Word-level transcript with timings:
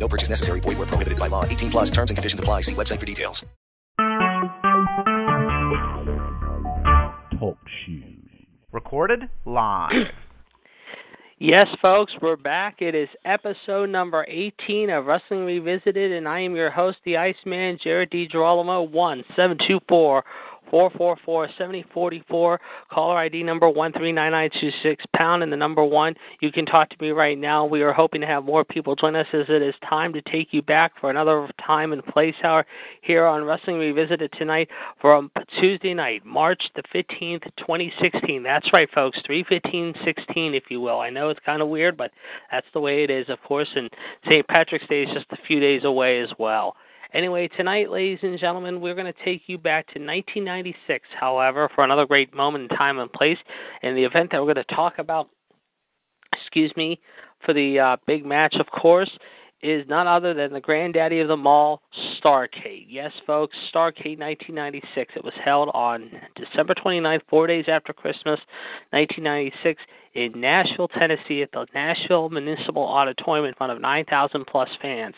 No 0.00 0.08
purchase 0.08 0.30
necessary. 0.30 0.60
Void 0.60 0.78
where 0.78 0.86
prohibited 0.86 1.18
by 1.18 1.28
law. 1.28 1.44
18 1.44 1.70
plus 1.70 1.90
terms 1.90 2.10
and 2.10 2.16
conditions 2.16 2.40
apply. 2.40 2.62
See 2.62 2.74
website 2.74 2.98
for 2.98 3.06
details. 3.06 3.44
Talk 7.38 7.58
shoes. 7.84 8.20
Recorded 8.72 9.28
live. 9.44 9.92
Yes, 11.42 11.68
folks, 11.80 12.12
we're 12.20 12.36
back. 12.36 12.82
It 12.82 12.94
is 12.94 13.08
episode 13.24 13.88
number 13.88 14.26
18 14.28 14.90
of 14.90 15.06
Wrestling 15.06 15.46
Revisited, 15.46 16.12
and 16.12 16.28
I 16.28 16.40
am 16.40 16.54
your 16.54 16.70
host, 16.70 16.98
the 17.06 17.16
Iceman, 17.16 17.78
Jared 17.82 18.10
DiGirolamo, 18.10 18.90
1724 18.90 20.22
444 20.70 21.48
7044. 21.58 22.60
Caller 22.90 23.18
ID 23.18 23.42
number 23.42 23.68
139926, 23.68 25.04
pound 25.14 25.42
and 25.42 25.52
the 25.52 25.56
number 25.56 25.84
one. 25.84 26.14
You 26.40 26.52
can 26.52 26.66
talk 26.66 26.88
to 26.90 26.96
me 27.00 27.10
right 27.10 27.38
now. 27.38 27.64
We 27.64 27.82
are 27.82 27.92
hoping 27.92 28.20
to 28.20 28.26
have 28.26 28.44
more 28.44 28.64
people 28.64 28.96
join 28.96 29.16
us 29.16 29.26
as 29.32 29.46
it 29.48 29.62
is 29.62 29.74
time 29.88 30.12
to 30.12 30.22
take 30.22 30.48
you 30.52 30.62
back 30.62 30.92
for 31.00 31.10
another 31.10 31.48
time 31.64 31.92
and 31.92 32.04
place 32.04 32.34
hour 32.44 32.64
here 33.02 33.26
on 33.26 33.44
Wrestling 33.44 33.78
Revisited 33.78 34.32
tonight 34.38 34.68
from 35.00 35.30
Tuesday 35.58 35.94
night, 35.94 36.24
March 36.24 36.62
the 36.76 36.82
15th, 36.94 37.44
2016. 37.58 38.42
That's 38.42 38.68
right, 38.72 38.88
folks, 38.94 39.18
31516, 39.26 40.54
if 40.54 40.64
you 40.70 40.80
will. 40.80 41.00
I 41.00 41.10
know 41.10 41.28
it's 41.30 41.40
kind 41.44 41.62
of 41.62 41.68
weird, 41.68 41.96
but 41.96 42.10
that's 42.50 42.66
the 42.72 42.80
way 42.80 43.04
it 43.04 43.10
is, 43.10 43.28
of 43.28 43.42
course, 43.42 43.68
and 43.74 43.90
St. 44.30 44.46
Patrick's 44.46 44.86
Day 44.86 45.02
is 45.02 45.10
just 45.12 45.26
a 45.30 45.36
few 45.46 45.60
days 45.60 45.84
away 45.84 46.20
as 46.20 46.30
well. 46.38 46.76
Anyway, 47.12 47.48
tonight, 47.56 47.90
ladies 47.90 48.20
and 48.22 48.38
gentlemen, 48.38 48.80
we're 48.80 48.94
going 48.94 49.12
to 49.12 49.24
take 49.24 49.42
you 49.46 49.58
back 49.58 49.86
to 49.88 49.98
1996, 49.98 51.08
however, 51.18 51.68
for 51.74 51.82
another 51.82 52.06
great 52.06 52.32
moment 52.32 52.70
in 52.70 52.76
time 52.76 53.00
and 53.00 53.12
place. 53.12 53.38
And 53.82 53.96
the 53.96 54.04
event 54.04 54.30
that 54.30 54.38
we're 54.38 54.54
going 54.54 54.64
to 54.64 54.74
talk 54.74 54.98
about, 54.98 55.28
excuse 56.32 56.72
me, 56.76 57.00
for 57.44 57.52
the 57.52 57.80
uh, 57.80 57.96
big 58.06 58.24
match, 58.24 58.54
of 58.60 58.66
course, 58.68 59.10
is 59.62 59.86
none 59.88 60.06
other 60.06 60.32
than 60.32 60.52
the 60.52 60.60
granddaddy 60.60 61.20
of 61.20 61.28
them 61.28 61.46
all, 61.46 61.82
Starcade. 62.18 62.86
Yes, 62.88 63.12
folks, 63.26 63.56
Starcade 63.72 64.18
1996. 64.18 65.12
It 65.16 65.24
was 65.24 65.34
held 65.44 65.68
on 65.74 66.10
December 66.36 66.74
29th, 66.74 67.20
four 67.28 67.46
days 67.46 67.66
after 67.68 67.92
Christmas, 67.92 68.40
1996, 68.90 69.82
in 70.14 70.40
Nashville, 70.40 70.88
Tennessee, 70.88 71.42
at 71.42 71.52
the 71.52 71.66
Nashville 71.74 72.30
Municipal 72.30 72.82
Auditorium 72.82 73.46
in 73.46 73.54
front 73.54 73.72
of 73.72 73.80
9,000 73.80 74.44
plus 74.46 74.68
fans. 74.82 75.14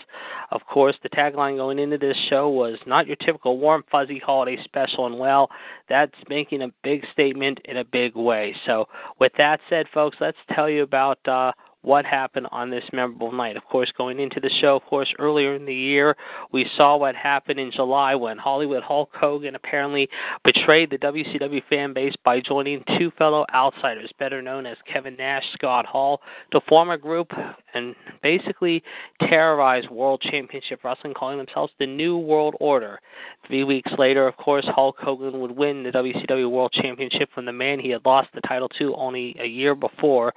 Of 0.50 0.60
course, 0.66 0.96
the 1.02 1.08
tagline 1.08 1.56
going 1.56 1.78
into 1.78 1.96
this 1.96 2.16
show 2.28 2.50
was 2.50 2.78
not 2.86 3.06
your 3.06 3.16
typical 3.16 3.58
warm, 3.58 3.84
fuzzy 3.90 4.18
holiday 4.18 4.62
special, 4.64 5.06
and 5.06 5.18
well, 5.18 5.48
that's 5.88 6.12
making 6.28 6.62
a 6.62 6.68
big 6.82 7.04
statement 7.12 7.60
in 7.64 7.78
a 7.78 7.84
big 7.84 8.14
way. 8.14 8.54
So, 8.66 8.86
with 9.18 9.32
that 9.38 9.60
said, 9.70 9.86
folks, 9.94 10.16
let's 10.20 10.38
tell 10.54 10.68
you 10.68 10.82
about. 10.82 11.26
Uh, 11.26 11.52
what 11.82 12.04
happened 12.04 12.46
on 12.52 12.70
this 12.70 12.84
memorable 12.92 13.32
night. 13.32 13.56
Of 13.56 13.64
course, 13.64 13.92
going 13.96 14.20
into 14.20 14.40
the 14.40 14.50
show, 14.60 14.76
of 14.76 14.84
course, 14.84 15.12
earlier 15.18 15.54
in 15.54 15.66
the 15.66 15.74
year, 15.74 16.16
we 16.52 16.68
saw 16.76 16.96
what 16.96 17.14
happened 17.16 17.58
in 17.58 17.72
July 17.72 18.14
when 18.14 18.38
Hollywood 18.38 18.84
Hulk 18.84 19.10
Hogan 19.12 19.56
apparently 19.56 20.08
betrayed 20.44 20.90
the 20.90 20.98
WCW 20.98 21.62
fan 21.68 21.92
base 21.92 22.14
by 22.24 22.40
joining 22.40 22.84
two 22.98 23.10
fellow 23.18 23.44
outsiders, 23.52 24.10
better 24.18 24.40
known 24.40 24.64
as 24.64 24.76
Kevin 24.90 25.16
Nash, 25.16 25.44
Scott 25.54 25.84
Hall, 25.84 26.20
to 26.52 26.60
form 26.68 26.90
a 26.90 26.98
group 26.98 27.32
and 27.74 27.96
basically 28.22 28.82
terrorize 29.28 29.84
World 29.90 30.20
Championship 30.20 30.84
Wrestling, 30.84 31.14
calling 31.14 31.38
themselves 31.38 31.72
the 31.80 31.86
New 31.86 32.16
World 32.16 32.54
Order. 32.60 33.00
Three 33.48 33.64
weeks 33.64 33.90
later, 33.98 34.28
of 34.28 34.36
course, 34.36 34.64
Hulk 34.68 34.96
Hogan 35.00 35.40
would 35.40 35.50
win 35.50 35.82
the 35.82 35.90
WCW 35.90 36.48
World 36.48 36.72
Championship 36.72 37.28
from 37.34 37.44
the 37.44 37.52
man 37.52 37.80
he 37.80 37.90
had 37.90 38.04
lost 38.04 38.28
the 38.34 38.40
title 38.42 38.68
to 38.78 38.94
only 38.94 39.36
a 39.40 39.46
year 39.46 39.74
before. 39.74 40.32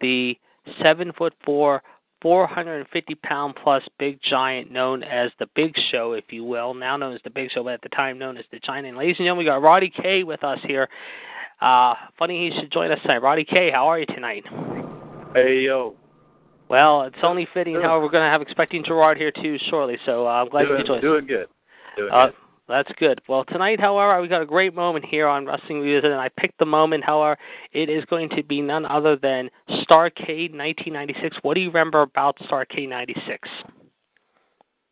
The 0.00 0.36
seven 0.82 1.12
foot 1.12 1.34
four, 1.44 1.82
450 2.22 3.14
pound 3.16 3.54
plus 3.62 3.82
big 3.98 4.18
giant 4.22 4.70
known 4.70 5.02
as 5.02 5.30
the 5.38 5.46
Big 5.54 5.74
Show, 5.90 6.12
if 6.14 6.24
you 6.30 6.42
will, 6.44 6.72
now 6.74 6.96
known 6.96 7.14
as 7.14 7.20
the 7.22 7.30
Big 7.30 7.50
Show, 7.50 7.64
but 7.64 7.74
at 7.74 7.82
the 7.82 7.90
time 7.90 8.18
known 8.18 8.36
as 8.38 8.44
the 8.50 8.58
Giant. 8.60 8.86
And 8.86 8.96
ladies 8.96 9.16
and 9.18 9.26
gentlemen, 9.26 9.44
we 9.44 9.50
got 9.50 9.62
Roddy 9.62 9.92
K 9.94 10.24
with 10.24 10.42
us 10.42 10.58
here. 10.66 10.88
Uh, 11.60 11.94
funny 12.18 12.50
he 12.50 12.58
should 12.58 12.72
join 12.72 12.90
us 12.90 12.98
tonight. 13.02 13.22
Roddy 13.22 13.44
K, 13.44 13.70
how 13.70 13.86
are 13.88 13.98
you 13.98 14.06
tonight? 14.06 14.44
Hey 15.34 15.60
yo. 15.60 15.94
Well, 16.68 17.02
it's 17.02 17.16
only 17.22 17.46
fitting. 17.52 17.74
How 17.80 18.00
we're 18.00 18.08
going 18.08 18.24
to 18.24 18.30
have 18.30 18.40
expecting 18.40 18.82
Gerard 18.84 19.18
here 19.18 19.30
too 19.30 19.58
shortly, 19.68 19.98
so 20.06 20.26
uh, 20.26 20.30
I'm 20.30 20.48
glad 20.48 20.64
doing, 20.64 20.72
you 20.72 20.76
could 20.78 20.86
join 20.86 20.98
us. 20.98 21.02
Doing 21.02 21.26
good. 21.26 21.46
Doing 21.96 22.12
Uh, 22.12 22.26
good. 22.26 22.34
That's 22.66 22.90
good. 22.98 23.20
Well, 23.28 23.44
tonight, 23.44 23.78
however, 23.78 24.20
we 24.22 24.28
got 24.28 24.40
a 24.40 24.46
great 24.46 24.74
moment 24.74 25.04
here 25.04 25.26
on 25.26 25.44
Wrestling 25.44 25.80
Revisited, 25.80 26.12
and 26.12 26.20
I 26.20 26.30
picked 26.40 26.58
the 26.58 26.64
moment. 26.64 27.04
However, 27.04 27.38
it 27.72 27.90
is 27.90 28.04
going 28.06 28.30
to 28.30 28.42
be 28.42 28.62
none 28.62 28.86
other 28.86 29.16
than 29.16 29.50
Starcade 29.68 30.52
1996. 30.56 31.36
What 31.42 31.54
do 31.54 31.60
you 31.60 31.68
remember 31.68 32.00
about 32.00 32.38
Starcade 32.38 32.88
96? 32.88 33.48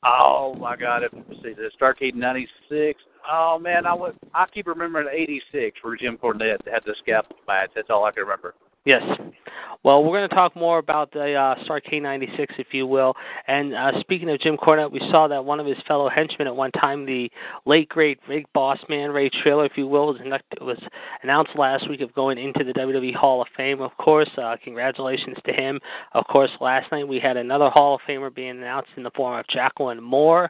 Oh 0.04 0.54
my 0.58 0.76
God! 0.76 1.02
See, 1.42 1.54
the 1.54 1.70
Starcade 1.80 2.14
'96. 2.14 3.00
Oh 3.30 3.58
man, 3.58 3.86
I 3.86 3.94
was 3.94 4.14
I 4.34 4.46
keep 4.52 4.66
remembering 4.66 5.06
'86 5.10 5.78
where 5.82 5.96
Jim 5.96 6.18
Cornette 6.18 6.66
had 6.66 6.82
the 6.84 6.94
scalpel 7.00 7.36
match. 7.46 7.70
That's 7.74 7.88
all 7.88 8.04
I 8.04 8.10
can 8.10 8.24
remember. 8.24 8.54
Yes. 8.84 9.02
Well, 9.84 10.04
we're 10.04 10.16
going 10.16 10.28
to 10.28 10.34
talk 10.34 10.54
more 10.54 10.78
about 10.78 11.12
the 11.12 11.34
uh, 11.34 11.56
Starcade 11.64 12.02
96, 12.02 12.54
if 12.58 12.68
you 12.70 12.86
will. 12.86 13.14
And 13.48 13.74
uh, 13.74 13.98
speaking 13.98 14.30
of 14.30 14.40
Jim 14.40 14.56
Cornette, 14.56 14.92
we 14.92 15.00
saw 15.10 15.26
that 15.26 15.44
one 15.44 15.58
of 15.58 15.66
his 15.66 15.76
fellow 15.88 16.08
henchmen 16.08 16.46
at 16.46 16.54
one 16.54 16.70
time, 16.70 17.04
the 17.04 17.28
late, 17.66 17.88
great 17.88 18.20
big 18.28 18.44
boss 18.52 18.78
man, 18.88 19.10
Ray 19.10 19.28
Traylor, 19.28 19.66
if 19.66 19.72
you 19.74 19.88
will, 19.88 20.06
was, 20.06 20.18
was 20.60 20.78
announced 21.24 21.50
last 21.56 21.90
week 21.90 22.00
of 22.00 22.14
going 22.14 22.38
into 22.38 22.62
the 22.62 22.72
WWE 22.72 23.14
Hall 23.14 23.42
of 23.42 23.48
Fame, 23.56 23.80
of 23.80 23.90
course. 23.96 24.30
Uh, 24.40 24.54
congratulations 24.62 25.36
to 25.46 25.52
him. 25.52 25.80
Of 26.12 26.26
course, 26.26 26.50
last 26.60 26.92
night 26.92 27.08
we 27.08 27.18
had 27.18 27.36
another 27.36 27.68
Hall 27.68 27.96
of 27.96 28.00
Famer 28.08 28.32
being 28.32 28.50
announced 28.50 28.90
in 28.96 29.02
the 29.02 29.10
form 29.16 29.36
of 29.36 29.46
Jacqueline 29.48 30.02
Moore. 30.02 30.48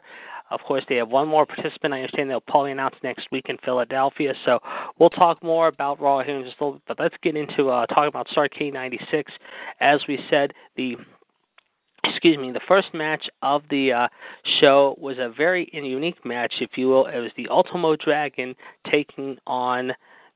Of 0.51 0.59
course, 0.61 0.83
they 0.87 0.95
have 0.97 1.09
one 1.09 1.27
more 1.27 1.45
participant. 1.45 1.93
I 1.93 1.97
understand 1.97 2.29
they'll 2.29 2.41
probably 2.41 2.71
announce 2.71 2.95
next 3.03 3.27
week 3.31 3.45
in 3.49 3.57
Philadelphia. 3.63 4.33
So 4.45 4.59
we'll 4.99 5.09
talk 5.09 5.41
more 5.43 5.67
about 5.67 5.99
Raw 5.99 6.21
here 6.21 6.37
in 6.37 6.43
just 6.43 6.59
a 6.59 6.63
little 6.63 6.79
bit. 6.79 6.83
But 6.87 6.99
let's 6.99 7.15
get 7.23 7.35
into 7.35 7.69
uh, 7.69 7.85
talking 7.87 8.09
about 8.09 8.27
Starcade 8.27 8.73
96. 8.73 9.31
As 9.79 10.01
we 10.07 10.19
said, 10.29 10.53
the 10.75 10.95
excuse 12.03 12.37
me, 12.37 12.51
the 12.51 12.61
first 12.67 12.93
match 12.93 13.27
of 13.41 13.63
the 13.69 13.91
uh, 13.91 14.07
show 14.59 14.95
was 14.99 15.17
a 15.17 15.33
very 15.35 15.69
unique 15.73 16.23
match, 16.25 16.53
if 16.59 16.71
you 16.75 16.87
will. 16.87 17.05
It 17.07 17.19
was 17.19 17.31
the 17.37 17.47
Ultimo 17.49 17.95
Dragon 17.95 18.55
taking 18.89 19.37
on 19.47 19.93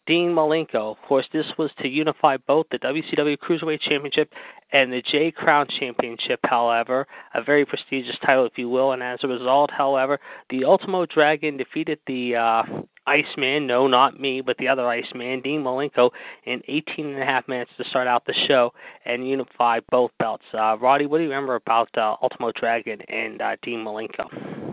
Dean 0.07 0.29
Malenko. 0.29 0.91
Of 0.91 0.97
course, 1.07 1.27
this 1.33 1.45
was 1.57 1.69
to 1.81 1.87
unify 1.87 2.37
both 2.37 2.65
the 2.71 2.79
WCW 2.79 3.37
Cruiserweight 3.37 3.81
Championship 3.81 4.31
and 4.71 4.91
the 4.91 5.01
J 5.01 5.31
Crown 5.31 5.67
Championship, 5.79 6.39
however, 6.43 7.05
a 7.33 7.43
very 7.43 7.65
prestigious 7.65 8.15
title, 8.25 8.45
if 8.45 8.57
you 8.57 8.69
will. 8.69 8.93
And 8.93 9.03
as 9.03 9.19
a 9.23 9.27
result, 9.27 9.69
however, 9.69 10.19
the 10.49 10.63
Ultimo 10.63 11.05
Dragon 11.05 11.57
defeated 11.57 11.99
the 12.07 12.35
uh, 12.37 12.63
Iceman, 13.05 13.67
no, 13.67 13.87
not 13.87 14.19
me, 14.19 14.41
but 14.41 14.57
the 14.57 14.67
other 14.67 14.87
Iceman, 14.87 15.41
Dean 15.41 15.61
Malenko, 15.61 16.11
in 16.45 16.61
18 16.67 17.05
and 17.07 17.21
a 17.21 17.25
half 17.25 17.47
minutes 17.47 17.71
to 17.77 17.83
start 17.89 18.07
out 18.07 18.25
the 18.25 18.33
show 18.47 18.73
and 19.05 19.27
unify 19.27 19.79
both 19.91 20.11
belts. 20.19 20.43
Uh, 20.53 20.77
Roddy, 20.77 21.05
what 21.05 21.17
do 21.17 21.23
you 21.23 21.29
remember 21.29 21.55
about 21.55 21.89
uh, 21.97 22.15
Ultimo 22.21 22.51
Dragon 22.53 23.01
and 23.09 23.41
uh, 23.41 23.55
Dean 23.61 23.79
Malenko? 23.79 24.66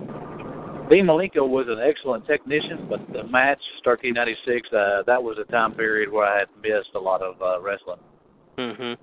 Dean 0.95 1.07
Malenko 1.07 1.49
was 1.49 1.67
an 1.69 1.81
excellent 1.81 2.25
technician, 2.25 2.87
but 2.89 3.01
the 3.13 3.25
match 3.25 3.59
Starcade 3.85 4.15
'96 4.15 4.69
uh, 4.73 5.03
that 5.09 5.21
was 5.21 5.37
a 5.41 5.51
time 5.51 5.73
period 5.75 6.13
where 6.13 6.25
I 6.25 6.39
had 6.39 6.49
missed 6.63 6.91
a 6.95 7.01
lot 7.01 7.21
of 7.21 7.35
uh, 7.43 7.61
wrestling. 7.61 7.99
Mhm. 8.57 8.97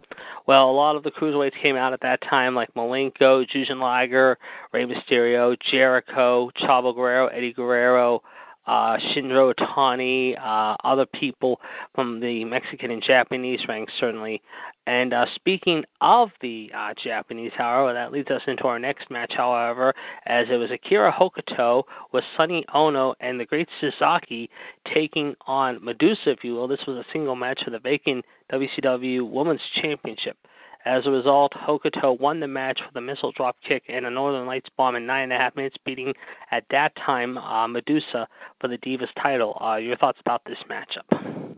Well, 0.48 0.70
a 0.70 0.72
lot 0.72 0.96
of 0.96 1.04
the 1.04 1.12
cruiserweights 1.12 1.62
came 1.62 1.76
out 1.76 1.92
at 1.92 2.00
that 2.00 2.22
time, 2.22 2.56
like 2.56 2.74
Malenko, 2.76 3.46
Jushin 3.46 3.82
Liger, 3.82 4.38
Rey 4.72 4.86
Mysterio, 4.86 5.58
Jericho, 5.70 6.50
Chavo 6.62 6.96
Guerrero, 6.96 7.28
Eddie 7.28 7.52
Guerrero, 7.52 8.24
uh, 8.72 8.96
Shinro 8.98 9.54
Otani, 9.54 10.40
uh, 10.40 10.78
other 10.86 11.06
people 11.06 11.60
from 11.94 12.22
the 12.22 12.46
Mexican 12.46 12.90
and 12.90 13.04
Japanese 13.06 13.60
ranks, 13.68 13.92
certainly. 14.00 14.42
And 14.88 15.14
uh, 15.14 15.26
speaking 15.36 15.84
of 16.00 16.30
the 16.42 16.72
uh, 16.74 16.94
Japanese, 17.04 17.52
however, 17.58 17.94
that 17.94 18.14
leads 18.14 18.32
us 18.32 18.42
into 18.48 18.64
our 18.64 18.80
next 18.80 19.12
match, 19.12 19.34
however, 19.36 19.94
as 20.26 20.48
it 20.50 20.56
was 20.56 20.72
Akira 20.72 21.12
Hokuto 21.12 21.84
with 22.14 22.24
Sonny 22.38 22.64
Onoo 22.74 23.14
and 23.20 23.38
the 23.38 23.46
Great 23.46 23.68
Suzuki 23.82 24.50
taking 24.94 25.36
on 25.48 25.84
Medusa, 25.84 26.30
if 26.32 26.46
you 26.46 26.56
will. 26.56 26.70
This 26.70 26.80
was 26.88 26.96
a 26.96 27.06
single 27.12 27.36
match 27.36 27.62
for 27.66 27.72
the 27.72 27.80
vacant 27.80 28.24
WCW 28.54 29.30
Women's 29.30 29.62
Championship. 29.82 30.38
As 30.86 31.06
a 31.06 31.12
result, 31.12 31.54
Hokuto 31.54 32.20
won 32.20 32.40
the 32.40 32.48
match 32.48 32.80
with 32.86 32.96
a 32.96 33.02
missile 33.02 33.32
drop 33.34 33.56
kick 33.68 33.84
and 33.88 34.06
a 34.06 34.10
Northern 34.10 34.48
Lights 34.48 34.70
bomb 34.78 34.96
in 34.96 35.06
nine 35.06 35.24
and 35.24 35.34
a 35.34 35.38
half 35.38 35.56
minutes, 35.56 35.76
beating 35.86 36.14
at 36.50 36.64
that 36.72 36.96
time 36.96 37.38
uh, 37.38 37.68
Medusa 37.68 38.28
for 38.60 38.68
the 38.68 38.78
Divas 38.80 39.08
title. 39.22 39.58
Uh, 39.62 39.76
your 39.76 39.96
thoughts 39.98 40.20
about 40.22 40.42
this 40.46 40.58
matchup? 40.70 41.56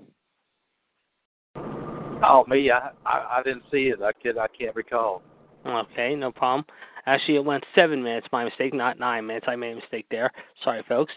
Oh, 2.25 2.45
me, 2.47 2.71
I, 2.71 2.91
I 3.05 3.39
I 3.39 3.43
didn't 3.43 3.63
see 3.71 3.89
it. 3.89 4.01
I 4.01 4.11
kid, 4.13 4.37
I 4.37 4.47
can't 4.47 4.75
recall. 4.75 5.21
Okay, 5.65 6.15
no 6.15 6.31
problem. 6.31 6.65
Actually, 7.05 7.35
it 7.35 7.45
went 7.45 7.63
seven 7.75 8.01
minutes. 8.01 8.27
My 8.31 8.45
mistake, 8.45 8.73
not 8.73 8.97
nine 8.97 9.25
minutes. 9.25 9.45
I 9.49 9.57
made 9.57 9.73
a 9.73 9.75
mistake 9.75 10.05
there. 10.09 10.31
Sorry, 10.63 10.83
folks. 10.87 11.11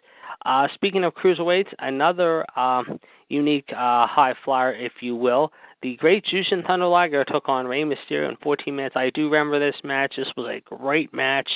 Uh, 0.44 0.66
speaking 0.74 1.04
of 1.04 1.14
cruiserweights, 1.14 1.72
another 1.78 2.44
um, 2.58 2.98
unique 3.28 3.68
uh, 3.70 4.06
high 4.06 4.34
flyer, 4.44 4.74
if 4.74 4.92
you 5.00 5.14
will. 5.14 5.52
The 5.82 5.96
Great 5.96 6.24
Jushin 6.24 6.66
Thunder 6.66 6.86
Liger 6.86 7.24
took 7.24 7.48
on 7.48 7.66
Rey 7.66 7.82
Mysterio 7.82 8.28
in 8.28 8.36
14 8.42 8.74
minutes. 8.74 8.96
I 8.96 9.10
do 9.10 9.28
remember 9.28 9.58
this 9.58 9.76
match. 9.84 10.14
This 10.16 10.28
was 10.36 10.46
a 10.48 10.60
great 10.74 11.12
match. 11.12 11.48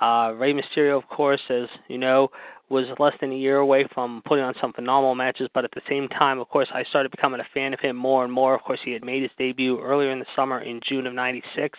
Uh, 0.00 0.34
Rey 0.36 0.52
Mysterio, 0.52 0.98
of 0.98 1.08
course, 1.08 1.40
as 1.48 1.68
you 1.88 1.96
know, 1.96 2.28
was 2.68 2.86
less 2.98 3.14
than 3.20 3.32
a 3.32 3.36
year 3.36 3.58
away 3.58 3.86
from 3.94 4.22
putting 4.26 4.44
on 4.44 4.54
some 4.60 4.72
phenomenal 4.72 5.14
matches, 5.14 5.48
but 5.54 5.64
at 5.64 5.70
the 5.72 5.80
same 5.88 6.08
time, 6.08 6.38
of 6.38 6.48
course, 6.48 6.68
I 6.74 6.82
started 6.84 7.10
becoming 7.10 7.40
a 7.40 7.46
fan 7.54 7.72
of 7.72 7.80
him 7.80 7.96
more 7.96 8.24
and 8.24 8.32
more. 8.32 8.54
Of 8.54 8.62
course, 8.62 8.80
he 8.84 8.92
had 8.92 9.04
made 9.04 9.22
his 9.22 9.30
debut 9.38 9.80
earlier 9.80 10.10
in 10.10 10.18
the 10.18 10.26
summer 10.34 10.60
in 10.60 10.80
June 10.86 11.06
of 11.06 11.14
96 11.14 11.78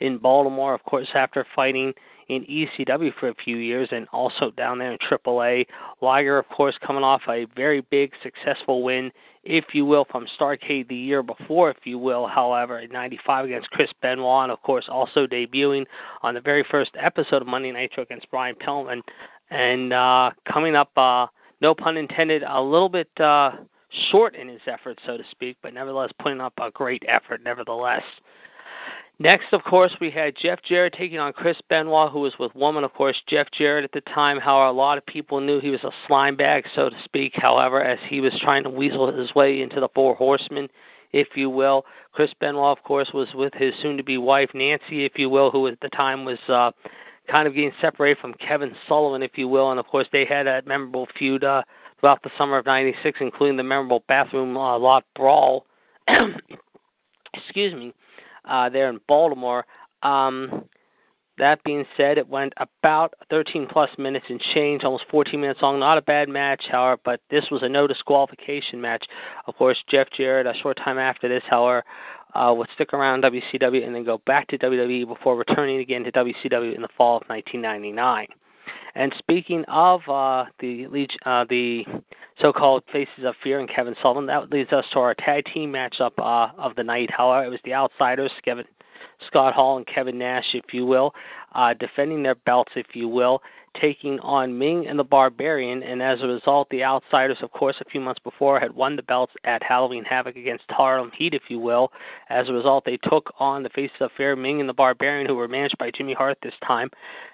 in 0.00 0.18
Baltimore, 0.18 0.74
of 0.74 0.82
course, 0.84 1.08
after 1.14 1.46
fighting 1.54 1.92
in 2.28 2.44
ECW 2.44 3.12
for 3.18 3.28
a 3.28 3.34
few 3.44 3.56
years 3.56 3.88
and 3.92 4.06
also 4.12 4.50
down 4.56 4.78
there 4.78 4.92
in 4.92 4.98
AAA. 4.98 5.66
Liger, 6.00 6.38
of 6.38 6.48
course, 6.48 6.76
coming 6.86 7.04
off 7.04 7.22
a 7.28 7.46
very 7.56 7.80
big, 7.82 8.12
successful 8.22 8.82
win, 8.82 9.10
if 9.46 9.66
you 9.72 9.84
will, 9.84 10.04
from 10.10 10.26
Starcade 10.38 10.88
the 10.88 10.96
year 10.96 11.22
before, 11.22 11.70
if 11.70 11.78
you 11.84 11.98
will, 11.98 12.26
however, 12.26 12.80
in 12.80 12.90
95 12.90 13.46
against 13.46 13.70
Chris 13.70 13.90
Benoit, 14.02 14.44
and 14.44 14.52
of 14.52 14.60
course, 14.62 14.86
also 14.88 15.26
debuting 15.26 15.86
on 16.22 16.34
the 16.34 16.40
very 16.40 16.64
first 16.70 16.90
episode 17.00 17.42
of 17.42 17.48
Monday 17.48 17.70
Night 17.70 17.90
Nitro 17.90 18.02
against 18.02 18.30
Brian 18.30 18.56
Pillman 18.56 19.00
and 19.50 19.92
uh, 19.92 20.30
coming 20.52 20.74
up, 20.74 20.90
uh, 20.96 21.26
no 21.60 21.74
pun 21.74 21.96
intended, 21.96 22.42
a 22.42 22.60
little 22.60 22.88
bit 22.88 23.08
uh, 23.20 23.52
short 24.10 24.34
in 24.34 24.48
his 24.48 24.60
effort, 24.66 24.98
so 25.06 25.16
to 25.16 25.22
speak, 25.30 25.56
but 25.62 25.72
nevertheless 25.72 26.10
putting 26.20 26.40
up 26.40 26.54
a 26.60 26.70
great 26.72 27.02
effort, 27.08 27.42
nevertheless. 27.44 28.02
Next, 29.18 29.46
of 29.52 29.64
course, 29.64 29.92
we 29.98 30.10
had 30.10 30.34
Jeff 30.40 30.58
Jarrett 30.62 30.94
taking 30.98 31.18
on 31.18 31.32
Chris 31.32 31.56
Benoit, 31.70 32.12
who 32.12 32.20
was 32.20 32.34
with 32.38 32.54
Woman. 32.54 32.84
Of 32.84 32.92
course, 32.92 33.16
Jeff 33.26 33.46
Jarrett 33.56 33.84
at 33.84 33.92
the 33.92 34.02
time, 34.12 34.38
how 34.38 34.70
a 34.70 34.72
lot 34.72 34.98
of 34.98 35.06
people 35.06 35.40
knew 35.40 35.58
he 35.58 35.70
was 35.70 35.84
a 35.84 35.90
slime 36.06 36.36
bag, 36.36 36.64
so 36.74 36.90
to 36.90 36.96
speak. 37.04 37.32
However, 37.34 37.82
as 37.82 37.98
he 38.10 38.20
was 38.20 38.38
trying 38.42 38.62
to 38.64 38.70
weasel 38.70 39.10
his 39.10 39.34
way 39.34 39.62
into 39.62 39.80
the 39.80 39.88
Four 39.94 40.14
Horsemen, 40.16 40.68
if 41.12 41.28
you 41.34 41.48
will, 41.48 41.86
Chris 42.12 42.30
Benoit, 42.40 42.76
of 42.76 42.84
course, 42.84 43.08
was 43.14 43.28
with 43.34 43.54
his 43.54 43.72
soon-to-be 43.80 44.18
wife 44.18 44.50
Nancy, 44.52 45.06
if 45.06 45.12
you 45.16 45.30
will, 45.30 45.50
who 45.50 45.66
at 45.66 45.80
the 45.80 45.88
time 45.88 46.26
was 46.26 46.38
uh, 46.48 46.70
kind 47.30 47.48
of 47.48 47.54
getting 47.54 47.72
separated 47.80 48.20
from 48.20 48.34
Kevin 48.34 48.74
Sullivan, 48.86 49.22
if 49.22 49.32
you 49.36 49.48
will, 49.48 49.70
and 49.70 49.80
of 49.80 49.86
course 49.86 50.06
they 50.12 50.26
had 50.26 50.46
a 50.46 50.62
memorable 50.66 51.06
feud 51.18 51.42
uh, 51.42 51.62
throughout 52.00 52.22
the 52.22 52.30
summer 52.36 52.58
of 52.58 52.66
'96, 52.66 53.18
including 53.20 53.56
the 53.56 53.62
memorable 53.62 54.04
bathroom 54.08 54.56
uh, 54.56 54.78
lot 54.78 55.04
brawl. 55.14 55.64
excuse 57.34 57.74
me, 57.74 57.94
uh, 58.46 58.68
there 58.68 58.88
in 58.88 59.00
Baltimore. 59.08 59.66
Um, 60.02 60.64
that 61.38 61.62
being 61.64 61.84
said, 61.96 62.16
it 62.16 62.28
went 62.28 62.54
about 62.56 63.12
13 63.28 63.68
plus 63.70 63.90
minutes 63.98 64.26
and 64.28 64.40
change, 64.54 64.84
almost 64.84 65.04
14 65.10 65.38
minutes 65.38 65.60
long. 65.60 65.78
Not 65.78 65.98
a 65.98 66.02
bad 66.02 66.28
match, 66.28 66.64
however, 66.70 67.00
but 67.04 67.20
this 67.30 67.44
was 67.50 67.62
a 67.62 67.68
no 67.68 67.86
disqualification 67.86 68.80
match. 68.80 69.04
Of 69.46 69.54
course, 69.56 69.76
Jeff 69.90 70.08
Jarrett, 70.16 70.46
a 70.46 70.54
short 70.62 70.78
time 70.78 70.98
after 70.98 71.28
this, 71.28 71.42
however, 71.48 71.84
uh, 72.34 72.54
would 72.56 72.68
stick 72.74 72.94
around 72.94 73.22
WCW 73.22 73.84
and 73.84 73.94
then 73.94 74.04
go 74.04 74.18
back 74.26 74.48
to 74.48 74.58
WWE 74.58 75.06
before 75.06 75.36
returning 75.36 75.80
again 75.80 76.04
to 76.04 76.12
WCW 76.12 76.74
in 76.74 76.82
the 76.82 76.88
fall 76.96 77.16
of 77.18 77.28
1999. 77.28 78.26
And 78.96 79.12
speaking 79.18 79.62
of 79.68 80.00
uh, 80.08 80.46
the 80.58 80.86
uh, 81.26 81.44
the 81.50 81.84
so-called 82.40 82.82
Faces 82.90 83.24
of 83.24 83.34
Fear 83.42 83.60
and 83.60 83.68
Kevin 83.68 83.94
Sullivan, 84.02 84.26
that 84.26 84.50
leads 84.50 84.72
us 84.72 84.84
to 84.92 85.00
our 85.00 85.14
tag 85.14 85.44
team 85.52 85.70
matchup 85.72 86.12
uh, 86.18 86.50
of 86.58 86.74
the 86.76 86.82
night. 86.82 87.10
However, 87.10 87.44
it 87.44 87.50
was 87.50 87.60
the 87.64 87.74
Outsiders, 87.74 88.32
Kevin 88.42 88.64
Scott 89.26 89.54
Hall 89.54 89.76
and 89.76 89.86
Kevin 89.86 90.18
Nash, 90.18 90.44
if 90.54 90.72
you 90.72 90.86
will, 90.86 91.12
uh, 91.54 91.74
defending 91.74 92.22
their 92.22 92.34
belts, 92.34 92.72
if 92.76 92.86
you 92.94 93.08
will, 93.08 93.42
taking 93.80 94.18
on 94.20 94.58
Ming 94.58 94.86
and 94.86 94.98
the 94.98 95.04
Barbarian. 95.04 95.82
And 95.82 96.02
as 96.02 96.20
a 96.22 96.26
result, 96.26 96.68
the 96.70 96.82
Outsiders, 96.82 97.38
of 97.42 97.50
course, 97.52 97.76
a 97.80 97.84
few 97.90 98.00
months 98.00 98.20
before 98.22 98.58
had 98.58 98.74
won 98.74 98.96
the 98.96 99.02
belts 99.02 99.32
at 99.44 99.62
Halloween 99.62 100.04
Havoc 100.04 100.36
against 100.36 100.64
Harlem 100.68 101.10
Heat, 101.16 101.34
if 101.34 101.42
you 101.48 101.58
will. 101.58 101.92
As 102.30 102.48
a 102.48 102.52
result, 102.52 102.84
they 102.84 102.98
took 102.98 103.32
on 103.38 103.62
the 103.62 103.70
Faces 103.70 103.96
of 104.00 104.10
Fear, 104.16 104.36
Ming 104.36 104.60
and 104.60 104.68
the 104.68 104.74
Barbarian, 104.74 105.26
who 105.26 105.34
were 105.34 105.48
managed 105.48 105.78
by 105.78 105.90
Jimmy 105.90 106.14
Hart 106.14 106.38
this 106.42 106.54
time. 106.66 106.90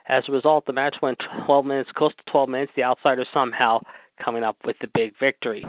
As 0.09 0.25
a 0.29 0.33
result, 0.33 0.67
the 0.67 0.73
match 0.73 0.97
went 1.03 1.21
12 1.47 1.65
minutes, 1.65 1.91
close 1.95 2.13
to 2.15 2.31
12 2.31 2.49
minutes. 2.49 2.73
The 2.77 2.85
Outsiders 2.85 3.29
somehow 3.33 3.81
coming 4.23 4.45
up 4.45 4.57
with 4.65 4.77
the 4.81 4.89
big 4.95 5.13
victory. 5.19 5.67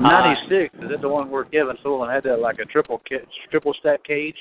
Ninety 0.00 0.40
six 0.48 0.74
uh, 0.78 0.84
is 0.84 0.90
that 0.90 1.00
the 1.00 1.08
one 1.08 1.28
where 1.28 1.44
Kevin 1.44 1.76
Sullivan 1.82 2.08
had 2.08 2.22
that 2.24 2.38
like 2.38 2.58
a 2.60 2.64
triple 2.64 3.00
triple 3.50 3.74
stack 3.80 4.04
cage? 4.04 4.36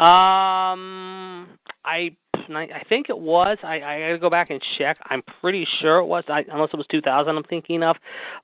Um, 0.00 1.48
I 1.84 2.16
I 2.54 2.82
think 2.88 3.10
it 3.10 3.18
was. 3.18 3.58
I 3.62 3.80
I 3.80 4.00
got 4.00 4.08
to 4.08 4.18
go 4.18 4.30
back 4.30 4.50
and 4.50 4.62
check. 4.78 4.96
I'm 5.10 5.22
pretty 5.40 5.66
sure 5.80 5.98
it 5.98 6.06
was. 6.06 6.24
I, 6.28 6.44
unless 6.52 6.70
it 6.72 6.76
was 6.76 6.86
2000, 6.90 7.36
I'm 7.36 7.42
thinking 7.44 7.82
of, 7.82 7.96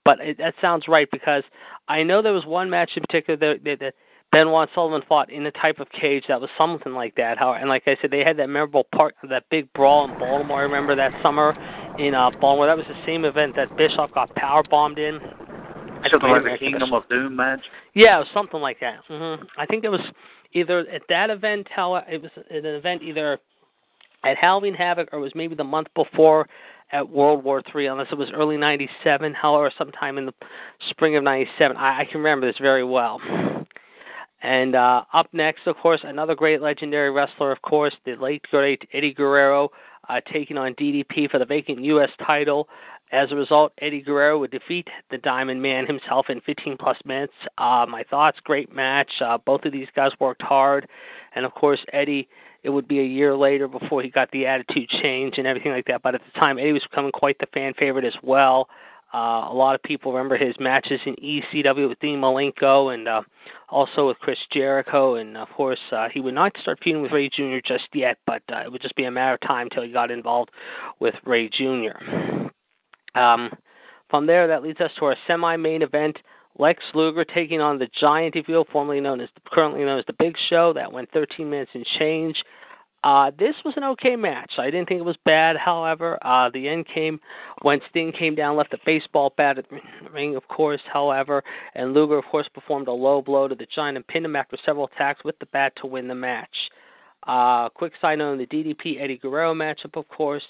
but 0.04 0.18
it, 0.20 0.38
that 0.38 0.54
sounds 0.60 0.88
right 0.88 1.08
because 1.12 1.42
I 1.88 2.02
know 2.02 2.22
there 2.22 2.32
was 2.32 2.44
one 2.44 2.68
match 2.68 2.90
in 2.96 3.02
particular 3.02 3.36
that, 3.38 3.64
that, 3.64 3.80
that 3.80 3.94
Benoit 4.32 4.68
Sullivan 4.74 5.02
fought 5.08 5.30
in 5.30 5.46
a 5.46 5.52
type 5.52 5.78
of 5.78 5.88
cage 5.90 6.24
that 6.26 6.40
was 6.40 6.50
something 6.58 6.92
like 6.92 7.14
that. 7.14 7.38
How 7.38 7.52
and 7.52 7.68
like 7.68 7.84
I 7.86 7.96
said, 8.02 8.10
they 8.10 8.24
had 8.24 8.36
that 8.38 8.48
memorable 8.48 8.84
part, 8.94 9.14
of 9.22 9.28
that 9.28 9.44
big 9.48 9.72
brawl 9.74 10.10
in 10.10 10.18
Baltimore. 10.18 10.58
I 10.58 10.62
remember 10.62 10.96
that 10.96 11.12
summer 11.22 11.54
in 12.00 12.14
uh, 12.14 12.30
Baltimore. 12.40 12.66
That 12.66 12.76
was 12.76 12.86
the 12.88 13.00
same 13.06 13.24
event 13.24 13.54
that 13.54 13.76
Bischoff 13.76 14.12
got 14.12 14.34
power 14.34 14.64
bombed 14.68 14.98
in. 14.98 15.20
Something 16.20 16.30
like 16.30 16.44
the 16.44 16.58
Kingdom 16.58 16.92
of 16.92 17.08
Doom 17.08 17.36
match. 17.36 17.60
Yeah, 17.94 18.16
it 18.16 18.20
was 18.20 18.28
something 18.34 18.60
like 18.60 18.80
that. 18.80 19.00
hmm 19.08 19.44
I 19.58 19.66
think 19.66 19.84
it 19.84 19.88
was 19.88 20.00
either 20.52 20.80
at 20.80 21.02
that 21.08 21.30
event, 21.30 21.66
how 21.74 21.96
it 21.96 22.22
was 22.22 22.30
an 22.50 22.64
event 22.64 23.02
either 23.02 23.38
at 24.24 24.36
Halloween 24.36 24.74
Havoc 24.74 25.08
or 25.12 25.18
it 25.18 25.22
was 25.22 25.32
maybe 25.34 25.54
the 25.54 25.64
month 25.64 25.88
before 25.94 26.48
at 26.92 27.08
World 27.08 27.44
War 27.44 27.62
Three, 27.70 27.86
unless 27.86 28.08
it 28.12 28.18
was 28.18 28.28
early 28.34 28.56
'97, 28.56 29.34
however, 29.34 29.72
sometime 29.76 30.18
in 30.18 30.26
the 30.26 30.34
spring 30.90 31.16
of 31.16 31.24
'97. 31.24 31.76
I, 31.76 32.00
I 32.00 32.04
can 32.04 32.18
remember 32.18 32.46
this 32.46 32.58
very 32.60 32.84
well. 32.84 33.20
And 34.42 34.74
uh, 34.74 35.04
up 35.14 35.28
next, 35.32 35.66
of 35.66 35.76
course, 35.78 36.00
another 36.04 36.34
great 36.34 36.60
legendary 36.60 37.10
wrestler, 37.10 37.50
of 37.50 37.62
course, 37.62 37.94
the 38.04 38.14
late 38.16 38.42
great 38.50 38.86
Eddie 38.92 39.14
Guerrero, 39.14 39.70
uh, 40.10 40.20
taking 40.30 40.58
on 40.58 40.74
DDP 40.74 41.30
for 41.30 41.38
the 41.38 41.46
vacant 41.46 41.80
U.S. 41.80 42.10
title. 42.26 42.68
As 43.12 43.30
a 43.30 43.36
result, 43.36 43.72
Eddie 43.80 44.02
Guerrero 44.02 44.38
would 44.38 44.50
defeat 44.50 44.88
the 45.10 45.18
Diamond 45.18 45.62
Man 45.62 45.86
himself 45.88 46.26
in 46.28 46.40
15 46.40 46.76
plus 46.78 46.98
minutes. 47.04 47.34
Uh, 47.58 47.86
my 47.88 48.04
thoughts, 48.10 48.38
great 48.42 48.72
match. 48.74 49.10
Uh, 49.20 49.38
both 49.38 49.64
of 49.64 49.72
these 49.72 49.88
guys 49.94 50.10
worked 50.20 50.42
hard, 50.42 50.88
and 51.34 51.44
of 51.44 51.52
course, 51.54 51.80
Eddie. 51.92 52.28
It 52.62 52.70
would 52.70 52.88
be 52.88 53.00
a 53.00 53.04
year 53.04 53.36
later 53.36 53.68
before 53.68 54.00
he 54.00 54.08
got 54.08 54.30
the 54.30 54.46
attitude 54.46 54.88
change 54.88 55.34
and 55.36 55.46
everything 55.46 55.70
like 55.70 55.84
that. 55.84 56.00
But 56.00 56.14
at 56.14 56.22
the 56.24 56.40
time, 56.40 56.58
Eddie 56.58 56.72
was 56.72 56.82
becoming 56.90 57.12
quite 57.12 57.38
the 57.38 57.46
fan 57.52 57.74
favorite 57.78 58.06
as 58.06 58.14
well. 58.22 58.70
Uh, 59.14 59.48
a 59.48 59.54
lot 59.54 59.76
of 59.76 59.82
people 59.84 60.12
remember 60.12 60.36
his 60.36 60.56
matches 60.58 60.98
in 61.06 61.14
ECW 61.16 61.88
with 61.88 62.00
Dean 62.00 62.20
Malenko 62.20 62.92
and 62.92 63.06
uh, 63.06 63.22
also 63.68 64.08
with 64.08 64.18
Chris 64.18 64.38
Jericho. 64.50 65.14
And 65.14 65.36
of 65.36 65.48
course, 65.50 65.78
uh, 65.92 66.08
he 66.12 66.18
would 66.18 66.34
not 66.34 66.52
start 66.60 66.80
feuding 66.82 67.00
with 67.00 67.12
Rey 67.12 67.28
Jr. 67.28 67.58
just 67.64 67.84
yet, 67.92 68.18
but 68.26 68.42
uh, 68.52 68.62
it 68.64 68.72
would 68.72 68.82
just 68.82 68.96
be 68.96 69.04
a 69.04 69.10
matter 69.12 69.34
of 69.34 69.40
time 69.42 69.68
till 69.70 69.84
he 69.84 69.92
got 69.92 70.10
involved 70.10 70.50
with 70.98 71.14
Rey 71.24 71.48
Jr. 71.48 72.48
Um, 73.14 73.50
from 74.10 74.26
there, 74.26 74.46
that 74.46 74.62
leads 74.62 74.80
us 74.80 74.90
to 74.98 75.06
our 75.06 75.16
semi-main 75.26 75.82
event. 75.82 76.18
Lex 76.58 76.82
Luger 76.94 77.24
taking 77.24 77.60
on 77.60 77.78
the 77.78 77.88
Giant, 77.98 78.36
if 78.36 78.48
you 78.48 78.54
will, 78.54 78.66
formerly 78.70 79.00
known 79.00 79.20
as 79.20 79.28
currently 79.46 79.84
known 79.84 79.98
as 79.98 80.04
the 80.06 80.12
Big 80.12 80.36
Show. 80.48 80.72
That 80.72 80.92
went 80.92 81.10
13 81.12 81.50
minutes 81.50 81.72
and 81.74 81.84
change. 81.98 82.36
Uh, 83.02 83.30
this 83.38 83.54
was 83.66 83.74
an 83.76 83.84
okay 83.84 84.16
match. 84.16 84.52
I 84.56 84.70
didn't 84.70 84.88
think 84.88 85.00
it 85.00 85.04
was 85.04 85.18
bad. 85.26 85.56
However, 85.58 86.18
uh, 86.22 86.48
the 86.54 86.68
end 86.68 86.86
came 86.86 87.20
when 87.60 87.80
Sting 87.90 88.12
came 88.12 88.34
down, 88.34 88.56
left 88.56 88.70
the 88.70 88.78
baseball 88.86 89.34
bat 89.36 89.58
at 89.58 89.68
the 89.68 89.78
ring, 90.10 90.36
of 90.36 90.48
course. 90.48 90.80
However, 90.90 91.42
and 91.74 91.92
Luger, 91.92 92.16
of 92.16 92.24
course, 92.24 92.48
performed 92.54 92.88
a 92.88 92.92
low 92.92 93.20
blow 93.20 93.46
to 93.46 93.54
the 93.54 93.66
Giant 93.74 93.98
and 93.98 94.06
pinned 94.06 94.24
him 94.24 94.36
after 94.36 94.56
several 94.64 94.88
attacks 94.94 95.22
with 95.22 95.38
the 95.38 95.46
bat 95.46 95.74
to 95.82 95.86
win 95.86 96.08
the 96.08 96.14
match. 96.14 96.56
Uh, 97.26 97.68
quick 97.68 97.92
side 98.00 98.18
note 98.18 98.32
on 98.32 98.38
the 98.38 98.46
DDP 98.46 99.02
Eddie 99.02 99.18
Guerrero 99.18 99.54
matchup, 99.54 99.98
of 99.98 100.08
course. 100.08 100.44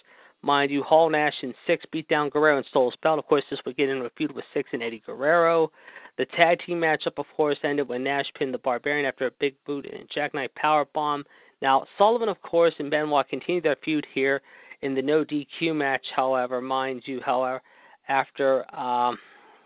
Mind 0.44 0.70
you, 0.70 0.82
Hall 0.82 1.08
Nash 1.08 1.34
in 1.42 1.54
Syxx 1.66 1.86
beat 1.90 2.06
down 2.08 2.28
Guerrero 2.28 2.58
and 2.58 2.66
stole 2.66 2.90
his 2.90 2.98
belt. 3.02 3.18
Of 3.18 3.26
course, 3.26 3.44
this 3.48 3.60
would 3.64 3.78
get 3.78 3.88
into 3.88 4.04
a 4.04 4.10
feud 4.10 4.32
with 4.32 4.44
Syxx 4.54 4.68
and 4.72 4.82
Eddie 4.82 5.02
Guerrero. 5.06 5.72
The 6.18 6.26
tag 6.26 6.60
team 6.66 6.80
matchup, 6.80 7.16
of 7.16 7.24
course, 7.34 7.56
ended 7.64 7.88
when 7.88 8.04
Nash 8.04 8.26
pinned 8.38 8.52
the 8.52 8.58
Barbarian 8.58 9.06
after 9.06 9.26
a 9.26 9.30
big 9.40 9.54
boot 9.64 9.86
and 9.86 10.02
a 10.02 10.14
jackknife 10.14 10.54
power 10.54 10.84
bomb. 10.92 11.24
Now, 11.62 11.86
Sullivan, 11.96 12.28
of 12.28 12.40
course, 12.42 12.74
and 12.78 12.90
Benoit 12.90 13.26
continued 13.28 13.64
their 13.64 13.76
feud 13.82 14.06
here 14.12 14.42
in 14.82 14.94
the 14.94 15.00
no 15.00 15.24
DQ 15.24 15.74
match. 15.74 16.04
However, 16.14 16.60
mind 16.60 17.04
you, 17.06 17.22
however, 17.24 17.62
after 18.08 18.70
um, 18.78 19.16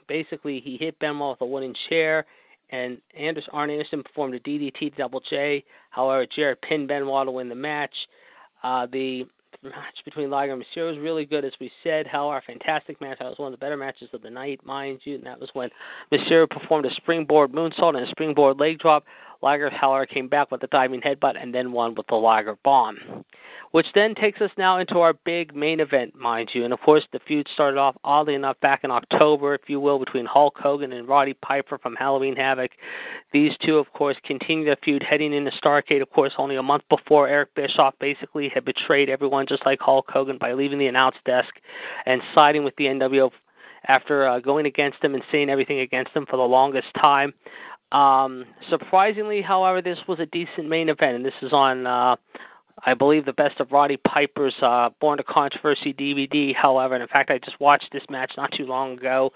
basically 0.06 0.60
he 0.60 0.76
hit 0.76 0.96
Benoit 1.00 1.32
with 1.32 1.40
a 1.40 1.46
wooden 1.46 1.74
chair 1.88 2.24
and 2.70 2.98
Anders 3.16 3.48
Arn 3.52 3.70
Anderson 3.70 4.02
performed 4.02 4.34
a 4.34 4.40
DDT 4.40 4.96
Double 4.96 5.20
J. 5.28 5.64
However, 5.90 6.26
Jarrett 6.26 6.62
pinned 6.62 6.86
Benoit 6.86 7.26
to 7.26 7.32
win 7.32 7.48
the 7.48 7.54
match. 7.54 7.94
Uh, 8.62 8.86
the 8.92 9.26
match 9.62 10.04
between 10.04 10.30
Liger 10.30 10.52
and 10.52 10.62
Mysterio 10.62 10.90
was 10.90 10.98
really 10.98 11.24
good, 11.24 11.44
as 11.44 11.52
we 11.60 11.70
said. 11.82 12.06
However, 12.06 12.42
fantastic 12.46 13.00
match. 13.00 13.18
That 13.18 13.28
was 13.28 13.38
one 13.38 13.52
of 13.52 13.58
the 13.58 13.64
better 13.64 13.76
matches 13.76 14.08
of 14.12 14.22
the 14.22 14.30
night, 14.30 14.60
mind 14.64 15.00
you. 15.04 15.16
And 15.16 15.24
that 15.24 15.40
was 15.40 15.50
when 15.52 15.70
Mysterio 16.12 16.48
performed 16.48 16.86
a 16.86 16.94
springboard 16.94 17.52
moonsault 17.52 17.96
and 17.96 18.06
a 18.06 18.10
springboard 18.10 18.58
leg 18.58 18.78
drop. 18.78 19.04
Liger, 19.42 19.70
however, 19.70 20.06
came 20.06 20.28
back 20.28 20.50
with 20.50 20.62
a 20.62 20.66
diving 20.68 21.00
headbutt 21.00 21.40
and 21.40 21.54
then 21.54 21.72
won 21.72 21.94
with 21.94 22.06
the 22.08 22.16
Liger 22.16 22.56
bomb 22.64 23.24
which 23.72 23.86
then 23.94 24.14
takes 24.14 24.40
us 24.40 24.50
now 24.56 24.78
into 24.78 24.98
our 24.98 25.12
big 25.12 25.54
main 25.54 25.80
event, 25.80 26.14
mind 26.14 26.50
you. 26.54 26.64
And 26.64 26.72
of 26.72 26.80
course, 26.80 27.04
the 27.12 27.20
feud 27.26 27.46
started 27.52 27.78
off 27.78 27.96
oddly 28.04 28.34
enough 28.34 28.58
back 28.60 28.84
in 28.84 28.90
October, 28.90 29.54
if 29.54 29.62
you 29.68 29.80
will, 29.80 29.98
between 29.98 30.26
Hulk 30.26 30.56
Hogan 30.58 30.92
and 30.92 31.08
Roddy 31.08 31.34
Piper 31.34 31.78
from 31.78 31.94
Halloween 31.96 32.36
Havoc. 32.36 32.70
These 33.32 33.52
two, 33.64 33.76
of 33.76 33.92
course, 33.92 34.16
continued 34.24 34.68
the 34.68 34.76
feud 34.82 35.02
heading 35.02 35.32
into 35.32 35.50
Starcade, 35.50 36.02
of 36.02 36.10
course, 36.10 36.32
only 36.38 36.56
a 36.56 36.62
month 36.62 36.84
before 36.88 37.28
Eric 37.28 37.54
Bischoff 37.54 37.94
basically 38.00 38.50
had 38.52 38.64
betrayed 38.64 39.10
everyone, 39.10 39.46
just 39.46 39.66
like 39.66 39.80
Hulk 39.80 40.06
Hogan, 40.08 40.38
by 40.38 40.52
leaving 40.52 40.78
the 40.78 40.86
announce 40.86 41.16
desk 41.24 41.50
and 42.06 42.22
siding 42.34 42.64
with 42.64 42.76
the 42.76 42.84
NWO 42.84 43.30
after 43.86 44.26
uh, 44.26 44.40
going 44.40 44.66
against 44.66 45.00
them 45.02 45.14
and 45.14 45.22
saying 45.30 45.50
everything 45.50 45.80
against 45.80 46.12
them 46.14 46.26
for 46.28 46.36
the 46.36 46.42
longest 46.42 46.88
time. 47.00 47.32
Um, 47.92 48.44
surprisingly, 48.68 49.40
however, 49.40 49.80
this 49.80 49.98
was 50.06 50.18
a 50.20 50.26
decent 50.26 50.68
main 50.68 50.88
event, 50.88 51.16
and 51.16 51.24
this 51.24 51.34
is 51.42 51.52
on 51.52 51.86
uh, 51.86 52.16
I 52.84 52.94
believe 52.94 53.24
the 53.24 53.32
best 53.32 53.60
of 53.60 53.72
Roddy 53.72 53.96
Piper's 53.96 54.54
uh, 54.62 54.90
Born 55.00 55.18
to 55.18 55.24
Controversy 55.24 55.92
DVD. 55.92 56.54
However, 56.54 56.94
and 56.94 57.02
in 57.02 57.08
fact, 57.08 57.30
I 57.30 57.38
just 57.38 57.58
watched 57.60 57.88
this 57.92 58.02
match 58.08 58.32
not 58.36 58.52
too 58.52 58.66
long 58.66 58.98
ago. 58.98 59.32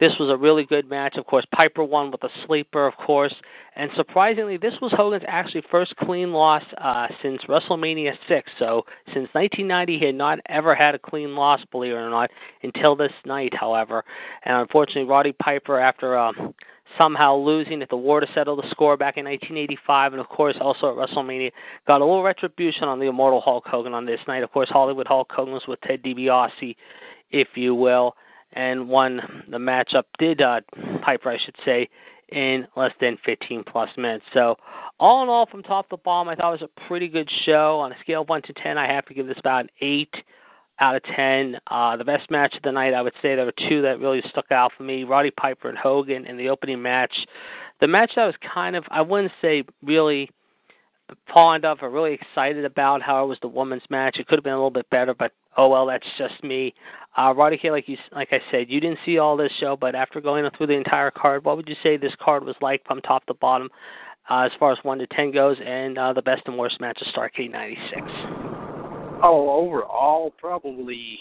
This 0.00 0.12
was 0.18 0.30
a 0.30 0.36
really 0.36 0.64
good 0.64 0.88
match. 0.88 1.16
Of 1.16 1.26
course, 1.26 1.44
Piper 1.54 1.84
won 1.84 2.10
with 2.10 2.22
a 2.24 2.28
sleeper, 2.46 2.86
of 2.86 2.96
course, 2.96 3.34
and 3.76 3.90
surprisingly, 3.94 4.56
this 4.56 4.74
was 4.80 4.92
Hogan's 4.92 5.24
actually 5.28 5.62
first 5.70 5.94
clean 5.96 6.32
loss 6.32 6.62
uh, 6.78 7.08
since 7.22 7.42
WrestleMania 7.42 8.12
6. 8.26 8.52
So 8.58 8.86
since 9.08 9.28
1990, 9.32 9.98
he 9.98 10.06
had 10.06 10.14
not 10.14 10.38
ever 10.48 10.74
had 10.74 10.94
a 10.94 10.98
clean 10.98 11.34
loss, 11.34 11.60
believe 11.70 11.92
it 11.92 11.96
or 11.96 12.08
not, 12.08 12.30
until 12.62 12.96
this 12.96 13.12
night. 13.26 13.52
However, 13.54 14.04
and 14.44 14.56
unfortunately, 14.56 15.04
Roddy 15.04 15.32
Piper, 15.32 15.78
after 15.78 16.16
uh, 16.16 16.32
somehow 16.98 17.36
losing 17.36 17.82
at 17.82 17.90
the 17.90 17.96
war 17.96 18.20
to 18.20 18.26
settle 18.34 18.56
the 18.56 18.68
score 18.70 18.96
back 18.96 19.16
in 19.16 19.24
1985, 19.24 20.12
and 20.12 20.20
of 20.20 20.28
course 20.28 20.56
also 20.60 20.90
at 20.90 20.96
WrestleMania. 20.96 21.52
Got 21.86 22.00
a 22.00 22.04
little 22.04 22.22
retribution 22.22 22.84
on 22.84 22.98
the 22.98 23.06
immortal 23.06 23.40
Hulk 23.40 23.64
Hogan 23.66 23.94
on 23.94 24.06
this 24.06 24.20
night. 24.26 24.42
Of 24.42 24.52
course, 24.52 24.68
Hollywood 24.68 25.06
Hulk 25.06 25.30
Hogan 25.30 25.54
was 25.54 25.64
with 25.66 25.80
Ted 25.82 26.02
DiBiase, 26.02 26.76
if 27.30 27.48
you 27.54 27.74
will, 27.74 28.14
and 28.52 28.88
won 28.88 29.44
the 29.50 29.58
matchup. 29.58 30.04
Did 30.18 30.40
uh, 30.40 30.60
Piper, 31.02 31.30
I 31.30 31.38
should 31.44 31.56
say, 31.64 31.88
in 32.30 32.66
less 32.76 32.92
than 33.00 33.18
15 33.24 33.64
plus 33.64 33.90
minutes. 33.96 34.24
So, 34.32 34.56
all 34.98 35.22
in 35.22 35.28
all, 35.28 35.46
from 35.46 35.62
top 35.62 35.88
to 35.90 35.96
bottom, 35.98 36.28
I 36.28 36.34
thought 36.34 36.54
it 36.54 36.62
was 36.62 36.70
a 36.76 36.88
pretty 36.88 37.08
good 37.08 37.30
show. 37.44 37.78
On 37.80 37.92
a 37.92 37.96
scale 38.00 38.22
of 38.22 38.28
one 38.28 38.42
to 38.42 38.52
ten, 38.54 38.78
I 38.78 38.90
have 38.90 39.04
to 39.06 39.14
give 39.14 39.26
this 39.26 39.38
about 39.38 39.64
an 39.64 39.70
eight 39.80 40.14
out 40.80 40.96
of 40.96 41.02
10. 41.04 41.56
Uh, 41.66 41.96
the 41.96 42.04
best 42.04 42.30
match 42.30 42.54
of 42.56 42.62
the 42.62 42.72
night, 42.72 42.94
I 42.94 43.02
would 43.02 43.14
say 43.22 43.34
there 43.34 43.44
were 43.44 43.68
two 43.68 43.82
that 43.82 44.00
really 44.00 44.22
stuck 44.28 44.50
out 44.50 44.72
for 44.76 44.82
me 44.82 45.04
Roddy 45.04 45.30
Piper 45.30 45.68
and 45.68 45.78
Hogan 45.78 46.26
in 46.26 46.36
the 46.36 46.48
opening 46.48 46.82
match. 46.82 47.14
The 47.80 47.88
match 47.88 48.12
I 48.16 48.26
was 48.26 48.34
kind 48.54 48.76
of, 48.76 48.84
I 48.90 49.02
wouldn't 49.02 49.32
say 49.40 49.64
really 49.82 50.30
fond 51.32 51.64
of 51.64 51.78
or 51.82 51.90
really 51.90 52.14
excited 52.14 52.64
about 52.64 53.02
how 53.02 53.24
it 53.24 53.28
was 53.28 53.38
the 53.40 53.48
women's 53.48 53.82
match. 53.90 54.16
It 54.18 54.26
could 54.26 54.38
have 54.38 54.44
been 54.44 54.52
a 54.52 54.56
little 54.56 54.70
bit 54.70 54.88
better, 54.90 55.14
but 55.14 55.32
oh 55.56 55.68
well, 55.68 55.86
that's 55.86 56.06
just 56.18 56.42
me. 56.42 56.74
Uh, 57.16 57.32
Roddy 57.34 57.56
K, 57.56 57.70
like 57.70 57.88
you, 57.88 57.96
like 58.12 58.28
I 58.32 58.40
said, 58.50 58.68
you 58.68 58.80
didn't 58.80 58.98
see 59.06 59.18
all 59.18 59.36
this 59.36 59.52
show, 59.58 59.76
but 59.76 59.94
after 59.94 60.20
going 60.20 60.48
through 60.56 60.66
the 60.66 60.74
entire 60.74 61.10
card, 61.10 61.44
what 61.44 61.56
would 61.56 61.68
you 61.68 61.76
say 61.82 61.96
this 61.96 62.12
card 62.20 62.44
was 62.44 62.56
like 62.60 62.84
from 62.86 63.00
top 63.00 63.24
to 63.26 63.34
bottom, 63.34 63.70
uh, 64.28 64.42
as 64.42 64.52
far 64.58 64.72
as 64.72 64.78
one 64.82 64.98
to 64.98 65.06
ten 65.06 65.30
goes, 65.30 65.56
and 65.64 65.98
uh, 65.98 66.12
the 66.12 66.22
best 66.22 66.42
and 66.46 66.58
worst 66.58 66.80
match 66.80 67.00
of 67.00 67.06
Starcade 67.14 67.50
'96? 67.50 68.45
Oh, 69.22 69.64
overall, 69.64 70.32
probably 70.38 71.18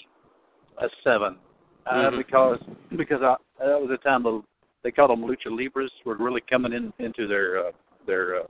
a 0.81 0.87
7 1.03 1.37
uh, 1.85 1.93
mm-hmm. 1.93 2.17
because 2.17 2.59
because 2.97 3.21
I, 3.21 3.35
that 3.59 3.79
was 3.79 3.89
a 3.93 4.03
time 4.03 4.23
the 4.23 4.41
they 4.83 4.91
called 4.91 5.11
them 5.11 5.21
lucha 5.21 5.55
libras 5.55 5.91
were 6.05 6.17
really 6.17 6.41
coming 6.49 6.73
in 6.73 6.91
into 6.99 7.27
their 7.27 7.67
uh, 7.67 7.71
their 8.05 8.41
uh, 8.41 8.43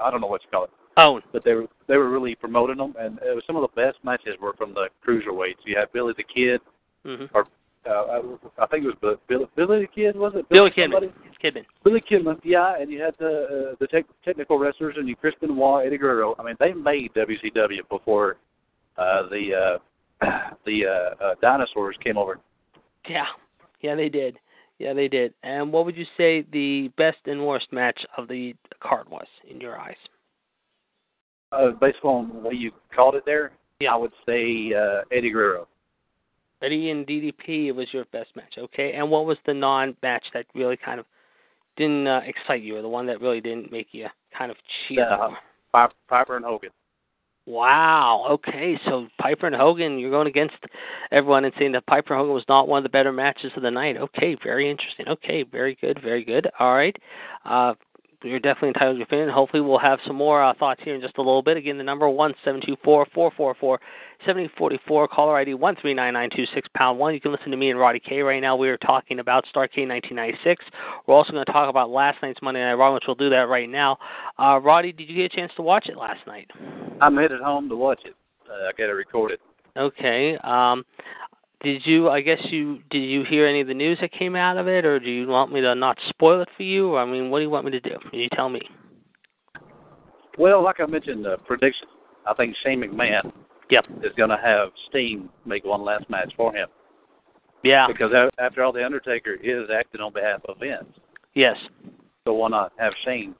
I 0.00 0.10
don't 0.10 0.20
know 0.20 0.26
what 0.26 0.42
you 0.42 0.50
call 0.50 0.64
it. 0.64 0.70
Oh, 0.98 1.20
but 1.32 1.44
they 1.44 1.54
were 1.54 1.66
they 1.88 1.96
were 1.96 2.10
really 2.10 2.34
promoting 2.34 2.78
them, 2.78 2.94
and 2.98 3.18
it 3.18 3.34
was 3.34 3.42
some 3.46 3.56
of 3.56 3.62
the 3.62 3.80
best 3.80 3.98
matches 4.04 4.34
were 4.40 4.54
from 4.54 4.74
the 4.74 4.88
cruiserweights. 5.06 5.64
You 5.64 5.76
had 5.78 5.92
Billy 5.92 6.14
the 6.16 6.24
Kid, 6.24 6.60
mm-hmm. 7.04 7.24
or 7.34 7.46
uh, 7.88 8.20
I 8.58 8.66
think 8.66 8.84
it 8.84 8.96
was 9.02 9.18
Billy, 9.28 9.46
Billy 9.56 9.80
the 9.80 9.86
Kid, 9.86 10.16
was 10.16 10.32
it? 10.34 10.48
Billy, 10.48 10.70
Billy 10.74 10.88
Kidman. 10.88 11.12
It's 11.24 11.36
Kidman. 11.42 11.64
Billy 11.84 12.02
Kidman, 12.10 12.40
yeah, 12.44 12.74
and 12.78 12.90
you 12.90 13.00
had 13.00 13.14
the 13.18 13.70
uh, 13.72 13.74
the 13.80 13.86
tech 13.86 14.04
technical 14.24 14.58
wrestlers 14.58 14.96
and 14.98 15.08
you 15.08 15.16
Chris 15.16 15.34
Benoit, 15.40 15.86
Eddie 15.86 15.98
Guerrero. 15.98 16.34
I 16.38 16.42
mean, 16.42 16.56
they 16.58 16.72
made 16.72 17.12
WCW 17.14 17.88
before 17.88 18.36
uh, 18.98 19.28
the 19.28 19.78
uh, 20.22 20.26
the 20.66 20.86
uh, 20.86 21.24
uh, 21.24 21.34
dinosaurs 21.40 21.96
came 22.02 22.16
over. 22.16 22.38
Yeah, 23.08 23.26
yeah, 23.80 23.94
they 23.94 24.08
did. 24.08 24.38
Yeah, 24.78 24.92
they 24.92 25.08
did. 25.08 25.32
And 25.42 25.72
what 25.72 25.86
would 25.86 25.96
you 25.96 26.04
say 26.16 26.44
the 26.52 26.90
best 26.98 27.18
and 27.26 27.46
worst 27.46 27.72
match 27.72 27.98
of 28.18 28.28
the 28.28 28.54
card 28.80 29.08
was 29.08 29.26
in 29.48 29.60
your 29.60 29.78
eyes? 29.78 29.96
Uh, 31.52 31.70
based 31.80 31.98
on 32.02 32.28
the 32.28 32.48
way 32.48 32.54
you 32.54 32.72
called 32.94 33.14
it 33.14 33.24
there, 33.24 33.52
yeah. 33.80 33.94
I 33.94 33.96
would 33.96 34.12
say 34.26 34.72
uh, 34.74 35.02
Eddie 35.12 35.30
Guerrero. 35.30 35.66
Eddie 36.62 36.90
and 36.90 37.06
DDP 37.06 37.66
it 37.66 37.72
was 37.72 37.88
your 37.92 38.04
best 38.06 38.34
match, 38.34 38.54
okay? 38.58 38.92
And 38.92 39.10
what 39.10 39.26
was 39.26 39.38
the 39.46 39.54
non-match 39.54 40.24
that 40.34 40.46
really 40.54 40.76
kind 40.76 41.00
of 41.00 41.06
didn't 41.76 42.06
uh, 42.06 42.20
excite 42.24 42.62
you, 42.62 42.76
or 42.76 42.82
the 42.82 42.88
one 42.88 43.06
that 43.06 43.20
really 43.20 43.40
didn't 43.40 43.70
make 43.70 43.88
you 43.92 44.06
kind 44.36 44.50
of 44.50 44.56
cheer? 44.88 45.10
Uh, 45.74 45.88
Piper 46.08 46.36
and 46.36 46.44
Hogan. 46.44 46.70
Wow. 47.46 48.26
Okay, 48.28 48.78
so 48.86 49.06
Piper 49.20 49.46
and 49.46 49.54
Hogan, 49.54 49.98
you're 49.98 50.10
going 50.10 50.26
against 50.26 50.56
everyone 51.12 51.44
and 51.44 51.54
saying 51.58 51.72
that 51.72 51.86
Piper 51.86 52.14
and 52.14 52.20
Hogan 52.20 52.34
was 52.34 52.44
not 52.48 52.66
one 52.66 52.78
of 52.78 52.82
the 52.82 52.88
better 52.88 53.12
matches 53.12 53.52
of 53.56 53.62
the 53.62 53.70
night. 53.70 53.96
Okay, 53.96 54.36
very 54.42 54.68
interesting. 54.68 55.06
Okay, 55.06 55.44
very 55.44 55.76
good, 55.80 56.00
very 56.02 56.24
good. 56.24 56.48
All 56.58 56.74
right. 56.74 56.96
Uh, 57.44 57.74
you're 58.22 58.40
definitely 58.40 58.68
entitled 58.68 58.94
to 58.94 58.98
your 58.98 59.04
opinion. 59.04 59.28
Hopefully, 59.28 59.60
we'll 59.60 59.78
have 59.78 59.98
some 60.06 60.16
more 60.16 60.42
uh, 60.42 60.54
thoughts 60.58 60.80
here 60.84 60.94
in 60.94 61.00
just 61.00 61.18
a 61.18 61.22
little 61.22 61.42
bit. 61.42 61.56
Again, 61.56 61.78
the 61.78 61.84
number 61.84 62.08
one 62.08 62.34
seven 62.44 62.60
two 62.64 62.76
four 62.82 63.06
four 63.14 63.30
four 63.36 63.54
four 63.54 63.80
seventy 64.24 64.50
forty 64.56 64.78
four. 64.86 65.06
Caller 65.08 65.36
ID 65.36 65.54
one 65.54 65.76
three 65.80 65.94
nine 65.94 66.14
nine 66.14 66.30
two 66.34 66.44
six 66.54 66.68
pound 66.74 66.98
one. 66.98 67.14
You 67.14 67.20
can 67.20 67.32
listen 67.32 67.50
to 67.50 67.56
me 67.56 67.70
and 67.70 67.78
Roddy 67.78 68.00
K. 68.00 68.20
Right 68.20 68.40
now, 68.40 68.56
we 68.56 68.68
are 68.68 68.78
talking 68.78 69.18
about 69.18 69.44
Starcade 69.44 69.88
1996. 69.88 70.64
We're 71.06 71.14
also 71.14 71.32
going 71.32 71.44
to 71.44 71.52
talk 71.52 71.68
about 71.68 71.90
last 71.90 72.18
night's 72.22 72.40
Monday 72.42 72.60
Night 72.60 72.74
Raw, 72.74 72.94
which 72.94 73.04
we'll 73.06 73.16
do 73.16 73.30
that 73.30 73.48
right 73.48 73.68
now. 73.68 73.98
Uh, 74.38 74.60
Roddy, 74.62 74.92
did 74.92 75.08
you 75.08 75.16
get 75.16 75.32
a 75.32 75.36
chance 75.36 75.52
to 75.56 75.62
watch 75.62 75.88
it 75.88 75.96
last 75.96 76.26
night? 76.26 76.50
I'm 77.00 77.16
headed 77.16 77.40
home 77.40 77.68
to 77.68 77.76
watch 77.76 78.00
it. 78.04 78.14
Uh, 78.48 78.68
I 78.68 78.70
got 78.78 78.86
to 78.86 78.94
record 78.94 79.32
it. 79.32 79.40
Okay. 79.76 80.36
Um, 80.38 80.84
did 81.62 81.82
you? 81.86 82.08
I 82.10 82.20
guess 82.20 82.38
you 82.50 82.80
did. 82.90 82.98
You 82.98 83.24
hear 83.24 83.46
any 83.46 83.60
of 83.60 83.66
the 83.66 83.74
news 83.74 83.98
that 84.00 84.12
came 84.12 84.36
out 84.36 84.56
of 84.56 84.68
it, 84.68 84.84
or 84.84 85.00
do 85.00 85.10
you 85.10 85.26
want 85.26 85.52
me 85.52 85.60
to 85.60 85.74
not 85.74 85.98
spoil 86.08 86.40
it 86.42 86.48
for 86.56 86.62
you? 86.62 86.90
Or, 86.90 87.00
I 87.00 87.04
mean, 87.04 87.30
what 87.30 87.38
do 87.38 87.44
you 87.44 87.50
want 87.50 87.64
me 87.64 87.70
to 87.72 87.80
do? 87.80 87.96
You 88.12 88.28
tell 88.34 88.48
me. 88.48 88.60
Well, 90.38 90.62
like 90.62 90.80
I 90.80 90.86
mentioned, 90.86 91.24
the 91.24 91.34
uh, 91.34 91.36
prediction. 91.38 91.88
I 92.26 92.34
think 92.34 92.54
Shane 92.64 92.80
McMahon. 92.80 93.32
Yep. 93.68 93.86
Is 94.04 94.12
going 94.16 94.30
to 94.30 94.36
have 94.36 94.68
Sting 94.88 95.28
make 95.44 95.64
one 95.64 95.82
last 95.82 96.08
match 96.08 96.32
for 96.36 96.54
him. 96.54 96.68
Yeah. 97.64 97.88
Because 97.88 98.12
after 98.38 98.62
all, 98.62 98.72
the 98.72 98.84
Undertaker 98.84 99.34
is 99.42 99.68
acting 99.76 100.00
on 100.00 100.12
behalf 100.12 100.40
of 100.48 100.58
Vince. 100.60 100.84
Yes. 101.34 101.56
So 102.24 102.34
why 102.34 102.48
not 102.48 102.72
have 102.78 102.92
Shane 103.04 103.34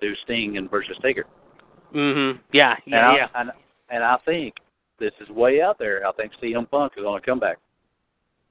do 0.00 0.14
Sting 0.24 0.56
and 0.56 0.70
versus 0.70 0.96
Taker? 1.02 1.26
Mm-hmm. 1.94 2.40
Yeah. 2.52 2.76
Yeah. 2.86 3.08
And 3.08 3.16
yeah. 3.18 3.28
And, 3.34 3.50
and 3.90 4.02
I 4.02 4.16
think 4.24 4.54
this 4.98 5.12
is 5.20 5.28
way 5.28 5.60
out 5.60 5.78
there. 5.78 6.06
I 6.06 6.12
think 6.12 6.32
CM 6.42 6.70
Punk 6.70 6.92
is 6.96 7.02
going 7.02 7.20
to 7.20 7.26
come 7.26 7.38
back. 7.38 7.58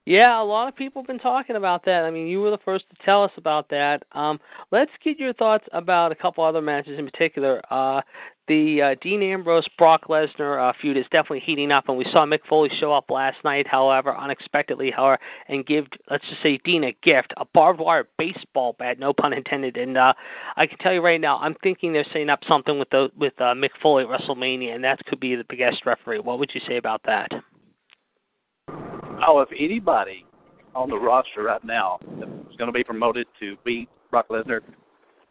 Yeah, 0.05 0.39
a 0.39 0.43
lot 0.43 0.67
of 0.67 0.75
people 0.75 1.01
have 1.01 1.07
been 1.07 1.17
talking 1.17 1.55
about 1.55 1.83
that. 1.85 2.03
I 2.03 2.11
mean, 2.11 2.27
you 2.27 2.39
were 2.39 2.51
the 2.51 2.59
first 2.59 2.85
to 2.91 2.95
tell 3.03 3.23
us 3.23 3.31
about 3.37 3.69
that. 3.69 4.03
Um, 4.11 4.39
let's 4.71 4.91
get 5.03 5.17
your 5.17 5.33
thoughts 5.33 5.65
about 5.73 6.11
a 6.11 6.15
couple 6.15 6.43
other 6.43 6.61
matches 6.61 6.99
in 6.99 7.05
particular. 7.05 7.59
Uh, 7.71 8.01
the 8.47 8.81
uh, 8.81 8.95
Dean 9.01 9.23
Ambrose 9.23 9.67
Brock 9.77 10.07
Lesnar 10.07 10.69
uh, 10.69 10.73
feud 10.79 10.97
is 10.97 11.05
definitely 11.05 11.41
heating 11.41 11.71
up, 11.71 11.87
and 11.87 11.97
we 11.97 12.05
saw 12.11 12.25
Mick 12.25 12.39
Foley 12.47 12.69
show 12.79 12.93
up 12.93 13.09
last 13.09 13.37
night, 13.43 13.67
however, 13.67 14.15
unexpectedly, 14.15 14.91
however, 14.91 15.19
and 15.47 15.65
give, 15.65 15.85
let's 16.09 16.23
just 16.29 16.41
say, 16.43 16.59
Dean 16.63 16.83
a 16.83 16.95
gift, 17.03 17.33
a 17.37 17.45
barbed 17.53 17.79
wire 17.79 18.07
baseball 18.17 18.75
bat, 18.77 18.99
no 18.99 19.13
pun 19.13 19.33
intended. 19.33 19.77
And 19.77 19.97
uh, 19.97 20.13
I 20.57 20.67
can 20.67 20.77
tell 20.79 20.93
you 20.93 21.01
right 21.01 21.19
now, 21.19 21.37
I'm 21.39 21.55
thinking 21.63 21.93
they're 21.93 22.05
setting 22.05 22.29
up 22.29 22.39
something 22.47 22.77
with 22.77 22.89
the 22.89 23.09
with 23.17 23.33
uh, 23.39 23.53
Mick 23.53 23.71
Foley 23.81 24.03
at 24.03 24.09
WrestleMania, 24.09 24.75
and 24.75 24.83
that 24.83 25.03
could 25.05 25.19
be 25.19 25.35
the 25.35 25.45
biggest 25.49 25.85
referee. 25.85 26.19
What 26.19 26.39
would 26.39 26.51
you 26.53 26.61
say 26.67 26.77
about 26.77 27.01
that? 27.05 27.29
Oh, 29.27 29.39
if 29.39 29.49
anybody 29.57 30.25
on 30.75 30.89
the 30.89 30.97
roster 30.97 31.43
right 31.43 31.63
now 31.63 31.99
is 32.49 32.57
going 32.57 32.67
to 32.67 32.71
be 32.71 32.83
promoted 32.83 33.27
to 33.39 33.55
beat 33.63 33.89
Brock 34.11 34.27
Lesnar, 34.29 34.59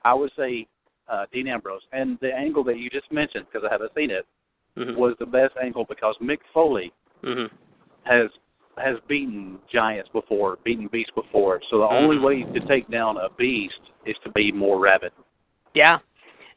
I 0.04 0.14
would 0.14 0.30
say 0.36 0.66
uh, 1.08 1.26
Dean 1.32 1.48
Ambrose. 1.48 1.82
And 1.92 2.18
the 2.20 2.32
angle 2.32 2.64
that 2.64 2.78
you 2.78 2.90
just 2.90 3.10
mentioned, 3.12 3.46
because 3.50 3.66
I 3.68 3.72
haven't 3.72 3.92
seen 3.96 4.10
it, 4.10 4.26
mm-hmm. 4.76 4.98
was 4.98 5.14
the 5.18 5.26
best 5.26 5.54
angle 5.62 5.84
because 5.88 6.16
Mick 6.22 6.38
Foley 6.52 6.92
mm-hmm. 7.22 7.54
has 8.04 8.30
has 8.76 8.96
beaten 9.08 9.58
giants 9.72 10.10
before, 10.12 10.58
beaten 10.64 10.88
beasts 10.90 11.12
before. 11.14 11.60
So 11.70 11.78
the 11.78 11.84
only 11.84 12.18
way 12.18 12.42
to 12.42 12.60
take 12.66 12.90
down 12.90 13.16
a 13.18 13.28
beast 13.38 13.78
is 14.04 14.16
to 14.24 14.30
be 14.32 14.50
more 14.50 14.80
rabid, 14.80 15.12
Yeah. 15.74 15.98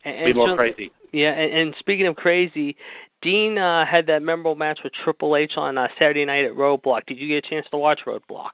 And, 0.04 0.26
be 0.26 0.34
more 0.34 0.50
so- 0.50 0.56
crazy. 0.56 0.92
Yeah, 1.14 1.32
and, 1.32 1.54
and 1.54 1.76
speaking 1.80 2.06
of 2.08 2.16
crazy, 2.16 2.76
Dean 3.22 3.58
uh, 3.58 3.86
had 3.86 4.06
that 4.08 4.22
memorable 4.22 4.56
match 4.56 4.80
with 4.84 4.94
Triple 5.04 5.38
H 5.38 5.54
on 5.56 5.78
uh, 5.78 5.88
Saturday 5.98 6.26
night 6.26 6.44
at 6.44 6.52
Roadblock. 6.52 7.06
Did 7.08 7.18
you 7.18 7.28
get 7.28 7.46
a 7.46 7.50
chance 7.50 7.66
to 7.72 7.78
watch 7.78 8.02
Roadblock? 8.06 8.52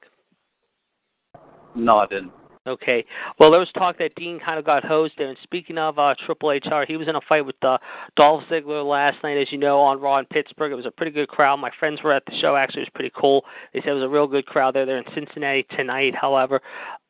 No, 1.74 1.98
I 1.98 2.06
didn't. 2.06 2.32
Okay. 2.66 3.04
Well, 3.38 3.50
there 3.50 3.60
was 3.60 3.68
talk 3.74 3.98
that 3.98 4.14
Dean 4.14 4.40
kind 4.40 4.58
of 4.58 4.64
got 4.64 4.84
hosed. 4.84 5.18
And 5.18 5.36
speaking 5.42 5.76
of 5.76 5.98
uh, 5.98 6.14
Triple 6.24 6.52
H, 6.52 6.64
uh, 6.70 6.84
he 6.88 6.96
was 6.96 7.08
in 7.08 7.16
a 7.16 7.20
fight 7.28 7.44
with 7.44 7.62
uh, 7.62 7.76
Dolph 8.16 8.42
Ziggler 8.50 8.88
last 8.88 9.18
night, 9.22 9.36
as 9.36 9.52
you 9.52 9.58
know, 9.58 9.80
on 9.80 10.00
Raw 10.00 10.18
in 10.18 10.24
Pittsburgh. 10.26 10.72
It 10.72 10.76
was 10.76 10.86
a 10.86 10.90
pretty 10.90 11.12
good 11.12 11.28
crowd. 11.28 11.56
My 11.56 11.70
friends 11.78 12.02
were 12.02 12.12
at 12.12 12.24
the 12.24 12.32
show. 12.40 12.56
Actually, 12.56 12.82
it 12.82 12.86
was 12.86 12.94
pretty 12.94 13.12
cool. 13.14 13.44
They 13.74 13.80
said 13.80 13.90
it 13.90 13.94
was 13.94 14.02
a 14.02 14.08
real 14.08 14.26
good 14.26 14.46
crowd 14.46 14.74
there. 14.74 14.86
They're 14.86 14.98
in 14.98 15.04
Cincinnati 15.14 15.66
tonight. 15.76 16.14
However, 16.14 16.62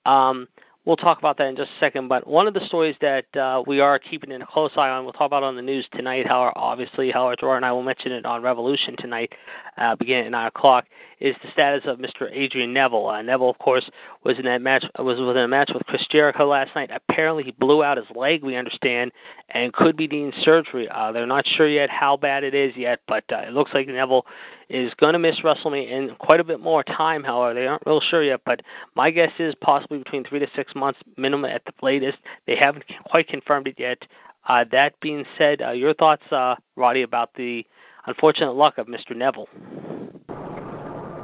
um, 0.06 0.48
we'll 0.84 0.96
talk 0.96 1.18
about 1.18 1.38
that 1.38 1.46
in 1.46 1.56
just 1.56 1.70
a 1.70 1.80
second. 1.80 2.08
But 2.08 2.26
one 2.26 2.46
of 2.46 2.54
the 2.54 2.66
stories 2.66 2.96
that 3.00 3.24
uh, 3.36 3.62
we 3.66 3.80
are 3.80 3.98
keeping 3.98 4.32
in 4.32 4.42
a 4.42 4.46
close 4.46 4.72
eye 4.76 4.88
on, 4.88 5.04
we'll 5.04 5.12
talk 5.12 5.26
about 5.26 5.42
on 5.42 5.56
the 5.56 5.62
news 5.62 5.86
tonight. 5.94 6.26
How 6.26 6.52
obviously, 6.56 7.10
Howard 7.10 7.40
Roar 7.42 7.56
and 7.56 7.64
I 7.64 7.72
will 7.72 7.82
mention 7.82 8.12
it 8.12 8.26
on 8.26 8.42
Revolution 8.42 8.96
tonight, 8.98 9.32
uh, 9.78 9.94
beginning 9.96 10.26
at 10.26 10.32
nine 10.32 10.48
o'clock, 10.48 10.86
is 11.24 11.34
the 11.42 11.50
status 11.50 11.84
of 11.86 11.98
Mr. 11.98 12.30
Adrian 12.30 12.74
Neville. 12.74 13.08
Uh, 13.08 13.22
Neville, 13.22 13.48
of 13.48 13.56
course, 13.58 13.88
was 14.24 14.38
in 14.38 14.44
that 14.44 14.60
match 14.60 14.84
was 14.98 15.18
within 15.18 15.44
a 15.44 15.48
match 15.48 15.70
with 15.72 15.82
Chris 15.86 16.02
Jericho 16.10 16.46
last 16.46 16.72
night. 16.76 16.90
Apparently, 16.94 17.42
he 17.42 17.50
blew 17.52 17.82
out 17.82 17.96
his 17.96 18.06
leg. 18.14 18.44
We 18.44 18.56
understand, 18.56 19.10
and 19.48 19.72
could 19.72 19.96
be 19.96 20.06
needing 20.06 20.34
surgery. 20.42 20.86
Uh, 20.94 21.12
they're 21.12 21.26
not 21.26 21.46
sure 21.56 21.66
yet 21.66 21.88
how 21.88 22.18
bad 22.18 22.44
it 22.44 22.54
is 22.54 22.74
yet, 22.76 23.00
but 23.08 23.24
uh, 23.32 23.38
it 23.38 23.54
looks 23.54 23.70
like 23.72 23.88
Neville 23.88 24.26
is 24.68 24.92
going 25.00 25.14
to 25.14 25.18
miss 25.18 25.36
WrestleMania 25.42 25.90
in 25.90 26.14
quite 26.16 26.40
a 26.40 26.44
bit 26.44 26.60
more 26.60 26.84
time. 26.84 27.24
However, 27.24 27.54
they 27.54 27.66
aren't 27.66 27.86
real 27.86 28.02
sure 28.02 28.22
yet, 28.22 28.42
but 28.44 28.60
my 28.94 29.10
guess 29.10 29.32
is 29.38 29.54
possibly 29.62 29.96
between 29.96 30.24
three 30.24 30.40
to 30.40 30.46
six 30.54 30.74
months 30.74 31.00
minimum 31.16 31.50
at 31.50 31.64
the 31.64 31.72
latest. 31.80 32.18
They 32.46 32.56
haven't 32.56 32.84
quite 33.06 33.28
confirmed 33.28 33.66
it 33.68 33.76
yet. 33.78 33.98
Uh, 34.46 34.64
that 34.72 34.92
being 35.00 35.24
said, 35.38 35.62
uh, 35.62 35.70
your 35.70 35.94
thoughts, 35.94 36.24
uh, 36.30 36.56
Roddy, 36.76 37.00
about 37.00 37.30
the 37.34 37.64
unfortunate 38.06 38.52
luck 38.52 38.76
of 38.76 38.88
Mr. 38.88 39.16
Neville? 39.16 39.48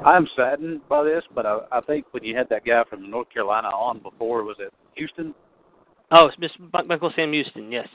I'm 0.04 0.26
saddened 0.36 0.80
by 0.88 1.04
this, 1.04 1.22
but 1.34 1.46
I, 1.46 1.58
I 1.72 1.80
think 1.82 2.06
when 2.12 2.24
you 2.24 2.36
had 2.36 2.48
that 2.48 2.64
guy 2.64 2.82
from 2.88 3.10
North 3.10 3.30
Carolina 3.32 3.68
on 3.68 3.98
before, 4.00 4.44
was 4.44 4.56
it 4.58 4.72
Houston? 4.96 5.34
Oh, 6.12 6.26
it's 6.26 6.36
Mr. 6.36 6.86
Michael 6.86 7.12
Sam 7.14 7.32
Houston. 7.32 7.70
Yes. 7.70 7.88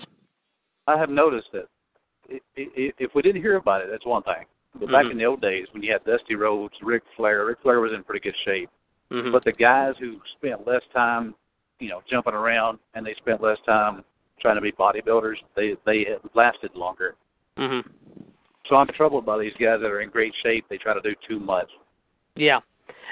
I 0.87 0.97
have 0.97 1.09
noticed 1.09 1.47
that 1.53 1.67
if 2.55 3.11
we 3.15 3.21
didn't 3.21 3.41
hear 3.41 3.55
about 3.57 3.81
it, 3.81 3.87
that's 3.91 4.05
one 4.05 4.23
thing. 4.23 4.45
But 4.79 4.91
back 4.91 5.05
Mhm. 5.05 5.11
in 5.11 5.17
the 5.17 5.25
old 5.25 5.41
days, 5.41 5.67
when 5.71 5.83
you 5.83 5.91
had 5.91 6.03
Dusty 6.03 6.35
Rhodes, 6.35 6.75
Ric 6.81 7.03
Flair, 7.15 7.45
Ric 7.45 7.59
Flair 7.61 7.79
was 7.79 7.93
in 7.93 8.03
pretty 8.03 8.19
good 8.19 8.35
shape. 8.43 8.69
hmm 9.11 9.31
But 9.31 9.43
the 9.43 9.51
guys 9.51 9.95
who 9.99 10.19
spent 10.37 10.65
less 10.65 10.83
time, 10.93 11.35
you 11.79 11.89
know, 11.89 12.01
jumping 12.09 12.33
around 12.33 12.79
and 12.93 13.05
they 13.05 13.13
spent 13.15 13.41
less 13.41 13.59
time 13.61 14.03
trying 14.39 14.55
to 14.55 14.61
be 14.61 14.71
bodybuilders, 14.71 15.37
they 15.55 15.75
they 15.85 16.17
lasted 16.33 16.75
longer. 16.75 17.15
hmm 17.57 17.81
So 18.67 18.75
I'm 18.75 18.87
troubled 18.87 19.25
by 19.25 19.37
these 19.37 19.53
guys 19.53 19.79
that 19.81 19.91
are 19.91 20.01
in 20.01 20.09
great 20.09 20.33
shape. 20.41 20.65
They 20.67 20.77
try 20.77 20.93
to 20.93 21.01
do 21.01 21.13
too 21.27 21.39
much. 21.39 21.69
Yeah. 22.35 22.59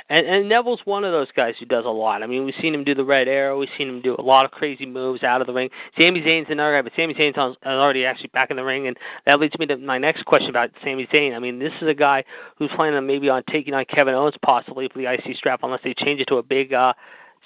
And 0.10 0.28
and 0.28 0.50
Neville's 0.50 0.82
one 0.86 1.04
of 1.04 1.12
those 1.12 1.32
guys 1.36 1.56
who 1.60 1.66
does 1.66 1.86
a 1.86 1.90
lot. 1.90 2.24
I 2.24 2.28
mean, 2.28 2.46
we've 2.46 2.54
seen 2.62 2.76
him 2.76 2.84
do 2.84 2.94
the 2.94 3.06
Red 3.06 3.28
Arrow. 3.28 3.58
We've 3.60 3.70
seen 3.78 3.88
him 3.88 4.02
do 4.02 4.16
a 4.20 4.22
lot 4.22 4.44
of 4.44 4.52
crazy 4.52 4.86
moves 4.86 5.24
out 5.24 5.40
of 5.40 5.48
the 5.48 5.54
ring. 5.54 5.70
Sami 6.00 6.22
Zayn's 6.22 6.48
another 6.50 6.74
guy, 6.76 6.82
but 6.82 6.92
Sami 6.96 7.14
Zayn's 7.14 7.38
already 7.66 8.06
actually 8.06 8.30
back 8.34 8.52
in 8.52 8.58
the 8.58 8.64
ring, 8.64 8.88
and 8.88 8.98
that 9.26 9.40
leads 9.40 9.58
me 9.60 9.66
to 9.68 9.78
my 9.78 9.98
next 9.98 10.26
question 10.26 10.50
about 10.50 10.72
Sami 10.84 11.08
Zayn. 11.08 11.36
I 11.36 11.40
mean, 11.40 11.58
this 11.58 11.72
is 11.82 11.88
a 11.88 11.94
guy 11.94 12.24
who's 12.58 12.70
planning 12.76 12.96
on 12.96 13.08
maybe 13.08 13.30
on 13.30 13.44
taking 13.50 13.74
on 13.74 13.86
Kevin 13.86 14.14
Owens 14.14 14.36
possibly 14.44 14.90
for 14.90 15.00
the 15.00 15.12
IC 15.12 15.38
strap, 15.38 15.62
unless 15.64 15.82
they 15.84 15.94
change 15.94 16.20
it 16.20 16.26
to 16.26 16.36
a 16.36 16.44
big 16.44 16.74
uh, 16.74 16.94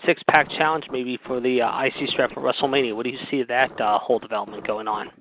six-pack 0.05 0.49
challenge 0.49 0.85
maybe 0.91 1.19
for 1.27 1.39
the 1.39 1.61
uh, 1.61 1.83
IC 1.83 2.09
strap 2.09 2.31
for 2.33 2.41
WrestleMania. 2.41 2.95
What 2.95 3.03
do 3.03 3.11
you 3.11 3.19
see 3.29 3.43
that 3.43 3.79
uh, 3.79 3.99
whole 3.99 4.19
development 4.19 4.65
going 4.65 4.87
on? 4.87 5.11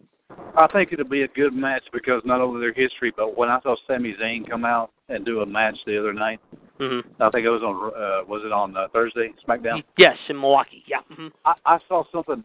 I 0.57 0.67
think 0.69 0.93
it'll 0.93 1.09
be 1.09 1.23
a 1.23 1.29
good 1.29 1.53
match 1.53 1.85
because 1.93 2.23
not 2.25 2.41
only 2.41 2.61
their 2.61 2.73
history, 2.73 3.13
but 3.15 3.37
when 3.37 3.49
I 3.49 3.61
saw 3.61 3.77
Sami 3.87 4.15
Zayn 4.21 4.49
come 4.49 4.65
out 4.65 4.91
and 5.09 5.25
do 5.25 5.41
a 5.41 5.47
match 5.47 5.77
the 5.87 5.99
other 5.99 6.13
night, 6.13 6.41
hmm 6.79 7.01
I 7.21 7.31
think 7.31 7.47
it 7.47 7.51
was 7.51 7.63
on 7.63 7.75
uh, 7.95 8.25
was 8.29 8.43
it 8.45 8.53
on 8.53 8.77
uh, 8.77 8.89
Thursday 8.93 9.33
SmackDown. 9.49 9.83
Yes, 9.99 10.17
in 10.29 10.39
Milwaukee. 10.39 10.85
Yeah. 10.87 10.99
hmm 11.11 11.29
I, 11.45 11.55
I 11.65 11.79
saw 11.89 12.05
something. 12.13 12.43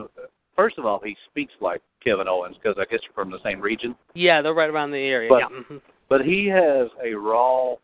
First 0.55 0.77
of 0.77 0.85
all, 0.85 1.01
he 1.03 1.15
speaks 1.29 1.51
like 1.59 1.81
Kevin 2.03 2.27
Owens 2.27 2.55
because 2.61 2.77
I 2.79 2.85
guess 2.89 2.99
you're 3.03 3.13
from 3.13 3.31
the 3.31 3.39
same 3.43 3.59
region. 3.59 3.95
Yeah, 4.13 4.41
they're 4.41 4.53
right 4.53 4.69
around 4.69 4.91
the 4.91 4.97
area. 4.99 5.29
But- 5.29 5.39
yeah. 5.39 5.61
hmm 5.67 5.77
But 6.07 6.21
he 6.25 6.45
has 6.47 6.87
a 7.03 7.13
raw 7.13 7.75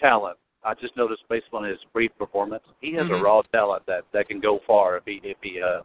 talent. 0.00 0.36
I 0.64 0.72
just 0.74 0.96
noticed 0.96 1.22
based 1.28 1.46
on 1.52 1.64
his 1.64 1.78
brief 1.92 2.10
performance, 2.18 2.64
he 2.80 2.94
has 2.94 3.06
Mhm. 3.06 3.20
a 3.20 3.22
raw 3.22 3.42
talent 3.52 3.84
that 3.86 4.04
that 4.12 4.28
can 4.28 4.40
go 4.40 4.60
far 4.66 4.96
if 4.98 5.04
he 5.06 5.20
if 5.22 5.36
he 5.42 5.60
uh, 5.62 5.82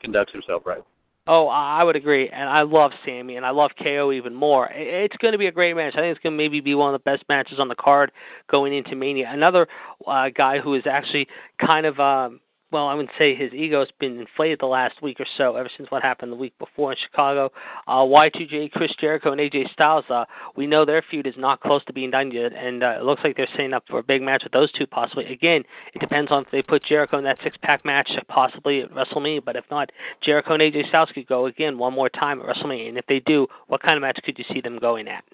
conducts 0.00 0.32
himself 0.32 0.66
right. 0.66 0.82
Oh, 1.28 1.46
I 1.46 1.84
would 1.84 1.94
agree, 1.94 2.28
and 2.28 2.48
I 2.48 2.62
love 2.62 2.90
Sami, 3.06 3.36
and 3.36 3.46
I 3.46 3.50
love 3.50 3.70
KO 3.80 4.10
even 4.10 4.34
more. 4.34 4.68
It's 4.72 5.16
going 5.18 5.30
to 5.30 5.38
be 5.38 5.46
a 5.46 5.52
great 5.52 5.76
match. 5.76 5.94
I 5.94 6.00
think 6.00 6.16
it's 6.16 6.22
going 6.22 6.32
to 6.32 6.36
maybe 6.36 6.60
be 6.60 6.74
one 6.74 6.92
of 6.92 7.00
the 7.00 7.10
best 7.10 7.22
matches 7.28 7.60
on 7.60 7.68
the 7.68 7.76
card 7.76 8.10
going 8.50 8.74
into 8.74 8.96
Mania. 8.96 9.30
Another 9.30 9.68
uh, 10.04 10.30
guy 10.34 10.58
who 10.58 10.74
is 10.74 10.82
actually 10.84 11.28
kind 11.64 11.86
of, 11.86 12.00
um, 12.00 12.40
well, 12.72 12.88
I 12.88 12.94
wouldn't 12.94 13.14
say 13.18 13.34
his 13.34 13.52
ego's 13.52 13.88
been 14.00 14.18
inflated 14.18 14.58
the 14.60 14.66
last 14.66 15.02
week 15.02 15.20
or 15.20 15.26
so, 15.36 15.56
ever 15.56 15.68
since 15.76 15.90
what 15.90 16.02
happened 16.02 16.32
the 16.32 16.36
week 16.36 16.58
before 16.58 16.92
in 16.92 16.98
Chicago. 16.98 17.50
Uh, 17.86 18.00
Y2J, 18.00 18.72
Chris 18.72 18.92
Jericho, 18.98 19.30
and 19.30 19.40
AJ 19.40 19.72
Styles. 19.72 20.04
Uh, 20.08 20.24
we 20.56 20.66
know 20.66 20.84
their 20.84 21.04
feud 21.10 21.26
is 21.26 21.34
not 21.36 21.60
close 21.60 21.84
to 21.84 21.92
being 21.92 22.10
done 22.10 22.32
yet, 22.32 22.52
and 22.52 22.82
uh, 22.82 22.96
it 22.98 23.02
looks 23.04 23.20
like 23.22 23.36
they're 23.36 23.48
setting 23.52 23.74
up 23.74 23.84
for 23.88 23.98
a 23.98 24.02
big 24.02 24.22
match 24.22 24.42
with 24.42 24.52
those 24.52 24.72
two 24.72 24.86
possibly. 24.86 25.26
Again, 25.26 25.62
it 25.94 25.98
depends 25.98 26.30
on 26.30 26.42
if 26.42 26.50
they 26.50 26.62
put 26.62 26.82
Jericho 26.84 27.18
in 27.18 27.24
that 27.24 27.38
six-pack 27.44 27.84
match 27.84 28.10
possibly 28.28 28.80
at 28.80 28.90
WrestleMania, 28.90 29.44
but 29.44 29.56
if 29.56 29.64
not, 29.70 29.90
Jericho 30.22 30.54
and 30.54 30.62
AJ 30.62 30.88
Styles 30.88 31.10
could 31.14 31.26
go 31.26 31.46
again 31.46 31.76
one 31.78 31.92
more 31.92 32.08
time 32.08 32.40
at 32.40 32.46
WrestleMania. 32.46 32.88
And 32.88 32.98
if 32.98 33.06
they 33.06 33.20
do, 33.20 33.46
what 33.68 33.82
kind 33.82 33.96
of 33.96 34.00
match 34.00 34.18
could 34.24 34.38
you 34.38 34.44
see 34.52 34.60
them 34.60 34.78
going 34.78 35.08
at? 35.08 35.24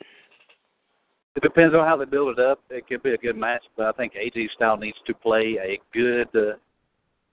It 1.37 1.43
depends 1.43 1.73
on 1.73 1.87
how 1.87 1.97
they 1.97 2.05
build 2.05 2.37
it 2.37 2.45
up. 2.45 2.61
It 2.69 2.89
could 2.89 3.03
be 3.05 3.13
a 3.13 3.17
good 3.17 3.37
match, 3.37 3.63
but 3.77 3.87
I 3.87 3.93
think 3.93 4.15
AJ 4.15 4.49
Styles 4.57 4.81
needs 4.81 4.99
to 5.07 5.15
play 5.15 5.57
a 5.63 5.79
good, 5.95 6.27
uh, 6.35 6.57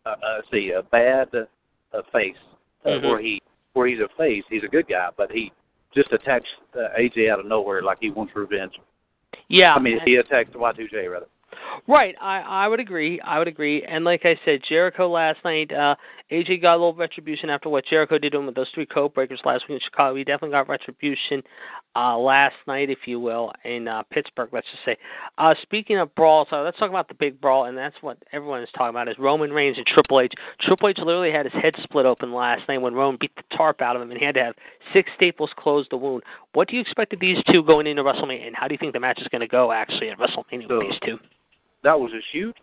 uh, 0.05 0.09
uh, 0.09 0.41
see, 0.51 0.71
a 0.71 0.83
bad 0.83 1.29
uh, 1.33 2.01
face, 2.11 2.35
uh, 2.85 2.89
Mhm. 2.89 3.03
where 3.03 3.19
he 3.19 3.41
where 3.73 3.87
he's 3.87 3.99
a 3.99 4.07
face. 4.17 4.43
He's 4.49 4.63
a 4.63 4.69
good 4.69 4.87
guy, 4.87 5.09
but 5.17 5.31
he 5.31 5.51
just 5.93 6.11
attacks 6.13 6.47
uh, 6.75 6.89
AJ 6.97 7.29
out 7.29 7.39
of 7.39 7.45
nowhere 7.45 7.81
like 7.81 7.97
he 7.99 8.09
wants 8.09 8.33
revenge. 8.35 8.79
Yeah, 9.49 9.73
I 9.73 9.79
mean, 9.79 9.99
he 10.05 10.15
attacked 10.15 10.53
Y2J 10.53 11.11
rather. 11.11 11.27
Right, 11.87 12.15
I 12.21 12.39
I 12.39 12.67
would 12.67 12.79
agree. 12.79 13.19
I 13.21 13.37
would 13.39 13.47
agree. 13.47 13.83
And 13.83 14.03
like 14.05 14.25
I 14.25 14.39
said, 14.45 14.61
Jericho 14.67 15.09
last 15.09 15.43
night, 15.43 15.71
uh 15.71 15.95
AJ 16.31 16.61
got 16.61 16.73
a 16.73 16.77
little 16.77 16.93
retribution 16.93 17.49
after 17.49 17.69
what 17.69 17.85
Jericho 17.85 18.17
did 18.17 18.31
to 18.31 18.39
him 18.39 18.45
with 18.45 18.55
those 18.55 18.69
three 18.73 18.85
code 18.85 19.13
breakers 19.13 19.41
last 19.45 19.67
week 19.67 19.75
in 19.75 19.79
Chicago. 19.83 20.15
He 20.15 20.23
definitely 20.23 20.51
got 20.51 20.67
retribution 20.69 21.43
uh 21.95 22.17
last 22.17 22.55
night, 22.67 22.89
if 22.89 22.99
you 23.05 23.19
will, 23.19 23.51
in 23.63 23.87
uh 23.87 24.03
Pittsburgh, 24.11 24.49
let's 24.51 24.67
just 24.71 24.83
say. 24.85 24.97
Uh 25.37 25.53
speaking 25.61 25.97
of 25.97 26.13
brawls, 26.15 26.47
uh, 26.51 26.61
let's 26.61 26.77
talk 26.77 26.89
about 26.89 27.07
the 27.07 27.13
big 27.13 27.39
brawl, 27.39 27.65
and 27.65 27.77
that's 27.77 27.95
what 28.01 28.17
everyone 28.31 28.61
is 28.61 28.69
talking 28.75 28.89
about 28.89 29.07
is 29.07 29.15
Roman 29.19 29.51
Reigns 29.51 29.77
and 29.77 29.85
Triple 29.85 30.21
H. 30.21 30.33
Triple 30.61 30.89
H 30.89 30.97
literally 30.99 31.31
had 31.31 31.45
his 31.45 31.53
head 31.61 31.75
split 31.83 32.05
open 32.05 32.33
last 32.33 32.67
night 32.67 32.79
when 32.79 32.93
Roman 32.93 33.17
beat 33.19 33.35
the 33.35 33.55
tarp 33.55 33.81
out 33.81 33.95
of 33.95 34.01
him 34.01 34.11
and 34.11 34.19
he 34.19 34.25
had 34.25 34.35
to 34.35 34.43
have 34.43 34.55
six 34.93 35.09
staples 35.15 35.51
close 35.57 35.87
the 35.89 35.97
wound. 35.97 36.23
What 36.53 36.67
do 36.67 36.75
you 36.75 36.81
expect 36.81 37.13
of 37.13 37.19
these 37.19 37.37
two 37.51 37.63
going 37.63 37.87
into 37.87 38.03
WrestleMania 38.03 38.47
and 38.47 38.55
how 38.55 38.67
do 38.67 38.73
you 38.73 38.77
think 38.77 38.93
the 38.93 38.99
match 38.99 39.19
is 39.21 39.27
gonna 39.29 39.47
go 39.47 39.71
actually 39.71 40.09
at 40.09 40.17
WrestleMania 40.17 40.67
So- 40.67 40.77
with 40.77 40.89
these 40.89 40.99
two? 41.05 41.19
That 41.83 41.99
was 41.99 42.11
a 42.13 42.21
shoot. 42.31 42.55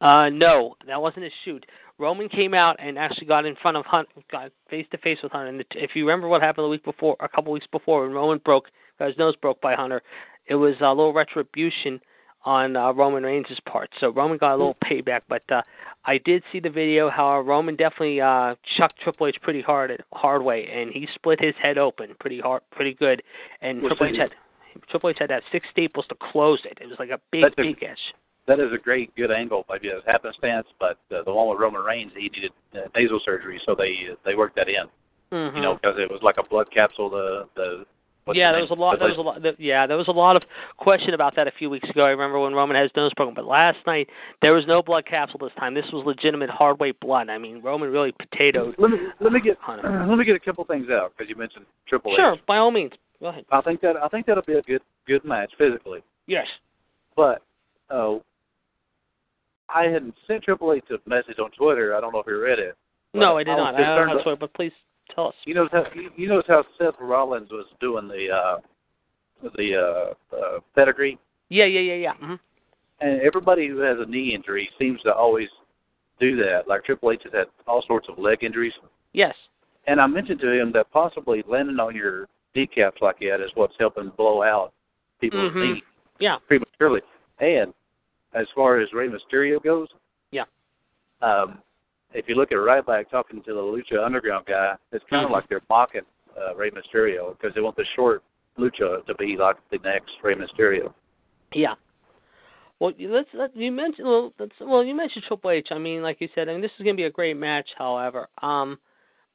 Uh, 0.00 0.28
no, 0.28 0.76
that 0.86 1.00
wasn't 1.00 1.24
a 1.24 1.30
shoot. 1.44 1.64
Roman 1.98 2.28
came 2.28 2.54
out 2.54 2.76
and 2.78 2.98
actually 2.98 3.26
got 3.26 3.46
in 3.46 3.56
front 3.56 3.76
of 3.76 3.86
Hunt, 3.86 4.08
got 4.30 4.50
face 4.68 4.86
to 4.90 4.98
face 4.98 5.18
with 5.22 5.32
Hunter. 5.32 5.48
And 5.48 5.64
if 5.74 5.90
you 5.94 6.06
remember 6.06 6.28
what 6.28 6.42
happened 6.42 6.64
the 6.64 6.68
week 6.68 6.84
before, 6.84 7.16
a 7.20 7.28
couple 7.28 7.52
weeks 7.52 7.66
before, 7.72 8.02
when 8.02 8.12
Roman 8.12 8.38
broke, 8.44 8.66
got 8.98 9.08
his 9.08 9.18
nose 9.18 9.34
broke 9.36 9.60
by 9.60 9.74
Hunter, 9.74 10.02
it 10.46 10.54
was 10.56 10.74
a 10.80 10.88
little 10.88 11.12
retribution 11.12 12.00
on 12.44 12.76
uh, 12.76 12.92
Roman 12.92 13.24
Reigns' 13.24 13.58
part. 13.66 13.90
So 13.98 14.10
Roman 14.10 14.38
got 14.38 14.52
a 14.54 14.56
little 14.56 14.76
payback. 14.84 15.22
But 15.28 15.42
uh, 15.50 15.62
I 16.04 16.18
did 16.18 16.42
see 16.52 16.60
the 16.60 16.70
video 16.70 17.10
how 17.10 17.40
Roman 17.40 17.74
definitely 17.76 18.20
uh, 18.20 18.54
chucked 18.76 19.00
Triple 19.00 19.26
H 19.26 19.36
pretty 19.42 19.62
hard, 19.62 20.02
hard 20.12 20.42
way, 20.42 20.68
and 20.72 20.90
he 20.92 21.08
split 21.14 21.40
his 21.42 21.54
head 21.60 21.76
open 21.78 22.14
pretty 22.20 22.40
hard, 22.40 22.62
pretty 22.70 22.94
good. 22.94 23.22
And 23.62 23.80
Triple 23.80 24.06
H 24.06 24.16
had 24.16 24.30
Triple 24.90 25.10
H 25.10 25.16
had 25.18 25.28
to 25.28 25.34
have 25.34 25.42
six 25.50 25.66
staples 25.72 26.06
to 26.08 26.14
close 26.32 26.60
it. 26.64 26.78
It 26.80 26.86
was 26.86 26.98
like 26.98 27.10
a 27.10 27.18
big, 27.32 27.42
That's 27.42 27.54
a- 27.58 27.62
big 27.62 27.82
edge. 27.82 27.98
That 28.46 28.60
is 28.60 28.72
a 28.72 28.78
great, 28.78 29.14
good 29.16 29.32
angle, 29.32 29.66
maybe 29.68 29.88
as 29.88 30.02
happenstance. 30.06 30.66
But 30.78 30.98
uh, 31.10 31.22
the 31.24 31.32
one 31.32 31.48
with 31.48 31.58
Roman 31.58 31.82
Reigns, 31.82 32.12
he 32.14 32.28
needed 32.28 32.52
uh, 32.74 32.88
nasal 32.94 33.20
surgery, 33.24 33.60
so 33.66 33.74
they 33.74 33.94
they 34.24 34.34
worked 34.34 34.56
that 34.56 34.68
in. 34.68 34.86
Mm-hmm. 35.32 35.56
You 35.56 35.62
know, 35.62 35.74
because 35.74 35.96
it 35.98 36.10
was 36.10 36.20
like 36.22 36.36
a 36.38 36.44
blood 36.48 36.68
capsule. 36.72 37.10
The 37.10 37.48
the 37.56 37.84
what's 38.24 38.38
yeah, 38.38 38.52
the 38.52 38.56
there 38.56 38.62
was 38.62 38.70
a 38.70 38.74
lot. 38.74 38.98
There 39.00 39.08
was 39.08 39.18
a 39.18 39.20
lot. 39.20 39.42
There, 39.42 39.54
yeah, 39.58 39.88
there 39.88 39.96
was 39.96 40.06
a 40.06 40.12
lot 40.12 40.36
of 40.36 40.42
question 40.76 41.14
about 41.14 41.34
that 41.34 41.48
a 41.48 41.50
few 41.58 41.68
weeks 41.68 41.88
ago. 41.90 42.04
I 42.04 42.10
remember 42.10 42.38
when 42.38 42.54
Roman 42.54 42.76
had 42.76 42.84
his 42.84 42.92
nose 42.94 43.12
broken, 43.16 43.34
but 43.34 43.44
last 43.44 43.78
night 43.84 44.08
there 44.42 44.52
was 44.52 44.64
no 44.68 44.80
blood 44.80 45.06
capsule 45.06 45.40
this 45.40 45.50
time. 45.58 45.74
This 45.74 45.86
was 45.92 46.06
legitimate 46.06 46.48
hard 46.48 46.78
weight 46.78 47.00
blood. 47.00 47.28
I 47.28 47.38
mean, 47.38 47.60
Roman 47.62 47.90
really 47.90 48.12
potatoed. 48.12 48.76
Let 48.78 48.92
me 48.92 48.98
let 49.20 49.32
me 49.32 49.40
get 49.40 49.58
Hunter. 49.60 50.06
let 50.08 50.16
me 50.16 50.24
get 50.24 50.36
a 50.36 50.40
couple 50.40 50.64
things 50.64 50.86
out 50.88 51.12
because 51.16 51.28
you 51.28 51.34
mentioned 51.34 51.66
Triple 51.88 52.12
H. 52.12 52.18
Sure, 52.18 52.36
by 52.46 52.58
all 52.58 52.70
means, 52.70 52.92
go 53.18 53.26
ahead. 53.26 53.44
I 53.50 53.60
think 53.62 53.80
that 53.80 53.96
I 53.96 54.06
think 54.06 54.26
that'll 54.26 54.44
be 54.44 54.54
a 54.54 54.62
good 54.62 54.82
good 55.08 55.24
match 55.24 55.50
physically. 55.58 56.04
Yes. 56.28 56.46
But 57.16 57.42
uh, 57.90 58.18
I 59.74 59.84
had 59.84 60.12
sent 60.26 60.44
Triple 60.44 60.72
H 60.72 60.84
a 60.90 61.08
message 61.08 61.38
on 61.38 61.50
Twitter. 61.52 61.94
I 61.96 62.00
don't 62.00 62.12
know 62.12 62.20
if 62.20 62.26
you 62.26 62.40
read 62.40 62.58
it. 62.58 62.76
No, 63.14 63.38
I 63.38 63.44
did 63.44 63.52
I 63.52 63.56
not. 63.56 63.74
I 63.74 63.96
don't 63.96 64.08
have 64.08 64.22
Twitter, 64.22 64.36
but 64.36 64.52
please 64.54 64.72
tell 65.14 65.28
us. 65.28 65.34
You 65.44 65.54
know 65.54 65.68
how 65.72 65.84
you, 66.16 66.28
know 66.28 66.42
how 66.46 66.64
Seth 66.78 66.94
Rollins 67.00 67.50
was 67.50 67.66
doing 67.80 68.08
the 68.08 68.28
uh 68.30 68.58
the 69.56 70.14
uh, 70.32 70.36
uh 70.36 70.60
pedigree, 70.74 71.18
Yeah, 71.48 71.66
yeah, 71.66 71.80
yeah, 71.80 71.94
yeah. 71.94 72.14
hmm 72.14 72.34
and 73.02 73.20
everybody 73.20 73.68
who 73.68 73.76
has 73.80 73.98
a 74.00 74.06
knee 74.06 74.34
injury 74.34 74.70
seems 74.78 75.02
to 75.02 75.12
always 75.14 75.48
do 76.18 76.34
that. 76.36 76.66
Like 76.66 76.84
Triple 76.84 77.12
H 77.12 77.20
has 77.24 77.32
had 77.34 77.44
all 77.66 77.84
sorts 77.86 78.08
of 78.08 78.18
leg 78.18 78.42
injuries, 78.42 78.72
Yes. 79.12 79.34
and 79.86 80.00
I 80.00 80.06
mentioned 80.06 80.40
to 80.40 80.50
him 80.50 80.72
that 80.72 80.90
possibly 80.92 81.44
landing 81.46 81.78
on 81.78 81.94
your 81.94 82.26
kneecaps 82.54 83.02
like 83.02 83.18
that 83.18 83.42
is 83.44 83.50
what's 83.54 83.74
helping 83.78 84.10
blow 84.16 84.42
out 84.42 84.72
people's 85.20 85.52
Mhm. 85.52 85.74
knees 85.74 85.82
Yeah. 86.18 86.38
prematurely. 86.46 87.02
And 87.38 87.74
as 88.36 88.46
far 88.54 88.78
as 88.78 88.92
Rey 88.92 89.08
Mysterio 89.08 89.62
goes, 89.62 89.88
Yeah. 90.30 90.44
um, 91.22 91.62
if 92.12 92.28
you 92.28 92.34
look 92.34 92.52
at 92.52 92.58
Ryback 92.58 93.08
talking 93.10 93.42
to 93.42 93.54
the 93.54 93.60
Lucha 93.60 94.04
Underground 94.04 94.46
guy, 94.46 94.76
it's 94.92 95.04
kind 95.06 95.24
of 95.24 95.30
Mhm. 95.30 95.34
like 95.34 95.48
they're 95.48 95.62
mocking 95.68 96.02
uh, 96.38 96.54
Rey 96.54 96.70
Mysterio 96.70 97.30
because 97.36 97.54
they 97.54 97.62
want 97.62 97.76
the 97.76 97.84
short 97.96 98.22
Lucha 98.58 99.04
to 99.06 99.14
be 99.14 99.38
like 99.38 99.56
the 99.70 99.78
next 99.78 100.22
Rey 100.22 100.34
Mysterio. 100.34 100.92
Yeah. 101.54 101.74
Well, 102.78 102.92
you- 102.98 103.10
let's 103.10 103.32
let 103.32 103.56
you 103.56 103.72
mentioned 103.72 104.06
well, 104.06 104.34
well, 104.60 104.84
you 104.84 104.94
mentioned 104.94 105.24
Triple 105.24 105.50
H. 105.50 105.72
I 105.72 105.78
mean, 105.78 106.02
like 106.02 106.20
you 106.20 106.28
said, 106.34 106.50
I 106.50 106.52
mean, 106.52 106.60
this 106.60 106.72
is 106.72 106.84
going 106.84 106.94
to 106.94 107.00
be 107.00 107.04
a 107.06 107.10
great 107.10 107.38
match. 107.38 107.72
However, 107.78 108.28
um, 108.42 108.78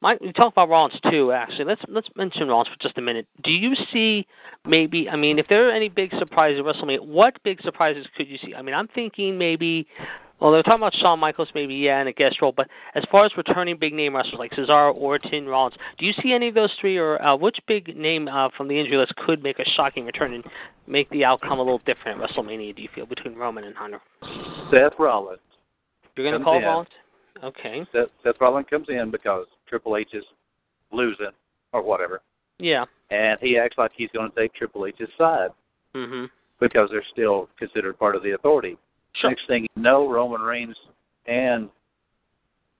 we 0.02 0.32
talk 0.34 0.52
about 0.54 0.70
Rollins 0.70 1.00
too. 1.10 1.32
Actually, 1.32 1.66
let's 1.66 1.82
let's 1.88 2.10
mention 2.16 2.48
Rollins 2.48 2.70
for 2.70 2.82
just 2.82 2.98
a 2.98 3.02
minute. 3.02 3.28
Do 3.44 3.52
you 3.52 3.74
see 3.94 4.26
maybe? 4.66 5.10
I 5.10 5.16
mean, 5.16 5.40
if 5.40 5.48
there 5.48 5.68
are 5.68 5.72
any 5.72 5.90
big 5.90 6.12
surprises 6.18 6.60
at 6.60 6.66
WrestleMania, 6.66 7.06
what 7.06 7.42
big 7.44 7.62
surprises 7.62 8.06
could 8.18 8.28
you 8.28 8.38
see? 8.44 8.56
I 8.56 8.62
mean, 8.62 8.76
I'm 8.76 8.88
thinking 8.88 9.38
maybe. 9.38 9.88
Well, 10.40 10.52
they're 10.52 10.64
talking 10.64 10.80
about 10.80 10.96
Shawn 10.96 11.20
Michaels, 11.20 11.50
maybe 11.54 11.76
yeah, 11.76 12.02
in 12.02 12.08
a 12.08 12.14
guest 12.14 12.42
role. 12.42 12.52
But 12.52 12.68
as 12.96 13.04
far 13.12 13.26
as 13.26 13.32
returning 13.38 13.78
big 13.78 13.94
name 13.94 14.16
wrestlers 14.16 14.40
like 14.40 14.52
Cesaro, 14.54 14.92
Orton, 14.96 15.46
Rollins, 15.46 15.76
do 16.00 16.06
you 16.08 16.14
see 16.14 16.34
any 16.34 16.48
of 16.48 16.56
those 16.56 16.72
three, 16.82 16.98
or 16.98 17.22
uh, 17.22 17.36
which 17.36 17.60
big 17.68 17.96
name 17.96 18.28
uh, 18.28 18.50
from 18.58 18.68
the 18.68 18.80
injury 18.80 18.98
list 18.98 19.16
could 19.18 19.44
make 19.44 19.60
a 19.60 19.66
shocking 19.76 20.04
return 20.04 20.34
and 20.34 20.44
make 20.88 21.08
the 21.12 21.24
outcome 21.24 21.60
a 21.60 21.62
little 21.62 21.82
different 21.86 22.20
at 22.20 22.28
WrestleMania? 22.28 22.76
Do 22.76 22.82
you 22.82 22.90
feel 22.96 23.06
between 23.06 23.36
Roman 23.36 23.66
and 23.66 23.76
Hunter? 23.76 24.02
Seth 24.72 24.94
Rollins. 24.98 25.38
You're 26.18 26.26
going 26.26 26.40
to 26.40 26.44
Comes 26.44 26.46
call 26.46 26.58
in. 26.58 26.64
Rollins? 26.64 26.90
Okay. 27.44 27.86
Seth, 27.92 28.10
Seth 28.24 28.36
Rollins 28.40 28.68
comes 28.70 28.88
in 28.90 29.12
because 29.12 29.46
Triple 29.68 29.98
H 29.98 30.10
is 30.14 30.24
losing 30.92 31.32
or 31.74 31.82
whatever, 31.82 32.22
Yeah. 32.60 32.86
and 33.10 33.40
he 33.40 33.58
acts 33.58 33.78
like 33.78 33.92
he's 33.96 34.10
going 34.12 34.30
to 34.30 34.36
take 34.36 34.54
Triple 34.54 34.86
H's 34.86 35.08
side 35.18 35.52
Mhm. 35.96 36.30
because 36.60 36.90
they're 36.90 37.04
still 37.12 37.50
considered 37.58 37.98
part 37.98 38.16
of 38.16 38.24
the 38.24 38.32
authority. 38.32 38.78
Sure. 39.14 39.30
Next 39.30 39.46
thing 39.48 39.64
you 39.76 39.82
know, 39.82 40.08
Roman 40.10 40.42
Reigns 40.42 40.78
and 41.26 41.70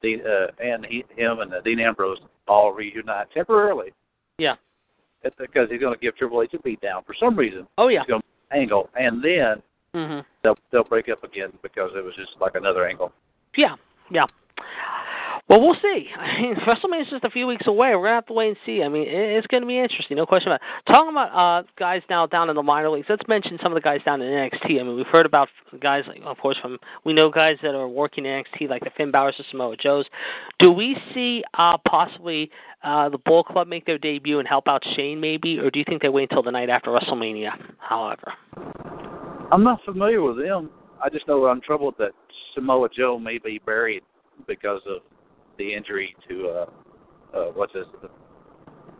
the 0.02 0.22
uh, 0.24 0.64
and 0.64 0.86
he, 0.86 1.06
him 1.16 1.40
and 1.40 1.54
Dean 1.64 1.80
Ambrose 1.80 2.20
all 2.48 2.72
reunite 2.74 3.30
temporarily. 3.32 3.94
Yeah. 4.38 4.56
It's 5.24 5.36
because 5.36 5.70
he's 5.70 5.80
going 5.80 5.94
to 5.94 6.00
give 6.00 6.16
Triple 6.18 6.42
H 6.42 6.54
a 6.54 6.60
beat 6.60 6.82
down 6.82 7.04
for 7.04 7.14
some 7.14 7.36
reason. 7.36 7.68
Oh 7.78 7.88
yeah. 7.90 8.02
He's 8.02 8.08
going 8.10 8.22
to 8.22 8.56
angle, 8.58 8.90
and 8.96 9.22
then 9.24 9.62
Mhm. 9.94 10.26
they'll 10.42 10.58
they'll 10.72 10.84
break 10.84 11.08
up 11.10 11.24
again 11.24 11.52
because 11.62 11.92
it 11.96 12.04
was 12.04 12.16
just 12.16 12.32
like 12.40 12.56
another 12.56 12.86
angle. 12.88 13.12
Yeah. 13.56 13.76
Yeah. 14.10 14.26
Well, 15.52 15.60
we'll 15.60 15.76
see. 15.82 16.08
I 16.18 16.42
mean, 16.42 16.56
WrestleMania's 16.56 17.10
just 17.10 17.26
a 17.26 17.30
few 17.30 17.46
weeks 17.46 17.68
away. 17.68 17.94
We're 17.94 18.04
gonna 18.04 18.16
have 18.16 18.26
to 18.28 18.34
wait 18.34 18.48
and 18.50 18.58
see. 18.66 18.84
I 18.84 18.88
mean, 18.88 19.06
it's 19.06 19.48
gonna 19.48 19.66
be 19.66 19.78
interesting, 19.78 20.16
no 20.16 20.26
question 20.26 20.48
about. 20.48 20.62
It. 20.62 20.90
Talking 20.92 21.12
about 21.12 21.32
uh 21.34 21.68
guys 21.78 22.02
now 22.10 22.26
down 22.26 22.50
in 22.50 22.56
the 22.56 22.64
minor 22.64 22.90
leagues. 22.90 23.08
Let's 23.10 23.28
mention 23.28 23.60
some 23.62 23.74
of 23.74 23.76
the 23.76 23.82
guys 23.82 24.00
down 24.06 24.22
in 24.22 24.32
NXT. 24.32 24.80
I 24.80 24.84
mean, 24.84 24.96
we've 24.96 25.06
heard 25.08 25.26
about 25.26 25.50
guys 25.82 26.06
like, 26.08 26.22
of 26.24 26.38
course, 26.38 26.58
from 26.62 26.78
we 27.04 27.12
know 27.12 27.30
guys 27.30 27.58
that 27.64 27.76
are 27.76 27.88
working 27.88 28.26
in 28.26 28.44
NXT, 28.44 28.70
like 28.70 28.82
the 28.84 28.92
Finn 28.96 29.12
Balor's, 29.12 29.36
the 29.38 29.44
Samoa 29.52 29.76
Joes. 29.76 30.06
Do 30.60 30.72
we 30.72 30.96
see 31.14 31.44
uh 31.58 31.78
possibly 31.86 32.50
uh 32.84 33.10
the 33.10 33.18
Bullet 33.18 33.48
Club 33.48 33.68
make 33.68 33.86
their 33.86 33.98
debut 33.98 34.40
and 34.40 34.48
help 34.48 34.70
out 34.70 34.82
Shane, 34.96 35.20
maybe, 35.20 35.60
or 35.60 35.70
do 35.70 35.80
you 35.80 35.86
think 35.86 36.02
they 36.02 36.10
wait 36.10 36.32
until 36.32 36.44
the 36.44 36.52
night 36.52 36.70
after 36.70 36.92
WrestleMania? 36.92 37.52
However. 37.80 38.34
I'm 39.52 39.66
not 39.66 39.84
familiar 39.84 40.22
with 40.22 40.38
them. 40.38 40.70
I 41.04 41.10
just 41.10 41.28
know 41.28 41.46
I'm 41.48 41.60
troubled 41.60 41.96
that 42.00 42.12
Samoa 42.56 42.88
Joe 42.96 43.20
may 43.20 43.38
be 43.38 43.60
buried 43.66 44.04
because 44.48 44.82
of 44.88 45.02
the 45.58 45.74
injury 45.74 46.16
to 46.28 46.48
uh 46.50 46.66
uh 47.38 47.46
what's 47.54 47.74
his 47.74 47.86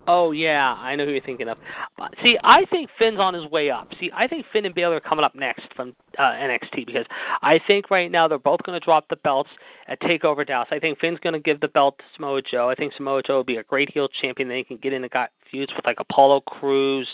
Oh 0.08 0.32
yeah, 0.32 0.74
I 0.78 0.96
know 0.96 1.04
who 1.04 1.12
you're 1.12 1.20
thinking 1.20 1.48
of. 1.48 1.58
Uh, 2.00 2.08
See, 2.24 2.36
I 2.42 2.64
think 2.66 2.90
Finn's 2.98 3.20
on 3.20 3.34
his 3.34 3.48
way 3.52 3.70
up. 3.70 3.88
See, 4.00 4.10
I 4.12 4.26
think 4.26 4.46
Finn 4.52 4.64
and 4.64 4.74
Bayley 4.74 4.96
are 4.96 5.00
coming 5.00 5.24
up 5.24 5.36
next 5.36 5.68
from 5.76 5.94
uh, 6.18 6.22
NXT 6.22 6.86
because 6.86 7.06
I 7.40 7.60
think 7.68 7.88
right 7.88 8.10
now 8.10 8.26
they're 8.26 8.38
both 8.38 8.62
going 8.64 8.78
to 8.78 8.84
drop 8.84 9.08
the 9.08 9.16
belts 9.16 9.50
at 9.86 10.00
Takeover 10.00 10.44
Dallas. 10.44 10.68
I 10.72 10.80
think 10.80 10.98
Finn's 10.98 11.20
going 11.20 11.34
to 11.34 11.38
give 11.38 11.60
the 11.60 11.68
belt 11.68 11.98
to 11.98 12.04
Samoa 12.16 12.42
Joe. 12.42 12.68
I 12.68 12.74
think 12.74 12.94
Samoa 12.96 13.22
Joe 13.22 13.36
will 13.36 13.44
be 13.44 13.58
a 13.58 13.62
great 13.62 13.90
heel 13.92 14.08
champion. 14.20 14.48
Then 14.48 14.58
he 14.58 14.64
can 14.64 14.78
get 14.78 14.92
into 14.92 15.08
got 15.08 15.30
feuds 15.52 15.72
with 15.76 15.86
like 15.86 16.00
Apollo 16.00 16.40
Crews, 16.40 17.06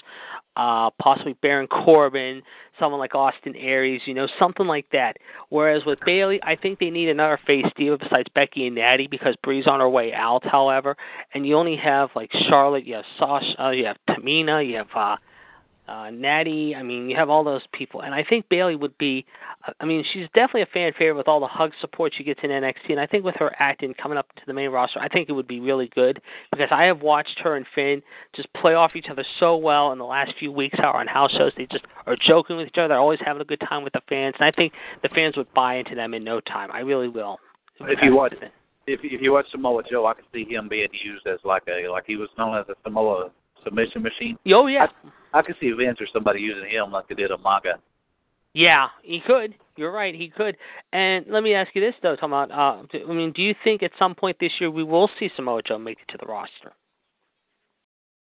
uh, 0.57 0.91
possibly 1.01 1.35
Baron 1.43 1.67
Corbin, 1.67 2.43
someone 2.79 3.01
like 3.01 3.15
Austin 3.15 3.55
Aries, 3.57 4.01
you 4.07 4.15
know, 4.15 4.27
something 4.39 4.67
like 4.67 4.87
that. 4.93 5.17
Whereas 5.51 5.85
with 5.85 5.99
Bayley, 6.07 6.41
I 6.43 6.57
think 6.57 6.79
they 6.79 6.91
need 6.91 7.09
another 7.09 7.39
face 7.47 7.67
diva 7.77 7.99
besides 7.99 8.29
Becky 8.35 8.67
and 8.67 8.77
Natty 8.77 9.07
because 9.07 9.37
Brie's 9.43 9.67
on 9.67 9.81
her 9.81 9.89
way 9.89 10.13
out. 10.15 10.45
However, 10.47 10.97
and 11.35 11.47
you 11.47 11.57
only 11.57 11.77
have 11.77 12.11
like 12.17 12.31
Charlotte, 12.49 12.87
you 12.87 12.95
have 12.95 13.05
Sasha, 13.19 13.73
you 13.75 13.85
have 13.85 13.99
Tamina, 14.09 14.67
you 14.67 14.77
have 14.77 14.89
uh, 14.95 15.17
uh, 15.89 16.11
Natty. 16.11 16.75
I 16.75 16.83
mean, 16.83 17.09
you 17.09 17.17
have 17.17 17.31
all 17.31 17.43
those 17.43 17.63
people, 17.73 18.03
and 18.03 18.15
I 18.15 18.23
think 18.23 18.49
Bayley 18.49 18.77
would 18.77 18.97
be. 18.99 19.25
uh, 19.67 19.73
I 19.81 19.85
mean, 19.85 20.05
she's 20.13 20.27
definitely 20.35 20.63
a 20.63 20.67
fan 20.67 20.93
favorite 20.93 21.17
with 21.17 21.29
all 21.29 21.41
the 21.41 21.47
hug 21.47 21.73
support 21.81 22.13
she 22.17 22.25
gets 22.25 22.41
in 22.43 22.51
NXT, 22.51 22.91
and 22.91 23.01
I 23.01 23.07
think 23.07 23.25
with 23.25 23.37
her 23.37 23.53
acting 23.59 23.95
coming 23.95 24.19
up 24.19 24.33
to 24.37 24.43
the 24.47 24.53
main 24.53 24.71
roster, 24.71 25.01
I 25.01 25.09
think 25.09 25.29
it 25.29 25.33
would 25.33 25.49
be 25.49 25.61
really 25.61 25.91
good 25.95 26.21
because 26.53 26.69
I 26.71 26.85
have 26.85 27.03
watched 27.03 27.39
her 27.43 27.57
and 27.57 27.67
Finn 27.75 28.03
just 28.37 28.53
play 28.53 28.75
off 28.75 28.97
each 28.97 29.09
other 29.11 29.25
so 29.41 29.57
well 29.57 29.93
in 29.93 29.99
the 29.99 30.05
last 30.05 30.33
few 30.39 30.53
weeks. 30.53 30.79
How 30.79 30.93
on 30.93 31.07
house 31.07 31.33
shows 31.33 31.53
they 31.57 31.67
just 31.67 31.87
are 32.07 32.17
joking 32.17 32.57
with 32.57 32.69
each 32.69 32.79
other, 32.79 32.89
they're 32.89 32.99
always 32.99 33.21
having 33.25 33.43
a 33.43 33.47
good 33.47 33.63
time 33.69 33.83
with 33.83 33.93
the 33.95 34.03
fans, 34.09 34.35
and 34.39 34.47
I 34.47 34.53
think 34.55 34.73
the 35.03 35.09
fans 35.09 35.37
would 35.37 35.53
buy 35.55 35.77
into 35.77 35.95
them 35.95 36.15
in 36.15 36.23
no 36.23 36.41
time. 36.41 36.71
I 36.73 36.81
really 36.81 37.09
will. 37.09 37.39
If 37.81 38.01
you 38.03 38.15
watch 38.15 38.35
if 38.87 39.01
if 39.03 39.21
you 39.23 39.33
watch 39.33 39.47
Samoa 39.51 39.83
Joe, 39.91 40.07
I 40.07 40.15
can 40.15 40.25
see 40.33 40.45
him 40.45 40.69
being 40.69 40.89
used 41.05 41.27
as 41.27 41.39
like 41.45 41.63
a 41.69 41.89
like 41.89 42.05
he 42.07 42.17
was 42.17 42.29
known 42.39 42.57
as 42.59 42.67
a 42.69 42.75
Samoa 42.85 43.31
submission 43.65 44.03
machine. 44.03 44.39
Oh 44.49 44.67
yeah, 44.67 44.87
I 45.33 45.43
could 45.43 45.57
see 45.61 45.71
Vince 45.73 46.01
or 46.01 46.07
somebody 46.13 46.41
using 46.41 46.71
him 46.71 46.91
like 46.91 47.09
they 47.09 47.15
did 47.15 47.31
a 47.31 47.39
yeah, 48.55 48.89
he 49.03 49.21
could. 49.25 49.55
You're 49.77 49.93
right, 49.93 50.15
he 50.15 50.29
could. 50.29 50.57
And 50.93 51.27
let 51.29 51.43
me 51.43 51.55
ask 51.55 51.71
you 51.75 51.81
this 51.81 51.95
though, 52.03 52.17
talking 52.17 52.31
about. 52.31 52.51
Uh, 52.51 52.83
I 53.09 53.15
mean, 53.15 53.33
do 53.33 53.43
you 53.43 53.55
think 53.63 53.83
at 53.83 53.93
some 53.99 54.15
point 54.15 54.37
this 54.41 54.53
year 54.59 54.71
we 54.71 54.83
will 54.83 55.09
see 55.19 55.31
Samoa 55.37 55.63
Joe 55.63 55.79
make 55.79 55.99
it 56.01 56.11
to 56.11 56.19
the 56.19 56.27
roster? 56.27 56.73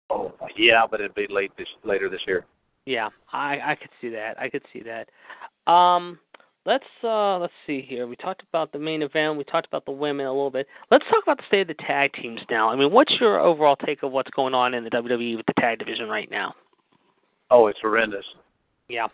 Oh 0.10 0.34
yeah, 0.58 0.82
but 0.90 1.00
it'd 1.00 1.16
be 1.16 1.28
late 1.30 1.52
this 1.58 1.68
later 1.84 2.10
this 2.10 2.22
year. 2.28 2.46
Yeah, 2.86 3.10
I 3.32 3.60
I 3.66 3.76
could 3.80 3.90
see 4.02 4.10
that. 4.10 4.40
I 4.40 4.50
could 4.50 4.64
see 4.74 4.84
that. 4.84 5.72
Um, 5.72 6.20
let's 6.66 6.86
uh 7.04 7.38
let's 7.38 7.54
see 7.66 7.82
here. 7.82 8.08
We 8.08 8.16
talked 8.16 8.44
about 8.50 8.72
the 8.72 8.80
main 8.80 9.02
event. 9.02 9.38
We 9.38 9.44
talked 9.44 9.68
about 9.68 9.86
the 9.86 9.92
women 9.92 10.26
a 10.26 10.32
little 10.32 10.52
bit. 10.52 10.68
Let's 10.92 11.06
talk 11.06 11.24
about 11.24 11.38
the 11.38 11.44
state 11.48 11.62
of 11.62 11.68
the 11.68 11.84
tag 11.84 12.14
teams 12.14 12.42
now. 12.50 12.70
I 12.70 12.76
mean, 12.76 12.92
what's 12.92 13.14
your 13.20 13.40
overall 13.40 13.76
take 13.76 14.04
of 14.04 14.12
what's 14.12 14.32
going 14.32 14.54
on 14.54 14.74
in 14.74 14.84
the 14.84 14.90
WWE 14.90 15.38
with 15.38 15.46
the 15.46 15.54
tag 15.60 15.80
division 15.80 16.10
right 16.10 16.30
now? 16.30 16.54
Oh, 17.52 17.68
it's 17.68 17.80
horrendous. 17.82 18.26
Yeah. 18.90 19.08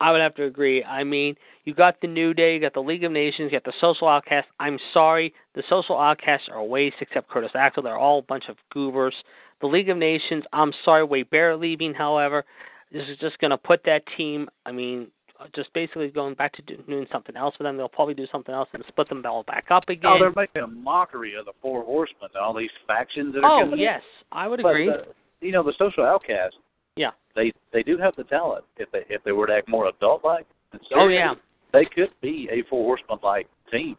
I 0.00 0.10
would 0.10 0.20
have 0.20 0.34
to 0.34 0.44
agree. 0.44 0.82
I 0.82 1.04
mean, 1.04 1.36
you 1.64 1.72
got 1.72 2.00
the 2.00 2.08
New 2.08 2.34
Day, 2.34 2.54
you 2.54 2.60
got 2.60 2.74
the 2.74 2.80
League 2.80 3.04
of 3.04 3.12
Nations, 3.12 3.50
you 3.52 3.58
got 3.58 3.64
the 3.64 3.72
Social 3.80 4.08
Outcasts. 4.08 4.50
I'm 4.58 4.78
sorry, 4.92 5.32
the 5.54 5.62
Social 5.68 5.98
Outcasts 5.98 6.48
are 6.50 6.58
a 6.58 6.64
waste 6.64 6.96
except 7.00 7.30
Curtis 7.30 7.52
Axel. 7.54 7.82
They're 7.82 7.96
all 7.96 8.18
a 8.18 8.22
bunch 8.22 8.44
of 8.48 8.56
goobers. 8.72 9.14
The 9.60 9.68
League 9.68 9.88
of 9.88 9.96
Nations, 9.96 10.44
I'm 10.52 10.72
sorry, 10.84 11.04
Wade 11.04 11.30
Barrett 11.30 11.60
leaving, 11.60 11.94
however, 11.94 12.44
this 12.92 13.08
is 13.08 13.16
just 13.18 13.38
going 13.38 13.52
to 13.52 13.56
put 13.56 13.82
that 13.84 14.02
team, 14.16 14.48
I 14.66 14.72
mean, 14.72 15.08
just 15.54 15.72
basically 15.74 16.08
going 16.08 16.34
back 16.34 16.52
to 16.54 16.62
do- 16.62 16.76
doing 16.88 17.06
something 17.12 17.36
else 17.36 17.54
for 17.56 17.62
them. 17.64 17.76
They'll 17.76 17.88
probably 17.88 18.14
do 18.14 18.26
something 18.32 18.54
else 18.54 18.68
and 18.72 18.82
split 18.88 19.08
them 19.08 19.24
all 19.26 19.42
back 19.42 19.66
up 19.70 19.88
again. 19.88 20.12
Oh, 20.14 20.18
they're 20.18 20.32
making 20.34 20.62
a 20.62 20.66
mockery 20.66 21.34
of 21.34 21.44
the 21.44 21.52
Four 21.60 21.82
Horsemen 21.84 22.30
and 22.34 22.42
all 22.42 22.54
these 22.54 22.70
factions 22.86 23.34
that 23.34 23.44
are 23.44 23.60
Oh, 23.60 23.64
coming 23.64 23.78
in. 23.78 23.84
yes, 23.84 24.02
I 24.32 24.48
would 24.48 24.62
But, 24.62 24.70
agree. 24.70 24.90
uh, 24.90 24.96
you 25.40 25.52
know, 25.52 25.62
the 25.62 25.74
social 25.78 26.04
outcasts. 26.04 26.56
Yeah. 26.96 27.10
They 27.34 27.52
they 27.72 27.82
do 27.82 27.98
have 27.98 28.14
the 28.16 28.24
talent 28.24 28.64
if 28.76 28.90
they 28.92 29.04
if 29.08 29.22
they 29.24 29.32
were 29.32 29.46
to 29.48 29.54
act 29.54 29.68
more 29.68 29.88
adult 29.88 30.24
like. 30.24 30.46
oh, 30.94 31.08
yeah. 31.08 31.34
They 31.72 31.84
could 31.84 32.10
be 32.20 32.48
a 32.52 32.62
Four 32.70 32.84
Horsemen 32.96 33.18
like 33.22 33.48
team. 33.70 33.96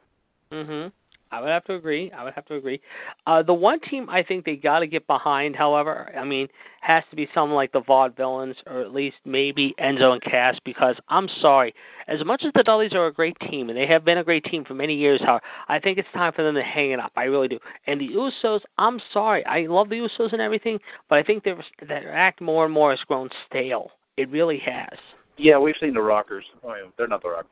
Mhm. 0.52 0.92
I 1.36 1.42
would 1.42 1.50
have 1.50 1.66
to 1.66 1.74
agree. 1.76 2.12
I 2.12 2.24
would 2.24 2.34
have 2.34 2.46
to 2.46 2.56
agree. 2.56 2.80
Uh 3.28 3.44
the 3.44 3.54
one 3.54 3.80
team 3.82 4.10
I 4.10 4.24
think 4.24 4.46
they 4.46 4.56
got 4.56 4.80
to 4.80 4.88
get 4.88 5.06
behind, 5.06 5.56
however, 5.56 6.12
I 6.18 6.24
mean, 6.24 6.48
has 6.80 7.04
to 7.10 7.16
be 7.16 7.28
someone 7.34 7.56
like 7.56 7.74
the 7.74 7.82
Vaudevillains 7.82 8.56
or 8.68 8.80
at 8.80 8.94
least 8.94 9.18
maybe 9.26 9.76
Enzo 9.80 10.14
and 10.14 10.22
Cass 10.22 10.56
because 10.64 10.96
I'm 11.10 11.28
sorry, 11.42 11.74
as 12.08 12.24
much 12.26 12.44
as 12.46 12.54
the 12.54 12.64
Dudleys 12.64 12.94
are 12.94 13.08
a 13.08 13.14
great 13.14 13.38
team 13.50 13.70
and 13.70 13.78
they 13.78 13.88
have 13.88 14.06
been 14.06 14.20
a 14.20 14.24
great 14.24 14.46
team 14.46 14.64
for 14.64 14.76
many 14.76 14.96
years, 14.96 15.20
however, 15.26 15.44
I 15.68 15.80
think 15.80 15.98
it's 15.98 16.08
time 16.14 16.32
for 16.32 16.44
them 16.44 16.56
to 16.56 16.64
hang 16.64 16.92
it 16.92 17.00
up. 17.00 17.12
I 17.18 17.24
really 17.24 17.50
do. 17.50 17.60
And 17.88 18.00
the 18.00 18.08
Usos, 18.08 18.62
I'm 18.78 19.02
sorry, 19.12 19.46
I 19.46 19.66
love 19.68 19.90
the 19.90 19.96
Usos 19.96 20.32
and 20.32 20.42
everything, 20.42 20.80
but 21.10 21.18
I 21.18 21.24
think 21.24 21.44
their 21.44 21.62
their 21.86 22.14
act 22.14 22.40
more 22.40 22.64
and 22.64 22.74
more 22.74 22.92
has 22.92 23.00
grown 23.08 23.30
stale. 23.50 23.92
It 24.16 24.30
really 24.30 24.60
has. 24.60 24.98
Yeah, 25.38 25.58
we've 25.58 25.76
seen 25.82 25.94
the 25.94 26.02
Rockers. 26.02 26.46
Mean, 26.64 26.94
they're 26.98 27.08
not 27.08 27.22
the 27.22 27.30
Rockers. 27.30 27.52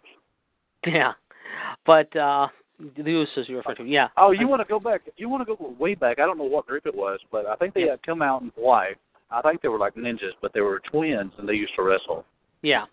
Yeah. 0.85 1.13
But 1.85 2.15
uh 2.15 2.47
the 2.95 3.03
Usos 3.03 3.47
you 3.47 3.57
refer 3.57 3.73
to, 3.75 3.83
yeah. 3.83 4.09
Oh, 4.17 4.31
you 4.31 4.47
want 4.47 4.61
to 4.61 4.67
go 4.67 4.79
back? 4.79 5.01
You 5.17 5.29
want 5.29 5.47
to 5.47 5.55
go 5.55 5.73
way 5.79 5.95
back? 5.95 6.19
I 6.19 6.25
don't 6.25 6.37
know 6.37 6.43
what 6.43 6.67
group 6.67 6.85
it 6.85 6.95
was, 6.95 7.19
but 7.31 7.45
I 7.45 7.55
think 7.55 7.73
they 7.73 7.85
Yeah. 7.85 7.91
had 7.91 8.03
come 8.03 8.21
out 8.21 8.41
in 8.41 8.51
Hawaii. 8.55 8.93
I 9.31 9.41
think 9.41 9.61
they 9.61 9.67
were 9.69 9.79
like 9.79 9.95
ninjas, 9.95 10.33
but 10.41 10.53
they 10.53 10.61
were 10.61 10.79
twins 10.91 11.31
and 11.37 11.47
they 11.49 11.53
used 11.53 11.73
to 11.75 11.81
wrestle. 11.83 12.25
Yeah. 12.61 12.85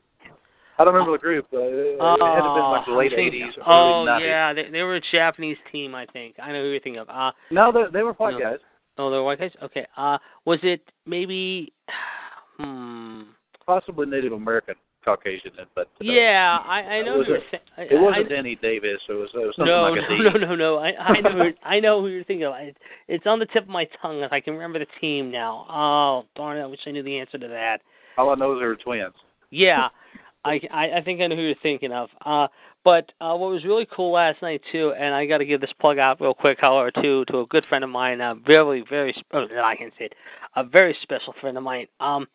I 0.79 0.85
don't 0.85 0.94
remember 0.94 1.12
the 1.12 1.18
group. 1.18 1.46
But 1.50 1.59
it, 1.64 1.96
it 1.96 2.00
had 2.00 2.16
to 2.16 2.55
been 2.55 2.70
like 2.70 2.87
the 2.87 2.92
Oh, 2.92 2.96
late 2.96 3.12
'80s, 3.12 3.50
Oh 3.66 4.05
early 4.07 4.09
'90s. 4.09 4.26
yeah, 4.26 4.53
they, 4.55 4.70
they 4.70 4.83
were 4.83 4.94
a 4.96 5.00
Japanese 5.12 5.59
team, 5.70 5.94
I 5.94 6.07
think. 6.07 6.37
I 6.42 6.53
know 6.53 6.62
who 6.62 6.70
you're 6.70 6.81
thinking 6.81 7.00
of. 7.03 7.11
Uh 7.11 7.33
No, 7.50 7.70
they, 7.70 7.83
they 7.92 8.03
were 8.03 8.14
white 8.14 8.33
No. 8.33 8.38
guys. 8.40 8.59
oh, 8.96 9.11
they 9.11 9.16
were 9.18 9.24
white 9.24 9.38
guys. 9.40 9.53
Okay. 9.62 9.87
Uh, 9.96 10.16
was 10.46 10.59
it 10.62 10.83
maybe? 11.07 11.72
Hmm. 12.57 13.22
Possibly 13.64 14.07
Native 14.07 14.33
American 14.33 14.74
Caucasian, 15.04 15.52
but 15.74 15.86
uh, 15.86 16.02
Yeah, 16.04 16.58
I 16.66 16.80
I 16.80 17.02
know 17.02 17.18
was 17.18 17.26
who 17.26 17.32
you're 17.34 17.42
it-. 17.42 17.62
I- 17.76 17.82
it 17.82 18.00
wasn't 18.00 18.26
I, 18.26 18.28
Danny 18.34 18.56
Davis. 18.56 19.00
It 19.08 19.12
was, 19.12 19.30
it 19.34 19.38
was 19.38 19.54
something 19.56 19.72
no, 19.72 19.82
like 19.90 20.02
a 20.04 20.08
D. 20.08 20.18
no, 20.22 20.30
no, 20.30 20.46
no, 20.48 20.54
no. 20.56 20.76
I 20.78 20.90
I 20.90 21.20
know 21.20 21.30
who, 21.32 21.50
I 21.64 21.80
know 21.80 22.00
who 22.02 22.08
you're 22.08 22.24
thinking 22.24 22.46
of. 22.46 22.52
I, 22.52 22.74
it's 23.08 23.26
on 23.26 23.38
the 23.38 23.46
tip 23.46 23.64
of 23.64 23.68
my 23.68 23.86
tongue. 24.02 24.22
I 24.30 24.40
can 24.40 24.54
remember 24.54 24.78
the 24.78 24.86
team 25.00 25.30
now. 25.30 25.66
Oh 25.70 26.24
darn 26.36 26.58
it! 26.58 26.62
I 26.62 26.66
wish 26.66 26.80
I 26.86 26.90
knew 26.90 27.02
the 27.02 27.18
answer 27.18 27.38
to 27.38 27.48
that. 27.48 27.78
All 28.18 28.30
I 28.30 28.34
know 28.34 28.52
is 28.54 28.60
they 28.60 28.66
were 28.66 28.76
twins. 28.76 29.14
Yeah, 29.50 29.88
I, 30.44 30.60
I 30.72 30.90
I 30.98 31.02
think 31.02 31.20
I 31.20 31.26
know 31.28 31.36
who 31.36 31.42
you're 31.42 31.54
thinking 31.62 31.92
of. 31.92 32.08
Uh, 32.24 32.48
but 32.84 33.12
uh, 33.20 33.34
what 33.36 33.50
was 33.50 33.64
really 33.64 33.86
cool 33.94 34.12
last 34.12 34.40
night 34.42 34.62
too, 34.72 34.92
and 34.98 35.14
I 35.14 35.26
got 35.26 35.38
to 35.38 35.44
give 35.44 35.60
this 35.60 35.72
plug 35.80 35.98
out 35.98 36.18
real 36.20 36.32
quick, 36.34 36.58
however, 36.60 36.90
too, 36.90 37.24
to 37.26 37.40
a 37.40 37.46
good 37.46 37.64
friend 37.68 37.84
of 37.84 37.90
mine, 37.90 38.20
a 38.22 38.34
very 38.34 38.84
very 38.88 39.14
oh, 39.32 39.46
I 39.62 39.76
can 39.76 39.90
say 39.98 40.06
it, 40.06 40.14
a 40.56 40.64
very 40.64 40.96
special 41.02 41.34
friend 41.40 41.56
of 41.58 41.62
mine. 41.62 41.86
Um, 42.00 42.26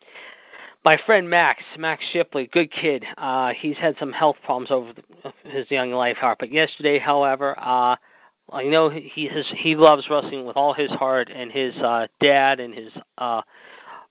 my 0.86 0.96
friend 1.04 1.28
Max, 1.28 1.64
Max 1.76 2.04
Shipley, 2.12 2.48
good 2.52 2.72
kid. 2.72 3.04
Uh, 3.18 3.50
he's 3.60 3.76
had 3.76 3.96
some 3.98 4.12
health 4.12 4.36
problems 4.44 4.70
over 4.70 4.92
his 5.42 5.68
young 5.68 5.90
life, 5.90 6.16
however. 6.20 6.36
But 6.38 6.52
yesterday, 6.52 7.00
however, 7.00 7.58
uh, 7.58 7.96
I 8.52 8.62
know 8.62 8.88
he 8.88 9.28
has 9.34 9.44
he 9.58 9.74
loves 9.74 10.04
wrestling 10.08 10.46
with 10.46 10.56
all 10.56 10.72
his 10.72 10.90
heart, 10.92 11.28
and 11.34 11.50
his 11.50 11.74
uh, 11.78 12.06
dad 12.20 12.60
and 12.60 12.72
his 12.72 12.90
uh, 13.18 13.42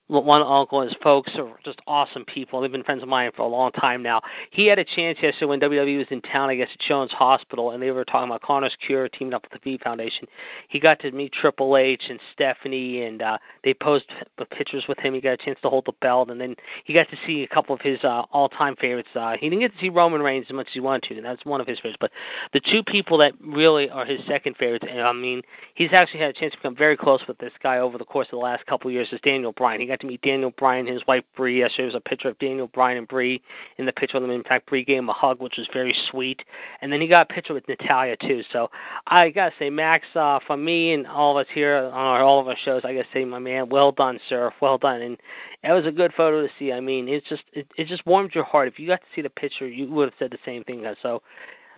one 0.08 0.42
uncle 0.42 0.80
and 0.80 0.90
his 0.90 0.96
folks 1.02 1.32
are 1.36 1.58
just 1.64 1.80
awesome 1.86 2.24
people. 2.24 2.60
They've 2.60 2.70
been 2.70 2.84
friends 2.84 3.02
of 3.02 3.08
mine 3.08 3.30
for 3.34 3.42
a 3.42 3.48
long 3.48 3.72
time 3.72 4.02
now. 4.02 4.20
He 4.52 4.66
had 4.66 4.78
a 4.78 4.84
chance 4.84 5.18
yesterday 5.20 5.46
when 5.46 5.60
WWE 5.60 5.98
was 5.98 6.06
in 6.10 6.22
town, 6.22 6.48
I 6.48 6.54
guess 6.54 6.68
at 6.72 6.80
Jones 6.80 7.10
Hospital, 7.10 7.72
and 7.72 7.82
they 7.82 7.90
were 7.90 8.04
talking 8.04 8.28
about 8.28 8.42
Connor's 8.42 8.76
Cure 8.86 9.08
teaming 9.08 9.34
up 9.34 9.42
with 9.42 9.60
the 9.60 9.70
V 9.70 9.80
Foundation. 9.82 10.26
He 10.68 10.78
got 10.78 11.00
to 11.00 11.10
meet 11.10 11.32
Triple 11.32 11.76
H 11.76 12.02
and 12.08 12.20
Stephanie, 12.32 13.02
and 13.02 13.20
uh, 13.20 13.38
they 13.64 13.74
posed 13.74 14.04
pictures 14.56 14.84
with 14.88 14.98
him. 14.98 15.14
He 15.14 15.20
got 15.20 15.32
a 15.32 15.36
chance 15.38 15.58
to 15.62 15.68
hold 15.68 15.86
the 15.86 15.92
belt, 16.00 16.30
and 16.30 16.40
then 16.40 16.54
he 16.84 16.94
got 16.94 17.08
to 17.10 17.16
see 17.26 17.42
a 17.42 17.48
couple 17.48 17.74
of 17.74 17.80
his 17.80 17.98
uh, 18.04 18.22
all-time 18.30 18.76
favorites. 18.80 19.08
Uh, 19.14 19.32
he 19.40 19.48
didn't 19.48 19.60
get 19.60 19.72
to 19.72 19.80
see 19.80 19.88
Roman 19.88 20.22
Reigns 20.22 20.46
as 20.48 20.54
much 20.54 20.68
as 20.68 20.74
he 20.74 20.80
wanted 20.80 21.08
to, 21.08 21.16
and 21.16 21.24
that's 21.24 21.44
one 21.44 21.60
of 21.60 21.66
his 21.66 21.78
favorites. 21.78 21.98
But 22.00 22.12
the 22.52 22.60
two 22.60 22.84
people 22.84 23.18
that 23.18 23.32
really 23.40 23.90
are 23.90 24.04
his 24.04 24.20
second 24.28 24.56
favorites, 24.56 24.86
and 24.88 25.00
I 25.00 25.12
mean, 25.12 25.42
he's 25.74 25.90
actually 25.92 26.20
had 26.20 26.30
a 26.30 26.32
chance 26.32 26.52
to 26.52 26.58
become 26.58 26.76
very 26.76 26.96
close 26.96 27.20
with 27.26 27.38
this 27.38 27.52
guy 27.60 27.78
over 27.78 27.98
the 27.98 28.04
course 28.04 28.28
of 28.28 28.38
the 28.38 28.44
last 28.44 28.64
couple 28.66 28.88
of 28.88 28.94
years. 28.94 29.08
Is 29.10 29.20
Daniel 29.24 29.52
Bryan? 29.52 29.80
He 29.80 29.86
got 29.86 29.95
to 30.00 30.06
meet 30.06 30.22
Daniel 30.22 30.52
Bryan 30.56 30.86
and 30.86 30.94
his 30.94 31.06
wife 31.06 31.24
Brie. 31.36 31.60
Yesterday 31.60 31.84
there 31.84 31.86
was 31.86 31.94
a 31.94 32.08
picture 32.08 32.28
of 32.28 32.38
Daniel 32.38 32.68
Bryan 32.68 32.98
and 32.98 33.08
Brie 33.08 33.42
in 33.78 33.86
the 33.86 33.92
picture 33.92 34.16
of 34.16 34.22
them. 34.22 34.30
In 34.30 34.42
fact, 34.42 34.66
Brie 34.66 34.84
gave 34.84 34.98
him 34.98 35.08
a 35.08 35.12
hug, 35.12 35.40
which 35.40 35.54
was 35.58 35.68
very 35.72 35.96
sweet. 36.10 36.40
And 36.80 36.92
then 36.92 37.00
he 37.00 37.08
got 37.08 37.30
a 37.30 37.34
picture 37.34 37.54
with 37.54 37.68
Natalya 37.68 38.16
too. 38.16 38.42
So 38.52 38.68
I 39.06 39.30
gotta 39.30 39.52
say, 39.58 39.70
Max, 39.70 40.04
uh, 40.14 40.38
from 40.46 40.64
me 40.64 40.92
and 40.92 41.06
all 41.06 41.36
of 41.36 41.46
us 41.46 41.50
here 41.54 41.76
on 41.76 41.92
our, 41.92 42.22
all 42.22 42.40
of 42.40 42.48
our 42.48 42.56
shows, 42.64 42.82
I 42.84 42.92
gotta 42.92 43.08
say, 43.12 43.24
my 43.24 43.38
man, 43.38 43.68
well 43.68 43.92
done, 43.92 44.18
sir, 44.28 44.52
well 44.60 44.78
done. 44.78 45.02
And 45.02 45.16
it 45.64 45.72
was 45.72 45.86
a 45.86 45.92
good 45.92 46.12
photo 46.16 46.42
to 46.42 46.52
see. 46.58 46.72
I 46.72 46.80
mean, 46.80 47.08
it's 47.08 47.28
just 47.28 47.42
it, 47.52 47.66
it 47.76 47.88
just 47.88 48.06
warmed 48.06 48.32
your 48.34 48.44
heart. 48.44 48.68
If 48.68 48.78
you 48.78 48.86
got 48.86 49.00
to 49.00 49.06
see 49.14 49.22
the 49.22 49.30
picture, 49.30 49.66
you 49.66 49.90
would 49.90 50.10
have 50.10 50.18
said 50.18 50.30
the 50.30 50.38
same 50.44 50.64
thing. 50.64 50.84
So. 51.02 51.22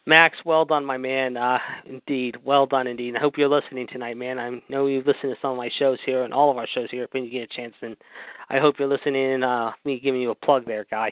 Max, 0.08 0.38
well 0.46 0.64
done, 0.64 0.86
my 0.86 0.96
man. 0.96 1.36
Uh, 1.36 1.58
indeed, 1.84 2.38
well 2.42 2.64
done, 2.64 2.86
indeed. 2.86 3.14
I 3.14 3.20
hope 3.20 3.36
you're 3.36 3.46
listening 3.46 3.86
tonight, 3.86 4.16
man. 4.16 4.38
I 4.38 4.58
know 4.70 4.86
you've 4.86 5.06
listened 5.06 5.34
to 5.34 5.36
some 5.42 5.50
of 5.50 5.58
my 5.58 5.68
shows 5.78 5.98
here 6.06 6.22
and 6.22 6.32
all 6.32 6.50
of 6.50 6.56
our 6.56 6.66
shows 6.66 6.88
here 6.90 7.06
when 7.10 7.24
you 7.24 7.30
get 7.30 7.42
a 7.42 7.54
chance, 7.54 7.74
and 7.82 7.94
I 8.48 8.58
hope 8.58 8.76
you're 8.78 8.88
listening. 8.88 9.42
Uh, 9.42 9.72
me 9.84 10.00
giving 10.00 10.22
you 10.22 10.30
a 10.30 10.34
plug 10.34 10.64
there, 10.64 10.86
guy. 10.90 11.10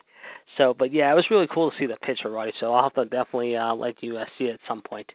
So, 0.57 0.75
but 0.79 0.95
yeah, 0.95 1.13
it 1.13 1.15
was 1.15 1.27
really 1.31 1.47
cool 1.53 1.71
to 1.71 1.77
see 1.77 1.85
the 1.85 1.97
picture, 1.97 2.31
Roddy. 2.31 2.55
So 2.59 2.73
I'll 2.73 2.85
have 2.85 2.95
to 2.95 3.05
definitely 3.05 3.55
uh, 3.55 3.75
let 3.75 4.03
you 4.03 4.17
uh, 4.17 4.25
see 4.39 4.45
it 4.45 4.55
at 4.55 4.61
some 4.67 4.81
point. 4.81 5.13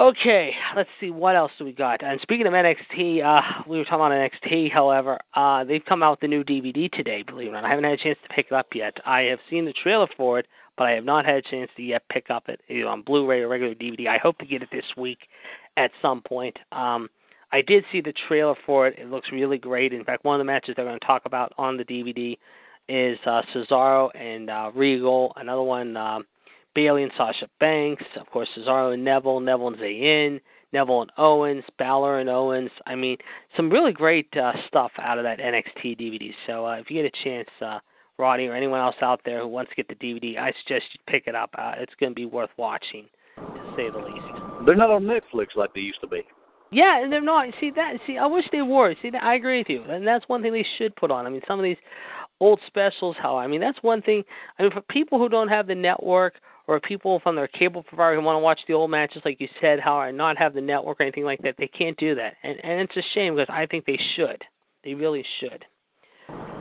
Okay, 0.00 0.50
let's 0.74 0.90
see 0.98 1.10
what 1.10 1.36
else 1.36 1.52
do 1.56 1.64
we 1.64 1.72
got. 1.72 2.02
And 2.02 2.20
speaking 2.20 2.48
of 2.48 2.52
NXT, 2.52 3.22
uh, 3.24 3.62
we 3.68 3.78
were 3.78 3.84
talking 3.84 4.00
about 4.06 4.10
NXT. 4.10 4.72
However, 4.72 5.20
uh, 5.34 5.62
they've 5.62 5.84
come 5.84 6.02
out 6.02 6.12
with 6.12 6.20
the 6.20 6.26
new 6.26 6.42
DVD 6.42 6.90
today. 6.90 7.22
Believe 7.22 7.46
it 7.46 7.50
or 7.50 7.52
not, 7.52 7.64
I 7.64 7.68
haven't 7.68 7.84
had 7.84 7.92
a 7.92 8.02
chance 8.02 8.18
to 8.26 8.34
pick 8.34 8.46
it 8.50 8.54
up 8.54 8.66
yet. 8.74 8.96
I 9.06 9.20
have 9.22 9.38
seen 9.48 9.66
the 9.66 9.72
trailer 9.72 10.08
for 10.16 10.40
it, 10.40 10.46
but 10.80 10.88
I 10.88 10.92
have 10.92 11.04
not 11.04 11.26
had 11.26 11.34
a 11.34 11.42
chance 11.42 11.70
to 11.76 11.82
yet 11.82 12.04
pick 12.10 12.30
up 12.30 12.48
it 12.48 12.62
either 12.70 12.88
on 12.88 13.02
Blu-ray 13.02 13.42
or 13.42 13.48
regular 13.48 13.74
DVD. 13.74 14.06
I 14.06 14.16
hope 14.16 14.38
to 14.38 14.46
get 14.46 14.62
it 14.62 14.70
this 14.72 14.86
week 14.96 15.18
at 15.76 15.90
some 16.00 16.22
point. 16.22 16.56
Um, 16.72 17.10
I 17.52 17.60
did 17.60 17.84
see 17.92 18.00
the 18.00 18.14
trailer 18.26 18.54
for 18.64 18.88
it. 18.88 18.98
It 18.98 19.10
looks 19.10 19.28
really 19.30 19.58
great. 19.58 19.92
In 19.92 20.04
fact, 20.04 20.24
one 20.24 20.36
of 20.36 20.38
the 20.38 20.50
matches 20.50 20.72
they're 20.74 20.86
going 20.86 20.98
to 20.98 21.06
talk 21.06 21.26
about 21.26 21.52
on 21.58 21.76
the 21.76 21.84
DVD 21.84 22.38
is 22.88 23.18
uh, 23.26 23.42
Cesaro 23.54 24.08
and 24.18 24.48
uh, 24.48 24.70
Regal. 24.74 25.34
Another 25.36 25.60
one, 25.60 25.98
um, 25.98 26.24
Bayley 26.74 27.02
and 27.02 27.12
Sasha 27.14 27.46
Banks. 27.60 28.04
Of 28.18 28.30
course, 28.30 28.48
Cesaro 28.56 28.94
and 28.94 29.04
Neville, 29.04 29.40
Neville 29.40 29.68
and 29.68 29.76
Zayn, 29.76 30.40
Neville 30.72 31.02
and 31.02 31.12
Owens, 31.18 31.64
Balor 31.78 32.20
and 32.20 32.30
Owens. 32.30 32.70
I 32.86 32.94
mean, 32.94 33.18
some 33.54 33.68
really 33.68 33.92
great 33.92 34.34
uh, 34.34 34.52
stuff 34.66 34.92
out 34.98 35.18
of 35.18 35.24
that 35.24 35.40
NXT 35.40 36.00
DVD. 36.00 36.32
So 36.46 36.64
uh, 36.64 36.76
if 36.76 36.90
you 36.90 37.02
get 37.02 37.12
a 37.14 37.22
chance, 37.22 37.50
uh, 37.60 37.80
Roddy 38.20 38.46
or 38.46 38.54
anyone 38.54 38.80
else 38.80 38.96
out 39.02 39.20
there 39.24 39.40
who 39.40 39.48
wants 39.48 39.70
to 39.70 39.76
get 39.76 39.88
the 39.88 39.94
DVD, 39.94 40.38
I 40.38 40.52
suggest 40.62 40.86
you 40.92 41.00
pick 41.08 41.24
it 41.26 41.34
up. 41.34 41.50
Uh, 41.56 41.72
it's 41.78 41.94
going 41.98 42.12
to 42.12 42.14
be 42.14 42.26
worth 42.26 42.50
watching, 42.56 43.06
to 43.36 43.74
say 43.76 43.90
the 43.90 43.98
least. 43.98 44.66
They're 44.66 44.76
not 44.76 44.90
on 44.90 45.04
Netflix 45.04 45.56
like 45.56 45.72
they 45.74 45.80
used 45.80 46.00
to 46.02 46.06
be. 46.06 46.22
Yeah, 46.72 47.02
and 47.02 47.12
they're 47.12 47.20
not. 47.20 47.46
See 47.60 47.72
that? 47.74 47.94
See, 48.06 48.16
I 48.16 48.26
wish 48.26 48.44
they 48.52 48.62
were. 48.62 48.94
See, 49.02 49.10
I 49.20 49.34
agree 49.34 49.58
with 49.58 49.68
you, 49.68 49.82
and 49.84 50.06
that's 50.06 50.28
one 50.28 50.42
thing 50.42 50.52
they 50.52 50.66
should 50.78 50.94
put 50.94 51.10
on. 51.10 51.26
I 51.26 51.30
mean, 51.30 51.40
some 51.48 51.58
of 51.58 51.64
these 51.64 51.76
old 52.38 52.60
specials. 52.66 53.16
How 53.20 53.36
I 53.36 53.46
mean, 53.46 53.60
that's 53.60 53.82
one 53.82 54.02
thing. 54.02 54.22
I 54.58 54.62
mean, 54.62 54.72
for 54.72 54.82
people 54.82 55.18
who 55.18 55.28
don't 55.28 55.48
have 55.48 55.66
the 55.66 55.74
network 55.74 56.34
or 56.68 56.78
people 56.78 57.18
from 57.20 57.34
their 57.34 57.48
cable 57.48 57.82
provider 57.82 58.20
who 58.20 58.24
want 58.24 58.36
to 58.36 58.40
watch 58.40 58.60
the 58.68 58.74
old 58.74 58.90
matches, 58.90 59.22
like 59.24 59.40
you 59.40 59.48
said, 59.60 59.80
how 59.80 59.98
or 59.98 60.12
not 60.12 60.38
have 60.38 60.54
the 60.54 60.60
network 60.60 61.00
or 61.00 61.02
anything 61.02 61.24
like 61.24 61.42
that, 61.42 61.56
they 61.58 61.66
can't 61.66 61.96
do 61.96 62.14
that, 62.14 62.34
and 62.44 62.62
and 62.62 62.80
it's 62.80 62.96
a 62.96 63.02
shame 63.14 63.34
because 63.34 63.52
I 63.52 63.66
think 63.66 63.84
they 63.84 63.98
should. 64.14 64.44
They 64.84 64.94
really 64.94 65.24
should. 65.40 65.64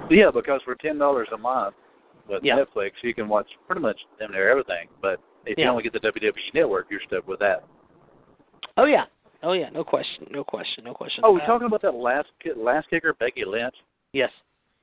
Yeah, 0.09 0.31
because 0.33 0.61
for 0.63 0.75
ten 0.75 0.97
dollars 0.97 1.27
a 1.33 1.37
month 1.37 1.75
with 2.27 2.43
Yeah. 2.43 2.57
Netflix, 2.57 2.91
you 3.03 3.13
can 3.13 3.27
watch 3.27 3.47
pretty 3.67 3.81
much 3.81 3.99
damn 4.19 4.31
near 4.31 4.49
everything. 4.49 4.87
But 5.01 5.19
if 5.45 5.57
you 5.57 5.65
only 5.65 5.83
get 5.83 5.93
the 5.93 5.99
WWE 5.99 6.53
Network, 6.53 6.87
you're 6.89 7.01
stuck 7.07 7.27
with 7.27 7.39
that. 7.39 7.63
Oh 8.77 8.85
yeah, 8.85 9.05
oh 9.43 9.53
yeah, 9.53 9.69
no 9.69 9.83
question, 9.83 10.27
no 10.31 10.43
question, 10.43 10.83
no 10.83 10.93
question. 10.93 11.23
Oh, 11.25 11.33
we're 11.33 11.45
talking 11.45 11.67
about 11.67 11.81
that 11.81 11.93
last 11.95 12.27
last 12.55 12.89
kicker, 12.89 13.13
Becky 13.13 13.43
Lynch. 13.45 13.75
Yes. 14.13 14.31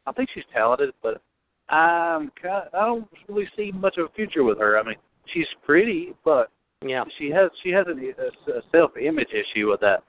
I 0.07 0.13
think 0.13 0.29
she's 0.33 0.45
talented, 0.53 0.95
but 1.03 1.21
I'm 1.69 2.31
kind. 2.41 2.69
I 2.73 2.87
don't 2.87 3.09
really 3.29 3.49
see 3.57 3.73
much 3.73 3.97
of 3.99 4.07
a 4.07 4.13
future 4.15 4.45
with 4.45 4.59
her. 4.59 4.79
I 4.79 4.83
mean, 4.85 4.97
she's 5.33 5.47
pretty, 5.65 6.15
but 6.25 6.51
Yeah. 6.85 7.05
she 7.19 7.31
has 7.31 7.51
she 7.63 7.71
has 7.71 7.87
a, 7.89 7.93
a, 7.93 8.63
self 8.71 8.97
image 8.97 9.31
issue 9.33 9.69
with 9.71 9.81
that. 9.81 10.05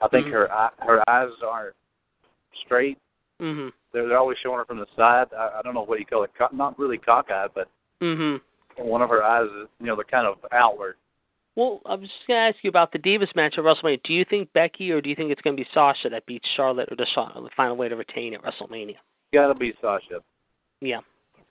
I 0.00 0.08
think 0.08 0.26
Mhm. 0.26 0.32
her 0.32 0.70
her 0.78 1.02
eyes 1.10 1.30
aren't 1.42 1.74
straight. 2.64 2.98
Mhm. 3.40 3.72
They're, 3.92 4.08
they're 4.08 4.18
always 4.18 4.38
showing 4.42 4.58
her 4.58 4.64
from 4.64 4.78
the 4.78 4.86
side. 4.96 5.26
I, 5.36 5.58
I 5.58 5.62
don't 5.62 5.74
know 5.74 5.84
what 5.84 5.98
you 5.98 6.06
call 6.06 6.22
it. 6.24 6.30
Co- 6.38 6.48
not 6.52 6.78
really 6.78 6.98
cockeyed, 6.98 7.50
but 7.54 7.68
Mhm. 8.02 8.40
one 8.78 9.02
of 9.02 9.10
her 9.10 9.22
eyes 9.22 9.46
is 9.62 9.68
you 9.80 9.86
know 9.86 9.96
they're 9.96 10.04
kind 10.04 10.26
of 10.26 10.36
outward. 10.52 10.96
Well, 11.56 11.80
I 11.84 11.94
was 11.94 12.08
just 12.08 12.26
going 12.28 12.38
to 12.38 12.56
ask 12.56 12.62
you 12.62 12.70
about 12.70 12.92
the 12.92 12.98
Divas 12.98 13.34
match 13.34 13.54
at 13.58 13.64
WrestleMania. 13.64 14.00
Do 14.04 14.12
you 14.14 14.24
think 14.24 14.52
Becky 14.52 14.92
or 14.92 15.00
do 15.00 15.10
you 15.10 15.16
think 15.16 15.30
it's 15.32 15.42
going 15.42 15.56
to 15.56 15.62
be 15.62 15.68
Sasha 15.74 16.08
that 16.08 16.24
beats 16.24 16.46
Charlotte 16.56 16.88
or 16.92 16.96
does 16.96 17.08
Charlotte 17.12 17.52
find 17.56 17.72
a 17.72 17.74
way 17.74 17.88
to 17.88 17.96
retain 17.96 18.34
at 18.34 18.42
WrestleMania? 18.42 18.94
Got 19.34 19.48
to 19.48 19.54
be 19.54 19.74
Sasha. 19.82 20.20
Yeah, 20.80 21.00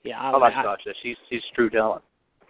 yeah, 0.04 0.20
I, 0.20 0.32
I 0.32 0.38
like 0.38 0.54
I- 0.56 0.64
Sasha. 0.64 0.92
She's 1.04 1.18
she's 1.30 1.42
true 1.54 1.70
talent. 1.70 2.04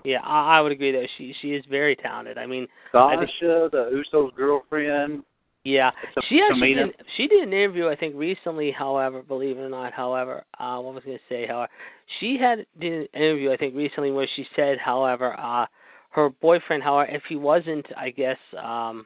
Yeah, 0.06 0.19
I, 0.23 0.60
I 0.60 0.62
would 0.62 0.71
agree 0.71 0.91
that 0.93 1.10
she 1.17 1.36
she 1.41 1.49
is 1.56 1.65
very 1.69 1.95
talented. 1.95 2.38
I 2.38 2.45
mean, 2.45 2.67
I 2.93 3.15
Sasha, 3.15 3.25
think- 3.25 3.71
the 3.71 4.04
Usos' 4.13 4.34
girlfriend. 4.36 5.23
Yeah, 5.69 5.91
she 6.27 6.41
actually 6.41 6.73
did, 6.73 6.95
she 7.17 7.27
did 7.27 7.43
an 7.47 7.53
interview 7.53 7.88
I 7.88 7.95
think 7.95 8.15
recently. 8.15 8.71
However, 8.71 9.21
believe 9.21 9.58
it 9.58 9.62
or 9.62 9.69
not, 9.69 9.93
however, 9.93 10.43
uh, 10.60 10.79
what 10.79 10.95
was 10.95 11.03
I 11.05 11.08
going 11.08 11.17
to 11.17 11.23
say? 11.34 11.47
However, 11.47 11.69
she 12.19 12.38
had 12.38 12.65
did 12.79 12.93
an 12.93 13.08
interview 13.13 13.51
I 13.51 13.58
think 13.58 13.75
recently 13.75 14.12
where 14.12 14.27
she 14.36 14.45
said, 14.55 14.77
however, 14.77 15.39
uh, 15.39 15.65
her 16.12 16.29
boyfriend, 16.29 16.82
however, 16.84 17.12
if 17.12 17.23
he 17.29 17.36
wasn't, 17.36 17.86
I 17.95 18.10
guess, 18.10 18.38
um, 18.62 19.05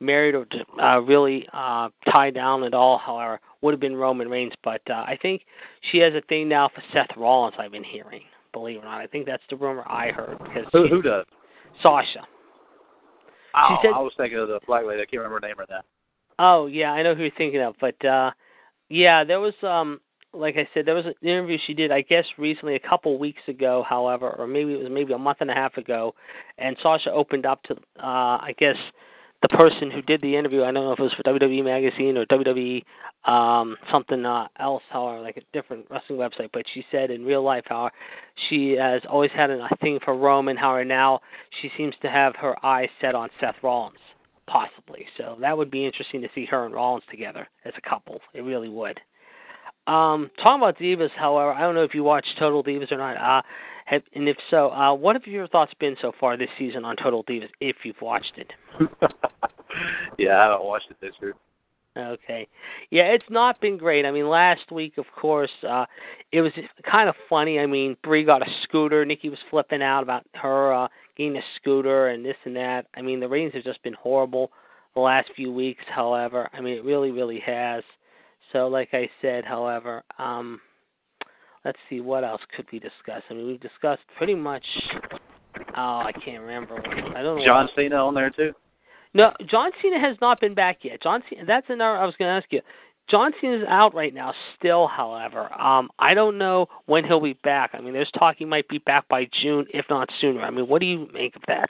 married 0.00 0.34
or 0.34 0.46
uh, 0.82 1.00
really 1.00 1.48
uh, 1.52 1.88
tied 2.12 2.34
down 2.34 2.64
at 2.64 2.74
all, 2.74 2.98
however, 2.98 3.40
would 3.62 3.72
have 3.72 3.80
been 3.80 3.96
Roman 3.96 4.28
Reigns. 4.28 4.52
But 4.62 4.82
uh, 4.90 4.94
I 4.94 5.18
think 5.22 5.42
she 5.90 5.98
has 5.98 6.12
a 6.14 6.20
thing 6.28 6.48
now 6.48 6.68
for 6.74 6.82
Seth 6.92 7.16
Rollins. 7.16 7.54
I've 7.58 7.72
been 7.72 7.84
hearing. 7.84 8.22
Believe 8.52 8.76
it 8.76 8.80
or 8.80 8.84
not, 8.84 9.00
I 9.00 9.06
think 9.06 9.24
that's 9.24 9.42
the 9.48 9.56
rumor 9.56 9.82
I 9.88 10.10
heard 10.10 10.36
because 10.38 10.66
Who 10.72 10.86
who 10.86 11.00
does? 11.00 11.24
Sasha. 11.82 12.26
Oh, 13.54 13.78
said- 13.82 13.92
I 13.94 14.00
was 14.00 14.12
thinking 14.16 14.38
of 14.38 14.48
the 14.48 14.60
lady. 14.68 15.00
I 15.00 15.06
can't 15.06 15.22
remember 15.22 15.40
her 15.40 15.48
name 15.48 15.56
right 15.58 15.68
now. 15.70 15.80
Oh 16.44 16.66
yeah, 16.66 16.90
I 16.90 17.04
know 17.04 17.14
who 17.14 17.22
you're 17.22 17.30
thinking 17.38 17.60
of, 17.60 17.76
but 17.80 18.04
uh 18.04 18.32
yeah, 18.88 19.22
there 19.22 19.38
was 19.38 19.54
um 19.62 20.00
like 20.34 20.56
I 20.56 20.66
said, 20.74 20.86
there 20.86 20.94
was 20.94 21.06
an 21.06 21.14
interview 21.22 21.58
she 21.66 21.74
did, 21.74 21.92
I 21.92 22.00
guess, 22.00 22.24
recently, 22.38 22.74
a 22.74 22.80
couple 22.80 23.16
weeks 23.18 23.42
ago, 23.48 23.84
however, 23.88 24.34
or 24.38 24.46
maybe 24.46 24.72
it 24.72 24.78
was 24.78 24.88
maybe 24.90 25.12
a 25.12 25.18
month 25.18 25.38
and 25.40 25.50
a 25.50 25.54
half 25.54 25.76
ago, 25.76 26.14
and 26.58 26.76
Sasha 26.82 27.12
opened 27.12 27.44
up 27.46 27.62
to, 27.64 27.74
uh, 28.02 28.38
I 28.40 28.54
guess, 28.58 28.76
the 29.42 29.48
person 29.48 29.90
who 29.90 30.02
did 30.02 30.22
the 30.22 30.36
interview. 30.36 30.62
I 30.62 30.72
don't 30.72 30.84
know 30.84 30.92
if 30.92 30.98
it 30.98 31.02
was 31.02 31.12
for 31.12 31.22
WWE 31.24 31.64
Magazine 31.64 32.16
or 32.16 32.24
WWE 32.26 32.82
um, 33.30 33.76
something 33.90 34.24
uh, 34.24 34.48
else, 34.58 34.82
however, 34.88 35.20
like 35.20 35.36
a 35.36 35.42
different 35.52 35.86
wrestling 35.90 36.18
website. 36.18 36.48
But 36.52 36.64
she 36.72 36.84
said 36.90 37.10
in 37.10 37.24
real 37.24 37.42
life 37.42 37.64
how 37.66 37.90
she 38.48 38.72
has 38.72 39.02
always 39.08 39.30
had 39.32 39.50
a 39.50 39.68
thing 39.80 39.98
for 40.04 40.16
Roman, 40.16 40.56
however 40.56 40.84
now 40.84 41.20
she 41.60 41.70
seems 41.76 41.94
to 42.02 42.10
have 42.10 42.34
her 42.36 42.54
eyes 42.64 42.88
set 43.00 43.14
on 43.14 43.28
Seth 43.38 43.56
Rollins, 43.62 43.98
possibly. 44.52 45.06
So 45.16 45.36
that 45.40 45.56
would 45.56 45.70
be 45.70 45.86
interesting 45.86 46.20
to 46.20 46.28
see 46.34 46.44
her 46.46 46.66
and 46.66 46.74
Rollins 46.74 47.04
together 47.10 47.48
as 47.64 47.72
a 47.76 47.88
couple. 47.88 48.20
It 48.34 48.42
really 48.42 48.68
would. 48.68 49.00
Um, 49.86 50.30
talking 50.40 50.62
about 50.62 50.78
Divas, 50.78 51.10
however, 51.16 51.52
I 51.52 51.62
don't 51.62 51.74
know 51.74 51.82
if 51.82 51.94
you 51.94 52.04
watch 52.04 52.26
Total 52.38 52.62
Divas 52.62 52.92
or 52.92 52.98
not. 52.98 53.16
Uh, 53.16 53.42
have, 53.86 54.02
and 54.14 54.28
if 54.28 54.36
so, 54.50 54.70
uh, 54.70 54.94
what 54.94 55.16
have 55.16 55.26
your 55.26 55.48
thoughts 55.48 55.72
been 55.80 55.96
so 56.00 56.12
far 56.20 56.36
this 56.36 56.50
season 56.58 56.84
on 56.84 56.96
Total 56.96 57.24
Divas, 57.24 57.48
if 57.60 57.76
you've 57.84 58.00
watched 58.00 58.34
it? 58.36 58.52
yeah, 60.18 60.36
I 60.36 60.42
haven't 60.44 60.64
watched 60.64 60.90
it 60.90 60.98
this 61.00 61.14
year. 61.20 61.34
Okay. 61.96 62.48
Yeah, 62.90 63.04
it's 63.04 63.24
not 63.28 63.60
been 63.60 63.76
great. 63.76 64.06
I 64.06 64.10
mean, 64.10 64.28
last 64.28 64.70
week, 64.70 64.96
of 64.96 65.04
course, 65.14 65.50
uh 65.68 65.84
it 66.30 66.40
was 66.40 66.52
kind 66.90 67.06
of 67.06 67.14
funny. 67.28 67.58
I 67.58 67.66
mean, 67.66 67.98
Brie 68.02 68.24
got 68.24 68.40
a 68.40 68.50
scooter. 68.62 69.04
Nikki 69.04 69.28
was 69.28 69.38
flipping 69.50 69.82
out 69.82 70.02
about 70.02 70.24
her 70.32 70.72
uh 70.72 70.88
getting 71.16 71.36
a 71.36 71.42
scooter 71.56 72.08
and 72.08 72.24
this 72.24 72.36
and 72.44 72.56
that. 72.56 72.86
I 72.94 73.02
mean, 73.02 73.20
the 73.20 73.28
ratings 73.28 73.54
have 73.54 73.64
just 73.64 73.82
been 73.82 73.94
horrible 73.94 74.50
the 74.94 75.00
last 75.00 75.30
few 75.36 75.52
weeks, 75.52 75.84
however. 75.88 76.48
I 76.52 76.60
mean, 76.60 76.76
it 76.76 76.84
really, 76.84 77.10
really 77.10 77.40
has. 77.40 77.82
So, 78.52 78.68
like 78.68 78.90
I 78.92 79.08
said, 79.20 79.44
however, 79.44 80.02
um, 80.18 80.60
let's 81.64 81.78
see 81.88 82.00
what 82.00 82.24
else 82.24 82.42
could 82.56 82.66
we 82.72 82.78
discuss. 82.78 83.22
I 83.30 83.34
mean, 83.34 83.46
we've 83.46 83.60
discussed 83.60 84.02
pretty 84.18 84.34
much. 84.34 84.64
Oh, 85.76 86.02
I 86.04 86.12
can't 86.24 86.42
remember. 86.42 86.76
I 87.16 87.22
don't 87.22 87.38
know. 87.38 87.44
John 87.44 87.68
Cena 87.74 87.96
on 87.96 88.14
there 88.14 88.30
too. 88.30 88.52
No, 89.14 89.32
John 89.50 89.70
Cena 89.82 90.00
has 90.00 90.16
not 90.20 90.40
been 90.40 90.54
back 90.54 90.78
yet. 90.82 91.02
John 91.02 91.22
Cena. 91.28 91.44
That's 91.46 91.66
another. 91.68 91.98
I 91.98 92.04
was 92.04 92.14
going 92.18 92.28
to 92.28 92.34
ask 92.34 92.50
you. 92.52 92.60
John 93.10 93.32
Cena 93.40 93.58
is 93.58 93.64
out 93.68 93.94
right 93.94 94.14
now. 94.14 94.32
Still, 94.58 94.86
however, 94.86 95.52
um, 95.60 95.90
I 95.98 96.14
don't 96.14 96.38
know 96.38 96.66
when 96.86 97.04
he'll 97.04 97.20
be 97.20 97.38
back. 97.44 97.70
I 97.74 97.80
mean, 97.80 97.92
there's 97.92 98.10
talk 98.18 98.36
he 98.38 98.44
might 98.44 98.68
be 98.68 98.78
back 98.78 99.06
by 99.08 99.28
June, 99.42 99.66
if 99.74 99.84
not 99.90 100.08
sooner. 100.20 100.40
I 100.40 100.50
mean, 100.50 100.66
what 100.68 100.80
do 100.80 100.86
you 100.86 101.08
make 101.12 101.36
of 101.36 101.42
that? 101.48 101.66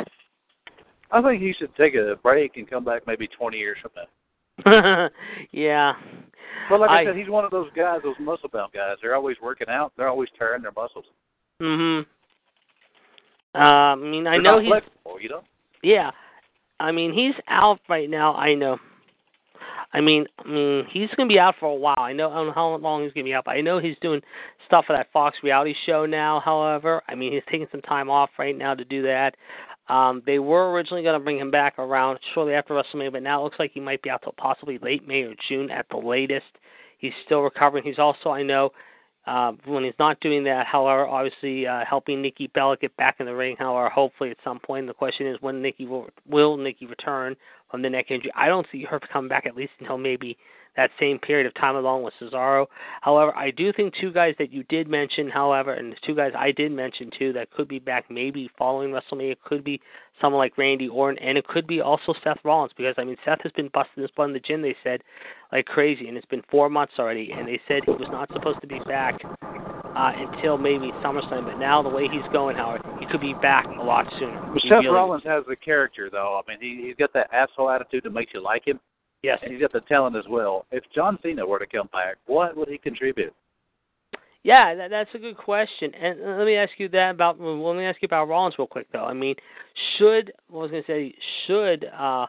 I 1.11 1.21
think 1.21 1.43
he 1.43 1.53
should 1.59 1.75
take 1.77 1.95
a 1.95 2.17
break 2.23 2.57
and 2.57 2.69
come 2.69 2.85
back 2.85 3.03
maybe 3.07 3.27
20 3.27 3.59
years 3.59 3.77
from 3.83 3.91
now. 3.97 5.09
yeah. 5.53 5.93
But 6.71 6.81
like 6.81 6.91
I, 6.91 7.01
I 7.01 7.05
said, 7.07 7.17
he's 7.17 7.29
one 7.29 7.45
of 7.45 7.51
those 7.51 7.69
guys, 7.75 8.01
those 8.05 8.15
muscle 8.21 8.49
bound 8.53 8.73
guys. 8.73 8.97
They're 9.03 9.17
always 9.17 9.37
working 9.43 9.69
out. 9.69 9.93
They're 9.97 10.09
always 10.09 10.29
tearing 10.39 10.63
their 10.63 10.73
muscles. 10.73 11.05
Mhm. 11.61 12.07
Uh, 13.55 13.59
I 13.59 13.95
mean, 13.97 14.27
I 14.27 14.33
They're 14.33 14.43
know 14.43 14.61
he's 14.61 14.69
flexible, 14.69 15.21
you 15.21 15.29
know. 15.29 15.43
yeah. 15.83 16.11
I 16.81 16.93
mean, 16.93 17.13
he's 17.13 17.35
out 17.49 17.81
right 17.89 18.09
now. 18.09 18.35
I 18.35 18.55
know. 18.55 18.79
I 19.93 20.01
mean, 20.01 20.27
I 20.39 20.49
mean, 20.49 20.87
he's 20.91 21.09
going 21.17 21.29
to 21.29 21.33
be 21.33 21.39
out 21.39 21.55
for 21.61 21.67
a 21.67 21.75
while. 21.75 21.97
I 21.99 22.13
know. 22.13 22.31
I 22.31 22.35
don't 22.35 22.47
know 22.49 22.53
how 22.53 22.75
long 22.77 23.03
he's 23.03 23.13
going 23.13 23.25
to 23.25 23.29
be 23.31 23.35
out, 23.35 23.45
but 23.45 23.53
I 23.53 23.61
know 23.61 23.79
he's 23.79 23.97
doing 24.01 24.21
stuff 24.67 24.87
for 24.87 24.97
that 24.97 25.13
Fox 25.13 25.37
reality 25.43 25.75
show 25.87 26.07
now. 26.07 26.41
However, 26.45 27.03
I 27.09 27.15
mean, 27.15 27.33
he's 27.33 27.43
taking 27.51 27.67
some 27.71 27.83
time 27.83 28.09
off 28.09 28.31
right 28.39 28.57
now 28.57 28.75
to 28.75 28.85
do 28.85 29.03
that. 29.03 29.35
Um, 29.89 30.23
they 30.25 30.39
were 30.39 30.71
originally 30.73 31.03
going 31.03 31.19
to 31.19 31.25
bring 31.25 31.39
him 31.39 31.51
back 31.51 31.79
around 31.79 32.19
shortly 32.33 32.55
after 32.55 32.73
WrestleMania, 32.73 33.13
but 33.13 33.23
now 33.23 33.41
it 33.41 33.45
looks 33.45 33.59
like 33.59 33.73
he 33.73 33.81
might 33.81 34.01
be 34.03 34.11
out 34.11 34.23
till 34.23 34.35
possibly 34.37 34.79
late 34.79 35.07
May 35.07 35.23
or 35.23 35.35
June 35.49 35.71
at 35.71 35.87
the 35.91 35.97
latest. 35.97 36.47
He's 36.99 37.13
still 37.27 37.41
recovering. 37.41 37.85
He's 37.85 37.99
also, 37.99 38.31
I 38.31 38.43
know, 38.43 38.71
uh, 39.27 39.53
when 39.67 39.85
he's 39.85 39.95
not 39.99 40.19
doing 40.21 40.45
that, 40.45 40.67
however, 40.67 41.07
obviously 41.07 41.67
uh, 41.67 41.85
helping 41.89 42.21
Nikki 42.21 42.49
Bella 42.49 42.77
get 42.77 42.97
back 42.97 43.17
in 43.21 43.27
the 43.27 43.35
ring. 43.35 43.57
However, 43.59 43.89
hopefully 43.89 44.31
at 44.31 44.39
some 44.43 44.59
point, 44.59 44.87
the 44.89 44.95
question 44.95 45.27
is 45.27 45.37
when 45.41 45.63
Nikki 45.63 45.87
will 45.87 46.09
will 46.29 46.57
Nikki 46.57 46.87
return 46.87 47.37
from 47.71 47.83
the 47.83 47.91
neck 47.91 48.11
injury. 48.11 48.33
I 48.35 48.49
don't 48.49 48.67
see 48.73 48.83
her 48.85 48.99
coming 49.13 49.29
back 49.29 49.47
at 49.47 49.57
least 49.57 49.73
until 49.79 49.97
maybe 49.97 50.37
that 50.77 50.91
same 50.99 51.19
period 51.19 51.47
of 51.47 51.55
time 51.55 51.77
along 51.77 52.03
with 52.03 52.15
Cesaro. 52.21 52.67
However, 53.03 53.37
I 53.37 53.51
do 53.51 53.73
think 53.73 53.95
two 54.01 54.13
guys 54.13 54.35
that 54.39 54.53
you 54.53 54.65
did 54.65 54.89
mention, 54.89 55.29
however, 55.29 55.75
and 55.75 55.95
two 56.05 56.15
guys 56.15 56.33
I 56.37 56.53
did 56.53 56.73
mention 56.73 57.11
too 57.19 57.33
that 57.35 57.51
could 57.51 57.69
be 57.69 57.79
back 57.79 58.07
maybe 58.11 58.51
following 58.59 58.91
WrestleMania 58.91 59.37
could 59.45 59.65
be 59.65 59.81
someone 60.21 60.39
like 60.39 60.57
Randy 60.57 60.89
Orton, 60.89 61.23
and 61.23 61.37
it 61.37 61.47
could 61.47 61.67
be 61.67 61.81
also 61.81 62.15
Seth 62.25 62.39
Rollins 62.45 62.73
because 62.77 62.95
I 62.99 63.05
mean 63.05 63.17
Seth 63.25 63.43
has 63.43 63.53
been 63.53 63.71
busting 63.75 64.03
his 64.03 64.11
butt 64.17 64.29
in 64.29 64.33
the 64.33 64.41
gym. 64.41 64.63
They 64.63 64.77
said 64.83 65.03
like 65.53 65.67
crazy, 65.67 66.09
and 66.09 66.17
it's 66.17 66.27
been 66.27 66.43
four 66.51 66.71
months 66.71 66.95
already, 66.99 67.33
and 67.33 67.47
they 67.47 67.61
said 67.69 67.83
he 67.85 67.93
was 67.93 68.09
not 68.11 68.33
supposed 68.33 68.61
to 68.63 68.67
be 68.67 68.81
back 68.87 69.21
uh, 69.97 70.13
until 70.17 70.59
maybe 70.59 70.91
SummerSlam. 71.05 71.45
But 71.45 71.59
now 71.59 71.83
the 71.83 71.89
way 71.89 72.09
he's 72.09 72.31
going, 72.33 72.57
Howard, 72.57 72.83
he 72.99 73.07
could 73.07 73.21
be 73.21 73.35
back 73.43 73.67
a 73.67 73.83
lot 73.83 74.07
sooner. 74.19 74.53
He 74.55 74.69
Seth 74.69 74.85
Rollins 74.91 75.25
has 75.25 75.45
the 75.49 75.57
character, 75.57 76.09
though. 76.11 76.41
I 76.43 76.51
mean, 76.51 76.59
he, 76.61 76.87
he's 76.87 76.97
got 76.97 77.13
that 77.13 77.29
asshole 77.33 77.71
attitude 77.71 78.05
that 78.05 78.13
makes 78.13 78.33
you 78.35 78.43
like 78.43 78.67
him, 78.67 78.81
yes, 79.23 79.39
he's 79.47 79.61
got 79.61 79.73
the 79.73 79.81
talent 79.83 80.17
as 80.17 80.25
well. 80.29 80.67
If 80.71 80.85
John 80.95 81.19
Cena 81.23 81.47
were 81.47 81.59
to 81.59 81.67
come 81.67 81.89
back, 81.93 82.17
what 82.27 82.57
would 82.57 82.69
he 82.69 82.79
contribute? 82.79 83.35
Yeah, 84.45 84.75
that, 84.75 84.91
that's 84.91 85.11
a 85.15 85.19
good 85.19 85.37
question. 85.37 85.93
And 85.95 86.21
uh, 86.21 86.37
let 86.37 86.47
me 86.47 86.57
ask 86.57 86.73
you 86.79 86.89
that 86.89 87.11
about. 87.11 87.39
Well, 87.39 87.65
let 87.69 87.77
me 87.77 87.85
ask 87.85 88.03
you 88.03 88.07
about 88.07 88.29
Rollins 88.29 88.57
real 88.59 88.67
quick, 88.67 88.89
though. 88.93 89.05
I 89.05 89.15
mean, 89.15 89.37
should 89.97 90.33
what 90.49 90.59
I 90.59 90.63
was 90.63 90.71
going 90.73 90.83
to 90.83 90.87
say, 90.87 91.15
should 91.47 91.87
uh, 91.97 92.27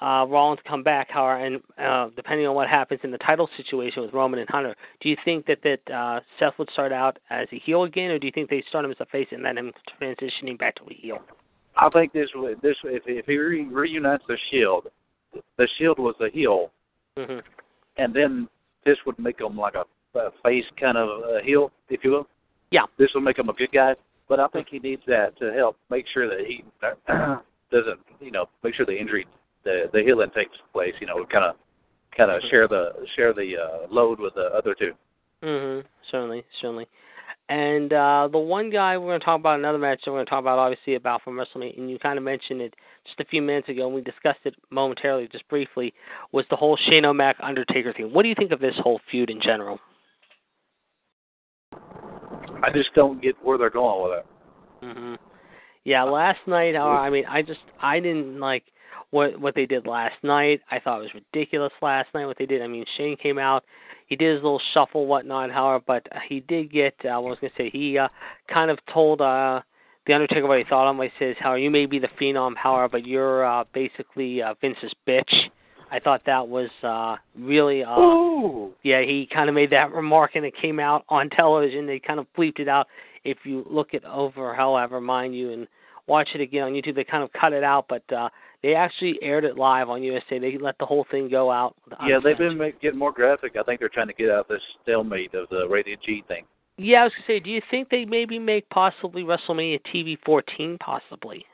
uh, 0.00 0.26
Rollins 0.26 0.60
come 0.66 0.82
back, 0.82 1.10
however, 1.10 1.44
and 1.44 1.60
uh, 1.78 2.08
depending 2.16 2.46
on 2.46 2.54
what 2.54 2.68
happens 2.68 3.00
in 3.04 3.10
the 3.10 3.18
title 3.18 3.48
situation 3.56 4.02
with 4.02 4.14
Roman 4.14 4.40
and 4.40 4.48
Hunter, 4.48 4.74
do 5.00 5.10
you 5.10 5.16
think 5.24 5.46
that 5.46 5.58
that 5.62 5.94
uh, 5.94 6.20
Seth 6.38 6.54
would 6.58 6.70
start 6.72 6.90
out 6.90 7.18
as 7.28 7.46
a 7.52 7.58
heel 7.58 7.84
again, 7.84 8.10
or 8.10 8.18
do 8.18 8.26
you 8.26 8.32
think 8.32 8.48
they 8.48 8.64
start 8.68 8.86
him 8.86 8.90
as 8.90 8.96
a 9.00 9.06
face 9.06 9.28
and 9.30 9.44
then 9.44 9.58
him 9.58 9.72
transitioning 10.00 10.58
back 10.58 10.74
to 10.76 10.82
a 10.90 10.94
heel? 10.94 11.18
I 11.76 11.88
think 11.90 12.12
this 12.12 12.28
this 12.62 12.76
if 12.84 13.02
if 13.06 13.26
he 13.26 13.36
re- 13.36 13.64
reunites 13.64 14.24
the 14.26 14.36
Shield, 14.50 14.88
the 15.58 15.68
Shield 15.78 15.98
was 15.98 16.14
the 16.18 16.28
heel, 16.32 16.70
hmm 17.16 17.38
and 17.98 18.14
then 18.14 18.48
this 18.84 18.96
would 19.06 19.18
make 19.18 19.40
him 19.40 19.56
like 19.56 19.74
a, 19.74 19.84
a 20.18 20.30
face 20.42 20.64
kind 20.80 20.96
of 20.96 21.08
a 21.08 21.40
heel, 21.44 21.70
if 21.88 22.02
you 22.02 22.10
will. 22.10 22.28
Yeah. 22.70 22.86
This 22.98 23.08
will 23.14 23.20
make 23.20 23.38
him 23.38 23.48
a 23.48 23.52
good 23.52 23.70
guy, 23.72 23.94
but 24.28 24.40
I 24.40 24.48
think 24.48 24.68
he 24.70 24.78
needs 24.78 25.02
that 25.06 25.38
to 25.38 25.52
help 25.52 25.76
make 25.90 26.06
sure 26.12 26.28
that 26.28 26.46
he 26.46 26.64
doesn't, 27.70 28.00
you 28.20 28.30
know, 28.30 28.46
make 28.64 28.74
sure 28.74 28.86
the 28.86 28.98
injury, 28.98 29.26
the 29.64 29.90
the 29.92 30.02
healing 30.02 30.30
takes 30.34 30.56
place. 30.72 30.94
You 31.00 31.06
know, 31.06 31.24
kind 31.30 31.44
of 31.44 31.56
kind 32.16 32.30
of 32.30 32.40
share 32.50 32.66
the 32.66 32.92
share 33.14 33.32
the 33.32 33.54
uh, 33.56 33.86
load 33.92 34.18
with 34.20 34.34
the 34.34 34.46
other 34.56 34.74
two. 34.74 34.92
Mm-hmm. 35.42 35.86
Certainly, 36.10 36.44
certainly. 36.60 36.86
And 37.48 37.92
uh, 37.92 38.28
the 38.30 38.38
one 38.38 38.70
guy 38.70 38.96
we're 38.96 39.08
going 39.08 39.20
to 39.20 39.24
talk 39.24 39.38
about, 39.38 39.58
another 39.58 39.78
match 39.78 40.00
that 40.04 40.10
we're 40.10 40.18
going 40.18 40.26
to 40.26 40.30
talk 40.30 40.40
about, 40.40 40.58
obviously 40.58 40.94
about 40.94 41.22
from 41.22 41.34
WrestleMania, 41.34 41.78
and 41.78 41.90
you 41.90 41.98
kind 41.98 42.16
of 42.16 42.24
mentioned 42.24 42.62
it 42.62 42.74
just 43.06 43.20
a 43.20 43.24
few 43.24 43.42
minutes 43.42 43.68
ago, 43.68 43.86
and 43.86 43.94
we 43.94 44.00
discussed 44.00 44.38
it 44.44 44.54
momentarily, 44.70 45.28
just 45.30 45.46
briefly, 45.48 45.92
was 46.32 46.46
the 46.50 46.56
whole 46.56 46.78
Shane 46.88 47.04
O'Mac 47.04 47.36
Undertaker 47.42 47.92
thing. 47.92 48.12
What 48.12 48.22
do 48.22 48.28
you 48.28 48.34
think 48.34 48.52
of 48.52 48.60
this 48.60 48.74
whole 48.78 49.00
feud 49.10 49.28
in 49.28 49.40
general? 49.40 49.78
I 52.62 52.70
just 52.72 52.94
don't 52.94 53.20
get 53.20 53.34
where 53.42 53.58
they're 53.58 53.70
going 53.70 54.02
with 54.02 54.18
it. 54.18 54.26
Mm-hmm. 54.84 55.14
Yeah, 55.84 56.04
last 56.04 56.38
night, 56.46 56.76
uh, 56.76 56.84
I 56.84 57.10
mean, 57.10 57.24
I 57.28 57.42
just 57.42 57.60
I 57.80 57.98
didn't 57.98 58.38
like 58.38 58.62
what 59.10 59.38
what 59.40 59.54
they 59.54 59.66
did 59.66 59.86
last 59.86 60.14
night. 60.22 60.60
I 60.70 60.78
thought 60.78 61.00
it 61.00 61.12
was 61.12 61.22
ridiculous 61.32 61.72
last 61.82 62.08
night 62.14 62.26
what 62.26 62.38
they 62.38 62.46
did. 62.46 62.62
I 62.62 62.68
mean, 62.68 62.84
Shane 62.96 63.16
came 63.16 63.38
out, 63.38 63.64
he 64.12 64.16
did 64.16 64.34
his 64.34 64.42
little 64.42 64.60
shuffle, 64.74 65.06
whatnot, 65.06 65.50
however, 65.50 65.82
but 65.86 66.06
he 66.28 66.40
did 66.40 66.70
get. 66.70 66.92
Uh, 67.02 67.18
what 67.18 67.28
I 67.28 67.30
was 67.30 67.38
gonna 67.40 67.52
say 67.56 67.70
he 67.70 67.96
uh, 67.96 68.08
kind 68.46 68.70
of 68.70 68.78
told 68.92 69.22
uh, 69.22 69.62
the 70.06 70.12
Undertaker 70.12 70.46
what 70.46 70.58
he 70.58 70.64
thought 70.64 70.86
of 70.86 70.94
him. 70.94 71.02
He 71.02 71.08
says, 71.18 71.34
"How 71.40 71.54
you 71.54 71.70
may 71.70 71.86
be 71.86 71.98
the 71.98 72.10
phenom, 72.20 72.54
however, 72.54 72.90
but 72.90 73.06
you're 73.06 73.42
uh, 73.46 73.64
basically 73.72 74.42
uh, 74.42 74.52
Vince's 74.60 74.92
bitch." 75.08 75.32
I 75.90 75.98
thought 75.98 76.20
that 76.26 76.46
was 76.46 76.68
uh, 76.82 77.16
really 77.38 77.84
uh, 77.84 77.98
Ooh. 77.98 78.74
yeah, 78.82 79.00
he 79.00 79.26
kind 79.32 79.48
of 79.48 79.54
made 79.54 79.70
that 79.70 79.92
remark 79.94 80.32
and 80.34 80.44
it 80.44 80.52
came 80.60 80.78
out 80.78 81.06
on 81.08 81.30
television. 81.30 81.86
They 81.86 81.98
kind 81.98 82.20
of 82.20 82.26
bleeped 82.36 82.60
it 82.60 82.68
out. 82.68 82.88
If 83.24 83.38
you 83.44 83.64
look 83.70 83.94
it 83.94 84.04
over, 84.04 84.54
however, 84.54 85.00
mind 85.00 85.34
you, 85.34 85.52
and 85.52 85.66
watch 86.06 86.28
it 86.34 86.40
again 86.40 86.64
on 86.64 86.72
YouTube, 86.72 86.94
they 86.94 87.04
kind 87.04 87.22
of 87.22 87.32
cut 87.32 87.52
it 87.52 87.64
out, 87.64 87.86
but 87.88 88.02
uh 88.12 88.28
they 88.62 88.74
actually 88.76 89.18
aired 89.22 89.44
it 89.44 89.56
live 89.56 89.88
on 89.88 90.04
USA. 90.04 90.38
They 90.38 90.56
let 90.56 90.78
the 90.78 90.86
whole 90.86 91.04
thing 91.10 91.28
go 91.28 91.50
out. 91.50 91.74
Yeah, 92.06 92.20
they've 92.22 92.38
been 92.38 92.56
make, 92.56 92.80
getting 92.80 92.98
more 92.98 93.10
graphic. 93.10 93.56
I 93.58 93.64
think 93.64 93.80
they're 93.80 93.88
trying 93.88 94.06
to 94.06 94.12
get 94.12 94.30
out 94.30 94.48
this 94.48 94.62
stalemate 94.82 95.34
of 95.34 95.48
the 95.48 95.66
rated 95.68 95.98
G 96.06 96.22
thing. 96.28 96.44
Yeah, 96.78 97.00
I 97.00 97.04
was 97.04 97.12
gonna 97.14 97.26
say, 97.26 97.40
do 97.40 97.50
you 97.50 97.60
think 97.70 97.88
they 97.90 98.04
maybe 98.04 98.38
make 98.38 98.68
possibly 98.70 99.24
WrestleMania 99.24 99.80
TV 99.92 100.16
14 100.24 100.78
possibly? 100.78 101.44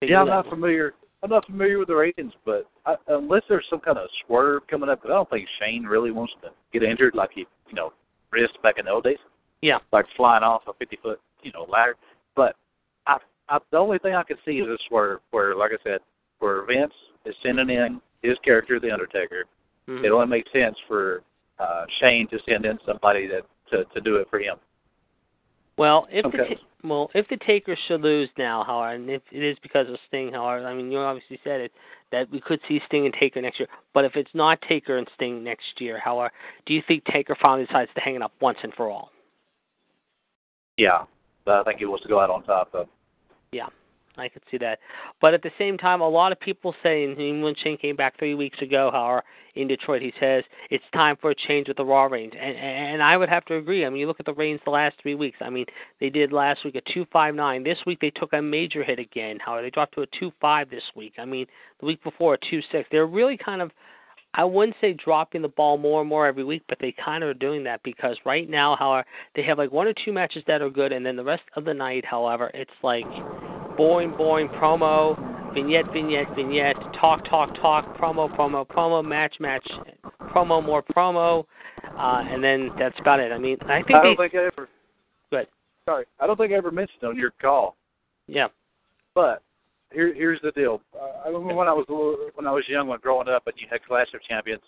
They 0.00 0.08
Yeah, 0.08 0.20
I'm 0.20 0.28
not 0.28 0.46
one. 0.46 0.54
familiar. 0.54 0.94
I'm 1.22 1.30
not 1.30 1.46
familiar 1.46 1.78
with 1.78 1.88
the 1.88 1.96
ratings, 1.96 2.32
but 2.44 2.66
I, 2.84 2.94
unless 3.08 3.42
there's 3.48 3.66
some 3.68 3.80
kind 3.80 3.98
of 3.98 4.08
swerve 4.24 4.66
coming 4.68 4.88
up, 4.88 5.02
'cause 5.02 5.10
I 5.10 5.14
don't 5.14 5.28
think 5.30 5.48
Shane 5.58 5.84
really 5.84 6.12
wants 6.12 6.34
to 6.42 6.52
get 6.72 6.82
injured 6.84 7.14
like 7.16 7.32
he, 7.32 7.40
you 7.68 7.74
know, 7.74 7.92
risked 8.30 8.60
back 8.62 8.78
in 8.78 8.84
the 8.84 8.92
old 8.92 9.04
days. 9.04 9.18
Yeah. 9.62 9.78
Like 9.92 10.06
flying 10.16 10.44
off 10.44 10.68
a 10.68 10.74
50 10.74 10.96
foot, 10.96 11.20
you 11.42 11.50
know, 11.52 11.64
ladder. 11.64 11.96
I, 13.48 13.58
the 13.70 13.78
only 13.78 13.98
thing 13.98 14.14
I 14.14 14.22
could 14.22 14.38
see 14.44 14.58
is 14.58 14.78
swerve 14.88 15.20
where, 15.30 15.54
like 15.54 15.72
I 15.72 15.82
said, 15.82 16.00
where 16.38 16.64
Vince 16.66 16.92
is 17.24 17.34
sending 17.42 17.70
in 17.70 18.00
his 18.22 18.36
character, 18.44 18.80
the 18.80 18.90
Undertaker. 18.90 19.44
Mhm. 19.88 20.04
It 20.04 20.10
only 20.10 20.26
makes 20.26 20.50
sense 20.52 20.76
for 20.88 21.22
uh, 21.58 21.86
Shane 22.00 22.28
to 22.28 22.38
send 22.48 22.66
in 22.66 22.78
somebody 22.84 23.26
that 23.28 23.42
to 23.70 23.84
to 23.84 24.00
do 24.00 24.16
it 24.16 24.28
for 24.28 24.38
him. 24.38 24.56
Well, 25.78 26.08
if 26.10 26.24
the 26.32 26.38
ta- 26.38 26.62
well, 26.84 27.10
if 27.14 27.28
the 27.28 27.36
Taker 27.36 27.76
should 27.86 28.00
lose 28.00 28.30
now, 28.38 28.64
however, 28.64 28.94
and 28.94 29.10
if 29.10 29.22
it 29.30 29.42
is 29.42 29.58
because 29.62 29.88
of 29.88 29.98
Sting, 30.08 30.32
however, 30.32 30.66
I 30.66 30.74
mean, 30.74 30.90
you 30.90 30.98
obviously 30.98 31.38
said 31.44 31.60
it 31.60 31.72
that 32.12 32.30
we 32.30 32.40
could 32.40 32.60
see 32.68 32.80
Sting 32.86 33.04
and 33.04 33.14
Taker 33.18 33.42
next 33.42 33.58
year. 33.58 33.68
But 33.92 34.04
if 34.04 34.16
it's 34.16 34.30
not 34.34 34.60
Taker 34.62 34.96
and 34.96 35.06
Sting 35.14 35.42
next 35.44 35.80
year, 35.80 35.98
however, 35.98 36.32
do 36.64 36.74
you 36.74 36.82
think 36.86 37.04
Taker 37.04 37.36
finally 37.40 37.66
decides 37.66 37.90
to 37.94 38.00
hang 38.00 38.14
it 38.14 38.22
up 38.22 38.32
once 38.40 38.58
and 38.62 38.72
for 38.74 38.90
all? 38.90 39.10
Yeah, 40.76 41.04
but 41.44 41.56
I 41.56 41.64
think 41.64 41.78
he 41.78 41.86
wants 41.86 42.04
to 42.04 42.08
go 42.08 42.20
out 42.20 42.30
on 42.30 42.42
top. 42.44 42.72
Though. 42.72 42.88
Yeah, 43.56 43.68
I 44.18 44.28
could 44.28 44.42
see 44.50 44.58
that. 44.58 44.80
But 45.22 45.32
at 45.32 45.42
the 45.42 45.50
same 45.58 45.78
time, 45.78 46.02
a 46.02 46.08
lot 46.08 46.30
of 46.30 46.38
people 46.38 46.74
say, 46.82 47.04
and 47.04 47.42
when 47.42 47.54
Shane 47.62 47.78
came 47.78 47.96
back 47.96 48.18
three 48.18 48.34
weeks 48.34 48.60
ago, 48.60 48.90
however, 48.92 49.22
in 49.54 49.66
Detroit, 49.66 50.02
he 50.02 50.12
says 50.20 50.44
it's 50.70 50.84
time 50.92 51.16
for 51.18 51.30
a 51.30 51.34
change 51.34 51.68
with 51.68 51.78
the 51.78 51.84
Raw 51.84 52.04
reigns, 52.04 52.34
and 52.38 52.54
and 52.56 53.02
I 53.02 53.16
would 53.16 53.30
have 53.30 53.46
to 53.46 53.56
agree. 53.56 53.86
I 53.86 53.88
mean, 53.88 54.00
you 54.00 54.06
look 54.06 54.20
at 54.20 54.26
the 54.26 54.34
reigns 54.34 54.60
the 54.66 54.70
last 54.70 54.96
three 55.00 55.14
weeks. 55.14 55.38
I 55.40 55.48
mean, 55.48 55.64
they 56.00 56.10
did 56.10 56.32
last 56.32 56.64
week 56.66 56.74
a 56.74 56.82
two 56.92 57.06
five 57.10 57.34
nine. 57.34 57.64
This 57.64 57.78
week 57.86 58.00
they 58.00 58.10
took 58.10 58.34
a 58.34 58.42
major 58.42 58.84
hit 58.84 58.98
again. 58.98 59.38
However, 59.38 59.62
they 59.62 59.70
dropped 59.70 59.94
to 59.94 60.02
a 60.02 60.06
two 60.18 60.30
five 60.38 60.68
this 60.68 60.84
week. 60.94 61.14
I 61.18 61.24
mean, 61.24 61.46
the 61.80 61.86
week 61.86 62.04
before 62.04 62.34
a 62.34 62.38
two 62.50 62.60
six. 62.70 62.86
They're 62.90 63.06
really 63.06 63.38
kind 63.38 63.62
of 63.62 63.70
I 64.34 64.44
wouldn't 64.44 64.76
say 64.82 64.92
dropping 64.92 65.40
the 65.40 65.48
ball 65.48 65.78
more 65.78 66.02
and 66.02 66.08
more 66.10 66.26
every 66.26 66.44
week, 66.44 66.62
but 66.68 66.78
they 66.78 66.92
kind 67.02 67.24
of 67.24 67.30
are 67.30 67.34
doing 67.34 67.64
that 67.64 67.82
because 67.82 68.18
right 68.26 68.48
now, 68.48 68.76
however, 68.76 69.06
they 69.34 69.42
have 69.44 69.56
like 69.56 69.72
one 69.72 69.86
or 69.86 69.94
two 70.04 70.12
matches 70.12 70.44
that 70.46 70.60
are 70.60 70.68
good, 70.68 70.92
and 70.92 71.06
then 71.06 71.16
the 71.16 71.24
rest 71.24 71.44
of 71.56 71.64
the 71.64 71.72
night, 71.72 72.04
however, 72.04 72.50
it's 72.52 72.70
like 72.82 73.06
boring, 73.76 74.10
boring 74.16 74.48
promo, 74.48 75.16
vignette, 75.54 75.92
vignette, 75.92 76.26
vignette, 76.34 76.76
talk, 77.00 77.24
talk, 77.28 77.54
talk, 77.56 77.96
promo, 77.96 78.34
promo, 78.36 78.66
promo, 78.66 79.04
match, 79.04 79.34
match, 79.40 79.66
promo, 80.34 80.64
more 80.64 80.82
promo, 80.82 81.44
uh, 81.98 82.22
and 82.28 82.42
then 82.42 82.70
that's 82.78 82.98
about 83.00 83.20
it. 83.20 83.32
I 83.32 83.38
mean, 83.38 83.56
I 83.62 83.82
think 83.82 83.98
I 83.98 84.02
don't 84.02 84.16
they, 84.18 84.28
think 84.28 84.34
I 84.34 84.46
ever. 84.46 84.68
Good. 85.30 85.46
Sorry, 85.84 86.04
I 86.20 86.26
don't 86.26 86.36
think 86.36 86.52
I 86.52 86.56
ever 86.56 86.70
mentioned 86.70 87.04
on 87.04 87.16
your 87.16 87.32
call. 87.40 87.76
yeah, 88.26 88.48
But 89.14 89.42
here, 89.92 90.12
here's 90.12 90.40
the 90.42 90.52
deal. 90.52 90.80
Uh, 90.94 91.24
I 91.24 91.28
remember 91.28 91.54
when 91.54 91.68
I 91.68 91.72
was 91.72 91.86
little- 91.88 92.30
when 92.34 92.46
I 92.46 92.52
was 92.52 92.64
young, 92.68 92.88
when 92.88 92.98
growing 93.00 93.28
up, 93.28 93.46
and 93.46 93.54
you 93.58 93.66
had 93.70 93.84
Clash 93.84 94.08
of 94.14 94.22
Champions, 94.22 94.62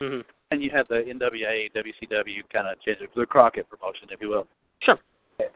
mm-hmm. 0.00 0.20
and 0.50 0.62
you 0.62 0.70
had 0.70 0.86
the 0.88 0.96
NWA, 0.96 1.70
WCW 1.74 2.42
kind 2.52 2.68
of 2.68 2.80
change 2.82 2.98
the 3.14 3.26
Crockett 3.26 3.68
promotion, 3.68 4.08
if 4.10 4.20
you 4.20 4.28
will. 4.28 4.46
sure, 4.80 4.98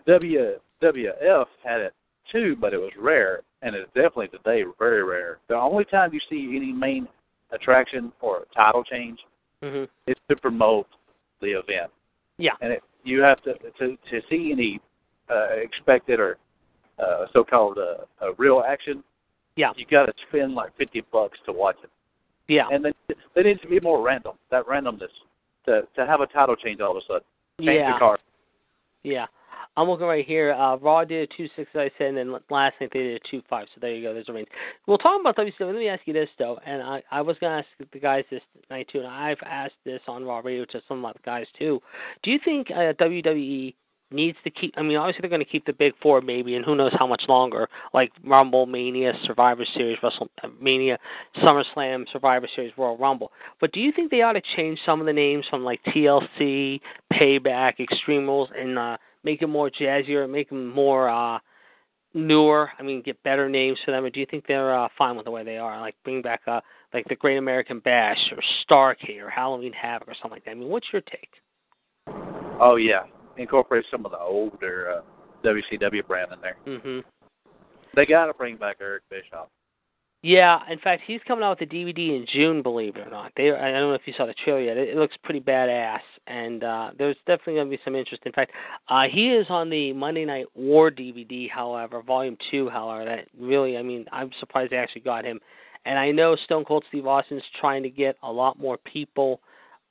WWF 0.07 1.47
had 1.64 1.81
it 1.81 1.95
too, 2.33 2.57
but 2.61 2.74
it 2.74 2.78
was 2.78 2.91
rare, 2.99 3.43
and 3.62 3.76
it's 3.76 3.89
definitely 3.95 4.28
today 4.28 4.64
very 4.78 5.05
rare. 5.05 5.39
The 5.49 5.55
only 5.55 5.85
time 5.85 6.12
you 6.12 6.20
see 6.28 6.57
any 6.57 6.72
main 6.72 7.07
attraction 7.53 8.12
or 8.20 8.47
title 8.55 8.83
change 8.85 9.18
hmm 9.62 9.85
is 10.07 10.16
to 10.28 10.37
promote 10.37 10.89
the 11.41 11.53
event. 11.53 11.91
yeah, 12.39 12.53
and 12.61 12.72
it, 12.72 12.83
you 13.05 13.20
have 13.20 13.41
to 13.43 13.55
to 13.78 13.97
to 14.11 14.20
see 14.28 14.51
any 14.53 14.80
uh, 15.30 15.55
expected 15.55 16.18
or 16.18 16.39
uh, 16.99 17.26
so-called 17.33 17.78
uh, 17.78 18.05
uh, 18.24 18.35
real 18.39 18.62
action. 18.66 19.05
Yeah. 19.55 19.72
you 19.76 19.85
got 19.85 20.07
to 20.07 20.14
spend 20.28 20.55
like 20.55 20.76
fifty 20.78 21.03
bucks 21.12 21.39
to 21.47 21.53
watch 21.53 21.76
it, 21.85 21.91
yeah, 22.49 22.68
and 22.72 22.85
then 22.85 22.93
there 23.35 23.45
needs 23.45 23.61
to 23.61 23.68
be 23.68 23.80
more 23.80 24.03
random. 24.03 24.33
That 24.51 24.66
randomness 24.66 25.12
to 25.66 25.83
to 25.95 26.07
have 26.07 26.20
a 26.20 26.26
title 26.26 26.57
change 26.57 26.80
all 26.80 26.93
of 26.93 26.97
a 26.97 27.01
sudden. 27.07 27.22
Change 27.61 27.80
yeah. 27.80 27.93
the 27.93 27.99
card. 27.99 28.20
Yeah. 29.03 29.26
I'm 29.76 29.88
looking 29.88 30.06
right 30.06 30.26
here. 30.26 30.52
Uh, 30.52 30.76
Raw 30.76 31.04
did 31.04 31.28
a 31.30 31.36
two 31.36 31.48
six, 31.56 31.70
I 31.74 31.90
said, 31.98 32.08
and 32.08 32.16
then 32.16 32.32
last 32.32 32.74
night 32.80 32.90
they 32.92 33.00
did 33.00 33.22
a 33.22 33.28
two 33.30 33.42
five. 33.48 33.66
So 33.74 33.78
there 33.80 33.94
you 33.94 34.02
go. 34.02 34.14
There's 34.14 34.28
a 34.28 34.32
range. 34.32 34.48
Well, 34.86 34.98
talking 34.98 35.20
about 35.20 35.36
WCW, 35.36 35.66
let 35.66 35.76
me 35.76 35.88
ask 35.88 36.02
you 36.06 36.12
this 36.12 36.28
though, 36.38 36.58
and 36.66 36.82
I 36.82 37.02
I 37.10 37.20
was 37.22 37.36
gonna 37.40 37.58
ask 37.58 37.90
the 37.92 37.98
guys 37.98 38.24
this 38.30 38.42
night 38.70 38.88
too, 38.92 38.98
and 38.98 39.08
I've 39.08 39.38
asked 39.44 39.74
this 39.84 40.00
on 40.08 40.24
Raw 40.24 40.40
Radio 40.40 40.64
to 40.66 40.80
some 40.88 41.04
of 41.04 41.14
the 41.14 41.20
guys 41.24 41.46
too. 41.58 41.80
Do 42.22 42.30
you 42.30 42.38
think 42.44 42.70
uh, 42.70 42.92
WWE 42.94 43.74
needs 44.12 44.38
to 44.44 44.50
keep? 44.50 44.74
I 44.76 44.82
mean, 44.82 44.96
obviously 44.96 45.22
they're 45.22 45.30
going 45.30 45.44
to 45.44 45.50
keep 45.50 45.66
the 45.66 45.72
big 45.72 45.94
four 46.02 46.20
maybe, 46.20 46.54
and 46.54 46.64
who 46.64 46.76
knows 46.76 46.92
how 46.98 47.06
much 47.06 47.22
longer, 47.28 47.68
like 47.92 48.12
Rumble, 48.24 48.66
Mania, 48.66 49.12
Survivor 49.26 49.64
Series, 49.74 49.98
WrestleMania, 49.98 50.98
SummerSlam, 51.38 52.04
Survivor 52.12 52.48
Series, 52.54 52.72
Royal 52.76 52.96
Rumble. 52.96 53.32
But 53.60 53.72
do 53.72 53.80
you 53.80 53.92
think 53.92 54.10
they 54.10 54.22
ought 54.22 54.34
to 54.34 54.42
change 54.56 54.78
some 54.84 55.00
of 55.00 55.06
the 55.06 55.12
names 55.12 55.46
from 55.48 55.64
like 55.64 55.80
TLC, 55.84 56.80
Payback, 57.12 57.80
Extreme 57.80 58.26
Rules, 58.26 58.50
and 58.56 58.78
uh, 58.78 58.96
make 59.25 59.43
it 59.43 59.47
more 59.47 59.70
jazzier, 59.70 60.29
make 60.29 60.49
them 60.49 60.68
more 60.68 61.09
uh, 61.09 61.39
newer? 62.14 62.70
I 62.79 62.83
mean, 62.83 63.03
get 63.03 63.23
better 63.23 63.49
names 63.49 63.79
for 63.85 63.91
them. 63.91 64.05
Or 64.05 64.11
do 64.11 64.20
you 64.20 64.27
think 64.31 64.47
they're 64.47 64.77
uh, 64.77 64.89
fine 64.97 65.16
with 65.16 65.25
the 65.25 65.31
way 65.31 65.45
they 65.45 65.59
are? 65.59 65.81
Like 65.81 65.95
bring 66.05 66.23
back 66.23 66.43
uh, 66.47 66.61
like 66.93 67.07
the 67.09 67.16
Great 67.16 67.39
American 67.39 67.81
Bash 67.81 68.18
or 68.33 68.43
Starcade 68.64 69.23
or 69.23 69.31
Halloween 69.31 69.73
Havoc 69.73 70.09
or 70.09 70.14
something 70.14 70.37
like 70.37 70.45
that. 70.45 70.53
I 70.53 70.55
mean, 70.55 70.68
what's 70.68 70.87
your 70.93 71.03
take? 71.03 71.31
Oh 72.61 72.77
yeah, 72.77 73.03
incorporate 73.37 73.85
some 73.91 74.05
of 74.05 74.12
the 74.12 74.18
older 74.18 74.99
uh, 74.99 75.47
WCW 75.47 76.07
brand 76.07 76.33
in 76.33 76.41
there. 76.41 76.57
hmm 76.64 77.01
They 77.95 78.07
got 78.07 78.27
to 78.27 78.35
bring 78.35 78.57
back 78.57 78.77
Eric 78.81 79.03
Bischoff. 79.11 79.49
Yeah, 80.25 80.61
in 80.70 80.79
fact, 80.79 81.03
he's 81.05 81.20
coming 81.27 81.43
out 81.43 81.59
with 81.59 81.68
a 81.68 81.75
DVD 81.75 82.16
in 82.16 82.27
June, 82.33 82.62
believe 82.62 82.95
it 82.95 83.09
or 83.09 83.11
not. 83.11 83.33
They, 83.37 83.51
I 83.51 83.73
don't 83.73 83.91
know 83.91 83.95
if 83.95 84.03
you 84.07 84.14
saw 84.16 84.25
the 84.25 84.35
trailer 84.45 84.61
yet. 84.61 84.77
It, 84.77 84.91
it 84.91 84.97
looks 84.97 85.16
pretty 85.25 85.41
badass, 85.41 85.99
and 86.29 86.62
uh, 86.62 86.91
there's 86.97 87.16
definitely 87.27 87.55
going 87.55 87.68
to 87.68 87.77
be 87.77 87.83
some 87.85 87.97
interest. 87.97 88.23
In 88.25 88.31
fact, 88.31 88.53
uh, 88.89 89.03
he 89.11 89.31
is 89.31 89.47
on 89.49 89.68
the 89.68 89.93
Monday 89.93 90.25
Night 90.25 90.47
War 90.55 90.93
DVD, 90.93 91.51
however, 91.51 92.03
Volume 92.03 92.37
Two. 92.53 92.68
However, 92.68 93.05
that 93.05 93.27
really, 93.37 93.77
I 93.77 93.83
mean, 93.83 94.05
I'm 94.12 94.31
surprised 94.39 94.70
they 94.70 94.77
actually 94.77 95.03
got 95.03 95.25
him. 95.25 95.41
And 95.87 95.99
I 95.99 96.12
know 96.12 96.37
Stone 96.37 96.66
Cold 96.66 96.85
Steve 96.89 97.09
Austin's 97.09 97.43
trying 97.61 97.83
to 97.83 97.91
get 97.91 98.16
a 98.23 98.31
lot 98.31 98.61
more 98.61 98.79
people 98.79 99.41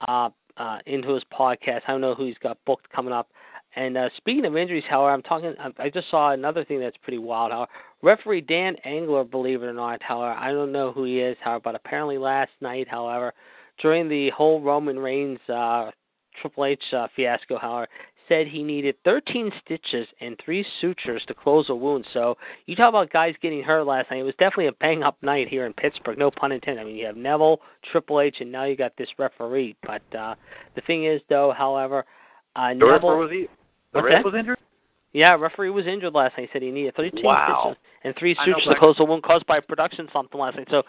uh, 0.07 0.29
uh, 0.55 0.77
into 0.85 1.13
his 1.13 1.23
podcast. 1.37 1.81
I 1.87 1.91
don't 1.91 1.99
know 1.99 2.15
who 2.15 2.25
he's 2.25 2.37
got 2.41 2.57
booked 2.65 2.89
coming 2.89 3.11
up. 3.11 3.27
And 3.75 3.97
uh, 3.97 4.09
speaking 4.17 4.45
of 4.45 4.57
injuries, 4.57 4.83
however, 4.89 5.13
I'm 5.13 5.21
talking. 5.21 5.53
I 5.79 5.89
just 5.89 6.09
saw 6.09 6.31
another 6.31 6.65
thing 6.65 6.79
that's 6.79 6.97
pretty 6.97 7.19
wild. 7.19 7.51
However, 7.51 7.71
referee 8.01 8.41
Dan 8.41 8.75
Engler, 8.83 9.23
believe 9.23 9.63
it 9.63 9.67
or 9.67 9.73
not, 9.73 10.01
however, 10.03 10.33
I 10.37 10.51
don't 10.51 10.71
know 10.71 10.91
who 10.91 11.05
he 11.05 11.19
is, 11.19 11.37
however, 11.41 11.61
but 11.63 11.75
apparently 11.75 12.17
last 12.17 12.51
night, 12.59 12.87
however, 12.89 13.33
during 13.81 14.09
the 14.09 14.29
whole 14.31 14.61
Roman 14.61 14.99
Reigns 14.99 15.39
uh, 15.47 15.91
Triple 16.41 16.65
H 16.65 16.83
uh, 16.93 17.07
fiasco, 17.15 17.57
however, 17.57 17.87
said 18.27 18.47
he 18.47 18.63
needed 18.63 18.95
13 19.03 19.51
stitches 19.63 20.07
and 20.21 20.39
three 20.43 20.65
sutures 20.79 21.21
to 21.27 21.33
close 21.33 21.65
a 21.69 21.75
wound. 21.75 22.05
So 22.13 22.37
you 22.65 22.75
talk 22.75 22.89
about 22.89 23.11
guys 23.11 23.35
getting 23.41 23.61
hurt 23.61 23.83
last 23.85 24.09
night. 24.09 24.19
It 24.19 24.23
was 24.23 24.35
definitely 24.39 24.67
a 24.67 24.73
bang 24.73 25.03
up 25.03 25.17
night 25.21 25.49
here 25.49 25.65
in 25.65 25.73
Pittsburgh. 25.73 26.17
No 26.17 26.31
pun 26.31 26.51
intended. 26.51 26.81
I 26.81 26.85
mean, 26.85 26.95
you 26.95 27.05
have 27.07 27.17
Neville, 27.17 27.59
Triple 27.91 28.21
H, 28.21 28.37
and 28.39 28.51
now 28.51 28.63
you 28.65 28.77
got 28.77 28.93
this 28.97 29.09
referee. 29.17 29.75
But 29.85 30.03
uh, 30.17 30.35
the 30.75 30.81
thing 30.87 31.05
is, 31.05 31.21
though, 31.29 31.53
however, 31.57 32.05
uh, 32.55 32.69
The 32.69 32.75
Neville. 32.75 33.17
was 33.17 33.31
he? 33.31 33.47
The 33.93 33.99
What's 33.99 34.05
ref 34.05 34.23
that? 34.23 34.25
was 34.25 34.35
injured. 34.37 34.57
Yeah, 35.13 35.33
referee 35.35 35.69
was 35.71 35.87
injured 35.87 36.13
last 36.13 36.37
night. 36.37 36.47
He 36.47 36.53
said 36.53 36.61
he 36.61 36.71
needed 36.71 36.95
13 36.95 37.23
Wow. 37.25 37.73
stitches 37.73 37.77
and 38.05 38.15
three 38.17 38.33
sutures 38.45 38.63
to 38.63 38.79
close 38.79 38.95
the 38.97 39.03
wound 39.03 39.23
caused 39.23 39.45
by 39.45 39.59
production 39.59 40.07
something 40.13 40.39
last 40.39 40.55
night. 40.55 40.67
So 40.71 40.83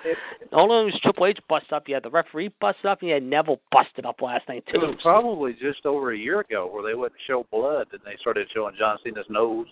not 0.53 0.71
only 0.71 0.93
was 0.93 1.01
Triple 1.03 1.27
H 1.27 1.39
busted 1.49 1.73
up, 1.73 1.89
you 1.89 1.95
had 1.95 2.05
the 2.05 2.11
referee 2.11 2.51
busted 2.61 2.87
up, 2.87 3.01
and 3.01 3.09
you 3.09 3.15
had 3.15 3.25
Neville 3.25 3.61
busted 3.73 4.07
up 4.07 4.23
last 4.23 4.49
night 4.49 4.65
too. 4.67 4.81
it 4.81 4.87
was 4.87 4.97
probably 5.03 5.55
just 5.55 5.85
over 5.87 6.13
a 6.13 6.17
year 6.17 6.39
ago 6.41 6.71
where 6.73 6.85
they 6.85 6.95
wouldn't 6.95 7.21
show 7.27 7.45
blood 7.51 7.89
and 7.93 8.01
they 8.05 8.17
started 8.21 8.47
showing 8.55 8.77
John 8.79 8.97
Cena's 9.05 9.27
nose. 9.29 9.67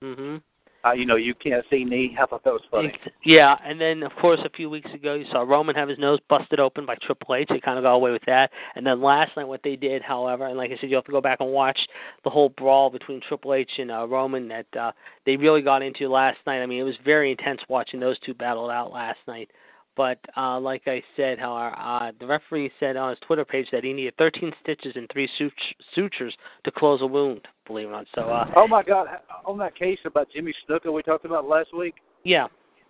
hmm 0.00 0.36
Uh, 0.84 0.92
you 0.92 1.04
know, 1.04 1.16
you 1.16 1.34
can't 1.34 1.64
see 1.70 1.84
knee. 1.84 2.16
I 2.20 2.26
thought 2.26 2.44
that 2.44 2.52
was 2.52 2.62
funny. 2.70 2.92
Yeah, 3.24 3.56
and 3.64 3.80
then 3.80 4.02
of 4.04 4.12
course 4.20 4.38
a 4.44 4.50
few 4.50 4.70
weeks 4.70 4.90
ago 4.94 5.14
you 5.14 5.24
saw 5.30 5.40
Roman 5.40 5.74
have 5.74 5.88
his 5.88 5.98
nose 5.98 6.20
busted 6.28 6.60
open 6.60 6.86
by 6.86 6.94
Triple 7.02 7.34
H. 7.34 7.48
They 7.50 7.60
kind 7.60 7.78
of 7.78 7.84
got 7.84 7.94
away 7.94 8.12
with 8.12 8.22
that. 8.26 8.50
And 8.76 8.86
then 8.86 9.02
last 9.02 9.36
night 9.36 9.48
what 9.48 9.62
they 9.64 9.76
did, 9.76 10.02
however, 10.02 10.46
and 10.46 10.56
like 10.56 10.70
I 10.70 10.80
said, 10.80 10.88
you 10.88 10.96
have 10.96 11.04
to 11.06 11.12
go 11.12 11.20
back 11.20 11.40
and 11.40 11.50
watch 11.50 11.78
the 12.22 12.30
whole 12.30 12.50
brawl 12.50 12.90
between 12.90 13.20
Triple 13.26 13.54
H 13.54 13.70
and 13.78 13.90
uh, 13.90 14.06
Roman 14.06 14.48
that 14.48 14.66
uh, 14.78 14.92
they 15.26 15.36
really 15.36 15.62
got 15.62 15.82
into 15.82 16.08
last 16.08 16.38
night. 16.46 16.62
I 16.62 16.66
mean, 16.66 16.80
it 16.80 16.84
was 16.84 16.96
very 17.04 17.32
intense 17.32 17.60
watching 17.68 17.98
those 17.98 18.18
two 18.20 18.34
battle 18.34 18.70
out 18.70 18.92
last 18.92 19.18
night. 19.26 19.50
But 19.98 20.20
uh, 20.36 20.60
like 20.60 20.82
I 20.86 21.02
said, 21.16 21.40
however, 21.40 21.74
uh, 21.76 22.12
the 22.20 22.26
referee 22.26 22.70
said 22.78 22.96
on 22.96 23.10
his 23.10 23.18
Twitter 23.26 23.44
page 23.44 23.66
that 23.72 23.82
he 23.82 23.92
needed 23.92 24.14
13 24.16 24.52
stitches 24.62 24.92
and 24.94 25.10
three 25.12 25.28
sut- 25.36 25.50
sutures 25.92 26.36
to 26.62 26.70
close 26.70 27.02
a 27.02 27.06
wound. 27.06 27.40
Believe 27.68 27.86
it 27.86 27.90
or 27.90 27.92
not. 27.92 28.06
So 28.14 28.22
uh, 28.22 28.50
Oh 28.56 28.66
my 28.66 28.82
God! 28.82 29.06
On 29.46 29.56
that 29.58 29.76
case 29.76 29.98
about 30.04 30.28
Jimmy 30.34 30.52
Snuka 30.68 30.92
we 30.92 31.02
talked 31.02 31.24
about 31.24 31.46
last 31.46 31.68
week, 31.76 31.94
yeah. 32.24 32.46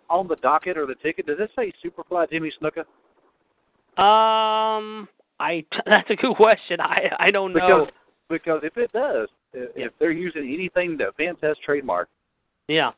on 0.09 0.27
the 0.29 0.37
docket 0.37 0.79
or 0.79 0.87
the 0.87 0.95
ticket, 0.95 1.27
does 1.27 1.37
it 1.41 1.51
say 1.55 1.71
Superfly 1.85 2.31
Jimmy 2.31 2.51
Snuka? 2.63 2.85
Um, 4.01 5.09
I 5.41 5.65
that's 5.87 6.09
a 6.11 6.17
good 6.17 6.37
question. 6.37 6.81
I 6.81 7.11
I 7.19 7.31
don't 7.31 7.53
know. 7.53 7.87
Because 7.87 7.89
because 8.31 8.61
if 8.63 8.77
it 8.77 8.93
does, 8.93 9.29
if, 9.53 9.71
Yeah. 9.77 9.87
if 9.87 9.93
they're 9.99 10.13
using 10.13 10.53
anything 10.55 10.97
that 10.99 11.17
Vince 11.17 11.39
has 11.43 11.57
trademarked, 11.67 12.07
Yeah. 12.69 12.93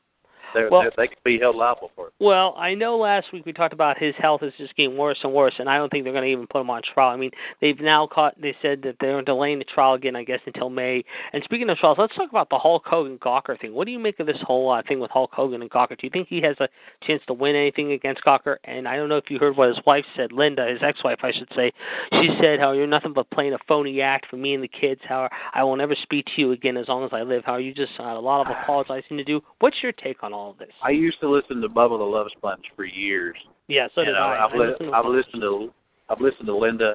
They're, 0.54 0.70
Well- 0.70 0.82
they're, 0.82 0.92
they 0.96 1.08
could 1.08 1.22
be 1.24 1.38
held 1.38 1.56
liable 1.56 1.90
for 1.94 2.08
it. 2.08 2.12
Well, 2.20 2.54
I 2.58 2.74
know 2.74 2.96
last 2.98 3.32
week 3.32 3.46
we 3.46 3.52
talked 3.52 3.72
about 3.72 3.98
his 3.98 4.14
health 4.18 4.42
is 4.42 4.52
just 4.58 4.76
getting 4.76 4.96
worse 4.96 5.18
and 5.22 5.32
worse, 5.32 5.54
and 5.58 5.68
I 5.68 5.76
don't 5.76 5.90
think 5.90 6.04
they're 6.04 6.12
going 6.12 6.24
to 6.24 6.30
even 6.30 6.46
put 6.46 6.60
him 6.60 6.70
on 6.70 6.82
trial. 6.82 7.10
I 7.10 7.16
mean, 7.16 7.30
they've 7.60 7.80
now 7.80 8.06
caught. 8.06 8.40
They 8.40 8.54
said 8.60 8.82
that 8.82 8.96
they're 9.00 9.22
delaying 9.22 9.58
the 9.58 9.64
trial 9.64 9.94
again, 9.94 10.16
I 10.16 10.24
guess, 10.24 10.40
until 10.46 10.70
May. 10.70 11.04
And 11.32 11.42
speaking 11.44 11.68
of 11.70 11.78
trials, 11.78 11.98
let's 11.98 12.14
talk 12.14 12.30
about 12.30 12.50
the 12.50 12.58
Hulk 12.58 12.82
Hogan 12.86 13.18
Gawker 13.18 13.58
thing. 13.60 13.72
What 13.74 13.86
do 13.86 13.90
you 13.92 13.98
make 13.98 14.20
of 14.20 14.26
this 14.26 14.36
whole 14.42 14.70
uh, 14.70 14.82
thing 14.86 15.00
with 15.00 15.10
Hulk 15.10 15.30
Hogan 15.32 15.62
and 15.62 15.70
Gawker? 15.70 15.90
Do 15.90 16.02
you 16.02 16.10
think 16.10 16.28
he 16.28 16.40
has 16.42 16.56
a 16.60 16.68
chance 17.06 17.22
to 17.26 17.32
win 17.34 17.54
anything 17.56 17.92
against 17.92 18.24
Gawker? 18.24 18.56
And 18.64 18.86
I 18.88 18.96
don't 18.96 19.08
know 19.08 19.16
if 19.16 19.30
you 19.30 19.38
heard 19.38 19.56
what 19.56 19.68
his 19.68 19.80
wife 19.86 20.04
said, 20.16 20.32
Linda, 20.32 20.66
his 20.66 20.82
ex-wife, 20.82 21.18
I 21.22 21.32
should 21.32 21.48
say. 21.54 21.72
She 22.12 22.28
said, 22.40 22.60
"How 22.60 22.72
you're 22.72 22.86
nothing 22.86 23.12
but 23.12 23.30
playing 23.30 23.54
a 23.54 23.58
phony 23.68 24.00
act 24.00 24.26
for 24.30 24.36
me 24.36 24.54
and 24.54 24.62
the 24.62 24.68
kids. 24.68 25.00
How 25.08 25.28
I 25.54 25.62
will 25.64 25.76
never 25.76 25.94
speak 25.94 26.26
to 26.26 26.32
you 26.40 26.52
again 26.52 26.76
as 26.76 26.88
long 26.88 27.04
as 27.04 27.10
I 27.12 27.22
live. 27.22 27.42
How 27.44 27.56
you 27.56 27.74
just 27.74 27.92
had 27.96 28.16
a 28.16 28.20
lot 28.20 28.46
of 28.46 28.56
apologizing 28.62 29.16
to 29.16 29.24
do. 29.24 29.40
What's 29.60 29.76
your 29.82 29.92
take 29.92 30.22
on 30.22 30.32
all 30.32 30.39
of 30.48 30.58
this? 30.58 30.68
I 30.82 30.90
used 30.90 31.20
to 31.20 31.28
listen 31.28 31.60
to 31.60 31.68
Bubba 31.68 31.98
the 31.98 32.04
Love 32.04 32.28
Sponge 32.36 32.64
for 32.74 32.84
years. 32.84 33.36
Yeah, 33.68 33.88
so 33.94 34.00
did 34.02 34.14
and 34.14 34.16
I. 34.18 34.44
I've, 34.44 34.52
I 34.54 34.56
li- 34.56 34.66
listen 34.70 34.86
to 34.86 34.92
I've 34.92 35.06
listened 35.06 35.42
to 35.42 35.72
I've 36.08 36.20
listened 36.20 36.46
to 36.46 36.56
Linda. 36.56 36.94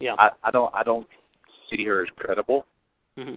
Yeah. 0.00 0.14
I, 0.18 0.30
I 0.42 0.50
don't 0.50 0.74
I 0.74 0.82
don't 0.82 1.06
see 1.70 1.84
her 1.84 2.02
as 2.02 2.08
credible. 2.16 2.66
hmm 3.16 3.34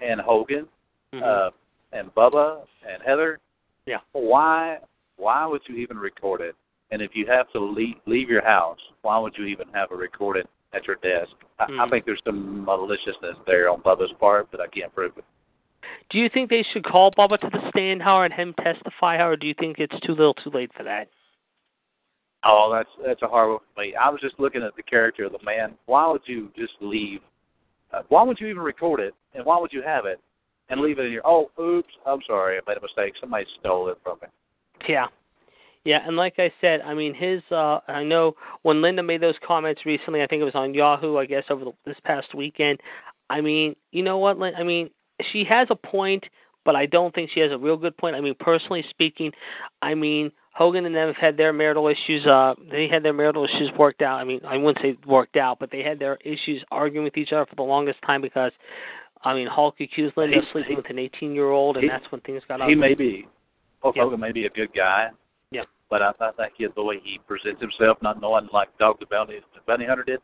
And 0.00 0.20
Hogan, 0.20 0.66
hmm 1.12 1.22
uh, 1.22 1.50
and 1.92 2.12
Bubba 2.14 2.62
and 2.90 3.02
Heather. 3.06 3.38
Yeah. 3.86 3.98
Why 4.12 4.78
why 5.16 5.46
would 5.46 5.62
you 5.68 5.76
even 5.76 5.96
record 5.98 6.40
it? 6.40 6.56
And 6.90 7.00
if 7.02 7.12
you 7.14 7.26
have 7.26 7.50
to 7.52 7.60
leave 7.60 7.96
leave 8.06 8.28
your 8.28 8.44
house, 8.44 8.78
why 9.02 9.18
would 9.18 9.34
you 9.38 9.44
even 9.46 9.68
have 9.74 9.90
it 9.92 9.96
recorded 9.96 10.46
at 10.74 10.86
your 10.86 10.96
desk? 10.96 11.32
I, 11.58 11.64
I 11.64 11.66
Mhm. 11.68 11.90
think 11.90 12.04
there's 12.04 12.20
some 12.24 12.64
maliciousness 12.64 13.36
there 13.46 13.70
on 13.70 13.80
Bubba's 13.82 14.12
part, 14.20 14.48
but 14.50 14.60
I 14.60 14.66
can't 14.68 14.94
prove 14.94 15.16
it. 15.16 15.24
Do 16.10 16.18
you 16.18 16.28
think 16.32 16.50
they 16.50 16.64
should 16.72 16.84
call 16.84 17.10
Bubba 17.12 17.38
to 17.40 17.50
the 17.50 17.68
stand, 17.70 18.00
Howard, 18.02 18.32
and 18.32 18.40
him 18.40 18.54
testify, 18.62 19.16
Howard? 19.16 19.34
Or 19.34 19.36
do 19.36 19.46
you 19.46 19.54
think 19.58 19.78
it's 19.78 19.98
too 20.00 20.12
little, 20.12 20.34
too 20.34 20.50
late 20.50 20.70
for 20.76 20.84
that? 20.84 21.08
Oh, 22.44 22.70
that's 22.72 22.88
that's 23.04 23.22
a 23.22 23.26
hard 23.26 23.50
one 23.50 23.58
for. 23.74 23.82
I 23.82 24.08
was 24.08 24.20
just 24.20 24.38
looking 24.38 24.62
at 24.62 24.76
the 24.76 24.82
character 24.82 25.24
of 25.24 25.32
the 25.32 25.42
man. 25.44 25.74
Why 25.86 26.06
would 26.06 26.22
you 26.26 26.50
just 26.56 26.74
leave? 26.80 27.20
Uh, 27.92 28.02
why 28.08 28.22
would 28.22 28.38
you 28.40 28.46
even 28.46 28.62
record 28.62 29.00
it? 29.00 29.14
And 29.34 29.44
why 29.44 29.58
would 29.58 29.72
you 29.72 29.82
have 29.82 30.06
it 30.06 30.20
and 30.68 30.80
leave 30.80 30.98
it 30.98 31.06
in 31.06 31.12
your? 31.12 31.26
Oh, 31.26 31.50
oops! 31.60 31.92
I'm 32.06 32.20
sorry, 32.26 32.56
I 32.56 32.60
made 32.68 32.78
a 32.78 32.80
mistake. 32.80 33.14
Somebody 33.20 33.46
stole 33.58 33.88
it 33.88 33.98
from 34.02 34.18
me. 34.22 34.28
Yeah. 34.88 35.06
Yeah, 35.84 36.00
and 36.04 36.16
like 36.16 36.34
I 36.38 36.52
said, 36.60 36.80
I 36.82 36.94
mean, 36.94 37.14
his. 37.14 37.42
uh 37.50 37.80
I 37.88 38.04
know 38.04 38.34
when 38.62 38.82
Linda 38.82 39.02
made 39.02 39.22
those 39.22 39.36
comments 39.44 39.86
recently. 39.86 40.22
I 40.22 40.26
think 40.26 40.40
it 40.40 40.44
was 40.44 40.54
on 40.54 40.74
Yahoo. 40.74 41.16
I 41.16 41.26
guess 41.26 41.44
over 41.50 41.64
the, 41.64 41.72
this 41.84 41.96
past 42.04 42.34
weekend. 42.34 42.80
I 43.28 43.40
mean, 43.40 43.74
you 43.90 44.02
know 44.04 44.18
what? 44.18 44.36
I 44.40 44.62
mean, 44.62 44.90
she 45.32 45.44
has 45.44 45.68
a 45.70 45.76
point, 45.76 46.24
but 46.64 46.76
I 46.76 46.86
don't 46.86 47.14
think 47.14 47.30
she 47.32 47.40
has 47.40 47.52
a 47.52 47.58
real 47.58 47.76
good 47.76 47.96
point. 47.96 48.16
I 48.16 48.20
mean, 48.20 48.34
personally 48.38 48.84
speaking, 48.90 49.32
I 49.82 49.94
mean, 49.94 50.30
Hogan 50.54 50.86
and 50.86 50.94
them 50.94 51.06
have 51.08 51.16
had 51.16 51.36
their 51.36 51.52
marital 51.52 51.86
issues. 51.88 52.26
Uh, 52.26 52.54
they 52.70 52.88
had 52.88 53.02
their 53.02 53.12
marital 53.12 53.44
issues 53.44 53.70
worked 53.78 54.02
out. 54.02 54.18
I 54.18 54.24
mean, 54.24 54.40
I 54.46 54.56
wouldn't 54.56 54.82
say 54.82 54.96
worked 55.06 55.36
out, 55.36 55.58
but 55.58 55.70
they 55.70 55.82
had 55.82 55.98
their 55.98 56.16
issues 56.24 56.64
arguing 56.70 57.04
with 57.04 57.16
each 57.16 57.32
other 57.32 57.46
for 57.46 57.56
the 57.56 57.62
longest 57.62 57.98
time 58.06 58.22
because, 58.22 58.52
I 59.22 59.34
mean, 59.34 59.46
Hulk 59.48 59.76
accused 59.80 60.16
Linda 60.16 60.38
of 60.38 60.44
sleeping 60.52 60.70
he- 60.70 60.76
with 60.76 60.90
an 60.90 60.96
18-year-old, 60.96 61.76
and 61.76 61.84
he- 61.84 61.88
that's 61.90 62.10
when 62.10 62.20
things 62.22 62.42
got 62.48 62.56
He 62.60 62.64
ugly. 62.64 62.74
may 62.74 62.94
be. 62.94 63.26
Hulk 63.82 63.96
Yeah. 63.96 64.02
Hogan 64.04 64.20
may 64.20 64.32
be 64.32 64.46
a 64.46 64.50
good 64.50 64.72
guy. 64.74 65.10
Yeah. 65.50 65.64
But 65.90 66.02
I, 66.02 66.12
I 66.20 66.30
think 66.32 66.54
he, 66.56 66.66
the 66.74 66.82
way 66.82 67.00
he 67.04 67.20
presents 67.28 67.60
himself, 67.60 67.98
not 68.02 68.20
knowing 68.20 68.48
like 68.52 68.76
Dog 68.78 68.98
the 68.98 69.06
Bounty, 69.06 69.38
the 69.54 69.60
Bounty 69.66 69.84
Hunter 69.84 70.02
did, 70.04 70.20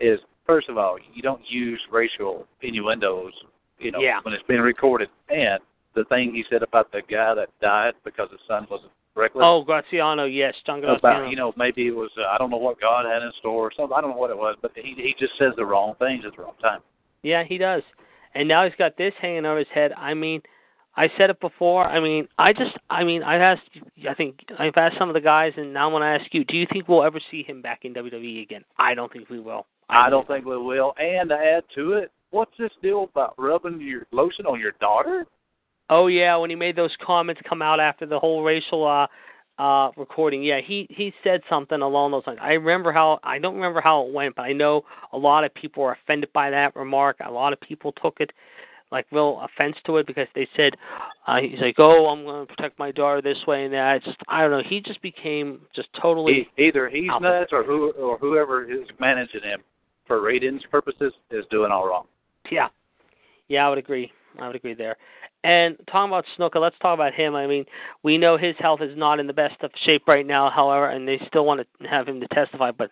is 0.00 0.18
first 0.46 0.68
of 0.68 0.76
all, 0.78 0.98
you 1.14 1.22
don't 1.22 1.40
use 1.48 1.80
racial 1.90 2.46
innuendos, 2.60 3.32
you 3.78 3.90
know, 3.90 4.00
Yeah. 4.00 4.20
when 4.22 4.34
it's 4.34 4.42
been 4.46 4.60
recorded. 4.60 5.08
And 5.28 5.60
the 5.94 6.04
thing 6.04 6.34
he 6.34 6.44
said 6.50 6.62
about 6.62 6.90
the 6.92 7.02
guy 7.02 7.34
that 7.34 7.48
died 7.60 7.94
because 8.04 8.30
his 8.30 8.40
son 8.46 8.66
wasn't 8.70 8.92
reckless. 9.14 9.42
Oh, 9.46 9.62
Graziano, 9.62 10.24
yes, 10.24 10.54
John 10.66 10.80
Graziano. 10.80 10.98
about 10.98 11.30
you 11.30 11.36
know 11.36 11.52
maybe 11.56 11.86
it 11.86 11.96
was 11.96 12.10
uh, 12.18 12.26
I 12.26 12.38
don't 12.38 12.50
know 12.50 12.58
what 12.58 12.80
God 12.80 13.06
had 13.06 13.22
in 13.22 13.32
store 13.38 13.62
or 13.66 13.72
something 13.74 13.96
I 13.96 14.00
don't 14.02 14.10
know 14.10 14.16
what 14.16 14.30
it 14.30 14.36
was 14.36 14.56
but 14.60 14.72
he 14.74 14.94
he 14.94 15.14
just 15.18 15.32
says 15.38 15.52
the 15.56 15.64
wrong 15.64 15.94
things 15.98 16.24
at 16.26 16.36
the 16.36 16.42
wrong 16.42 16.54
time. 16.60 16.80
Yeah, 17.22 17.42
he 17.44 17.56
does. 17.58 17.82
And 18.34 18.46
now 18.46 18.64
he's 18.64 18.74
got 18.78 18.96
this 18.98 19.14
hanging 19.20 19.46
over 19.46 19.58
his 19.58 19.68
head. 19.72 19.92
I 19.96 20.12
mean, 20.12 20.42
I 20.96 21.08
said 21.16 21.30
it 21.30 21.40
before. 21.40 21.84
I 21.84 22.00
mean, 22.00 22.28
I 22.38 22.52
just, 22.52 22.76
I 22.90 23.02
mean, 23.04 23.22
I've 23.22 23.40
asked, 23.40 23.62
I 24.08 24.14
think 24.14 24.40
I've 24.58 24.76
asked 24.76 24.98
some 24.98 25.08
of 25.08 25.14
the 25.14 25.20
guys, 25.20 25.52
and 25.56 25.72
now 25.72 25.86
I'm 25.86 25.92
going 25.92 26.02
to 26.02 26.22
ask 26.22 26.32
you: 26.34 26.44
Do 26.44 26.56
you 26.56 26.66
think 26.70 26.86
we'll 26.88 27.02
ever 27.02 27.20
see 27.30 27.42
him 27.42 27.62
back 27.62 27.84
in 27.84 27.94
WWE 27.94 28.42
again? 28.42 28.64
I 28.78 28.94
don't 28.94 29.10
think 29.12 29.30
we 29.30 29.40
will. 29.40 29.66
I 29.88 30.10
don't 30.10 30.26
think 30.28 30.44
we 30.44 30.56
will. 30.58 30.94
And 30.98 31.30
to 31.30 31.34
add 31.36 31.64
to 31.76 31.92
it, 31.94 32.12
what's 32.30 32.52
this 32.58 32.70
deal 32.82 33.04
about 33.04 33.34
rubbing 33.38 33.80
your 33.80 34.06
lotion 34.12 34.46
on 34.46 34.60
your 34.60 34.72
daughter? 34.80 35.26
Oh 35.88 36.08
yeah, 36.08 36.36
when 36.36 36.50
he 36.50 36.56
made 36.56 36.76
those 36.76 36.94
comments 37.04 37.40
come 37.48 37.62
out 37.62 37.80
after 37.80 38.06
the 38.06 38.18
whole 38.18 38.42
racial 38.42 38.86
uh 38.86 39.06
uh 39.60 39.90
recording. 39.96 40.42
Yeah, 40.42 40.60
he 40.64 40.86
he 40.90 41.12
said 41.22 41.40
something 41.48 41.80
along 41.80 42.10
those 42.10 42.24
lines. 42.26 42.38
I 42.42 42.52
remember 42.52 42.92
how 42.92 43.20
I 43.22 43.38
don't 43.38 43.54
remember 43.54 43.80
how 43.80 44.06
it 44.06 44.12
went, 44.12 44.36
but 44.36 44.42
I 44.42 44.52
know 44.52 44.84
a 45.12 45.18
lot 45.18 45.44
of 45.44 45.54
people 45.54 45.84
were 45.84 45.92
offended 45.92 46.32
by 46.32 46.50
that 46.50 46.74
remark. 46.76 47.16
A 47.24 47.30
lot 47.30 47.52
of 47.52 47.60
people 47.60 47.92
took 47.92 48.16
it 48.20 48.32
like 48.92 49.06
real 49.10 49.40
offense 49.42 49.76
to 49.84 49.96
it 49.96 50.06
because 50.06 50.28
they 50.34 50.48
said 50.56 50.74
uh 51.26 51.38
he's 51.40 51.60
like, 51.60 51.76
"Oh, 51.78 52.06
I'm 52.06 52.24
going 52.24 52.46
to 52.46 52.54
protect 52.54 52.78
my 52.78 52.90
daughter 52.90 53.22
this 53.22 53.38
way 53.46 53.64
and 53.64 53.72
that." 53.74 53.96
It's 53.96 54.06
just 54.06 54.18
I 54.28 54.42
don't 54.42 54.50
know. 54.50 54.62
He 54.68 54.80
just 54.80 55.00
became 55.02 55.60
just 55.74 55.88
totally 56.00 56.48
He, 56.56 56.64
either 56.64 56.88
he's 56.88 57.10
Opposite. 57.10 57.28
nuts 57.28 57.52
or 57.52 57.62
who 57.62 57.92
or 57.92 58.18
whoever 58.18 58.70
is 58.70 58.86
managing 59.00 59.42
him 59.42 59.60
for 60.06 60.20
ratings 60.20 60.62
purposes 60.70 61.12
is 61.30 61.44
doing 61.50 61.70
all 61.72 61.86
wrong. 61.86 62.06
Yeah. 62.50 62.68
Yeah, 63.48 63.66
I 63.66 63.68
would 63.68 63.78
agree. 63.78 64.12
I 64.38 64.46
would 64.46 64.56
agree 64.56 64.74
there. 64.74 64.96
And 65.44 65.76
talking 65.90 66.10
about 66.10 66.24
Snuka, 66.36 66.60
let's 66.60 66.76
talk 66.80 66.94
about 66.94 67.14
him. 67.14 67.34
I 67.34 67.46
mean, 67.46 67.64
we 68.02 68.18
know 68.18 68.36
his 68.36 68.56
health 68.58 68.80
is 68.82 68.96
not 68.96 69.20
in 69.20 69.26
the 69.26 69.32
best 69.32 69.54
of 69.62 69.70
shape 69.84 70.02
right 70.08 70.26
now, 70.26 70.50
however, 70.50 70.88
and 70.88 71.06
they 71.06 71.20
still 71.28 71.44
want 71.44 71.60
to 71.60 71.88
have 71.88 72.08
him 72.08 72.20
to 72.20 72.26
testify, 72.28 72.72
but 72.72 72.90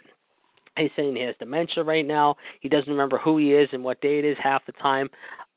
he's 0.77 0.91
saying 0.97 1.17
he 1.17 1.23
has 1.23 1.35
dementia 1.39 1.83
right 1.83 2.07
now. 2.07 2.37
He 2.61 2.69
doesn't 2.69 2.91
remember 2.91 3.19
who 3.19 3.39
he 3.39 3.53
is 3.53 3.69
and 3.73 3.83
what 3.83 4.01
day 4.01 4.19
it 4.19 4.25
is 4.25 4.37
half 4.43 4.65
the 4.67 4.73
time. 4.73 5.09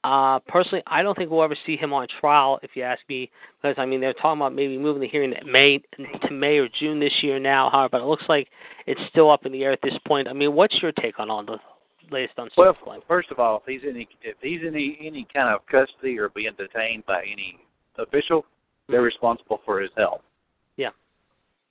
Uh 0.03 0.39
personally 0.47 0.83
I 0.85 1.01
don't 1.01 1.17
think 1.17 1.31
we'll 1.31 1.43
ever 1.43 1.57
see 1.65 1.75
him 1.75 1.91
on 1.91 2.07
trial 2.21 2.59
if 2.61 2.71
you 2.75 2.83
ask 2.83 3.01
me 3.09 3.31
because 3.59 3.75
I 3.79 3.85
mean 3.87 3.99
they're 3.99 4.13
talking 4.13 4.39
about 4.39 4.53
maybe 4.53 4.77
moving 4.77 5.01
the 5.01 5.07
hearing 5.07 5.33
to 5.33 5.43
May 5.43 5.79
to 5.97 6.31
May 6.31 6.59
or 6.59 6.67
June 6.79 6.99
this 6.99 7.23
year 7.23 7.39
now, 7.39 7.71
however, 7.71 7.89
but 7.93 8.01
it 8.01 8.05
looks 8.05 8.25
like 8.29 8.47
it's 8.85 9.01
still 9.09 9.31
up 9.31 9.47
in 9.47 9.51
the 9.51 9.63
air 9.63 9.71
at 9.71 9.81
this 9.81 9.97
point. 10.07 10.27
I 10.27 10.33
mean, 10.33 10.53
what's 10.53 10.79
your 10.83 10.91
take 10.91 11.19
on 11.19 11.31
all 11.31 11.43
the 11.43 11.57
latest 12.11 12.37
on 12.37 12.49
Well, 12.57 12.75
first 13.07 13.31
of 13.31 13.39
all, 13.39 13.57
if 13.57 13.63
he's 13.65 13.87
any 13.87 14.07
if 14.21 14.35
he's 14.41 14.61
in 14.61 14.75
any 14.75 14.97
any 15.01 15.27
kind 15.33 15.53
of 15.53 15.65
custody 15.67 16.17
or 16.17 16.29
being 16.29 16.51
detained 16.57 17.05
by 17.05 17.21
any 17.21 17.59
official, 17.97 18.45
they're 18.87 19.01
responsible 19.01 19.61
for 19.65 19.81
his 19.81 19.91
health. 19.97 20.21
Yeah. 20.77 20.89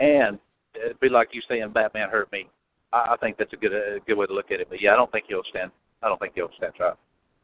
And 0.00 0.38
it'd 0.74 1.00
be 1.00 1.08
like 1.08 1.28
you 1.32 1.42
saying 1.48 1.70
Batman 1.72 2.08
hurt 2.08 2.30
me. 2.32 2.48
I, 2.92 3.12
I 3.12 3.16
think 3.20 3.36
that's 3.38 3.52
a 3.52 3.56
good 3.56 3.72
a 3.72 3.98
good 4.06 4.16
way 4.16 4.26
to 4.26 4.34
look 4.34 4.50
at 4.50 4.60
it. 4.60 4.68
But 4.68 4.80
yeah, 4.80 4.92
I 4.92 4.96
don't 4.96 5.10
think 5.10 5.26
he'll 5.28 5.42
stand. 5.50 5.70
I 6.02 6.08
don't 6.08 6.20
think 6.20 6.32
he'll 6.34 6.50
stand 6.56 6.74
trial. 6.74 6.98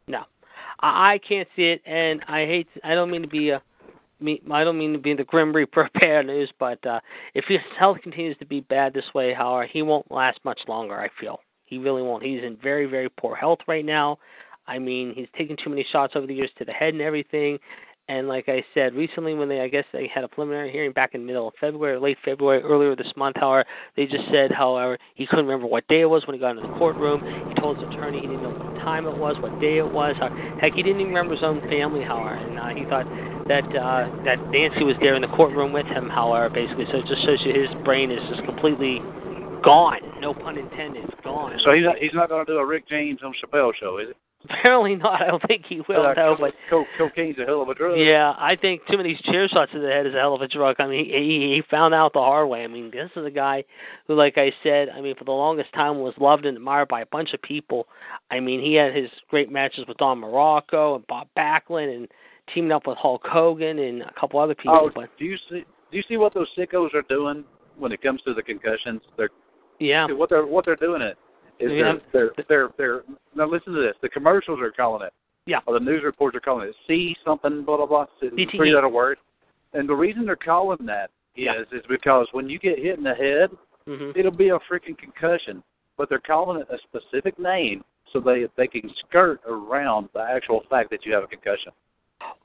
No, 0.07 0.25
I, 0.81 1.15
I 1.15 1.21
can't 1.27 1.49
see 1.57 1.65
it, 1.65 1.83
and 1.87 2.23
I 2.29 2.45
hate. 2.47 2.69
I 2.85 2.95
don't 2.95 3.11
mean 3.11 3.23
to 3.23 3.29
be 3.29 3.51
a. 3.51 3.63
Me, 4.21 4.41
I 4.53 4.63
don't 4.63 4.79
mean 4.79 4.93
to 4.93 5.01
be 5.01 5.15
the 5.15 5.25
Grim 5.25 5.53
Reaper 5.53 5.91
bad 6.01 6.27
news, 6.27 6.53
but 6.61 6.85
uh, 6.87 7.01
if 7.35 7.45
his 7.49 7.59
health 7.77 7.99
continues 8.03 8.37
to 8.39 8.47
be 8.47 8.61
bad 8.61 8.95
this 8.95 9.05
way, 9.15 9.35
however, 9.35 9.67
he 9.67 9.83
won't 9.83 10.11
last 10.13 10.39
much 10.45 10.61
longer. 10.69 11.01
I 11.01 11.09
feel 11.21 11.41
he 11.73 11.79
really 11.79 12.03
won't. 12.03 12.23
He's 12.23 12.43
in 12.43 12.59
very, 12.63 12.85
very 12.85 13.09
poor 13.09 13.35
health 13.35 13.61
right 13.67 13.85
now. 13.85 14.19
I 14.67 14.79
mean, 14.79 15.15
he's 15.17 15.27
taken 15.39 15.57
too 15.57 15.71
many 15.71 15.87
shots 15.91 16.13
over 16.15 16.27
the 16.27 16.35
years 16.35 16.51
to 16.59 16.67
the 16.67 16.73
head 16.73 16.93
and 16.93 17.01
everything. 17.01 17.59
And 18.09 18.29
like 18.29 18.45
I 18.49 18.63
said, 18.75 18.93
recently 18.95 19.33
when 19.33 19.49
they, 19.49 19.63
I 19.63 19.69
guess 19.69 19.85
they 19.91 20.11
had 20.13 20.23
a 20.23 20.29
preliminary 20.29 20.71
hearing 20.71 20.93
back 20.93 21.15
in 21.15 21.25
middle 21.25 21.49
of 21.49 21.55
February, 21.59 21.99
late 21.99 22.19
February, 22.27 22.61
earlier 22.61 22.95
this 22.95 23.11
month, 23.17 23.37
however, 23.41 23.65
they 23.97 24.05
just 24.05 24.25
said, 24.31 24.53
however, 24.53 24.99
he 25.15 25.25
couldn't 25.27 25.47
remember 25.47 25.67
what 25.67 25.89
day 25.89 26.03
it 26.03 26.11
was 26.11 26.27
when 26.27 26.35
he 26.35 26.41
got 26.41 26.51
into 26.51 26.69
the 26.69 26.75
courtroom. 26.75 27.23
He 27.49 27.55
told 27.55 27.79
his 27.79 27.89
attorney 27.89 28.21
he 28.21 28.27
didn't 28.27 28.43
know 28.43 28.51
what 28.51 28.85
time 28.85 29.07
it 29.07 29.17
was, 29.17 29.37
what 29.41 29.59
day 29.59 29.79
it 29.79 29.91
was. 29.91 30.15
Heck, 30.61 30.75
he 30.75 30.83
didn't 30.83 31.01
even 31.01 31.15
remember 31.15 31.35
his 31.35 31.43
own 31.43 31.63
family, 31.71 32.05
however, 32.05 32.35
and 32.35 32.59
uh, 32.59 32.69
he 32.77 32.85
thought 32.85 33.07
that 33.49 33.65
uh, 33.73 34.13
that 34.29 34.37
Nancy 34.53 34.85
was 34.85 34.97
there 35.01 35.15
in 35.15 35.23
the 35.23 35.33
courtroom 35.33 35.73
with 35.73 35.87
him, 35.87 36.11
however, 36.11 36.51
basically. 36.51 36.85
So 36.93 36.99
it 36.99 37.07
just 37.07 37.25
shows 37.25 37.39
you 37.47 37.55
his 37.55 37.71
brain 37.83 38.11
is 38.11 38.21
just 38.29 38.45
completely 38.45 39.01
gone. 39.63 40.21
No 40.21 40.35
pun 40.35 40.59
intended, 40.59 41.05
gone. 41.25 41.59
So 41.65 41.73
he's 41.73 41.85
not, 41.85 41.97
he's 41.99 42.15
not 42.15 42.29
going 42.29 42.45
to 42.45 42.53
do 42.53 42.59
a 42.59 42.67
Rick 42.67 42.89
James 42.89 43.21
on 43.25 43.33
Chappelle 43.43 43.73
show, 43.79 43.99
is 43.99 44.11
it? 44.11 44.17
Apparently 44.45 44.97
not. 44.97 45.23
I 45.23 45.27
don't 45.29 45.43
think 45.47 45.65
he 45.69 45.83
will. 45.89 46.05
Uh, 46.05 46.15
no, 46.15 46.37
but 46.39 46.53
co- 46.69 46.85
cocaine's 46.99 47.39
a 47.39 47.45
hell 47.45 47.63
of 47.63 47.69
a 47.69 47.75
drug. 47.75 47.97
Yeah, 47.97 48.35
I 48.37 48.57
think 48.57 48.83
too 48.91 48.97
many 48.97 49.19
chair 49.25 49.49
shots 49.49 49.71
to 49.73 49.79
the 49.79 49.87
head 49.87 50.07
is 50.07 50.15
a 50.15 50.19
hell 50.19 50.35
of 50.35 50.41
a 50.41 50.49
drug. 50.49 50.77
I 50.81 50.89
mean, 50.89 51.05
he, 51.05 51.13
he 51.13 51.55
he 51.55 51.63
found 51.71 51.95
out 51.95 52.13
the 52.13 52.19
hard 52.19 52.49
way. 52.49 52.65
I 52.65 52.67
mean, 52.67 52.91
this 52.91 53.11
is 53.15 53.25
a 53.25 53.31
guy 53.31 53.63
who, 54.09 54.15
like 54.15 54.39
I 54.39 54.53
said, 54.65 54.89
I 54.89 55.01
mean, 55.01 55.15
for 55.17 55.25
the 55.25 55.31
longest 55.31 55.73
time 55.73 56.01
was 56.01 56.15
loved 56.19 56.45
and 56.45 56.57
admired 56.57 56.89
by 56.89 57.03
a 57.03 57.07
bunch 57.07 57.33
of 57.35 57.43
people. 57.43 57.87
I 58.33 58.41
mean, 58.41 58.61
he 58.61 58.75
had 58.75 58.97
his 58.97 59.11
great 59.31 59.51
matches 59.51 59.85
with 59.87 59.99
Don 59.99 60.21
Muraco 60.21 60.97
and 60.97 61.07
Bob 61.07 61.29
Backlund 61.39 61.95
and 61.95 62.09
teaming 62.53 62.73
up 62.73 62.87
with 62.87 62.99
Hulk 62.99 63.23
Hogan 63.25 63.79
and 63.79 64.03
a 64.03 64.13
couple 64.19 64.41
other 64.41 64.57
people. 64.57 64.77
Oh, 64.77 64.91
but 64.93 65.09
do 65.19 65.25
you 65.25 65.37
see? 65.49 65.65
Do 65.91 65.97
you 65.97 66.03
see 66.09 66.17
what 66.17 66.35
those 66.35 66.49
sickos 66.59 66.95
are 66.95 67.03
doing 67.03 67.45
when 67.79 67.93
it 67.93 68.03
comes 68.03 68.21
to 68.23 68.35
the 68.35 68.43
concussions? 68.43 69.03
They're 69.17 69.31
yeah, 69.83 70.07
what 70.13 70.31
they're 70.31 70.47
what 70.47 70.65
they're 70.65 70.77
doing 70.77 71.03
it 71.03 71.17
is 71.59 71.71
Yeah. 71.73 71.95
they're, 72.13 72.31
they're 72.37 72.45
they're 72.49 72.69
they're 72.79 73.03
now 73.35 73.47
listen 73.47 73.73
to 73.75 73.81
this. 73.81 73.95
The 74.03 74.09
commercials 74.09 74.61
are 74.61 74.71
calling 74.71 75.03
it. 75.07 75.13
Yeah. 75.47 75.59
Or 75.67 75.75
the 75.79 75.85
news 75.85 76.03
reports 76.05 76.37
are 76.37 76.41
calling 76.41 76.69
it. 76.69 76.75
See 76.87 77.17
something 77.25 77.65
blah 77.65 77.77
blah 77.79 77.87
blah. 77.87 78.07
CTE. 78.23 78.57
Three 78.57 78.75
letter 78.75 78.89
word. 78.89 79.19
and 79.75 79.89
the 79.89 79.95
reason 79.95 80.25
they're 80.27 80.37
calling 80.37 80.87
that 80.87 81.11
is 81.37 81.45
Yeah. 81.47 81.61
is 81.73 81.83
because 81.89 82.29
when 82.33 82.49
you 82.49 82.59
get 82.59 82.79
hit 82.79 82.99
in 82.99 83.05
the 83.05 83.15
head, 83.15 83.51
hmm 83.87 84.13
it'll 84.15 84.31
be 84.31 84.51
a 84.51 84.59
freaking 84.71 84.97
concussion. 84.97 85.63
But 85.99 86.09
they're 86.09 86.21
calling 86.21 86.61
it 86.61 86.69
a 86.71 86.79
specific 86.89 87.39
name 87.39 87.85
so 88.13 88.21
they 88.21 88.47
they 88.57 88.67
can 88.69 88.89
skirt 89.07 89.41
around 89.47 90.09
the 90.15 90.21
actual 90.23 90.63
fact 90.71 90.91
that 90.91 91.05
you 91.05 91.13
have 91.15 91.25
a 91.25 91.27
concussion. 91.27 91.73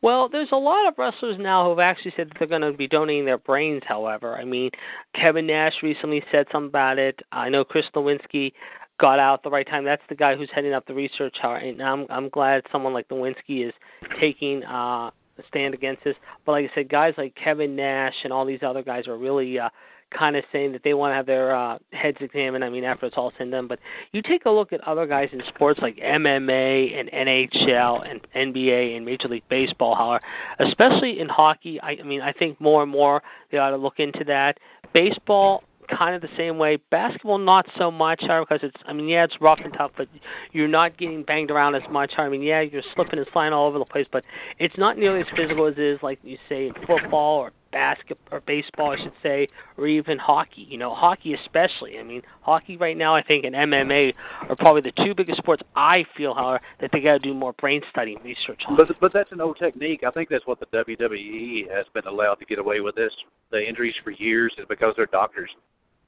Well, 0.02 0.30
there's 0.30 0.52
a 0.52 0.58
lot 0.58 0.88
of 0.88 0.94
wrestlers 0.98 1.38
now 1.40 1.64
who 1.64 1.70
have 1.72 1.80
actually 1.80 2.14
said 2.16 2.30
that 2.30 2.36
they're 2.38 2.48
going 2.48 2.62
to 2.62 2.74
be 2.74 2.88
donating 2.88 3.26
their 3.26 3.38
brains. 3.38 3.82
However, 3.88 4.36
I 4.36 4.46
mean, 4.46 4.70
Kevin 5.16 5.48
Nash 5.48 5.74
recently 5.82 6.24
said 6.32 6.46
something 6.52 6.70
about 6.70 7.00
it. 7.00 7.20
I 7.32 7.50
know 7.50 7.64
Chris 7.64 7.86
Nowinski 7.96 8.54
got 9.00 9.20
out 9.20 9.40
at 9.40 9.44
the 9.44 9.50
right 9.50 9.68
time. 9.68 9.86
That's 9.86 10.02
the 10.10 10.16
guy 10.16 10.36
who's 10.36 10.50
heading 10.54 10.74
up 10.74 10.86
the 10.86 10.94
research. 10.94 11.36
And 11.42 11.82
I'm 11.82 12.06
I'm 12.10 12.30
glad 12.30 12.64
someone 12.72 12.94
like 12.94 13.08
Nowinski 13.10 13.68
is 13.68 13.74
taking 14.20 14.64
uh, 14.64 15.10
a 15.10 15.44
stand 15.48 15.74
against 15.74 16.04
this. 16.04 16.16
But 16.46 16.54
like 16.54 16.70
I 16.72 16.76
said, 16.76 16.90
guys 16.90 17.14
like 17.18 17.36
Kevin 17.36 17.76
Nash 17.76 18.16
and 18.24 18.34
all 18.34 18.46
these 18.46 18.64
other 18.66 18.84
guys 18.84 19.08
are 19.08 19.18
really 19.18 19.60
uh, 19.60 19.70
kind 20.12 20.36
of 20.36 20.44
saying 20.52 20.72
that 20.72 20.84
they 20.84 20.94
want 20.94 21.12
to 21.12 21.16
have 21.16 21.26
their 21.26 21.56
uh, 21.56 21.78
heads 21.92 22.18
examined. 22.22 22.64
I 22.64 22.70
mean, 22.70 22.84
after 22.84 23.06
it's 23.06 23.16
all 23.18 23.32
said 23.32 23.44
and 23.44 23.52
done. 23.52 23.68
But 23.68 23.80
you 24.12 24.22
take 24.22 24.46
a 24.46 24.50
look 24.50 24.74
at 24.74 24.82
other 24.82 25.06
guys 25.06 25.30
in 25.34 25.42
sports 25.48 25.80
like 25.82 25.98
MMA 25.98 27.00
and 27.00 27.10
NHL 27.12 28.10
and 28.10 28.22
NBA 28.36 28.96
and 28.96 29.06
Major 29.06 29.28
League 29.28 29.48
Baseball, 29.50 29.96
however, 29.96 30.24
especially 30.60 31.20
in 31.20 31.30
hockey. 31.30 31.80
I, 31.82 31.98
I 32.00 32.04
mean, 32.04 32.22
I 32.22 32.32
think 32.32 32.60
more 32.62 32.84
and 32.84 32.92
more 32.92 33.22
they 33.52 33.58
ought 33.58 33.72
to 33.72 33.78
look 33.78 34.00
into 34.00 34.24
that. 34.26 34.58
Baseball, 34.94 35.64
kind 35.90 36.16
of 36.16 36.22
the 36.22 36.36
same 36.38 36.58
way. 36.58 36.78
Basketball, 36.92 37.38
not 37.38 37.66
so 37.78 37.92
much, 37.92 38.20
because 38.22 38.60
it's. 38.64 38.76
I 38.86 38.94
mean, 38.94 39.08
yeah, 39.08 39.24
it's 39.24 39.36
rough 39.40 39.60
and 39.64 39.74
tough, 39.74 39.92
but 39.98 40.08
you're 40.52 40.68
not 40.68 40.98
getting 40.98 41.24
banged 41.24 41.52
around 41.52 41.76
as 41.76 41.84
much. 41.90 42.14
I 42.18 42.30
mean, 42.30 42.42
yeah, 42.42 42.62
you're 42.62 42.84
slipping 42.96 43.20
and 43.20 43.28
sliding 43.32 43.54
all 43.54 43.68
over 43.68 43.80
the 43.80 43.86
place, 43.86 44.08
but 44.12 44.24
it's 44.60 44.78
not 44.78 44.98
nearly 44.98 45.22
as 45.22 45.28
physical 45.36 45.66
as 45.68 45.74
it 45.74 45.84
is, 45.84 46.00
like 46.02 46.20
you 46.24 46.38
say, 46.50 46.68
in 46.68 46.74
football 46.86 47.40
or 47.40 47.52
basket 47.72 48.18
or 48.32 48.42
baseball, 48.42 48.92
I 48.92 48.98
should 49.02 49.14
say, 49.24 49.48
or 49.78 49.88
even 49.88 50.18
hockey. 50.18 50.66
You 50.70 50.78
know, 50.78 50.94
hockey 50.94 51.34
especially. 51.34 52.00
I 52.00 52.04
mean, 52.04 52.22
hockey 52.42 52.78
right 52.78 52.98
now, 52.98 53.16
I 53.16 53.24
think, 53.24 53.46
and 53.46 53.56
MMA 53.56 54.14
are 54.50 54.56
probably 54.56 54.82
the 54.82 55.04
two 55.04 55.14
biggest 55.16 55.38
sports. 55.38 55.62
I 55.76 56.06
feel, 56.16 56.34
however, 56.34 56.60
that 56.82 56.92
they 56.92 57.00
got 57.00 57.14
to 57.14 57.20
do 57.20 57.34
more 57.34 57.54
brain 57.54 57.82
study 57.90 58.18
research 58.24 58.62
on. 58.68 58.78
But 58.78 58.88
but 59.00 59.14
that's 59.14 59.32
an 59.32 59.42
old 59.42 59.58
technique. 59.58 60.04
I 60.06 60.12
think 60.12 60.30
that's 60.30 60.46
what 60.46 60.60
the 60.60 60.66
WWE 60.68 61.70
has 61.76 61.86
been 61.94 62.08
allowed 62.08 62.36
to 62.36 62.46
get 62.46 62.60
away 62.60 62.80
with 62.80 62.96
this. 62.96 63.12
The 63.52 63.66
injuries 63.66 63.96
for 64.04 64.12
years 64.12 64.54
is 64.58 64.66
because 64.70 64.94
they're 64.96 65.06
doctors. 65.08 65.50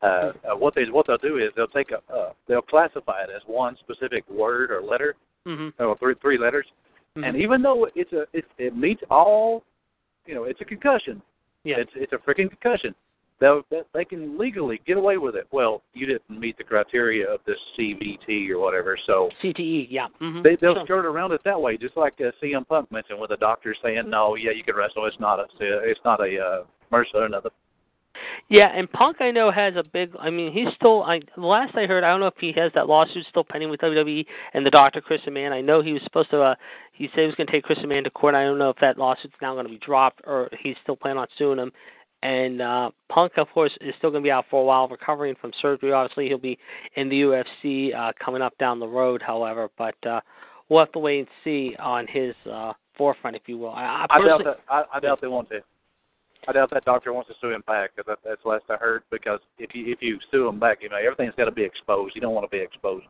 Uh, 0.02 0.32
uh, 0.50 0.56
what 0.56 0.74
they 0.76 0.84
what 0.90 1.08
they'll 1.08 1.18
do 1.18 1.38
is 1.38 1.52
they'll 1.56 1.68
take 1.68 1.92
a 1.92 2.14
uh, 2.14 2.32
they'll 2.48 2.62
classify 2.62 3.24
it 3.24 3.30
as 3.36 3.42
one 3.48 3.76
specific 3.80 4.24
word 4.30 4.72
or 4.72 4.82
letter, 4.82 5.16
hmm 5.46 5.70
or 5.78 5.98
three 5.98 6.16
three 6.22 6.38
letters, 6.38 6.66
Mm-hmm. 7.18 7.24
and 7.24 7.38
even 7.38 7.62
though 7.62 7.88
it's 7.96 8.14
a 8.14 8.26
it, 8.34 8.46
it 8.58 8.76
meets 8.76 9.02
all, 9.10 9.64
you 10.26 10.36
know, 10.36 10.44
it's 10.44 10.62
a 10.62 10.66
concussion. 10.66 11.22
Yeah. 11.64 11.76
It's 11.78 11.92
it's 11.96 12.14
a 12.14 12.18
freaking 12.18 12.50
concussion. 12.50 12.96
They, 13.40 13.62
they 13.94 14.04
can 14.04 14.38
legally 14.38 14.82
get 14.86 14.98
away 14.98 15.18
with 15.18 15.36
it. 15.36 15.48
Well, 15.52 15.82
you 15.94 16.06
didn't 16.06 16.30
meet 16.30 16.58
the 16.58 16.64
criteria 16.66 17.26
of 17.26 17.40
this 17.48 17.56
CVT 17.78 18.50
or 18.50 18.60
whatever, 18.60 18.98
so 19.08 19.30
CTE, 19.42 19.88
yeah. 19.90 20.08
hmm 20.20 20.42
they 20.42 20.58
they'll 20.60 20.84
skirt 20.84 21.06
around 21.06 21.32
it 21.32 21.42
that 21.46 21.60
way, 21.60 21.78
just 21.78 21.96
like 21.96 22.16
uh, 22.20 22.32
CM 22.44 22.68
Punk 22.68 22.92
mentioned, 22.92 23.20
with 23.20 23.30
the 23.30 23.38
doctor 23.38 23.74
saying, 23.82 24.10
"No, 24.10 24.36
yeah, 24.36 24.52
you 24.52 24.64
can 24.64 24.76
wrestle. 24.76 25.06
It's 25.06 25.20
not 25.20 25.40
a 25.40 25.46
it's 25.62 26.02
not 26.04 26.20
a 26.20 26.38
uh, 26.40 26.64
MRSA 26.92 27.16
or 27.16 27.30
nothing." 27.30 27.52
Yeah, 28.50 28.72
and 28.76 28.92
Punk 28.92 29.18
I 29.22 29.30
know 29.30 29.52
has 29.52 29.76
a 29.76 29.84
big. 29.84 30.12
I 30.20 30.32
mean, 30.32 30.52
he's 30.52 30.74
still. 30.76 31.04
I 31.04 31.20
the 31.36 31.46
last 31.46 31.76
I 31.76 31.86
heard, 31.86 32.04
I 32.04 32.10
don't 32.10 32.20
know 32.20 32.28
if 32.28 32.34
he 32.40 32.52
has 32.54 32.72
that 32.74 32.88
lawsuit 32.88 33.26
still 33.30 33.44
pending 33.44 33.70
with 33.70 33.80
WWE 33.80 34.26
and 34.56 34.66
the 34.66 34.72
doctor 34.72 35.02
Chris 35.02 35.22
Amann. 35.28 35.54
I 35.54 35.62
know 35.62 35.84
he 35.84 35.94
was 35.94 36.02
supposed 36.04 36.32
to. 36.32 36.42
uh 36.42 36.56
He 36.92 37.10
said 37.14 37.22
he 37.22 37.26
was 37.28 37.36
going 37.36 37.46
to 37.46 37.54
take 37.54 37.64
Chris 37.64 37.78
Amann 37.84 38.04
to 38.06 38.10
court. 38.10 38.34
I 38.34 38.44
don't 38.44 38.58
know 38.58 38.72
if 38.72 38.78
that 38.82 38.98
lawsuit's 38.98 39.36
now 39.40 39.54
going 39.54 39.68
to 39.68 39.72
be 39.72 39.78
dropped 39.78 40.22
or 40.26 40.50
he's 40.62 40.76
still 40.82 40.96
planning 40.96 41.20
on 41.20 41.28
suing 41.38 41.60
him. 41.60 41.72
And 42.24 42.60
uh 42.62 42.90
Punk, 43.08 43.34
of 43.38 43.50
course, 43.52 43.72
is 43.82 43.94
still 44.00 44.10
going 44.10 44.24
to 44.24 44.28
be 44.28 44.32
out 44.32 44.46
for 44.50 44.62
a 44.62 44.66
while, 44.66 44.88
recovering 44.88 45.36
from 45.40 45.52
surgery. 45.62 45.92
Obviously, 45.92 46.28
he'll 46.28 46.40
be 46.40 46.58
in 46.96 47.08
the 47.08 47.22
UFC 47.22 47.96
uh 47.96 48.14
coming 48.24 48.42
up 48.42 48.58
down 48.58 48.80
the 48.80 48.88
road. 48.88 49.22
However, 49.22 49.70
but 49.78 49.96
uh 50.08 50.22
we'll 50.70 50.80
have 50.80 50.92
to 50.94 51.00
wait 51.00 51.20
and 51.20 51.28
see 51.44 51.76
on 51.78 52.08
his 52.08 52.34
uh 52.52 52.74
forefront, 52.98 53.36
if 53.36 53.44
you 53.46 53.60
will. 53.60 53.70
I, 53.70 54.08
I 54.10 54.18
I 54.18 54.26
doubt 54.26 54.42
that. 54.44 54.60
I, 54.68 54.84
I 54.96 55.00
doubt 55.00 55.22
they 55.22 55.28
want 55.28 55.50
to. 55.52 55.62
I 56.50 56.52
doubt 56.52 56.72
that 56.72 56.84
doctor 56.84 57.14
wants 57.14 57.30
to 57.30 57.36
sue 57.40 57.52
him 57.52 57.64
back. 57.68 57.96
'cause 57.96 58.06
that, 58.08 58.18
that's 58.26 58.42
the 58.42 58.50
last 58.50 58.64
I 58.70 58.76
heard. 58.76 59.04
Because 59.12 59.40
if 59.60 59.76
you 59.76 59.92
if 59.92 60.02
you 60.02 60.20
sue 60.32 60.48
him 60.48 60.60
back, 60.60 60.82
you 60.82 60.90
know 60.90 60.98
everything's 60.98 61.36
got 61.36 61.46
to 61.46 61.52
be 61.52 61.64
exposed. 61.64 62.16
You 62.16 62.22
don't 62.22 62.34
want 62.34 62.50
to 62.50 62.56
be 62.56 62.62
exposed. 62.62 63.06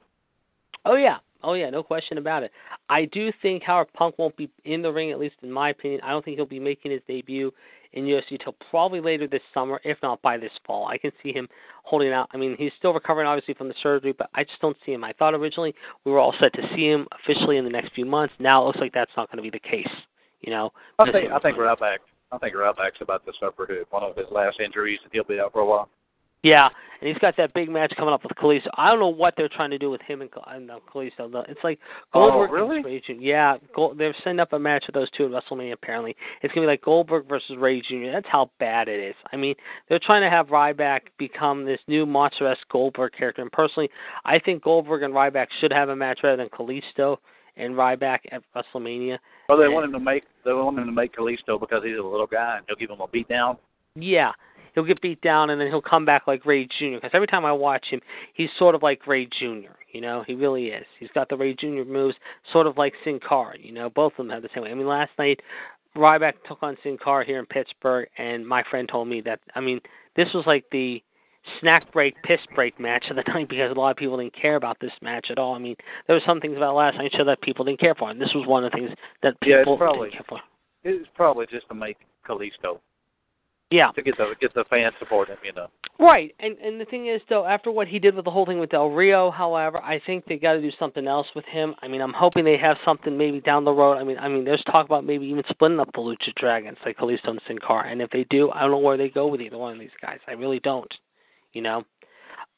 Oh 0.86 0.96
yeah, 0.96 1.18
oh 1.44 1.54
yeah, 1.54 1.70
no 1.70 1.82
question 1.82 2.18
about 2.18 2.44
it. 2.44 2.52
I 2.90 3.06
do 3.06 3.32
think 3.42 3.64
Howard 3.64 3.92
Punk 3.94 4.18
won't 4.20 4.36
be 4.36 4.50
in 4.66 4.82
the 4.82 4.92
ring, 4.92 5.12
at 5.12 5.20
least 5.20 5.36
in 5.42 5.52
my 5.52 5.70
opinion. 5.70 6.02
I 6.04 6.10
don't 6.10 6.24
think 6.24 6.36
he'll 6.36 6.46
be 6.46 6.60
making 6.60 6.92
his 6.92 7.02
debut 7.08 7.54
in 7.94 8.06
UFC 8.06 8.42
till 8.44 8.56
probably 8.70 9.00
later 9.00 9.26
this 9.26 9.42
summer, 9.54 9.80
if 9.84 9.98
not 10.04 10.22
by 10.22 10.38
this 10.38 10.52
fall. 10.66 10.88
I 10.88 10.98
can 10.98 11.12
see 11.24 11.32
him 11.32 11.48
holding 11.84 12.12
out. 12.12 12.30
I 12.34 12.38
mean, 12.38 12.56
he's 12.58 12.72
still 12.78 12.94
recovering 12.94 13.26
obviously 13.26 13.54
from 13.56 13.68
the 13.68 13.74
surgery, 13.82 14.12
but 14.12 14.30
I 14.36 14.44
just 14.44 14.60
don't 14.62 14.78
see 14.86 14.92
him. 14.92 15.04
I 15.04 15.14
thought 15.14 15.34
originally 15.34 15.74
we 16.04 16.12
were 16.12 16.20
all 16.20 16.36
set 16.40 16.54
to 16.54 16.62
see 16.76 16.90
him 16.90 17.08
officially 17.24 17.58
in 17.58 17.64
the 17.64 17.72
next 17.72 17.94
few 17.94 18.06
months. 18.06 18.34
Now 18.38 18.62
it 18.64 18.68
looks 18.68 18.80
like 18.80 18.94
that's 18.94 19.12
not 19.18 19.32
going 19.32 19.38
to 19.38 19.44
be 19.44 19.50
the 19.50 19.60
case. 19.68 19.88
You 20.42 20.52
know, 20.52 20.72
I 21.00 21.12
think 21.12 21.32
I 21.32 21.40
think 21.40 21.58
Ryback. 21.58 21.98
I 22.32 22.38
think 22.38 22.56
Ryback's 22.56 23.02
about 23.02 23.26
to 23.26 23.32
suffer 23.40 23.68
one 23.90 24.04
of 24.04 24.16
his 24.16 24.28
last 24.32 24.60
injuries, 24.60 25.00
he'll 25.12 25.24
be 25.24 25.40
out 25.40 25.52
for 25.54 25.62
a 25.62 25.66
while. 25.66 25.90
Yeah, 26.42 26.70
and 27.02 27.08
he's 27.10 27.18
got 27.18 27.36
that 27.36 27.54
big 27.54 27.70
match 27.70 27.94
coming 27.98 28.14
up 28.14 28.24
with 28.24 28.32
Kalisto. 28.38 28.68
I 28.78 28.90
don't 28.90 29.00
know 29.00 29.10
what 29.10 29.34
they're 29.36 29.50
trying 29.50 29.72
to 29.72 29.78
do 29.78 29.90
with 29.90 30.00
him 30.02 30.22
and, 30.22 30.30
and 30.48 30.72
uh, 30.72 30.80
Kalisto. 30.94 31.44
It's 31.50 31.60
like 31.66 31.80
Oh, 32.14 32.30
Goldberg 32.30 32.52
really? 32.52 32.82
versus 32.82 32.86
Rey 33.10 33.16
Jr. 33.18 33.22
Yeah, 33.22 33.58
Gold, 33.76 33.98
they're 33.98 34.16
setting 34.24 34.40
up 34.40 34.54
a 34.54 34.60
match 34.60 34.86
with 34.88 34.94
those 34.94 35.10
two 35.12 35.26
at 35.26 35.32
WrestleMania. 35.32 35.74
Apparently, 35.74 36.16
it's 36.42 36.54
gonna 36.54 36.66
be 36.66 36.72
like 36.72 36.82
Goldberg 36.82 37.28
versus 37.28 37.58
Rey 37.58 37.82
Jr. 37.82 38.12
That's 38.14 38.28
how 38.32 38.52
bad 38.58 38.88
it 38.88 39.02
is. 39.02 39.16
I 39.34 39.36
mean, 39.36 39.56
they're 39.90 40.00
trying 40.00 40.22
to 40.22 40.30
have 40.30 40.48
Ryback 40.48 41.02
become 41.18 41.66
this 41.66 41.80
new 41.88 42.06
monster-esque 42.06 42.70
Goldberg 42.72 43.12
character. 43.18 43.42
And 43.42 43.52
personally, 43.52 43.90
I 44.24 44.40
think 44.40 44.64
Goldberg 44.64 45.04
and 45.04 45.14
Ryback 45.14 45.48
should 45.60 45.74
have 45.74 45.90
a 45.90 45.96
match 45.96 46.20
rather 46.24 46.38
than 46.38 46.50
Kalisto 46.50 47.18
and 47.60 47.76
Ryback 47.76 48.20
at 48.32 48.42
WrestleMania. 48.56 49.20
Well, 49.48 49.58
they 49.58 49.66
Yeah. 49.66 49.70
want 49.70 49.86
him 49.86 49.94
to 49.94 50.00
make 50.00 50.24
they 50.46 50.54
want 50.54 50.78
him 50.78 50.86
to 50.86 50.92
make 50.92 51.14
Kalisto 51.16 51.60
because 51.60 51.84
he's 51.84 51.98
a 51.98 52.02
little 52.02 52.28
guy 52.28 52.58
and 52.58 52.66
he'll 52.68 52.76
give 52.78 52.90
him 52.90 53.02
a 53.02 53.08
beat 53.08 53.28
down. 53.28 53.58
Yeah, 53.96 54.32
he'll 54.74 54.84
get 54.86 55.02
beat 55.02 55.22
down 55.22 55.50
and 55.50 55.60
then 55.60 55.68
he'll 55.68 55.82
come 55.82 56.06
back 56.06 56.28
like 56.28 56.46
Rey 56.46 56.66
Jr. 56.66 56.96
Because 56.96 57.12
every 57.14 57.28
time 57.28 57.46
I 57.46 57.52
watch 57.52 57.86
him, 57.88 58.02
he's 58.34 58.50
sort 58.58 58.76
of 58.76 58.84
like 58.84 59.06
Rey 59.06 59.26
Jr. 59.26 59.74
You 59.92 60.02
know, 60.02 60.24
he 60.26 60.36
really 60.36 60.68
is. 60.68 60.86
He's 61.00 61.10
got 61.12 61.30
the 61.30 61.38
Rey 61.38 61.54
Jr. 61.54 61.84
moves, 61.84 62.16
sort 62.52 62.68
of 62.68 62.78
like 62.78 62.94
Sin 63.04 63.20
Cara. 63.20 63.58
You 63.60 63.72
know, 63.74 63.90
both 63.90 64.14
of 64.14 64.18
them 64.18 64.30
have 64.30 64.44
the 64.44 64.50
same 64.54 64.64
way. 64.64 64.72
I 64.72 64.76
mean, 64.76 64.88
last 64.88 65.12
night 65.18 65.42
Ryback 65.96 66.34
took 66.48 66.62
on 66.62 66.78
Sin 66.84 66.98
Cara 67.04 67.26
here 67.26 67.40
in 67.40 67.46
Pittsburgh, 67.46 68.08
and 68.18 68.48
my 68.48 68.64
friend 68.70 68.88
told 68.88 69.08
me 69.08 69.22
that. 69.22 69.40
I 69.56 69.60
mean, 69.60 69.82
this 70.16 70.32
was 70.34 70.46
like 70.46 70.64
the 70.72 71.02
snack 71.60 71.92
break, 71.92 72.16
piss 72.24 72.40
break 72.56 72.80
match 72.80 73.06
of 73.10 73.16
the 73.16 73.24
night 73.28 73.50
because 73.50 73.72
a 73.72 73.80
lot 73.80 73.92
of 73.92 73.98
people 73.98 74.18
didn't 74.18 74.34
care 74.40 74.56
about 74.56 74.78
this 74.80 74.92
match 75.02 75.28
at 75.30 75.40
all. 75.40 75.56
I 75.56 75.60
mean, 75.60 75.76
there 76.08 76.16
were 76.16 76.22
some 76.26 76.40
things 76.40 76.58
about 76.58 76.76
last 76.76 76.98
night 76.98 77.12
show 77.16 77.24
that 77.26 77.42
people 77.42 77.66
didn't 77.66 77.80
care 77.80 77.96
for, 77.96 78.10
and 78.10 78.20
this 78.22 78.34
was 78.34 78.46
one 78.48 78.64
of 78.64 78.72
the 78.72 78.78
things 78.78 78.92
that 79.24 79.36
Yeah, 79.46 79.58
it's 79.58 79.70
probably- 79.78 80.10
didn't 80.10 80.26
care 80.26 80.26
for. 80.28 80.40
It's 80.84 81.10
probably 81.16 81.46
just 81.48 81.68
to 81.70 81.74
make 81.76 81.98
Kalisto 82.26 82.80
Yeah. 83.70 83.92
to 83.92 84.02
get 84.02 84.18
the 84.18 84.34
get 84.40 84.54
the 84.54 84.64
fans 84.66 84.94
support 85.00 85.28
him. 85.28 85.38
You 85.44 85.52
know. 85.54 85.68
Right, 86.00 86.34
and 86.40 86.58
and 86.60 86.80
the 86.80 86.86
thing 86.86 87.08
is, 87.08 87.22
though, 87.28 87.46
after 87.46 87.70
what 87.72 87.88
he 87.90 88.00
did 88.00 88.16
with 88.16 88.24
the 88.24 88.32
whole 88.32 88.46
thing 88.46 88.60
with 88.60 88.70
Del 88.70 88.90
Rio, 88.90 89.30
however, 89.30 89.82
I 89.84 90.00
think 90.00 90.24
they 90.26 90.38
got 90.38 90.54
to 90.54 90.62
do 90.62 90.72
something 90.80 91.06
else 91.08 91.28
with 91.36 91.44
him. 91.46 91.76
I 91.82 91.90
mean, 91.90 92.00
I'm 92.02 92.14
hoping 92.14 92.46
they 92.46 92.56
have 92.58 92.78
something 92.86 93.18
maybe 93.18 93.42
down 93.42 93.66
the 93.66 93.74
road. 93.74 93.98
I 93.98 94.04
mean, 94.06 94.18
I 94.18 94.30
mean, 94.30 94.46
there's 94.46 94.64
talk 94.64 94.86
about 94.86 95.04
maybe 95.04 95.26
even 95.26 95.44
splitting 95.50 95.80
up 95.82 95.92
the 95.94 96.00
Lucha 96.00 96.34
Dragons, 96.36 96.78
like 96.86 96.98
Kalisto 96.98 97.28
and 97.32 97.42
Sin 97.48 97.58
Cara. 97.60 97.90
And 97.90 98.02
if 98.02 98.10
they 98.12 98.24
do, 98.30 98.50
I 98.52 98.62
don't 98.62 98.72
know 98.72 98.78
where 98.78 98.96
they 98.96 99.10
go 99.10 99.28
with 99.28 99.42
either 99.42 99.58
one 99.58 99.74
of 99.74 99.80
these 99.80 99.90
guys. 100.02 100.20
I 100.28 100.32
really 100.32 100.60
don't. 100.62 100.92
You 101.54 101.62
know, 101.62 101.84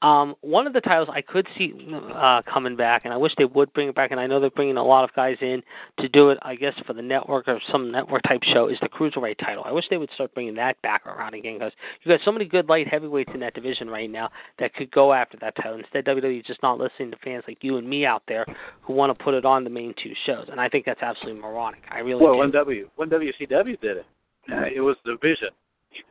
um, 0.02 0.36
one 0.42 0.66
of 0.66 0.74
the 0.74 0.82
titles 0.82 1.10
I 1.12 1.22
could 1.22 1.48
see 1.58 1.74
uh, 2.16 2.42
coming 2.52 2.76
back, 2.76 3.06
and 3.06 3.14
I 3.14 3.18
wish 3.18 3.34
they 3.38 3.46
would 3.46 3.72
bring 3.74 3.88
it 3.88 3.94
back. 3.96 4.10
And 4.10 4.20
I 4.20 4.26
know 4.26 4.39
they're 4.39 4.50
bringing 4.50 4.78
a 4.78 4.84
lot 4.84 5.04
of 5.04 5.14
guys 5.14 5.38
in 5.42 5.62
to 6.00 6.10
do 6.10 6.32
it. 6.32 6.39
I 6.42 6.56
guess 6.56 6.74
for 6.88 6.94
the 6.94 7.04
network 7.04 7.48
or 7.48 7.62
some 7.72 7.92
network 7.92 8.24
type 8.24 8.42
show 8.44 8.68
is 8.68 8.78
the 8.82 8.89
cruiserweight 8.89 9.38
title. 9.38 9.64
I 9.64 9.72
wish 9.72 9.86
they 9.89 9.98
would 9.98 10.10
start 10.16 10.34
bringing 10.34 10.56
that 10.56 10.82
back 10.82 11.06
around 11.06 11.36
again 11.36 11.54
because 11.60 11.72
you 12.02 12.12
got 12.12 12.20
so 12.26 12.32
many 12.32 12.46
good 12.46 12.68
light 12.68 12.88
heavyweights 12.88 13.30
in 13.34 13.39
that 13.42 13.54
division 13.54 13.89
right 13.89 14.10
now 14.10 14.30
that 14.58 14.74
could 14.74 14.89
go 14.92 15.14
after 15.14 15.38
that 15.39 15.56
title. 15.56 15.76
Instead, 15.78 16.06
WWE 16.06 16.39
is 16.39 16.46
just 16.48 16.64
not 16.64 16.80
listening 16.80 17.12
to 17.12 17.18
fans 17.24 17.44
like 17.48 17.60
you 17.62 17.78
and 17.78 17.88
me 17.88 18.04
out 18.06 18.24
there 18.28 18.46
who 18.82 18.94
want 18.94 19.16
to 19.16 19.24
put 19.24 19.36
it 19.36 19.46
on 19.46 19.64
the 19.64 19.70
main 19.70 19.94
two 20.02 20.14
shows, 20.26 20.48
and 20.52 20.60
I 20.60 20.68
think 20.68 20.84
that's 20.86 21.02
absolutely 21.04 21.39
moronic. 21.42 21.84
I 21.92 22.00
really 22.00 22.24
Well, 22.24 22.34
do. 22.34 22.39
when 22.39 22.52
W 22.52 22.89
when 22.96 23.10
WCW 23.10 23.80
did 23.80 23.98
it, 23.98 24.06
uh, 24.52 24.64
it 24.74 24.82
was 24.82 24.96
division, 25.06 25.50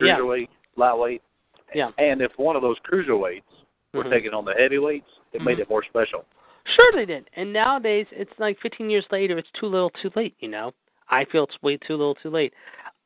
Yeah. 0.01 0.17
cruiserweight, 0.17 0.49
lightweight, 0.77 1.23
Yeah. 1.75 1.91
and 1.99 2.21
if 2.21 2.33
one 2.37 2.57
of 2.57 2.63
those 2.63 2.77
cruiserweights 2.81 3.43
were 3.95 4.05
Mhm. 4.05 4.11
taking 4.11 4.35
on 4.35 4.45
the 4.45 4.55
heavyweights, 4.55 5.11
it 5.33 5.43
made 5.43 5.59
Mhm. 5.59 5.63
it 5.63 5.71
more 5.71 5.83
special. 5.85 6.25
Sure, 6.65 6.93
they 6.93 7.07
did. 7.07 7.29
And 7.35 7.53
nowadays, 7.53 8.07
it's 8.11 8.39
like 8.39 8.59
15 8.61 8.91
years 8.91 9.07
later, 9.11 9.39
it's 9.39 9.51
too 9.53 9.67
little, 9.67 9.91
too 9.91 10.11
late. 10.15 10.35
You 10.41 10.49
know, 10.49 10.73
I 11.09 11.25
feel 11.25 11.45
it's 11.45 11.63
way 11.63 11.77
too 11.77 11.97
little, 11.97 12.15
too 12.15 12.31
late. 12.31 12.55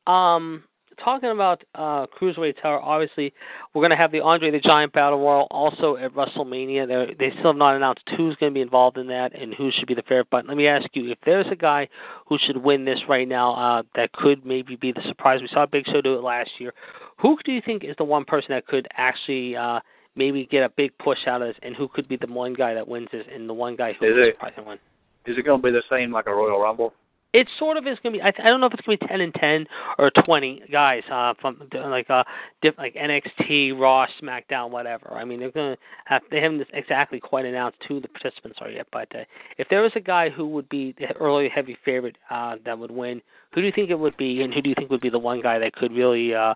Um, 0.07 0.63
talking 0.95 1.29
about 1.31 1.63
uh, 1.75 2.05
cruiserweight 2.19 2.61
tower, 2.61 2.81
obviously 2.81 3.33
we're 3.73 3.81
going 3.81 3.91
to 3.91 3.95
have 3.95 4.11
the 4.11 4.21
Andre 4.21 4.51
the 4.51 4.59
Giant 4.59 4.93
Battle 4.93 5.19
Royal 5.19 5.47
also 5.51 5.95
at 5.97 6.13
WrestleMania. 6.13 6.87
They're, 6.87 7.07
they 7.07 7.31
still 7.31 7.51
have 7.51 7.55
not 7.55 7.75
announced 7.75 8.03
who's 8.17 8.35
going 8.37 8.51
to 8.51 8.53
be 8.53 8.61
involved 8.61 8.97
in 8.97 9.07
that 9.07 9.33
and 9.39 9.53
who 9.53 9.71
should 9.71 9.87
be 9.87 9.93
the 9.93 10.01
favorite. 10.03 10.27
But 10.31 10.47
let 10.47 10.57
me 10.57 10.67
ask 10.67 10.87
you, 10.93 11.11
if 11.11 11.17
there's 11.25 11.47
a 11.51 11.55
guy 11.55 11.87
who 12.27 12.37
should 12.45 12.57
win 12.57 12.85
this 12.85 12.99
right 13.07 13.27
now, 13.27 13.53
uh, 13.53 13.83
that 13.95 14.11
could 14.13 14.45
maybe 14.45 14.75
be 14.75 14.91
the 14.91 15.01
surprise. 15.07 15.41
We 15.41 15.47
saw 15.49 15.65
Big 15.65 15.85
Show 15.87 16.01
do 16.01 16.15
it 16.15 16.23
last 16.23 16.49
year. 16.59 16.73
Who 17.19 17.37
do 17.45 17.51
you 17.51 17.61
think 17.65 17.83
is 17.83 17.95
the 17.97 18.03
one 18.03 18.25
person 18.25 18.47
that 18.51 18.67
could 18.67 18.87
actually 18.97 19.55
uh, 19.55 19.79
maybe 20.15 20.45
get 20.45 20.63
a 20.63 20.69
big 20.69 20.97
push 20.97 21.19
out 21.27 21.41
of 21.41 21.49
this, 21.49 21.57
and 21.63 21.75
who 21.75 21.87
could 21.87 22.07
be 22.07 22.17
the 22.17 22.27
one 22.27 22.53
guy 22.53 22.73
that 22.73 22.87
wins 22.87 23.09
this, 23.11 23.25
and 23.33 23.47
the 23.49 23.53
one 23.53 23.75
guy 23.75 23.93
who 23.93 24.05
Is 24.05 24.11
is 24.11 24.17
it- 24.29 24.39
going 24.39 24.53
to 24.53 24.63
win? 24.63 24.79
Is 25.27 25.37
it 25.39 25.43
going 25.43 25.59
to 25.59 25.65
be 25.65 25.71
the 25.71 25.81
same 25.89 26.11
like 26.11 26.27
a 26.27 26.33
Royal 26.33 26.59
Rumble? 26.59 26.93
It 27.35 27.49
sort 27.59 27.75
of 27.75 27.85
is 27.85 27.97
going 28.01 28.13
to 28.13 28.19
be. 28.19 28.21
I, 28.21 28.29
I 28.29 28.49
don't 28.49 28.61
know 28.61 28.67
if 28.67 28.73
it's 28.73 28.85
going 28.85 28.97
to 28.97 29.05
be 29.05 29.09
ten 29.09 29.19
and 29.19 29.33
ten 29.33 29.67
or 29.97 30.09
twenty 30.23 30.63
guys 30.71 31.03
uh, 31.11 31.33
from 31.41 31.61
like 31.73 32.09
uh 32.09 32.23
diff, 32.61 32.75
like 32.77 32.95
NXT, 32.95 33.77
Raw, 33.77 34.07
SmackDown, 34.23 34.69
whatever. 34.69 35.11
I 35.11 35.25
mean, 35.25 35.41
they're 35.41 35.51
going 35.51 35.75
to 35.75 35.81
have 36.05 36.21
they 36.31 36.39
haven't 36.39 36.65
exactly 36.71 37.19
quite 37.19 37.43
announced 37.43 37.79
who 37.89 37.99
the 37.99 38.07
participants 38.07 38.59
are 38.61 38.69
yet. 38.69 38.87
But 38.89 39.13
uh, 39.13 39.25
if 39.57 39.67
there 39.67 39.81
was 39.81 39.91
a 39.95 39.99
guy 39.99 40.29
who 40.29 40.47
would 40.47 40.69
be 40.69 40.95
the 40.97 41.13
early 41.17 41.49
heavy 41.49 41.77
favorite 41.83 42.17
uh, 42.29 42.55
that 42.63 42.79
would 42.79 42.89
win, 42.89 43.21
who 43.53 43.59
do 43.59 43.67
you 43.67 43.73
think 43.73 43.89
it 43.89 43.99
would 43.99 44.15
be, 44.15 44.41
and 44.41 44.53
who 44.53 44.61
do 44.61 44.69
you 44.69 44.75
think 44.75 44.89
would 44.89 45.01
be 45.01 45.09
the 45.09 45.19
one 45.19 45.41
guy 45.41 45.59
that 45.59 45.73
could 45.73 45.91
really 45.91 46.33
uh, 46.33 46.53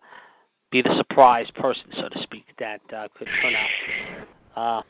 be 0.71 0.81
the 0.81 0.95
surprise 0.95 1.47
person, 1.55 1.91
so 1.97 2.07
to 2.07 2.23
speak, 2.23 2.45
that 2.57 2.79
uh, 2.95 3.09
could 3.17 3.27
turn 3.41 3.53
out? 3.53 4.77
Uh, 4.79 4.81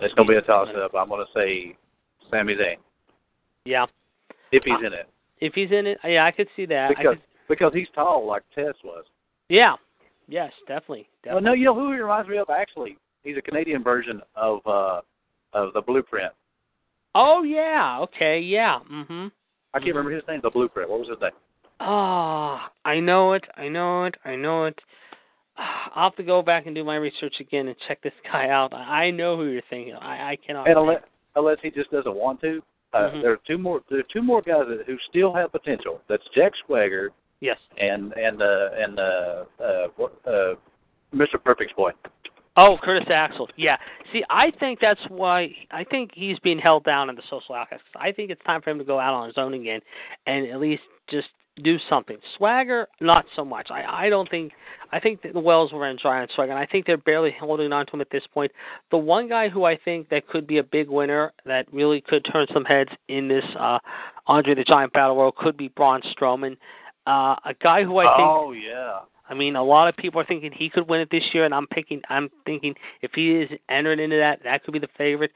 It's 0.00 0.12
going 0.12 0.28
to 0.28 0.32
be 0.32 0.36
a 0.36 0.42
toss-up. 0.42 0.94
I'm 0.94 1.08
going 1.08 1.24
to 1.24 1.32
say 1.34 1.74
Sami 2.30 2.54
Zayn 2.54 2.76
yeah, 3.64 3.86
if 4.52 4.62
he's 4.64 4.86
in 4.86 4.92
it 4.92 5.08
if 5.40 5.54
he's 5.54 5.70
in 5.70 5.86
it, 5.86 5.98
yeah, 6.04 6.24
I 6.24 6.30
could 6.30 6.48
see 6.56 6.66
that. 6.66 6.88
Because 6.90 7.04
could, 7.16 7.22
because 7.48 7.72
he's 7.74 7.88
tall 7.94 8.26
like 8.26 8.42
Tess 8.54 8.74
was. 8.84 9.04
yeah, 9.48 9.74
yes, 10.28 10.52
definitely. 10.66 11.08
Well, 11.26 11.40
no, 11.40 11.52
you 11.52 11.64
know 11.64 11.74
who 11.74 11.92
he 11.92 11.98
reminds 11.98 12.28
me 12.28 12.38
of? 12.38 12.48
Actually, 12.50 12.96
he's 13.24 13.36
a 13.36 13.42
Canadian 13.42 13.82
version 13.82 14.20
of 14.36 14.60
uh 14.66 15.00
of 15.54 15.72
the 15.72 15.80
Blueprint. 15.82 16.32
Oh 17.14 17.42
yeah, 17.42 17.98
okay, 18.02 18.38
yeah. 18.40 18.80
Mhm. 18.92 19.30
I 19.74 19.78
can't 19.78 19.94
remember 19.94 20.10
his 20.10 20.22
name. 20.28 20.40
The 20.42 20.50
Blueprint. 20.50 20.90
What 20.90 21.00
was 21.00 21.08
his 21.08 21.20
name? 21.20 21.30
Oh, 21.80 22.58
I 22.84 23.00
know 23.00 23.34
it. 23.34 23.44
I 23.56 23.68
know 23.68 24.04
it. 24.04 24.16
I 24.24 24.34
know 24.34 24.64
it. 24.66 24.78
I'll 25.56 26.10
have 26.10 26.16
to 26.16 26.22
go 26.22 26.42
back 26.42 26.66
and 26.66 26.74
do 26.74 26.84
my 26.84 26.96
research 26.96 27.34
again 27.40 27.68
and 27.68 27.76
check 27.86 28.02
this 28.02 28.12
guy 28.30 28.48
out. 28.48 28.72
I 28.74 29.10
know 29.10 29.36
who 29.36 29.46
you're 29.46 29.62
thinking. 29.70 29.94
of. 29.94 30.02
I 30.02 30.32
I 30.32 30.36
cannot. 30.44 30.68
And 30.68 30.78
unless, 30.78 31.02
unless 31.36 31.58
he 31.62 31.70
just 31.70 31.90
doesn't 31.90 32.14
want 32.14 32.40
to, 32.42 32.62
uh, 32.92 33.10
Mhm. 33.10 33.22
there 33.22 33.32
are 33.32 33.40
two 33.46 33.58
more. 33.58 33.82
There 33.90 33.98
are 34.00 34.10
two 34.12 34.22
more 34.22 34.42
guys 34.42 34.66
that, 34.68 34.86
who 34.86 34.96
still 35.08 35.32
have 35.34 35.52
potential. 35.52 36.00
That's 36.08 36.26
Jack 36.34 36.52
Swagger 36.66 37.12
yes. 37.40 37.58
and 37.76 38.12
and 38.14 38.42
uh, 38.42 38.70
and 38.76 38.98
uh, 38.98 39.44
uh, 39.60 39.88
uh, 40.26 40.54
Mr. 41.14 41.42
Perfect's 41.42 41.74
boy. 41.74 41.92
Oh, 42.60 42.76
Curtis 42.82 43.08
Axel. 43.08 43.48
Yeah. 43.56 43.76
See, 44.12 44.24
I 44.30 44.50
think 44.58 44.80
that's 44.80 45.00
why 45.08 45.54
I 45.70 45.84
think 45.84 46.10
he's 46.14 46.38
being 46.40 46.58
held 46.58 46.82
down 46.84 47.08
in 47.08 47.14
the 47.14 47.22
social 47.30 47.54
outcasts. 47.54 47.86
I 47.94 48.10
think 48.10 48.30
it's 48.30 48.42
time 48.44 48.62
for 48.62 48.70
him 48.70 48.78
to 48.78 48.84
go 48.84 48.98
out 48.98 49.14
on 49.14 49.28
his 49.28 49.38
own 49.38 49.54
again 49.54 49.80
and 50.26 50.46
at 50.48 50.58
least 50.58 50.82
just 51.08 51.28
do 51.62 51.78
something. 51.88 52.16
Swagger, 52.36 52.86
not 53.00 53.24
so 53.36 53.44
much. 53.44 53.68
I 53.70 54.06
I 54.06 54.08
don't 54.08 54.28
think 54.30 54.52
I 54.92 55.00
think 55.00 55.22
that 55.22 55.34
the 55.34 55.40
wells 55.40 55.72
were 55.72 55.86
in 55.88 55.96
dry 56.00 56.20
on 56.22 56.28
Swagger, 56.34 56.52
and 56.52 56.58
I 56.58 56.66
think 56.66 56.86
they're 56.86 56.96
barely 56.96 57.34
holding 57.38 57.72
on 57.72 57.86
to 57.86 57.92
him 57.92 58.00
at 58.00 58.10
this 58.10 58.24
point. 58.32 58.52
The 58.90 58.98
one 58.98 59.28
guy 59.28 59.48
who 59.48 59.64
I 59.64 59.76
think 59.76 60.08
that 60.08 60.28
could 60.28 60.46
be 60.46 60.58
a 60.58 60.62
big 60.62 60.88
winner 60.88 61.32
that 61.44 61.66
really 61.72 62.00
could 62.00 62.24
turn 62.30 62.46
some 62.52 62.64
heads 62.64 62.90
in 63.08 63.28
this 63.28 63.44
uh 63.58 63.78
Andre 64.26 64.54
the 64.54 64.64
Giant 64.64 64.92
Battle 64.92 65.16
Royal 65.16 65.32
could 65.32 65.56
be 65.56 65.68
Braun 65.68 66.02
Strowman. 66.16 66.56
Uh, 67.06 67.36
a 67.44 67.54
guy 67.62 67.84
who 67.84 67.98
I 67.98 68.04
think 68.04 68.28
oh 68.28 68.52
yeah. 68.52 69.00
I 69.30 69.34
mean, 69.34 69.56
a 69.56 69.62
lot 69.62 69.88
of 69.88 69.96
people 69.96 70.20
are 70.20 70.24
thinking 70.24 70.52
he 70.52 70.70
could 70.70 70.88
win 70.88 71.00
it 71.00 71.10
this 71.10 71.22
year, 71.32 71.44
and 71.44 71.54
I'm 71.54 71.66
picking. 71.66 72.00
I'm 72.08 72.30
thinking 72.46 72.74
if 73.02 73.10
he 73.14 73.32
is 73.32 73.50
entered 73.68 74.00
into 74.00 74.16
that, 74.16 74.40
that 74.44 74.64
could 74.64 74.72
be 74.72 74.78
the 74.78 74.88
favorite. 74.96 75.32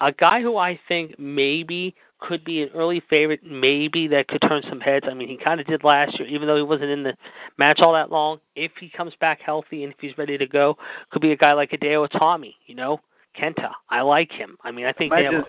A 0.00 0.12
guy 0.12 0.40
who 0.40 0.56
I 0.56 0.78
think 0.88 1.18
maybe 1.18 1.94
could 2.26 2.44
be 2.44 2.62
an 2.62 2.70
early 2.74 3.02
favorite, 3.10 3.40
maybe 3.44 4.08
that 4.08 4.28
could 4.28 4.40
turn 4.42 4.62
some 4.68 4.80
heads. 4.80 5.06
I 5.08 5.14
mean, 5.14 5.28
he 5.28 5.36
kind 5.36 5.60
of 5.60 5.66
did 5.66 5.84
last 5.84 6.18
year, 6.18 6.28
even 6.28 6.46
though 6.48 6.56
he 6.56 6.62
wasn't 6.62 6.90
in 6.90 7.02
the 7.02 7.14
match 7.58 7.80
all 7.80 7.92
that 7.92 8.10
long. 8.10 8.38
If 8.56 8.72
he 8.80 8.88
comes 8.88 9.12
back 9.20 9.40
healthy 9.44 9.84
and 9.84 9.92
if 9.92 9.98
he's 10.00 10.16
ready 10.16 10.38
to 10.38 10.46
go, 10.46 10.76
could 11.10 11.22
be 11.22 11.32
a 11.32 11.36
guy 11.36 11.52
like 11.52 11.70
Hideo 11.70 12.08
Itami, 12.08 12.54
You 12.66 12.74
know, 12.76 13.00
Kenta. 13.38 13.70
I 13.90 14.00
like 14.00 14.30
him. 14.32 14.56
I 14.64 14.70
mean, 14.70 14.86
I 14.86 14.92
think 14.92 15.12
they 15.12 15.20
Imagine, 15.26 15.40
have. 15.40 15.46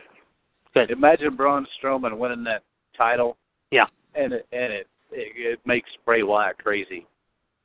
Good. 0.73 0.91
imagine 0.91 1.35
Braun 1.35 1.65
Strowman 1.81 2.17
winning 2.17 2.43
that 2.45 2.63
title. 2.97 3.37
Yeah. 3.71 3.85
And 4.15 4.33
it 4.33 4.45
and 4.51 4.73
it 4.73 4.87
it, 5.11 5.31
it 5.53 5.59
makes 5.65 5.89
Bray 6.05 6.23
Wyatt 6.23 6.57
crazy, 6.57 7.05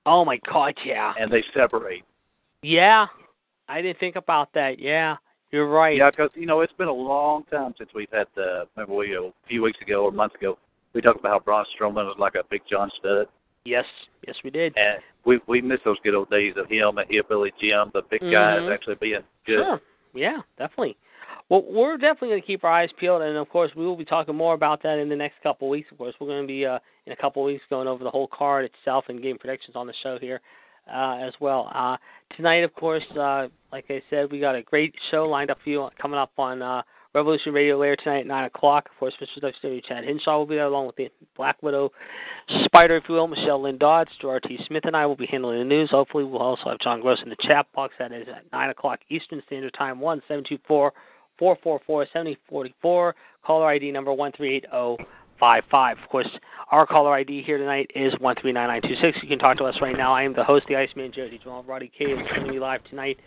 Oh 0.07 0.25
my 0.25 0.39
God, 0.53 0.75
yeah, 0.85 1.13
and 1.19 1.31
they 1.33 1.43
separate. 1.55 2.05
yeah. 2.63 3.07
I 3.69 3.83
didn't 3.83 3.99
think 4.01 4.17
about 4.17 4.53
that. 4.55 4.79
Yeah, 4.81 5.17
you're 5.53 5.69
right. 5.69 5.97
Yeah, 5.97 6.11
because 6.11 6.31
you 6.35 6.47
know 6.47 6.61
it's 6.61 6.73
been 6.75 6.89
a 6.89 6.93
long 6.93 7.45
time 7.51 7.75
since 7.79 7.91
we've 7.95 8.11
had 8.13 8.27
the. 8.35 8.67
Remember 8.77 8.95
we 8.97 9.17
a 9.17 9.31
few 9.49 9.63
weeks 9.63 9.79
ago 9.81 10.05
or 10.05 10.13
months 10.13 10.35
ago 10.37 10.59
we 10.93 11.01
talked 11.01 11.21
about 11.21 11.31
how 11.33 11.39
Braun 11.41 11.65
Strowman 11.79 12.05
was 12.07 12.17
like 12.19 12.35
a 12.35 12.43
big 12.51 12.63
John 12.69 12.91
Studd, 12.99 13.27
Yes, 13.65 13.85
yes, 14.27 14.37
we 14.43 14.51
did. 14.51 14.77
and 14.77 14.99
we 15.25 15.41
we 15.47 15.61
miss 15.61 15.81
those 15.85 15.99
good 16.03 16.15
old 16.15 16.31
days 16.31 16.55
of 16.57 16.69
him 16.69 16.99
and 16.99 17.07
Hillbilly 17.11 17.53
Jim, 17.61 17.91
the 17.95 18.03
big 18.11 18.21
guys 18.21 18.61
Mhm. 18.61 18.73
actually 18.75 18.97
being 18.97 19.21
good. 19.47 19.63
Sure. 19.65 19.81
Yeah, 20.15 20.39
definitely. 20.59 20.97
Well, 21.49 21.65
we're 21.69 21.97
definitely 21.97 22.29
going 22.29 22.41
to 22.43 22.47
keep 22.47 22.63
our 22.65 22.71
eyes 22.71 22.91
peeled, 22.99 23.23
and 23.23 23.37
of 23.37 23.49
course, 23.49 23.73
we 23.75 23.85
will 23.85 23.97
be 23.97 24.05
talking 24.05 24.37
more 24.37 24.55
about 24.55 24.83
that 24.85 24.99
in 24.99 25.09
the 25.09 25.17
next 25.17 25.41
couple 25.43 25.67
of 25.67 25.71
weeks. 25.71 25.91
Of 25.91 25.99
course, 25.99 26.15
we're 26.21 26.29
going 26.29 26.43
to 26.43 26.47
be 26.47 26.65
uh, 26.65 26.79
in 27.07 27.13
a 27.13 27.17
couple 27.17 27.43
of 27.43 27.47
weeks 27.47 27.65
going 27.69 27.89
over 27.89 28.05
the 28.05 28.11
whole 28.11 28.29
card 28.29 28.65
itself 28.65 29.05
and 29.09 29.21
game 29.21 29.37
predictions 29.37 29.75
on 29.77 29.87
the 29.89 29.95
show 30.03 30.17
here 30.19 30.41
uh, 30.93 31.19
as 31.27 31.35
well. 31.41 31.71
Uh, 31.75 31.97
tonight, 32.37 32.65
of 32.65 32.75
course, 32.75 33.05
uh, 33.19 33.49
like 33.73 33.87
I 33.89 34.03
said, 34.11 34.31
we 34.31 34.41
got 34.41 34.55
a 34.55 34.63
great 34.63 34.95
show 35.11 35.25
lined 35.25 35.51
up 35.51 35.59
for 35.63 35.71
you 35.71 35.89
coming 36.01 36.19
up 36.19 36.33
on 36.39 36.63
uh, 36.63 36.83
Revolution 37.15 37.53
Radio 37.53 37.77
later 37.79 37.97
tonight 37.97 38.21
at 38.21 38.27
nine 38.27 38.45
o'clock. 38.45 38.89
Of 38.91 38.99
course, 38.99 39.15
Mr. 39.21 39.43
WCW 39.43 39.85
Chad 39.85 40.05
Hinshaw 40.05 40.39
will 40.39 40.47
be 40.47 40.55
there 40.55 40.67
along 40.67 40.87
with 40.87 40.97
the 40.97 41.11
Black 41.37 41.61
Widow 41.63 41.91
Spider, 42.65 42.97
if 42.97 43.05
you 43.09 43.17
will, 43.17 43.27
Michelle 43.27 43.63
Lynn 43.63 43.79
Dodds, 43.79 44.11
Gerard 44.21 44.45
T. 44.47 44.59
Smith, 44.67 44.85
and 44.85 44.97
I 44.97 45.07
will 45.07 45.17
be 45.17 45.27
handling 45.27 45.59
the 45.59 45.65
news. 45.65 45.91
Hopefully, 45.91 46.25
we'll 46.25 46.41
also 46.41 46.69
have 46.69 46.79
John 46.79 47.01
Gross 47.01 47.19
in 47.23 47.31
the 47.31 47.37
chat 47.41 47.67
box. 47.75 47.95
That 47.99 48.13
is 48.13 48.29
at 48.29 48.45
9 48.53 48.71
o'clock 48.71 49.01
Eastern 49.09 49.43
Standard 49.47 49.75
Time, 49.77 49.99
1 50.01 50.19
724 50.29 50.93
444 51.39 52.07
7044. 52.13 53.15
Caller 53.45 53.67
ID 53.69 53.91
number 53.91 54.13
138055. 55.41 56.03
Of 56.03 56.09
course, 56.09 56.29
our 56.71 56.87
caller 56.87 57.15
ID 57.15 57.43
here 57.43 57.59
tonight 57.59 57.91
is 57.95 58.13
139926. 58.21 59.23
You 59.23 59.29
can 59.29 59.39
talk 59.39 59.59
to 59.59 59.65
us 59.65 59.75
right 59.81 59.97
now. 59.97 60.15
I 60.15 60.23
am 60.23 60.35
the 60.35 60.45
host, 60.45 60.67
the 60.69 60.77
Iceman, 60.77 61.13
Jody 61.13 61.39
Jamal. 61.39 61.65
Roddy 61.65 61.91
K 61.97 62.05
is 62.05 62.19
to 62.37 62.53
be 62.53 62.59
live 62.59 62.85
tonight. 62.85 63.19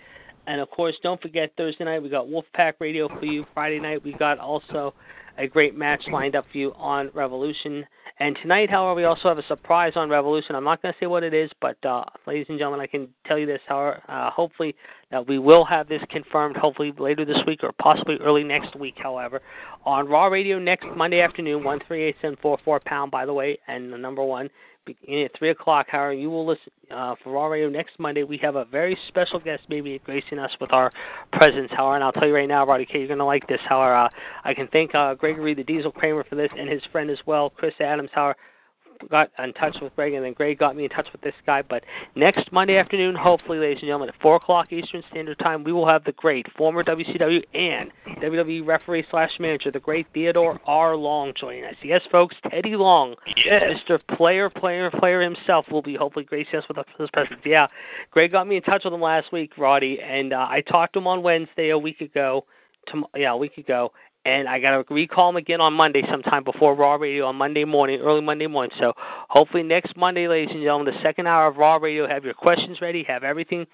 And 0.48 0.60
of 0.60 0.70
course, 0.70 0.96
don't 1.04 1.22
forget 1.22 1.52
Thursday 1.58 1.86
night 1.86 2.02
we 2.02 2.10
got 2.10 2.28
Wolfpack 2.28 2.74
Radio 2.80 3.08
for 3.08 3.26
you. 3.26 3.46
Friday 3.54 3.80
night 3.80 4.04
we 4.04 4.14
got 4.14 4.40
also 4.40 4.94
a 5.38 5.48
great 5.48 5.76
match 5.76 6.02
lined 6.12 6.36
up 6.36 6.46
for 6.52 6.58
you 6.58 6.74
on 6.74 7.10
Revolution. 7.14 7.86
And 8.20 8.38
tonight, 8.42 8.70
however, 8.70 8.96
we 8.96 9.06
also 9.06 9.28
have 9.28 9.40
a 9.40 9.48
surprise 9.48 9.94
on 9.96 10.08
Revolution. 10.08 10.56
I'm 10.56 10.64
not 10.64 10.82
going 10.82 10.94
to 10.94 11.00
say 11.00 11.08
what 11.08 11.24
it 11.24 11.34
is, 11.34 11.50
but 11.60 11.84
uh, 11.84 12.04
ladies 12.28 12.46
and 12.48 12.60
gentlemen, 12.60 12.80
I 12.80 12.86
can 12.88 13.08
tell 13.26 13.40
you 13.40 13.48
this. 13.48 13.60
However, 13.68 14.02
uh, 14.08 14.30
hopefully, 14.30 14.76
that 15.10 15.28
we 15.28 15.40
will 15.40 15.66
have 15.66 15.88
this 15.88 16.02
confirmed. 16.10 16.56
Hopefully 16.56 16.94
later 16.98 17.26
this 17.26 17.40
week 17.48 17.62
or 17.64 17.72
possibly 17.82 18.18
early 18.18 18.44
next 18.44 18.76
week. 18.76 18.96
However, 18.98 19.42
on 19.86 20.08
Raw 20.08 20.28
Radio 20.28 20.60
next 20.60 20.86
Monday 20.96 21.22
afternoon, 21.22 21.64
one 21.64 21.80
three 21.88 22.04
eight 22.04 22.16
seven 22.22 22.38
four 22.42 22.60
four 22.64 22.80
pound. 22.86 23.10
By 23.10 23.26
the 23.26 23.34
way, 23.34 23.58
and 23.68 23.92
the 23.92 23.98
number 23.98 24.24
one 24.24 24.50
beginning 24.86 25.26
at 25.26 25.32
three 25.38 25.50
o'clock. 25.50 25.88
However, 25.90 26.14
you 26.14 26.30
will 26.30 26.46
listen 26.46 26.72
uh, 26.92 27.16
for 27.24 27.50
Radio 27.50 27.70
next 27.70 28.00
Monday. 28.00 28.24
We 28.24 28.38
have 28.40 28.56
a 28.56 28.66
very 28.66 28.98
special 29.08 29.40
guest, 29.40 29.64
maybe 29.70 30.00
gracing 30.06 30.40
us 30.40 30.52
with 30.60 30.74
our 30.74 30.92
presence. 31.32 31.70
However, 31.76 31.96
and 31.96 32.04
I'll 32.04 32.12
tell 32.12 32.28
you 32.28 32.36
right 32.36 32.48
now, 32.48 32.66
Roddy 32.66 32.86
K, 32.86 33.00
you're 33.00 33.08
gonna 33.08 33.26
like 33.26 33.48
this. 33.48 33.60
However, 33.68 33.96
uh, 33.96 34.10
I 34.44 34.54
can 34.54 34.68
thank 34.68 34.94
uh, 34.96 35.16
Gregory 35.16 35.54
the 35.54 35.64
Diesel 35.64 35.92
Kramer 35.92 36.24
for 36.30 36.36
this, 36.36 36.50
and 36.58 36.70
his 36.70 36.82
friend 36.92 37.10
as 37.10 37.20
well, 37.26 37.50
Chris 37.50 37.74
Adams. 37.80 38.10
However, 38.14 38.36
got 39.10 39.30
in 39.40 39.54
touch 39.54 39.78
with 39.82 39.96
Greg, 39.96 40.14
and 40.14 40.24
then 40.24 40.34
Greg 40.34 40.58
got 40.58 40.76
me 40.76 40.84
in 40.86 40.90
touch 40.90 41.08
with 41.12 41.22
this 41.22 41.34
guy. 41.46 41.62
But 41.62 41.84
next 42.16 42.52
Monday 42.52 42.78
afternoon, 42.78 43.16
hopefully, 43.16 43.60
ladies 43.60 43.78
and 43.82 43.88
gentlemen, 43.88 44.10
at 44.10 44.16
four 44.22 44.36
o'clock 44.36 44.72
Eastern 44.72 45.04
Standard 45.12 45.40
Time, 45.40 45.64
we 45.64 45.72
will 45.72 45.88
have 45.88 46.04
the 46.04 46.12
great 46.14 46.46
former 46.58 46.84
WCW 46.84 47.44
and 47.54 47.92
WWE 48.22 48.66
referee 48.66 49.06
slash 49.10 49.32
manager, 49.40 49.72
the 49.72 49.80
great 49.80 50.08
Theodore 50.14 50.60
R. 50.66 50.96
Long, 50.96 51.34
joining 51.40 51.66
us. 51.66 51.76
Yes, 51.84 52.02
folks, 52.12 52.36
Teddy 52.50 52.76
Long, 52.76 53.16
Yes. 53.46 53.80
Mr. 53.90 54.00
Player, 54.18 54.50
Player, 54.50 54.90
Player 54.92 55.22
himself, 55.22 55.66
will 55.72 55.82
be 55.82 55.96
hopefully 55.96 56.26
gracing 56.26 56.60
us 56.60 56.66
with 56.68 56.78
his 56.98 57.10
presence. 57.12 57.40
Yeah, 57.46 57.68
Greg 58.12 58.32
got 58.32 58.48
me 58.48 58.58
in 58.58 58.64
touch 58.64 58.84
with 58.84 58.94
him 58.94 59.02
last 59.02 59.32
week, 59.32 59.58
Roddy, 59.58 60.00
and 60.02 60.34
uh, 60.34 60.48
I 60.50 60.62
talked 60.62 60.94
to 60.94 61.00
him 61.00 61.08
on 61.08 61.24
Wednesday 61.24 61.70
a 61.70 61.78
week 61.78 62.02
ago. 62.02 62.46
To, 62.92 63.04
yeah, 63.16 63.32
a 63.32 63.38
week 63.38 63.58
ago, 63.58 63.94
and 64.26 64.48
I 64.48 64.60
got 64.60 64.88
to 64.88 64.94
recall 64.94 65.30
him 65.30 65.36
again 65.36 65.60
on 65.60 65.74
Monday 65.74 66.02
sometime 66.10 66.44
before 66.44 66.76
Raw 66.76 66.96
Radio 66.96 67.26
on 67.26 67.36
Monday 67.36 67.66
morning, 67.66 68.00
early 68.02 68.22
Monday 68.22 68.48
morning. 68.48 68.72
So 68.80 68.94
hopefully 69.30 69.64
next 69.64 69.98
Monday, 69.98 70.28
ladies 70.28 70.54
and 70.54 70.62
gentlemen, 70.62 70.94
the 70.94 71.02
second 71.02 71.28
hour 71.28 71.48
of 71.48 71.58
Raw 71.58 71.76
Radio, 71.76 72.08
have 72.08 72.24
your 72.24 72.34
questions 72.34 72.80
ready, 72.82 73.04
have 73.04 73.24
everything 73.24 73.66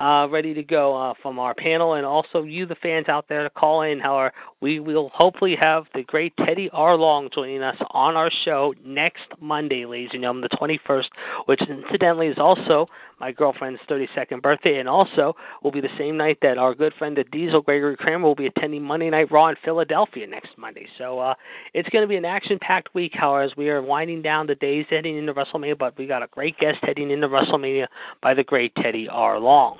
uh, 0.00 0.26
ready 0.30 0.54
to 0.54 0.62
go 0.62 0.96
uh, 0.96 1.14
from 1.20 1.38
our 1.38 1.54
panel, 1.54 1.94
and 1.94 2.06
also 2.06 2.42
you, 2.42 2.64
the 2.64 2.74
fans 2.76 3.08
out 3.08 3.26
there, 3.28 3.42
to 3.42 3.50
call 3.50 3.82
in. 3.82 4.00
However, 4.00 4.32
we 4.60 4.80
will 4.80 5.10
hopefully 5.14 5.54
have 5.60 5.84
the 5.94 6.02
great 6.02 6.32
Teddy 6.38 6.70
R. 6.72 6.96
Long 6.96 7.28
joining 7.34 7.62
us 7.62 7.76
on 7.90 8.16
our 8.16 8.30
show 8.44 8.74
next 8.84 9.26
Monday, 9.40 9.84
ladies 9.84 10.10
and 10.12 10.22
gentlemen, 10.22 10.48
the 10.50 10.56
21st, 10.56 11.04
which 11.46 11.60
incidentally 11.68 12.28
is 12.28 12.38
also 12.38 12.86
my 13.20 13.30
girlfriend's 13.30 13.80
32nd 13.90 14.40
birthday, 14.40 14.78
and 14.78 14.88
also 14.88 15.34
will 15.62 15.70
be 15.70 15.82
the 15.82 15.88
same 15.98 16.16
night 16.16 16.38
that 16.40 16.56
our 16.56 16.74
good 16.74 16.94
friend 16.98 17.16
the 17.16 17.24
Diesel 17.24 17.60
Gregory 17.60 17.96
Kramer 17.96 18.24
will 18.24 18.34
be 18.34 18.46
attending 18.46 18.82
Monday 18.82 19.10
Night 19.10 19.30
Raw 19.30 19.48
in 19.48 19.56
Philadelphia 19.62 20.26
next 20.26 20.56
Monday. 20.56 20.86
So 20.96 21.18
uh, 21.18 21.34
it's 21.74 21.88
going 21.90 22.02
to 22.02 22.08
be 22.08 22.16
an 22.16 22.24
action-packed 22.24 22.94
week, 22.94 23.12
however, 23.14 23.42
as 23.42 23.56
we 23.56 23.68
are 23.68 23.82
winding 23.82 24.22
down 24.22 24.46
the 24.46 24.54
days 24.54 24.86
heading 24.88 25.18
into 25.18 25.34
WrestleMania. 25.34 25.76
But 25.76 25.98
we 25.98 26.06
got 26.06 26.22
a 26.22 26.28
great 26.28 26.56
guest 26.58 26.78
heading 26.80 27.10
into 27.10 27.28
WrestleMania 27.28 27.86
by 28.22 28.32
the 28.32 28.44
great 28.44 28.74
Teddy 28.76 29.06
R. 29.06 29.38
Long. 29.38 29.78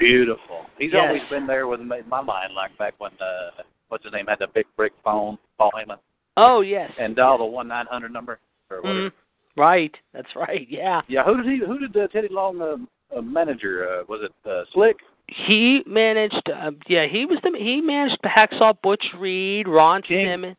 Beautiful. 0.00 0.64
He's 0.78 0.92
Yes. 0.92 1.04
always 1.06 1.22
been 1.30 1.46
there 1.46 1.66
with 1.68 1.80
me 1.80 1.98
in 1.98 2.08
my 2.08 2.22
mind, 2.22 2.54
like 2.54 2.76
back 2.78 2.94
when 2.98 3.12
uh, 3.20 3.62
what's 3.88 4.02
his 4.02 4.12
name 4.12 4.26
had 4.26 4.38
the 4.40 4.46
big 4.48 4.66
brick 4.76 4.92
phone, 5.04 5.36
Paul 5.58 5.70
Heyman, 5.76 5.98
Oh 6.36 6.62
yes. 6.62 6.90
and 6.98 7.14
dial 7.14 7.38
the 7.38 7.44
one 7.44 7.68
nine 7.68 7.86
hundred 7.86 8.12
number 8.12 8.38
or 8.70 8.78
whatever. 8.80 9.10
Mhm. 9.10 9.12
Right. 9.56 9.94
That's 10.14 10.34
right. 10.34 10.66
Yeah. 10.70 11.02
Yeah, 11.06 11.22
who 11.24 11.36
did 11.42 11.46
he? 11.52 11.58
Who 11.64 11.78
did 11.78 11.96
uh, 11.96 12.08
Teddy 12.08 12.28
Long 12.30 12.60
uh, 12.62 12.76
uh, 13.16 13.20
manager? 13.20 14.00
Uh, 14.00 14.04
was 14.08 14.22
it 14.24 14.32
uh, 14.50 14.62
Slick? 14.72 14.96
He 15.28 15.82
managed. 15.86 16.48
Uh, 16.48 16.70
yeah, 16.88 17.06
he 17.06 17.26
was 17.26 17.38
the 17.42 17.52
he 17.58 17.80
managed 17.82 18.18
Hacksaw 18.24 18.80
Butch 18.82 19.04
Reed, 19.18 19.68
Ron 19.68 20.02
King. 20.02 20.26
Simmons. 20.26 20.56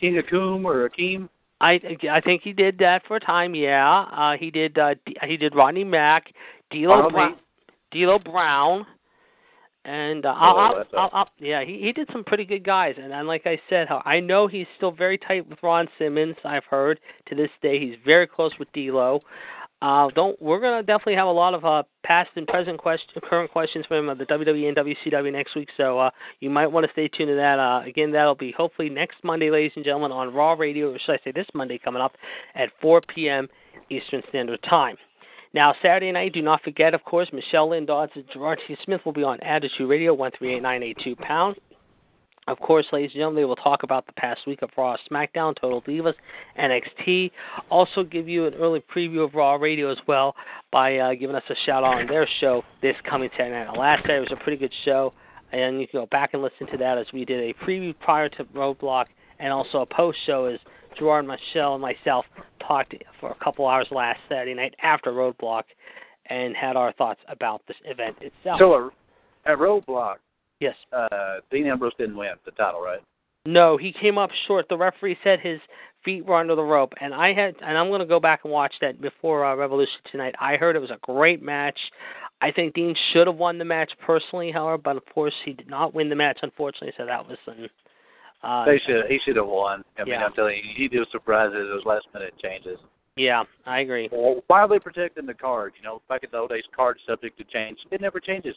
King 0.00 0.20
Akum 0.22 0.64
or 0.64 0.88
Akeem? 0.88 1.28
I 1.60 1.80
I 2.10 2.20
think 2.20 2.42
he 2.42 2.52
did 2.52 2.78
that 2.78 3.02
for 3.06 3.16
a 3.16 3.20
time. 3.20 3.54
Yeah. 3.54 4.04
Uh, 4.12 4.36
he 4.38 4.50
did. 4.50 4.78
Uh, 4.78 4.94
he 5.22 5.36
did 5.36 5.54
Rodney 5.56 5.84
Mack, 5.84 6.32
D'Lo 6.70 6.92
Arnold 6.92 7.12
Brown, 7.12 7.32
Lee? 7.32 7.38
D'Lo 7.94 8.18
Brown, 8.18 8.84
and 9.84 10.26
uh, 10.26 10.34
I'll, 10.36 10.56
I'll, 10.56 10.84
I'll, 10.96 11.10
I'll, 11.12 11.28
yeah, 11.38 11.64
he 11.64 11.78
he 11.80 11.92
did 11.92 12.08
some 12.12 12.24
pretty 12.24 12.44
good 12.44 12.64
guys. 12.64 12.94
And, 13.00 13.12
and 13.12 13.28
like 13.28 13.46
I 13.46 13.58
said, 13.68 13.88
I 14.04 14.20
know 14.20 14.46
he's 14.46 14.66
still 14.76 14.92
very 14.92 15.18
tight 15.18 15.48
with 15.48 15.58
Ron 15.62 15.88
Simmons. 15.98 16.36
I've 16.44 16.64
heard 16.64 17.00
to 17.28 17.34
this 17.34 17.50
day 17.62 17.78
he's 17.78 17.96
very 18.04 18.26
close 18.26 18.52
with 18.58 18.72
D'Lo. 18.72 19.20
Uh, 19.82 20.08
don't 20.14 20.40
we're 20.40 20.60
gonna 20.60 20.82
definitely 20.82 21.16
have 21.16 21.26
a 21.26 21.30
lot 21.30 21.52
of 21.52 21.64
uh, 21.66 21.82
past 22.04 22.30
and 22.36 22.46
present 22.46 22.78
question, 22.78 23.06
current 23.22 23.50
questions 23.50 23.84
from 23.86 24.08
uh, 24.08 24.14
the 24.14 24.24
WWE 24.24 24.68
and 24.68 24.76
WCW 24.76 25.30
next 25.30 25.54
week. 25.54 25.68
So 25.76 25.98
uh, 25.98 26.10
you 26.40 26.48
might 26.48 26.68
want 26.68 26.86
to 26.86 26.92
stay 26.92 27.08
tuned 27.08 27.28
to 27.28 27.34
that. 27.34 27.58
Uh, 27.58 27.82
again, 27.86 28.10
that'll 28.10 28.34
be 28.34 28.54
hopefully 28.56 28.88
next 28.88 29.16
Monday, 29.22 29.50
ladies 29.50 29.72
and 29.76 29.84
gentlemen, 29.84 30.10
on 30.10 30.32
Raw 30.32 30.54
Radio, 30.54 30.90
or 30.94 30.98
should 30.98 31.12
I 31.12 31.18
say 31.22 31.32
this 31.32 31.46
Monday 31.52 31.78
coming 31.78 32.00
up 32.00 32.16
at 32.54 32.70
4 32.80 33.02
p.m. 33.14 33.48
Eastern 33.90 34.22
Standard 34.30 34.62
Time. 34.62 34.96
Now, 35.54 35.72
Saturday 35.80 36.10
night, 36.10 36.32
do 36.34 36.42
not 36.42 36.62
forget, 36.62 36.94
of 36.94 37.04
course, 37.04 37.28
Michelle 37.32 37.70
Lynn 37.70 37.86
Dodds 37.86 38.10
and 38.16 38.24
Gerard 38.32 38.58
T. 38.66 38.76
Smith 38.84 39.00
will 39.04 39.12
be 39.12 39.22
on 39.22 39.38
Attitude 39.40 39.88
Radio, 39.88 40.12
138982 40.12 41.14
pound. 41.24 41.56
Of 42.48 42.58
course, 42.58 42.84
ladies 42.92 43.12
and 43.12 43.20
gentlemen, 43.20 43.42
they 43.42 43.44
will 43.44 43.54
talk 43.56 43.84
about 43.84 44.04
the 44.04 44.12
past 44.14 44.40
week 44.48 44.62
of 44.62 44.70
Raw, 44.76 44.96
SmackDown, 45.08 45.54
Total 45.58 45.80
Divas, 45.80 46.14
NXT. 46.58 47.30
Also, 47.70 48.02
give 48.02 48.28
you 48.28 48.46
an 48.46 48.54
early 48.54 48.82
preview 48.94 49.24
of 49.24 49.34
Raw 49.34 49.54
Radio 49.54 49.92
as 49.92 49.96
well 50.08 50.34
by 50.72 50.98
uh, 50.98 51.14
giving 51.14 51.36
us 51.36 51.44
a 51.48 51.54
shout 51.64 51.84
out 51.84 52.00
on 52.00 52.08
their 52.08 52.28
show 52.40 52.64
this 52.82 52.96
coming 53.08 53.30
Saturday 53.38 53.64
night. 53.64 53.78
Last 53.78 54.02
Saturday 54.02 54.20
was 54.20 54.32
a 54.32 54.42
pretty 54.42 54.58
good 54.58 54.74
show, 54.84 55.14
and 55.52 55.80
you 55.80 55.86
can 55.86 56.00
go 56.00 56.06
back 56.06 56.34
and 56.34 56.42
listen 56.42 56.66
to 56.72 56.76
that 56.78 56.98
as 56.98 57.06
we 57.14 57.24
did 57.24 57.38
a 57.38 57.64
preview 57.64 57.94
prior 58.00 58.28
to 58.28 58.44
Roadblock 58.46 59.06
and 59.38 59.52
also 59.52 59.78
a 59.78 59.86
post 59.86 60.18
show 60.26 60.46
as 60.46 60.58
Gerard, 60.98 61.26
Michelle, 61.26 61.74
and 61.74 61.82
myself 61.82 62.26
talked 62.66 62.94
for 63.20 63.30
a 63.30 63.44
couple 63.44 63.66
hours 63.66 63.86
last 63.90 64.20
Saturday 64.28 64.54
night 64.54 64.74
after 64.82 65.12
Roadblock 65.12 65.64
and 66.26 66.56
had 66.56 66.76
our 66.76 66.92
thoughts 66.92 67.20
about 67.28 67.62
this 67.68 67.76
event 67.84 68.16
itself. 68.20 68.58
So 68.58 68.74
a, 68.74 68.90
at 69.46 69.58
Roadblock, 69.58 70.16
yes. 70.60 70.74
uh, 70.92 71.36
Dean 71.50 71.66
Ambrose 71.66 71.92
didn't 71.98 72.16
win 72.16 72.30
the 72.44 72.50
title, 72.52 72.80
right? 72.80 73.00
No, 73.46 73.76
he 73.76 73.92
came 73.92 74.16
up 74.16 74.30
short. 74.46 74.66
The 74.68 74.76
referee 74.76 75.18
said 75.22 75.38
his 75.40 75.60
feet 76.02 76.24
were 76.24 76.36
under 76.36 76.54
the 76.54 76.62
rope, 76.62 76.92
and 77.00 77.12
I 77.12 77.34
had, 77.34 77.54
and 77.60 77.76
I'm 77.76 77.88
going 77.88 78.00
to 78.00 78.06
go 78.06 78.20
back 78.20 78.40
and 78.44 78.52
watch 78.52 78.74
that 78.80 79.00
before 79.00 79.44
uh, 79.44 79.54
Revolution 79.54 79.98
tonight. 80.10 80.34
I 80.40 80.56
heard 80.56 80.76
it 80.76 80.80
was 80.80 80.90
a 80.90 80.98
great 81.02 81.42
match. 81.42 81.78
I 82.40 82.50
think 82.50 82.74
Dean 82.74 82.94
should 83.12 83.26
have 83.26 83.36
won 83.36 83.58
the 83.58 83.64
match 83.64 83.92
personally, 84.04 84.50
however, 84.50 84.78
but 84.78 84.96
of 84.96 85.04
course 85.12 85.34
he 85.44 85.52
did 85.52 85.68
not 85.68 85.94
win 85.94 86.08
the 86.08 86.16
match, 86.16 86.38
unfortunately. 86.42 86.92
So 86.96 87.06
that 87.06 87.26
was 87.26 87.38
an. 87.46 87.68
Uh, 88.44 88.64
they 88.64 88.80
should. 88.86 89.06
He 89.08 89.18
should 89.24 89.36
have 89.36 89.46
won. 89.46 89.84
I 89.98 90.04
mean, 90.04 90.14
I'm 90.14 90.32
telling 90.34 90.56
you, 90.56 90.62
he 90.76 90.88
did 90.88 91.06
surprises 91.10 91.66
those 91.70 91.84
last 91.84 92.06
minute 92.12 92.34
changes. 92.42 92.78
Yeah, 93.16 93.44
I 93.64 93.80
agree. 93.80 94.08
Why 94.10 94.60
are 94.60 94.68
they 94.68 94.78
protecting 94.78 95.26
the 95.26 95.34
card? 95.34 95.74
You 95.76 95.84
know, 95.84 96.02
back 96.08 96.24
in 96.24 96.30
the 96.32 96.38
old 96.38 96.50
days, 96.50 96.64
cards 96.74 97.00
subject 97.06 97.38
to 97.38 97.44
change. 97.44 97.78
It 97.90 98.00
never 98.00 98.18
changes. 98.20 98.56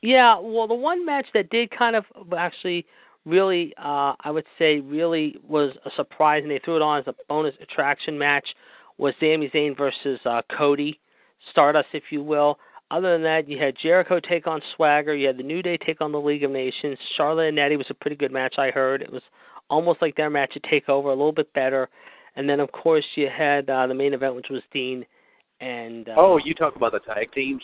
Yeah, 0.00 0.38
well, 0.38 0.66
the 0.66 0.74
one 0.74 1.04
match 1.04 1.26
that 1.34 1.50
did 1.50 1.70
kind 1.70 1.94
of 1.94 2.04
actually 2.36 2.86
really, 3.26 3.74
uh, 3.78 4.14
I 4.20 4.30
would 4.30 4.46
say, 4.58 4.80
really 4.80 5.36
was 5.46 5.72
a 5.84 5.90
surprise, 5.96 6.42
and 6.42 6.50
they 6.50 6.60
threw 6.64 6.76
it 6.76 6.82
on 6.82 7.00
as 7.00 7.06
a 7.06 7.14
bonus 7.28 7.54
attraction 7.60 8.18
match, 8.18 8.46
was 8.96 9.14
Sami 9.20 9.50
Zayn 9.50 9.76
versus 9.76 10.18
uh, 10.24 10.42
Cody, 10.56 10.98
Stardust, 11.50 11.88
if 11.92 12.04
you 12.10 12.22
will. 12.22 12.58
Other 12.90 13.12
than 13.12 13.22
that, 13.24 13.48
you 13.48 13.58
had 13.58 13.76
Jericho 13.82 14.18
take 14.18 14.46
on 14.46 14.62
Swagger. 14.74 15.14
You 15.14 15.26
had 15.26 15.36
the 15.36 15.42
New 15.42 15.62
Day 15.62 15.76
take 15.76 16.00
on 16.00 16.10
the 16.10 16.20
League 16.20 16.44
of 16.44 16.50
Nations. 16.50 16.98
Charlotte 17.16 17.48
and 17.48 17.56
Natty 17.56 17.76
was 17.76 17.86
a 17.90 17.94
pretty 17.94 18.16
good 18.16 18.32
match, 18.32 18.54
I 18.58 18.70
heard. 18.70 19.02
It 19.02 19.12
was 19.12 19.22
almost 19.68 20.00
like 20.00 20.16
their 20.16 20.30
match 20.30 20.52
at 20.56 20.62
Takeover, 20.62 21.06
a 21.06 21.10
little 21.10 21.32
bit 21.32 21.52
better. 21.52 21.88
And 22.36 22.48
then, 22.48 22.60
of 22.60 22.72
course, 22.72 23.04
you 23.14 23.28
had 23.28 23.68
uh, 23.68 23.86
the 23.86 23.94
main 23.94 24.14
event, 24.14 24.36
which 24.36 24.48
was 24.48 24.62
Dean 24.72 25.04
and. 25.60 26.08
Uh, 26.08 26.14
Oh, 26.16 26.38
you 26.42 26.54
talk 26.54 26.76
about 26.76 26.92
the 26.92 27.00
tag 27.00 27.30
teams. 27.32 27.62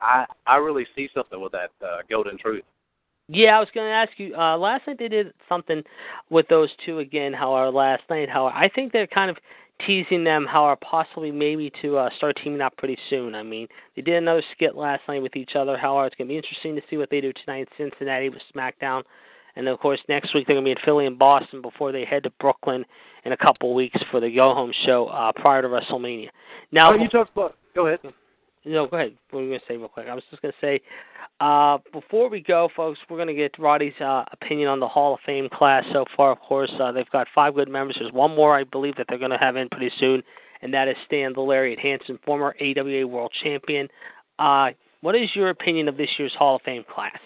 I 0.00 0.24
I 0.46 0.56
really 0.56 0.86
see 0.94 1.08
something 1.14 1.40
with 1.40 1.52
that 1.52 1.70
uh, 1.84 1.98
Golden 2.08 2.38
Truth. 2.38 2.64
Yeah, 3.28 3.56
I 3.56 3.60
was 3.60 3.68
going 3.74 3.86
to 3.86 3.92
ask 3.92 4.12
you. 4.18 4.36
Uh, 4.36 4.56
last 4.58 4.86
night 4.86 4.98
they 4.98 5.08
did 5.08 5.32
something 5.48 5.82
with 6.28 6.46
those 6.48 6.68
two 6.84 6.98
again. 6.98 7.32
However, 7.32 7.70
last 7.70 8.02
night, 8.10 8.28
how 8.28 8.46
I 8.46 8.68
think 8.74 8.92
they're 8.92 9.06
kind 9.06 9.30
of 9.30 9.36
teasing 9.86 10.24
them, 10.24 10.46
how 10.48 10.64
are 10.64 10.76
possibly 10.76 11.30
maybe 11.30 11.70
to 11.82 11.96
uh, 11.96 12.10
start 12.16 12.38
teaming 12.42 12.60
up 12.60 12.76
pretty 12.76 12.98
soon. 13.10 13.34
I 13.34 13.42
mean, 13.42 13.66
they 13.96 14.02
did 14.02 14.14
another 14.14 14.42
skit 14.52 14.76
last 14.76 15.02
night 15.08 15.22
with 15.22 15.36
each 15.36 15.56
other. 15.56 15.76
However, 15.76 16.06
it's 16.06 16.16
going 16.16 16.28
to 16.28 16.32
be 16.32 16.36
interesting 16.36 16.74
to 16.76 16.82
see 16.88 16.96
what 16.96 17.10
they 17.10 17.20
do 17.20 17.32
tonight 17.32 17.68
in 17.78 17.90
Cincinnati 17.90 18.28
with 18.28 18.42
SmackDown, 18.54 19.02
and 19.56 19.68
of 19.68 19.78
course 19.80 20.00
next 20.08 20.34
week 20.34 20.46
they're 20.46 20.54
going 20.54 20.64
to 20.64 20.68
be 20.68 20.72
in 20.72 20.84
Philly 20.84 21.06
and 21.06 21.18
Boston 21.18 21.62
before 21.62 21.92
they 21.92 22.04
head 22.04 22.22
to 22.24 22.30
Brooklyn 22.40 22.84
in 23.24 23.32
a 23.32 23.36
couple 23.36 23.74
weeks 23.74 24.00
for 24.10 24.20
the 24.20 24.30
Go 24.30 24.54
Home 24.54 24.72
show 24.84 25.06
uh, 25.06 25.32
prior 25.32 25.62
to 25.62 25.68
WrestleMania. 25.68 26.28
Now, 26.72 26.92
oh, 26.92 26.94
you 26.94 27.08
talk 27.08 27.30
about. 27.32 27.56
Go 27.74 27.86
ahead. 27.86 28.00
No, 28.64 28.86
go 28.86 28.96
ahead. 28.96 29.14
What 29.30 29.38
were 29.40 29.44
you 29.44 29.50
going 29.50 29.60
to 29.60 29.66
say 29.66 29.76
real 29.76 29.88
quick? 29.88 30.06
I 30.08 30.14
was 30.14 30.24
just 30.30 30.42
going 30.42 30.52
to 30.52 30.66
say, 30.66 30.80
uh, 31.40 31.78
before 31.92 32.28
we 32.30 32.40
go, 32.40 32.68
folks, 32.76 32.98
we're 33.08 33.16
going 33.16 33.28
to 33.28 33.34
get 33.34 33.58
Roddy's 33.58 33.98
uh, 34.00 34.24
opinion 34.32 34.68
on 34.68 34.80
the 34.80 34.88
Hall 34.88 35.14
of 35.14 35.20
Fame 35.26 35.48
class 35.52 35.84
so 35.92 36.04
far. 36.16 36.32
Of 36.32 36.40
course, 36.40 36.72
uh, 36.80 36.92
they've 36.92 37.08
got 37.10 37.26
five 37.34 37.54
good 37.54 37.68
members. 37.68 37.96
There's 37.98 38.12
one 38.12 38.34
more, 38.34 38.56
I 38.58 38.64
believe, 38.64 38.96
that 38.96 39.06
they're 39.08 39.18
going 39.18 39.30
to 39.30 39.38
have 39.38 39.56
in 39.56 39.68
pretty 39.68 39.90
soon, 39.98 40.22
and 40.62 40.72
that 40.72 40.88
is 40.88 40.96
Stan 41.06 41.32
the 41.34 41.40
Lariat 41.40 41.78
Hansen, 41.78 42.18
former 42.24 42.54
AWA 42.60 43.06
World 43.06 43.32
Champion. 43.42 43.88
Uh, 44.38 44.68
what 45.00 45.14
is 45.14 45.28
your 45.34 45.50
opinion 45.50 45.88
of 45.88 45.96
this 45.96 46.08
year's 46.18 46.34
Hall 46.38 46.56
of 46.56 46.62
Fame 46.62 46.84
class? 46.92 47.18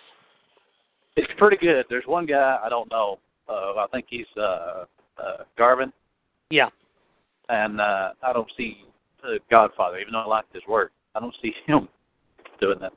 It's 1.17 1.31
pretty 1.37 1.57
good. 1.57 1.85
There's 1.89 2.07
one 2.07 2.27
guy 2.27 2.59
I 2.65 2.69
don't 2.69 2.91
know. 2.91 3.19
Uh, 3.49 3.75
I 3.79 3.87
think 3.93 4.07
he's 4.09 4.27
uh, 4.37 4.85
uh, 5.19 5.45
Garvin, 5.57 5.93
Yeah. 6.51 6.69
and 7.49 7.81
uh, 7.81 8.11
I 8.23 8.33
don't 8.33 8.51
see 8.57 8.79
uh, 9.25 9.39
Godfather, 9.51 9.99
even 9.99 10.13
though 10.13 10.21
I 10.21 10.27
like 10.27 10.45
his 10.53 10.63
work. 10.69 10.93
I 11.19 11.21
don't 11.21 11.35
see 11.43 11.53
him 11.67 11.89
doing 12.61 12.79
that. 12.81 12.93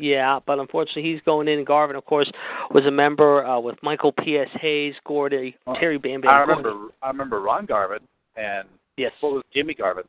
Yeah, 0.00 0.40
but 0.46 0.58
unfortunately, 0.58 1.02
he's 1.12 1.20
going 1.26 1.46
in. 1.46 1.62
Garvin, 1.64 1.94
of 1.94 2.04
course, 2.06 2.30
was 2.72 2.84
a 2.86 2.90
member 2.90 3.44
uh, 3.46 3.60
with 3.60 3.76
Michael 3.82 4.12
P.S. 4.12 4.48
Hayes, 4.60 4.94
Gordy, 5.04 5.54
Well, 5.66 5.76
Terry 5.76 5.98
Bam 5.98 6.22
Bam. 6.22 6.30
I 6.30 6.46
Gordy. 6.46 6.62
remember. 6.62 6.94
I 7.02 7.08
remember 7.08 7.40
Ron 7.40 7.66
Garvin 7.66 8.00
and 8.36 8.66
Yes. 8.96 9.12
what 9.20 9.32
was 9.34 9.42
Jimmy 9.54 9.74
Garvin. 9.74 10.04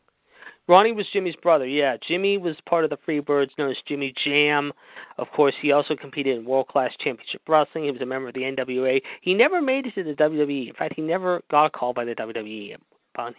Ronnie 0.68 0.94
was 0.94 1.06
Jimmy's 1.12 1.36
brother. 1.44 1.66
Yeah, 1.68 1.98
Jimmy 2.08 2.38
was 2.38 2.56
part 2.70 2.84
of 2.86 2.90
the 2.90 2.98
Freebirds, 3.06 3.50
known 3.58 3.72
as 3.72 3.78
Jimmy 3.88 4.14
Jam. 4.24 4.72
Of 5.18 5.28
course, 5.36 5.54
he 5.62 5.72
also 5.74 5.96
competed 5.96 6.38
in 6.38 6.46
World 6.46 6.68
Class 6.70 6.92
Championship 7.00 7.42
Wrestling. 7.48 7.84
He 7.86 7.92
was 7.92 8.00
a 8.02 8.06
member 8.06 8.30
of 8.30 8.34
the 8.34 8.42
NWA. 8.42 9.02
He 9.22 9.34
never 9.34 9.62
made 9.62 9.88
it 9.88 9.96
to 9.96 10.04
the 10.04 10.14
WWE. 10.14 10.70
In 10.70 10.74
fact, 10.76 10.94
he 10.96 11.02
never 11.02 11.42
got 11.52 11.66
a 11.66 11.70
call 11.70 11.94
by 11.94 12.06
the 12.06 12.16
WWE. 12.16 12.76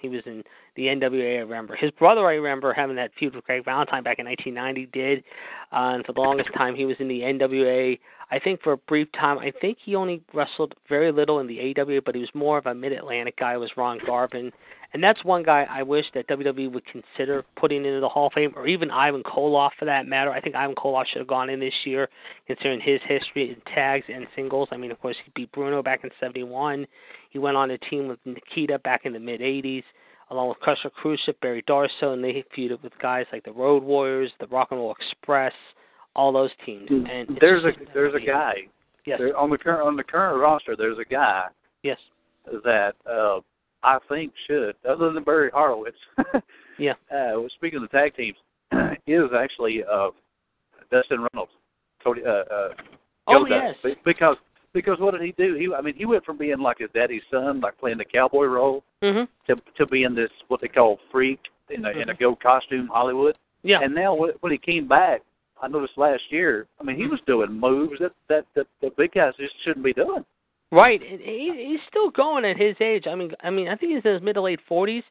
He 0.01 0.09
was 0.09 0.23
in 0.27 0.43
the 0.77 0.87
NWA. 0.87 1.39
I 1.39 1.41
remember 1.41 1.75
his 1.75 1.91
brother. 1.93 2.27
I 2.27 2.35
remember 2.35 2.73
having 2.73 2.97
that 2.97 3.11
feud 3.19 3.35
with 3.35 3.45
Greg 3.45 3.65
Valentine 3.65 4.03
back 4.03 4.19
in 4.19 4.27
1990. 4.27 4.87
Did, 4.93 5.25
uh, 5.73 5.95
and 5.95 6.05
for 6.05 6.13
the 6.13 6.21
longest 6.21 6.51
time 6.55 6.75
he 6.75 6.85
was 6.85 6.97
in 6.99 7.09
the 7.09 7.21
NWA. 7.21 7.99
I 8.31 8.39
think 8.39 8.63
for 8.63 8.73
a 8.73 8.77
brief 8.77 9.09
time, 9.13 9.39
I 9.39 9.53
think 9.61 9.79
he 9.85 9.95
only 9.95 10.23
wrestled 10.33 10.75
very 10.89 11.13
little 11.13 11.41
in 11.41 11.47
the 11.47 11.75
AWA, 11.77 12.01
but 12.01 12.15
he 12.15 12.21
was 12.21 12.31
more 12.35 12.57
of 12.57 12.67
a 12.67 12.75
Mid-Atlantic 12.75 13.37
guy. 13.39 13.57
Was 13.59 13.71
Ron 13.77 14.01
Garvin, 14.07 14.53
and 14.95 15.03
that's 15.03 15.25
one 15.25 15.43
guy 15.43 15.67
I 15.71 15.83
wish 15.83 16.07
that 16.15 16.29
WWE 16.29 16.71
would 16.73 16.85
consider 16.87 17.45
putting 17.57 17.85
into 17.85 18.01
the 18.01 18.09
Hall 18.09 18.27
of 18.27 18.33
Fame, 18.35 18.53
or 18.57 18.67
even 18.67 18.91
Ivan 18.91 19.23
Koloff 19.23 19.71
for 19.79 19.85
that 19.87 20.07
matter. 20.07 20.31
I 20.31 20.41
think 20.41 20.55
Ivan 20.55 20.75
Koloff 20.75 21.07
should 21.07 21.19
have 21.21 21.29
gone 21.29 21.49
in 21.51 21.61
this 21.61 21.75
year, 21.85 22.09
considering 22.47 22.81
his 22.81 23.01
history 23.07 23.51
in 23.51 23.75
tags 23.75 24.05
and 24.13 24.27
singles. 24.37 24.69
I 24.73 24.77
mean, 24.77 24.91
of 24.91 25.01
course, 25.01 25.17
he 25.25 25.33
beat 25.35 25.51
Bruno 25.53 25.83
back 25.83 26.05
in 26.05 26.11
'71. 26.21 26.87
He 27.31 27.39
went 27.39 27.57
on 27.57 27.71
a 27.71 27.79
team 27.79 28.09
with 28.09 28.19
Nikita 28.25 28.79
back 28.81 29.07
in 29.07 29.13
the 29.13 29.21
mid 29.21 29.41
'80s, 29.41 29.85
along 30.31 30.49
with 30.51 30.59
Crusher 30.61 30.91
Khrushchev, 30.91 31.41
Barry 31.41 31.63
Darsow, 31.63 32.13
and 32.13 32.23
they 32.23 32.45
feuded 32.57 32.83
with 32.83 32.93
guys 33.01 33.27
like 33.33 33.45
the 33.45 33.53
Road 33.53 33.83
Warriors, 33.83 34.31
the 34.41 34.47
Rock 34.49 34.69
and 34.71 34.81
Roll 34.81 34.95
Express, 34.99 35.53
all 36.15 36.33
those 36.33 36.51
teams. 36.67 36.89
And 36.91 37.39
there's 37.41 37.65
a 37.65 37.73
there's 37.95 38.15
a 38.15 38.21
guy 38.25 38.55
Yes. 39.05 39.19
there, 39.19 39.37
on 39.37 39.51
the 39.51 39.59
current 39.59 39.87
on 39.87 39.97
the 39.97 40.05
current 40.05 40.41
roster. 40.41 40.77
There's 40.77 40.99
a 40.99 41.05
guy 41.05 41.47
Yes. 41.83 41.99
that 42.65 42.95
uh, 43.11 43.41
I 43.83 43.99
think 44.09 44.33
should, 44.47 44.75
other 44.89 45.13
than 45.13 45.25
Barry 45.25 45.51
Horowitz. 45.53 45.97
Yeah. 46.79 46.93
Uh, 47.11 47.37
well, 47.39 47.49
speaking 47.55 47.83
of 47.83 47.83
the 47.83 47.97
tag 47.97 48.17
teams, 48.17 48.37
is 49.07 49.31
actually 49.37 49.85
uh, 49.85 50.09
Dustin 50.91 51.27
Runnels. 51.33 51.51
Cody, 52.03 52.23
uh, 52.25 52.31
uh, 52.53 52.69
Oh 53.29 53.47
yes. 53.47 53.77
Because 54.05 54.37
because 54.73 54.99
what 54.99 55.13
did 55.13 55.21
he 55.23 55.33
do? 55.33 55.55
He 55.55 55.73
I 55.73 55.81
mean 55.81 55.95
he 55.95 56.07
went 56.07 56.25
from 56.25 56.39
being 56.39 56.59
like 56.59 56.79
his 56.79 56.89
daddy's 56.95 57.23
son, 57.31 57.61
like 57.61 57.79
playing 57.79 57.99
the 57.99 58.05
cowboy 58.05 58.47
role, 58.47 58.83
Mhm. 59.03 59.29
to 59.47 59.57
to 59.77 59.87
being 59.87 60.15
this 60.15 60.31
what 60.49 60.61
they 60.61 60.69
call 60.69 60.99
freak 61.11 61.41
in 61.71 61.85
a 61.85 61.91
in 61.91 62.09
a 62.09 62.15
go 62.15 62.35
costume 62.35 62.89
Hollywood. 62.89 63.35
Mm-hmm. 63.35 63.69
Yeah. 63.69 63.81
And 63.83 63.95
now 63.95 64.15
when 64.15 64.31
when 64.41 64.51
he 64.51 64.59
came 64.59 64.89
back, 64.89 65.23
I 65.61 65.69
noticed 65.69 65.97
last 65.97 66.23
year. 66.31 66.67
I 66.81 66.85
mean 66.85 66.97
he 66.97 67.07
was 67.07 67.21
doing 67.27 67.53
moves 67.53 68.01
that 68.01 68.13
that 68.29 68.47
that 68.57 68.67
the 68.81 68.91
big 68.97 69.13
guys 69.13 69.35
just 69.39 69.55
shouldn't 69.63 69.85
be 69.85 69.93
doing. 69.93 70.25
Right, 70.73 71.03
he, 71.03 71.69
he's 71.69 71.81
still 71.87 72.09
going 72.09 72.47
at 72.47 72.57
his 72.57 72.75
age. 72.81 73.05
I 73.07 73.15
mean, 73.15 73.33
I 73.43 73.51
mean, 73.51 73.69
I 73.69 73.77
think 73.77 73.93
he's 73.93 74.05
in 74.07 74.15
his 74.15 74.23
mid 74.23 74.37
to 74.37 74.41
late 74.41 74.61
forties. 74.67 75.03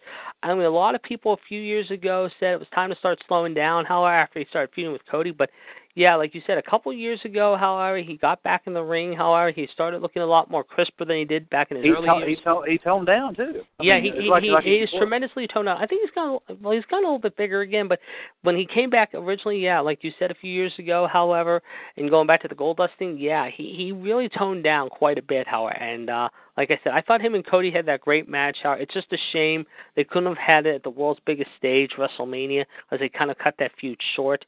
I 0.41 0.55
mean, 0.55 0.63
a 0.63 0.69
lot 0.71 0.95
of 0.95 1.03
people 1.03 1.33
a 1.33 1.47
few 1.47 1.61
years 1.61 1.91
ago 1.91 2.27
said 2.39 2.53
it 2.53 2.59
was 2.59 2.67
time 2.73 2.89
to 2.89 2.95
start 2.95 3.19
slowing 3.27 3.53
down. 3.53 3.85
However, 3.85 4.11
after 4.11 4.39
he 4.39 4.45
started 4.49 4.73
feuding 4.73 4.91
with 4.91 5.05
Cody, 5.05 5.29
but 5.29 5.51
yeah, 5.95 6.15
like 6.15 6.33
you 6.33 6.41
said, 6.47 6.57
a 6.57 6.61
couple 6.61 6.93
years 6.93 7.19
ago, 7.25 7.57
however, 7.57 7.97
he 7.97 8.15
got 8.17 8.41
back 8.43 8.63
in 8.65 8.73
the 8.73 8.81
ring. 8.83 9.13
However, 9.13 9.51
he 9.51 9.67
started 9.73 10.01
looking 10.01 10.21
a 10.21 10.25
lot 10.25 10.49
more 10.49 10.63
crisper 10.63 11.03
than 11.05 11.17
he 11.17 11.25
did 11.25 11.49
back 11.49 11.69
in 11.71 11.77
his 11.77 11.85
He 11.85 11.91
early 11.91 12.07
to- 12.07 12.15
years. 12.25 12.37
he 12.39 12.43
to- 12.43 12.63
he 12.67 12.77
toned 12.77 13.07
down 13.07 13.35
too. 13.35 13.61
I 13.79 13.83
yeah, 13.83 13.99
mean, 13.99 14.13
he 14.15 14.21
he, 14.23 14.29
like- 14.29 14.43
he, 14.43 14.51
like 14.51 14.63
he 14.63 14.75
is 14.77 14.89
before. 14.89 15.01
tremendously 15.01 15.47
toned 15.47 15.65
down. 15.65 15.77
I 15.81 15.85
think 15.85 16.01
he's 16.01 16.11
gotten 16.11 16.39
well, 16.61 16.73
he's 16.73 16.85
gotten 16.85 17.05
a 17.05 17.07
little 17.07 17.19
bit 17.19 17.35
bigger 17.35 17.61
again. 17.61 17.87
But 17.87 17.99
when 18.43 18.55
he 18.55 18.65
came 18.65 18.89
back 18.89 19.09
originally, 19.13 19.59
yeah, 19.59 19.79
like 19.81 20.03
you 20.03 20.11
said 20.17 20.31
a 20.31 20.35
few 20.35 20.51
years 20.53 20.73
ago, 20.79 21.07
however, 21.11 21.61
and 21.97 22.09
going 22.09 22.27
back 22.27 22.41
to 22.43 22.47
the 22.47 22.55
Goldust 22.55 22.95
thing, 22.97 23.17
yeah, 23.19 23.49
he 23.49 23.73
he 23.75 23.91
really 23.91 24.29
toned 24.29 24.63
down 24.63 24.89
quite 24.89 25.17
a 25.17 25.21
bit, 25.21 25.47
however. 25.47 25.75
And 25.77 26.09
uh 26.09 26.29
like 26.57 26.69
I 26.69 26.79
said, 26.83 26.93
I 26.93 27.01
thought 27.01 27.21
him 27.21 27.33
and 27.35 27.45
Cody 27.45 27.71
had 27.71 27.85
that 27.87 28.01
great 28.01 28.27
match. 28.29 28.57
How 28.63 28.73
it's 28.73 28.93
just 28.93 29.11
a 29.13 29.17
shame 29.33 29.65
they 29.95 30.03
couldn't 30.03 30.27
have 30.27 30.37
had 30.37 30.65
it 30.65 30.75
at 30.75 30.83
the 30.83 30.89
world's 30.89 31.19
biggest 31.25 31.49
stage, 31.57 31.91
WrestleMania, 31.97 32.65
as 32.91 32.99
they 32.99 33.09
kind 33.09 33.31
of 33.31 33.37
cut 33.37 33.55
that 33.59 33.71
feud 33.79 33.97
short. 34.15 34.45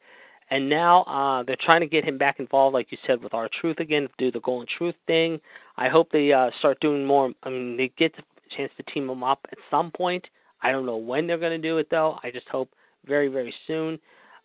And 0.54 0.70
now 0.70 1.02
uh 1.06 1.42
they're 1.42 1.66
trying 1.66 1.82
to 1.82 1.88
get 1.88 2.06
him 2.06 2.20
back 2.20 2.40
involved, 2.40 2.76
like 2.76 2.92
you 2.92 2.98
said, 3.08 3.24
with 3.24 3.34
our 3.34 3.50
truth 3.60 3.80
again, 3.80 4.08
do 4.20 4.32
the 4.32 4.40
golden 4.42 4.68
truth 4.78 4.94
thing. 5.08 5.42
I 5.78 5.90
hope 5.90 6.12
they 6.12 6.32
uh 6.32 6.52
start 6.60 6.80
doing 6.80 7.04
more. 7.04 7.32
I 7.42 7.50
mean, 7.50 7.76
they 7.76 7.92
get 7.98 8.16
the 8.16 8.22
chance 8.56 8.72
to 8.78 8.84
team 8.84 9.08
them 9.08 9.24
up 9.24 9.40
at 9.52 9.58
some 9.72 9.90
point. 9.90 10.24
I 10.62 10.72
don't 10.72 10.86
know 10.86 10.98
when 10.98 11.26
they're 11.26 11.40
going 11.40 11.60
to 11.60 11.68
do 11.70 11.80
it 11.80 11.88
though. 11.90 12.20
I 12.22 12.30
just 12.30 12.48
hope 12.50 12.70
very 13.08 13.30
very 13.30 13.52
soon. 13.66 13.98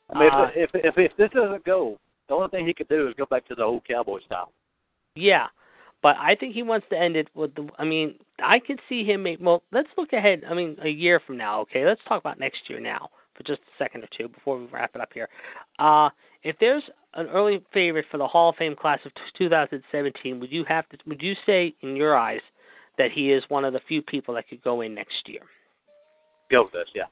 I 0.08 0.18
mean, 0.18 0.30
Uh, 0.32 0.48
if, 0.56 0.70
if 0.72 0.96
if 0.96 0.98
if 1.10 1.16
this 1.18 1.30
doesn't 1.34 1.64
go, 1.64 1.98
the 2.28 2.34
only 2.36 2.48
thing 2.48 2.66
he 2.66 2.72
could 2.72 2.88
do 2.88 3.06
is 3.06 3.14
go 3.18 3.26
back 3.26 3.46
to 3.48 3.54
the 3.54 3.64
old 3.64 3.82
cowboy 3.86 4.20
style. 4.24 4.50
Yeah, 5.14 5.48
but 6.00 6.16
I 6.16 6.34
think 6.36 6.54
he 6.54 6.62
wants 6.62 6.86
to 6.88 6.98
end 6.98 7.16
it 7.16 7.28
with 7.34 7.54
the. 7.54 7.68
I 7.78 7.84
mean, 7.84 8.14
I 8.42 8.60
could 8.60 8.80
see 8.88 9.04
him 9.04 9.24
make. 9.24 9.40
Well, 9.42 9.62
let's 9.72 9.90
look 9.98 10.14
ahead. 10.14 10.44
I 10.50 10.54
mean, 10.54 10.78
a 10.82 10.88
year 10.88 11.20
from 11.20 11.36
now. 11.36 11.60
Okay, 11.64 11.84
let's 11.84 12.00
talk 12.08 12.18
about 12.18 12.40
next 12.40 12.60
year 12.70 12.80
now 12.80 13.10
for 13.38 13.44
just 13.44 13.60
a 13.60 13.82
second 13.82 14.04
or 14.04 14.08
two 14.16 14.28
before 14.28 14.58
we 14.58 14.66
wrap 14.66 14.90
it 14.94 15.00
up 15.00 15.10
here. 15.14 15.28
Uh, 15.78 16.10
if 16.42 16.56
there's 16.60 16.82
an 17.14 17.28
early 17.28 17.64
favorite 17.72 18.04
for 18.10 18.18
the 18.18 18.26
Hall 18.26 18.50
of 18.50 18.56
Fame 18.56 18.76
class 18.76 18.98
of 19.06 19.12
2017, 19.38 20.38
would 20.38 20.52
you 20.52 20.64
have 20.64 20.86
to? 20.90 20.98
Would 21.06 21.22
you 21.22 21.34
say, 21.46 21.74
in 21.80 21.96
your 21.96 22.16
eyes, 22.16 22.42
that 22.98 23.12
he 23.12 23.32
is 23.32 23.42
one 23.48 23.64
of 23.64 23.72
the 23.72 23.80
few 23.88 24.02
people 24.02 24.34
that 24.34 24.48
could 24.48 24.62
go 24.62 24.82
in 24.82 24.94
next 24.94 25.26
year? 25.26 25.42
Go 26.50 26.64
with 26.64 26.72
this, 26.72 26.88
yeah. 26.94 27.04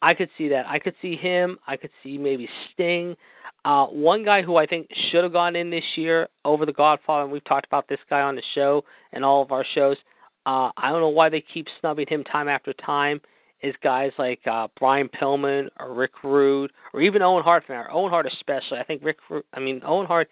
I 0.00 0.14
could 0.14 0.30
see 0.38 0.48
that. 0.48 0.66
I 0.66 0.78
could 0.78 0.94
see 1.02 1.16
him. 1.16 1.58
I 1.66 1.76
could 1.76 1.90
see 2.02 2.18
maybe 2.18 2.48
Sting. 2.72 3.16
Uh, 3.64 3.86
one 3.86 4.24
guy 4.24 4.42
who 4.42 4.56
I 4.56 4.66
think 4.66 4.88
should 5.10 5.24
have 5.24 5.32
gone 5.32 5.56
in 5.56 5.70
this 5.70 5.84
year 5.96 6.28
over 6.44 6.64
the 6.64 6.72
Godfather, 6.72 7.24
and 7.24 7.32
we've 7.32 7.44
talked 7.44 7.66
about 7.66 7.88
this 7.88 7.98
guy 8.08 8.20
on 8.20 8.36
the 8.36 8.42
show 8.54 8.84
and 9.12 9.24
all 9.24 9.42
of 9.42 9.50
our 9.50 9.64
shows. 9.74 9.96
Uh, 10.46 10.70
I 10.76 10.90
don't 10.90 11.00
know 11.00 11.08
why 11.08 11.28
they 11.28 11.40
keep 11.40 11.66
snubbing 11.80 12.06
him 12.08 12.24
time 12.24 12.48
after 12.48 12.72
time. 12.74 13.20
Is 13.62 13.74
guys 13.82 14.12
like 14.18 14.40
uh, 14.46 14.68
Brian 14.78 15.08
Pillman 15.08 15.68
or 15.80 15.92
Rick 15.92 16.22
Rude 16.22 16.70
or 16.92 17.00
even 17.00 17.22
Owen 17.22 17.42
Hart 17.42 17.66
from 17.66 17.74
there. 17.74 17.90
Owen 17.92 18.10
Hart 18.10 18.26
especially. 18.26 18.78
I 18.78 18.84
think 18.84 19.02
Rick. 19.04 19.18
I 19.52 19.60
mean 19.60 19.80
Owen 19.84 20.06
Hart. 20.06 20.28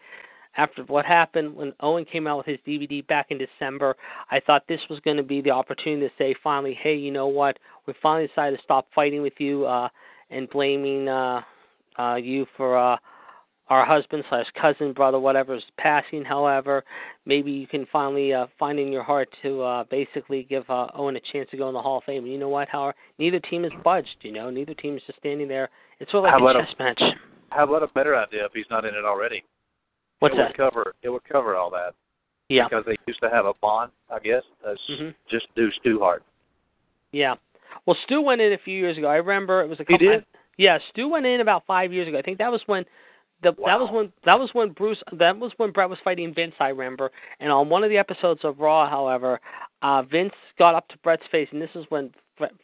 After 0.58 0.84
what 0.84 1.04
happened 1.04 1.54
when 1.54 1.74
Owen 1.80 2.06
came 2.06 2.26
out 2.26 2.38
with 2.38 2.46
his 2.46 2.58
DVD 2.66 3.06
back 3.06 3.26
in 3.30 3.36
December, 3.36 3.94
I 4.30 4.40
thought 4.40 4.62
this 4.68 4.80
was 4.88 5.00
going 5.00 5.18
to 5.18 5.22
be 5.22 5.42
the 5.42 5.50
opportunity 5.50 6.08
to 6.08 6.14
say 6.16 6.34
finally, 6.42 6.72
hey, 6.82 6.94
you 6.94 7.10
know 7.10 7.26
what? 7.26 7.58
We 7.86 7.92
finally 8.02 8.28
decided 8.28 8.56
to 8.56 8.62
stop 8.62 8.86
fighting 8.94 9.20
with 9.20 9.34
you 9.38 9.66
uh, 9.66 9.90
and 10.30 10.48
blaming 10.48 11.08
uh, 11.08 11.42
uh, 11.98 12.14
you 12.14 12.46
for 12.56 12.78
uh, 12.78 12.96
our 13.68 13.84
husband 13.84 14.22
slash 14.28 14.46
cousin, 14.60 14.92
brother, 14.92 15.18
whatever 15.18 15.54
is 15.56 15.62
passing. 15.76 16.24
However, 16.24 16.84
maybe 17.24 17.50
you 17.50 17.66
can 17.66 17.86
finally 17.92 18.32
uh, 18.32 18.46
find 18.58 18.78
in 18.78 18.92
your 18.92 19.02
heart 19.02 19.28
to 19.42 19.62
uh, 19.62 19.84
basically 19.90 20.44
give 20.44 20.68
uh, 20.70 20.86
Owen 20.94 21.16
a 21.16 21.20
chance 21.32 21.48
to 21.50 21.56
go 21.56 21.66
in 21.68 21.74
the 21.74 21.82
Hall 21.82 21.98
of 21.98 22.04
Fame. 22.04 22.22
And 22.24 22.32
you 22.32 22.38
know 22.38 22.48
what, 22.48 22.68
Howard? 22.68 22.94
Neither 23.18 23.40
team 23.40 23.64
has 23.64 23.72
budged. 23.82 24.16
You 24.22 24.32
know, 24.32 24.50
neither 24.50 24.74
team 24.74 24.96
is 24.96 25.02
just 25.06 25.18
standing 25.18 25.48
there. 25.48 25.68
It's 25.98 26.10
sort 26.12 26.24
of 26.26 26.32
like 26.32 26.40
a 26.40 26.44
about 26.44 26.56
a- 26.62 26.64
chess 26.66 26.74
match. 26.78 27.02
How 27.50 27.64
about 27.64 27.82
a 27.82 27.88
better 27.88 28.14
idea 28.16 28.44
if 28.44 28.52
he's 28.54 28.66
not 28.70 28.84
in 28.84 28.94
it 28.94 29.04
already? 29.04 29.42
What's 30.20 30.34
it 30.34 30.38
that? 30.38 30.48
Would 30.50 30.56
cover 30.56 30.94
it 31.02 31.08
would 31.08 31.24
cover 31.24 31.56
all 31.56 31.70
that 31.70 31.94
Yeah. 32.48 32.68
because 32.68 32.84
they 32.86 32.96
used 33.06 33.20
to 33.20 33.30
have 33.30 33.46
a 33.46 33.52
bond, 33.60 33.90
I 34.10 34.18
guess. 34.18 34.42
That's 34.64 34.80
Mhm. 34.88 35.14
just 35.30 35.46
do 35.56 35.70
Stu 35.72 35.98
Hart. 36.00 36.22
Yeah. 37.12 37.34
Well, 37.84 37.96
Stu 38.04 38.20
went 38.20 38.40
in 38.40 38.52
a 38.52 38.58
few 38.58 38.78
years 38.78 38.96
ago. 38.98 39.08
I 39.08 39.16
remember 39.16 39.60
it 39.62 39.68
was 39.68 39.78
a 39.80 39.84
couple. 39.84 39.98
He 39.98 40.06
did? 40.06 40.24
Yeah, 40.56 40.78
Stu 40.90 41.08
went 41.08 41.26
in 41.26 41.40
about 41.40 41.64
five 41.66 41.92
years 41.92 42.08
ago. 42.08 42.18
I 42.18 42.22
think 42.22 42.38
that 42.38 42.50
was 42.50 42.62
when 42.66 42.84
the 43.43 43.53
that 43.64 43.78
was 43.78 43.91
when 43.93 44.12
that 44.24 44.39
was 44.39 44.51
when 44.53 44.70
Bruce 44.70 45.03
that 45.12 45.39
was 45.39 45.53
when 45.57 45.70
Bret 45.70 45.91
was 45.91 45.99
fighting 46.03 46.34
Vince. 46.34 46.55
I 46.61 46.68
remember. 46.68 47.11
And 47.41 47.53
on 47.53 47.68
one 47.68 47.84
of 47.84 47.91
the 47.91 47.99
episodes 47.99 48.41
of 48.45 48.59
Raw, 48.59 48.89
however, 48.89 49.41
uh 49.82 50.03
Vince 50.03 50.34
got 50.59 50.74
up 50.74 50.89
to 50.89 50.99
Bret's 50.99 51.24
face, 51.30 51.49
and 51.53 51.61
this 51.61 51.70
is 51.74 51.84
when 51.89 52.12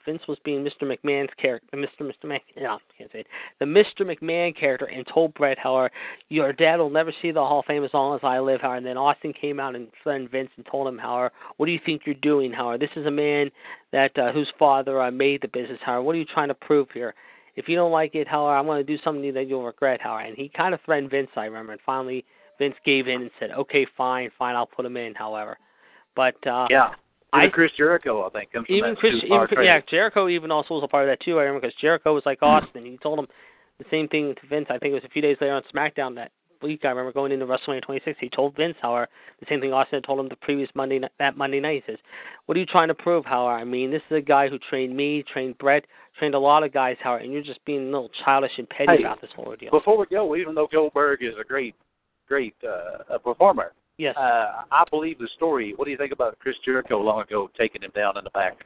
Vince 0.04 0.22
was 0.28 0.38
being 0.44 0.64
Mr. 0.64 0.82
McMahon's 0.82 1.32
character, 1.40 1.76
Mr. 1.76 2.02
Mr. 2.02 2.24
Mc, 2.26 2.42
no, 2.60 2.74
I 2.74 2.78
can't 2.98 3.12
say 3.12 3.20
it, 3.20 3.26
the 3.58 3.64
Mr. 3.64 4.00
McMahon 4.00 4.54
character, 4.54 4.86
and 4.86 5.06
told 5.06 5.32
Bret, 5.34 5.58
however, 5.58 5.90
your 6.28 6.52
dad 6.52 6.76
will 6.76 6.90
never 6.90 7.12
see 7.22 7.30
the 7.30 7.40
Hall 7.40 7.60
of 7.60 7.66
Fame 7.66 7.84
as 7.84 7.94
long 7.94 8.14
as 8.14 8.20
I 8.22 8.38
live, 8.38 8.60
however. 8.60 8.76
And 8.76 8.86
then 8.86 8.98
Austin 8.98 9.32
came 9.32 9.58
out 9.58 9.74
and 9.74 9.88
threatened 10.02 10.30
Vince 10.30 10.50
and 10.56 10.66
told 10.66 10.88
him, 10.88 10.98
however, 10.98 11.32
what 11.56 11.66
do 11.66 11.72
you 11.72 11.80
think 11.84 12.02
you're 12.04 12.14
doing, 12.16 12.52
however? 12.52 12.78
This 12.78 12.90
is 12.96 13.06
a 13.06 13.10
man 13.10 13.50
that 13.92 14.16
uh, 14.18 14.32
whose 14.32 14.52
father 14.58 15.00
uh, 15.00 15.10
made 15.10 15.40
the 15.40 15.48
business, 15.48 15.78
however. 15.82 16.02
What 16.02 16.16
are 16.16 16.18
you 16.18 16.26
trying 16.26 16.48
to 16.48 16.54
prove 16.54 16.88
here? 16.92 17.14
If 17.56 17.68
you 17.68 17.76
don't 17.76 17.92
like 17.92 18.14
it, 18.14 18.26
however, 18.26 18.56
I'm 18.56 18.66
going 18.66 18.84
to 18.84 18.96
do 18.96 19.02
something 19.02 19.32
that 19.34 19.46
you'll 19.46 19.64
regret, 19.64 20.00
however. 20.00 20.26
And 20.26 20.36
he 20.36 20.48
kind 20.48 20.74
of 20.74 20.80
threatened 20.84 21.10
Vince, 21.10 21.30
I 21.36 21.44
remember, 21.44 21.72
and 21.72 21.80
finally 21.84 22.24
Vince 22.58 22.74
gave 22.84 23.08
in 23.08 23.22
and 23.22 23.30
said, 23.38 23.50
okay, 23.50 23.86
fine, 23.96 24.30
fine, 24.38 24.54
I'll 24.56 24.66
put 24.66 24.86
him 24.86 24.96
in, 24.96 25.14
however. 25.14 25.58
But 26.16 26.34
uh, 26.46 26.66
Yeah. 26.70 26.90
I- 27.34 27.44
Even 27.44 27.50
Chris 27.52 27.72
Jericho, 27.76 28.26
I 28.26 28.30
think, 28.30 28.52
comes 28.52 28.66
from 28.66 28.76
even 28.76 28.94
Chris, 28.96 29.14
even, 29.24 29.64
yeah. 29.64 29.80
Jericho 29.88 30.28
even 30.28 30.50
also 30.50 30.74
was 30.74 30.84
a 30.84 30.88
part 30.88 31.08
of 31.08 31.10
that 31.10 31.24
too. 31.24 31.38
I 31.38 31.44
remember 31.44 31.66
because 31.66 31.80
Jericho 31.80 32.12
was 32.12 32.24
like 32.26 32.42
Austin. 32.42 32.84
He 32.84 32.98
told 32.98 33.18
him 33.18 33.26
the 33.78 33.86
same 33.90 34.06
thing 34.08 34.34
to 34.34 34.46
Vince. 34.48 34.66
I 34.68 34.76
think 34.78 34.92
it 34.92 34.94
was 34.94 35.04
a 35.04 35.08
few 35.08 35.22
days 35.22 35.38
later 35.40 35.54
on 35.54 35.62
SmackDown 35.74 36.14
that 36.16 36.30
week. 36.62 36.80
I 36.84 36.88
remember 36.88 37.12
going 37.12 37.32
into 37.32 37.46
WrestleMania 37.46 37.82
26. 37.82 38.18
He 38.20 38.28
told 38.28 38.56
Vince, 38.56 38.76
however, 38.80 39.08
the 39.40 39.46
same 39.48 39.60
thing 39.60 39.72
Austin 39.72 39.98
had 39.98 40.04
told 40.04 40.20
him 40.20 40.28
the 40.28 40.36
previous 40.36 40.68
Monday 40.74 41.00
that 41.18 41.36
Monday 41.36 41.60
night. 41.60 41.82
He 41.84 41.92
says, 41.92 41.98
"What 42.46 42.56
are 42.56 42.60
you 42.60 42.66
trying 42.66 42.88
to 42.88 42.94
prove, 42.94 43.24
Howard? 43.24 43.60
I 43.60 43.64
mean, 43.64 43.90
this 43.90 44.02
is 44.10 44.16
a 44.16 44.20
guy 44.20 44.48
who 44.48 44.58
trained 44.58 44.96
me, 44.96 45.22
trained 45.24 45.58
Bret, 45.58 45.86
trained 46.18 46.34
a 46.34 46.38
lot 46.38 46.62
of 46.62 46.72
guys, 46.72 46.96
Howard, 47.02 47.22
and 47.22 47.32
you're 47.32 47.42
just 47.42 47.64
being 47.64 47.88
a 47.88 47.90
little 47.90 48.10
childish 48.24 48.52
and 48.58 48.68
petty 48.68 48.98
Hey, 48.98 49.02
about 49.02 49.20
this 49.20 49.30
whole 49.34 49.46
ordeal." 49.46 49.70
Before 49.70 49.98
we 49.98 50.06
go, 50.06 50.36
even 50.36 50.54
though 50.54 50.68
Goldberg 50.70 51.22
is 51.22 51.34
a 51.40 51.44
great, 51.44 51.74
great 52.28 52.54
uh, 52.64 53.14
a 53.14 53.18
performer, 53.18 53.72
yes. 53.98 54.16
uh, 54.16 54.62
I 54.70 54.84
believe 54.90 55.18
the 55.18 55.28
story. 55.36 55.74
What 55.76 55.86
do 55.86 55.90
you 55.90 55.96
think 55.96 56.12
about 56.12 56.38
Chris 56.38 56.56
Jericho 56.64 57.00
long 57.00 57.22
ago 57.22 57.50
taking 57.58 57.82
him 57.82 57.92
down 57.94 58.16
in 58.18 58.24
the 58.24 58.30
back? 58.30 58.56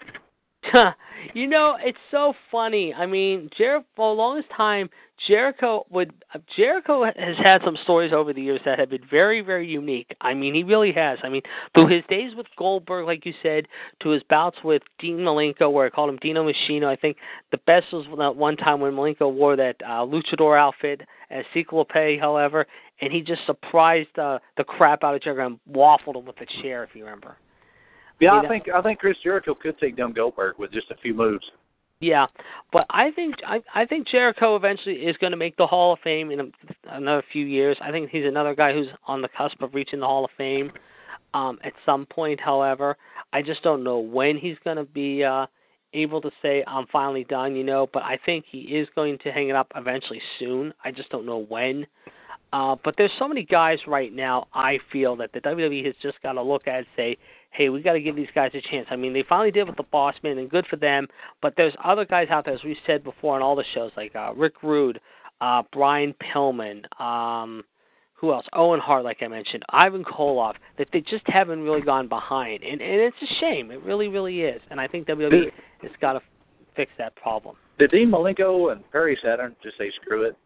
you 1.35 1.47
know, 1.47 1.77
it's 1.81 1.99
so 2.11 2.35
funny. 2.51 2.95
I 2.95 3.07
mean, 3.07 3.51
Jer- 3.57 3.85
for 3.95 4.15
the 4.15 4.19
longest 4.19 4.49
time, 4.57 4.89
Jericho 5.27 5.87
would 5.91 6.13
Jericho 6.57 7.05
has 7.05 7.37
had 7.43 7.63
some 7.65 7.77
stories 7.85 8.13
over 8.13 8.35
the 8.35 8.43
years 8.43 8.61
that 8.67 8.79
have 8.79 8.91
been 8.91 9.07
very, 9.11 9.41
very 9.41 9.67
unique. 9.67 10.15
I 10.21 10.35
mean, 10.35 10.55
he 10.55 10.63
really 10.63 10.93
has. 10.93 11.19
I 11.23 11.31
mean, 11.31 11.41
through 11.75 11.89
his 11.89 12.03
days 12.11 12.33
with 12.37 12.47
Goldberg, 12.59 13.07
like 13.07 13.25
you 13.25 13.33
said, 13.43 13.67
to 14.03 14.11
his 14.11 14.23
bouts 14.25 14.59
with 14.63 14.83
Dean 14.99 15.19
Malenko, 15.19 15.73
where 15.73 15.87
I 15.87 15.91
called 15.91 16.11
him 16.11 16.19
Dino 16.19 16.47
Machino. 16.47 16.87
I 16.87 16.97
think 16.97 17.17
the 17.51 17.59
best 17.59 17.87
was 17.93 18.05
that 18.19 18.37
one 18.37 18.57
time 18.57 18.81
when 18.81 18.93
Malenko 18.93 19.33
wore 19.33 19.57
that 19.57 19.77
uh, 19.83 20.05
luchador 20.05 20.59
outfit 20.59 21.01
as 21.31 21.45
Cyclope, 21.55 22.21
however, 22.21 22.67
and 23.01 23.13
he 23.13 23.23
just 23.23 23.41
surprised 23.47 24.19
uh, 24.19 24.39
the 24.59 24.65
crap 24.65 25.03
out 25.03 25.15
of 25.15 25.23
Jericho 25.23 25.47
and 25.47 25.59
waffled 25.75 26.17
him 26.17 26.27
with 26.27 26.41
a 26.43 26.63
chair, 26.63 26.85
if 26.85 26.91
you 26.95 27.05
remember. 27.05 27.37
Yeah, 28.21 28.41
You 28.41 28.47
I 28.47 28.49
think 28.49 28.65
I 28.75 28.83
think 28.83 28.99
Chris 28.99 29.17
Jericho 29.23 29.55
could 29.55 29.79
take 29.79 29.97
down 29.97 30.13
Goldberg 30.13 30.59
with 30.59 30.73
just 30.73 30.91
a 30.91 30.97
few 30.97 31.15
moves. 31.15 31.45
Yeah, 32.01 32.27
but 32.73 32.85
I 32.91 33.11
think 33.13 33.37
I, 33.47 33.63
I 33.75 33.87
think 33.87 34.07
Jericho 34.07 34.57
eventually 34.57 34.97
is 34.97 35.17
going 35.17 35.31
to 35.31 35.37
make 35.37 35.57
the 35.57 35.67
Hall 35.67 35.95
of 35.95 35.99
Fame 36.01 36.31
in 36.31 36.41
a, 36.41 36.45
another 36.91 37.23
few 37.33 37.47
years. 37.47 37.77
I 37.81 37.91
think 37.91 38.11
he's 38.11 38.27
another 38.27 38.55
guy 38.55 38.75
who's 38.75 38.89
on 39.07 39.23
the 39.23 39.29
cusp 39.29 39.63
of 39.63 39.75
reaching 39.75 40.01
the 40.01 40.07
Hall 40.07 40.25
of 40.25 40.31
Fame 40.37 40.73
um, 41.33 41.59
at 41.65 41.73
some 41.87 42.05
point. 42.07 42.39
However, 42.39 42.97
I 43.33 43.41
just 43.41 43.63
don't 43.63 43.83
know 43.83 43.99
when 43.99 44.37
he's 44.37 44.57
going 44.63 44.77
to 44.77 44.85
be 44.85 45.25
uh, 45.25 45.47
able 45.95 46.21
to 46.21 46.31
say 46.43 46.63
I'm 46.67 46.87
finally 46.93 47.25
done, 47.25 47.57
you 47.57 47.65
know, 47.65 47.89
but 47.93 48.03
I 48.03 48.19
think 48.27 48.45
he 48.51 48.59
is 48.59 48.89
going 48.95 49.19
to 49.25 49.33
hang 49.33 49.49
it 49.49 49.57
up 49.57 49.73
eventually 49.75 50.21
soon. 50.39 50.75
I 50.85 50.91
just 50.91 51.09
don't 51.09 51.25
know 51.25 51.47
when. 51.49 51.87
Uh, 52.53 52.77
but 52.85 52.95
there's 52.97 53.11
so 53.19 53.27
many 53.27 53.43
guys 53.43 53.79
right 53.87 54.13
now. 54.13 54.47
I 54.55 54.79
feel 54.93 55.17
that 55.17 55.33
the 55.33 55.41
WWE 55.41 55.85
has 55.87 55.95
just 56.03 56.21
got 56.23 56.33
to 56.33 56.43
look 56.43 56.69
at 56.69 56.79
and 56.79 56.87
say, 56.95 57.17
"Hey, 57.51 57.69
we 57.69 57.83
got 57.83 57.95
to 57.95 58.01
give 58.01 58.17
these 58.17 58.29
guys 58.35 58.51
a 58.55 58.61
chance." 58.61 58.87
I 58.91 58.97
mean, 58.97 59.13
they 59.13 59.25
finally 59.29 59.51
did 59.51 59.67
with 59.67 59.77
the 59.77 59.85
Boss 59.85 60.15
Man, 60.23 60.39
and 60.39 60.51
good 60.51 60.67
for 60.67 60.77
them. 60.77 61.07
But 61.43 61.55
there's 61.57 61.75
other 61.85 62.05
guys 62.05 62.29
out 62.31 62.45
there, 62.45 62.55
as 62.55 62.65
we 62.65 62.77
said 62.87 63.05
before 63.05 63.37
on 63.37 63.43
all 63.43 63.57
the 63.57 63.65
shows, 63.75 63.93
like 63.97 64.15
uh, 64.15 64.33
Rick 64.35 64.63
Rude, 64.63 65.01
uh, 65.41 65.63
Brian 65.73 66.15
Pillman, 66.15 66.85
um, 67.01 67.65
who 68.15 68.33
else? 68.33 68.47
Owen 68.55 68.81
Hart, 68.81 69.05
like 69.05 69.23
I 69.23 69.29
mentioned, 69.29 69.63
Ivan 69.71 70.03
Koloff, 70.05 70.55
that 70.79 70.89
they 70.93 71.01
just 71.01 71.25
haven't 71.27 71.63
really 71.63 71.83
gone 71.83 72.09
behind, 72.09 72.63
and 72.63 72.81
and 72.81 73.01
it's 73.01 73.17
a 73.23 73.41
shame. 73.41 73.71
It 73.71 73.83
really, 73.83 74.09
really 74.09 74.41
is. 74.43 74.61
And 74.71 74.81
I 74.81 74.89
think 74.89 75.07
WWE 75.07 75.51
has 75.83 75.93
got 76.01 76.15
to 76.15 76.21
fix 76.75 76.93
that 76.99 77.15
problem. 77.17 77.57
Did 77.79 77.91
Dean 77.91 78.09
Malenko 78.09 78.73
and 78.73 78.91
Perry 78.91 79.19
Saturn 79.23 79.55
just 79.63 79.77
say 79.77 79.91
screw 80.03 80.23
it? 80.23 80.37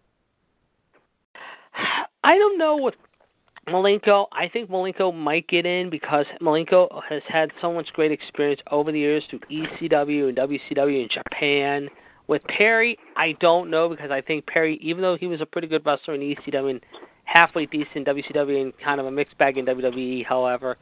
I 2.25 2.37
don't 2.37 2.59
know 2.59 2.77
with 2.77 2.95
Malenko. 3.69 4.27
I 4.33 4.49
think 4.49 4.71
Malenko 4.71 5.15
might 5.15 5.47
get 5.49 5.67
in 5.67 5.91
because 5.91 6.27
Malenko 6.41 7.03
has 7.09 7.23
had 7.29 7.51
so 7.61 7.73
much 7.73 7.89
great 7.93 8.13
experience 8.13 8.61
over 8.71 8.91
the 8.93 8.99
years 8.99 9.23
through 9.31 9.41
ECW 9.51 10.29
and 10.29 10.37
WCW 10.37 11.03
in 11.03 11.09
Japan. 11.13 11.89
With 12.27 12.43
Perry, 12.45 12.97
I 13.17 13.33
don't 13.41 13.71
know 13.71 13.89
because 13.89 14.11
I 14.11 14.21
think 14.21 14.47
Perry, 14.47 14.79
even 14.83 15.03
though 15.03 15.17
he 15.17 15.27
was 15.27 15.41
a 15.41 15.47
pretty 15.47 15.67
good 15.67 15.85
wrestler 15.85 16.15
in 16.15 16.21
ECW 16.21 16.71
and 16.71 16.81
halfway 17.25 17.67
decent 17.67 18.07
WCW 18.07 18.63
and 18.63 18.73
kind 18.79 19.01
of 19.01 19.07
a 19.07 19.11
mixed 19.11 19.37
bag 19.37 19.59
in 19.59 19.67
WWE, 19.67 20.25
however, 20.25 20.77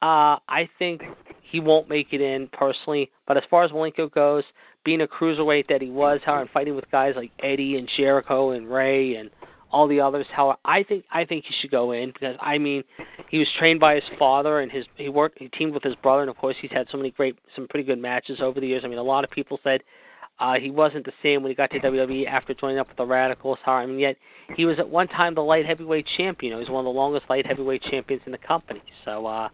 uh, 0.00 0.38
I 0.48 0.68
think 0.78 1.02
he 1.42 1.60
won't 1.60 1.88
make 1.88 2.12
it 2.12 2.20
in 2.20 2.48
personally. 2.52 3.10
But 3.26 3.36
as 3.36 3.42
far 3.50 3.64
as 3.64 3.70
Malenko 3.70 4.10
goes, 4.12 4.44
being 4.84 5.02
a 5.02 5.06
cruiserweight 5.06 5.68
that 5.68 5.82
he 5.82 5.90
was, 5.90 6.20
how 6.24 6.40
and 6.40 6.48
fighting 6.50 6.74
with 6.74 6.90
guys 6.90 7.14
like 7.16 7.32
Eddie 7.42 7.76
and 7.76 7.88
Jericho 7.96 8.52
and 8.52 8.70
Rey 8.70 9.16
and 9.16 9.30
all 9.70 9.88
the 9.88 10.00
others. 10.00 10.26
How 10.34 10.56
I 10.64 10.82
think 10.82 11.04
I 11.12 11.24
think 11.24 11.44
he 11.46 11.54
should 11.60 11.70
go 11.70 11.92
in 11.92 12.10
because 12.12 12.36
I 12.40 12.58
mean 12.58 12.84
he 13.30 13.38
was 13.38 13.48
trained 13.58 13.80
by 13.80 13.94
his 13.94 14.04
father 14.18 14.60
and 14.60 14.70
his 14.70 14.84
he 14.96 15.08
worked 15.08 15.38
he 15.38 15.48
teamed 15.48 15.74
with 15.74 15.82
his 15.82 15.94
brother 15.96 16.22
and 16.22 16.30
of 16.30 16.36
course 16.36 16.56
he's 16.60 16.70
had 16.70 16.86
so 16.90 16.96
many 16.96 17.10
great 17.10 17.36
some 17.54 17.66
pretty 17.68 17.84
good 17.84 17.98
matches 17.98 18.38
over 18.40 18.60
the 18.60 18.66
years. 18.66 18.82
I 18.84 18.88
mean 18.88 18.98
a 18.98 19.02
lot 19.02 19.24
of 19.24 19.30
people 19.30 19.58
said 19.62 19.80
uh, 20.40 20.54
he 20.54 20.70
wasn't 20.70 21.04
the 21.04 21.12
same 21.22 21.42
when 21.42 21.50
he 21.50 21.56
got 21.56 21.70
to 21.72 21.80
WWE 21.80 22.26
after 22.26 22.54
joining 22.54 22.78
up 22.78 22.88
with 22.88 22.96
the 22.96 23.04
Radicalz. 23.04 23.58
How 23.64 23.72
I 23.72 23.86
mean 23.86 23.98
yet 23.98 24.16
he 24.56 24.64
was 24.64 24.78
at 24.78 24.88
one 24.88 25.08
time 25.08 25.34
the 25.34 25.42
light 25.42 25.66
heavyweight 25.66 26.06
champion. 26.16 26.52
He 26.52 26.58
was 26.58 26.68
one 26.68 26.80
of 26.80 26.92
the 26.92 26.98
longest 26.98 27.26
light 27.28 27.46
heavyweight 27.46 27.82
champions 27.90 28.22
in 28.26 28.32
the 28.32 28.38
company. 28.38 28.82
So 29.04 29.26
uh, 29.26 29.48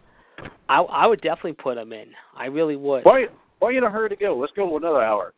I 0.69 0.79
I 0.79 1.07
would 1.07 1.21
definitely 1.21 1.53
put 1.53 1.77
him 1.77 1.91
in. 1.91 2.07
I 2.35 2.45
really 2.45 2.75
would. 2.75 3.03
Why 3.03 3.25
why 3.59 3.69
are 3.69 3.71
you 3.71 3.79
in 3.79 3.83
a 3.83 3.89
hurry 3.89 4.09
to 4.09 4.15
go? 4.15 4.37
Let's 4.37 4.53
go 4.55 4.77
another 4.77 5.01
hour. 5.01 5.33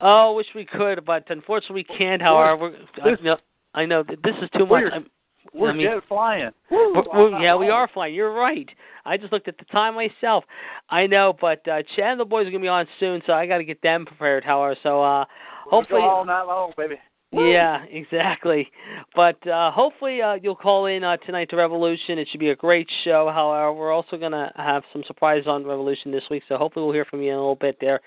Oh, 0.00 0.34
wish 0.34 0.46
we 0.54 0.64
could, 0.64 1.04
but 1.04 1.24
unfortunately 1.28 1.86
we 1.88 1.96
can't. 1.96 2.20
However, 2.20 2.70
this, 3.04 3.18
I, 3.24 3.36
I 3.74 3.84
know 3.84 4.02
that 4.02 4.22
this 4.22 4.34
is 4.42 4.48
too 4.56 4.60
much. 4.66 4.70
We're, 4.70 4.90
I'm, 4.90 5.06
we're 5.52 5.70
I 5.70 5.72
mean, 5.74 5.86
jet 5.86 6.02
flying. 6.08 6.50
we're, 6.70 6.92
we're, 7.12 7.40
yeah, 7.40 7.54
we 7.56 7.68
are 7.70 7.88
flying. 7.92 8.14
You're 8.14 8.32
right. 8.32 8.68
I 9.04 9.16
just 9.16 9.32
looked 9.32 9.48
at 9.48 9.58
the 9.58 9.64
time 9.66 9.94
myself. 9.94 10.44
I 10.90 11.06
know, 11.06 11.34
but 11.40 11.66
uh, 11.68 11.82
Chad 11.94 12.12
and 12.12 12.20
the 12.20 12.24
boys 12.24 12.46
are 12.46 12.50
gonna 12.50 12.62
be 12.62 12.68
on 12.68 12.86
soon, 12.98 13.22
so 13.26 13.32
I 13.34 13.46
got 13.46 13.58
to 13.58 13.64
get 13.64 13.82
them 13.82 14.06
prepared. 14.06 14.44
However, 14.44 14.76
so 14.82 15.02
uh, 15.02 15.24
hopefully 15.68 16.00
We'll 16.00 16.10
go 16.10 16.16
all 16.16 16.24
night 16.24 16.42
long, 16.44 16.72
baby. 16.76 16.96
yeah, 17.32 17.84
exactly. 17.90 18.70
But 19.14 19.44
uh, 19.46 19.70
hopefully 19.70 20.22
uh, 20.22 20.34
you'll 20.42 20.56
call 20.56 20.86
in 20.86 21.04
uh, 21.04 21.18
tonight 21.18 21.50
to 21.50 21.56
Revolution. 21.56 22.18
It 22.18 22.28
should 22.30 22.40
be 22.40 22.50
a 22.50 22.56
great 22.56 22.88
show. 23.04 23.30
However, 23.32 23.72
we're 23.72 23.92
also 23.92 24.16
going 24.16 24.32
to 24.32 24.50
have 24.56 24.82
some 24.92 25.02
surprises 25.06 25.46
on 25.46 25.64
Revolution 25.66 26.10
this 26.10 26.24
week, 26.30 26.42
so 26.48 26.56
hopefully 26.56 26.84
we'll 26.84 26.94
hear 26.94 27.04
from 27.04 27.20
you 27.22 27.30
in 27.30 27.34
a 27.36 27.40
little 27.40 27.54
bit 27.56 27.76
there. 27.80 28.00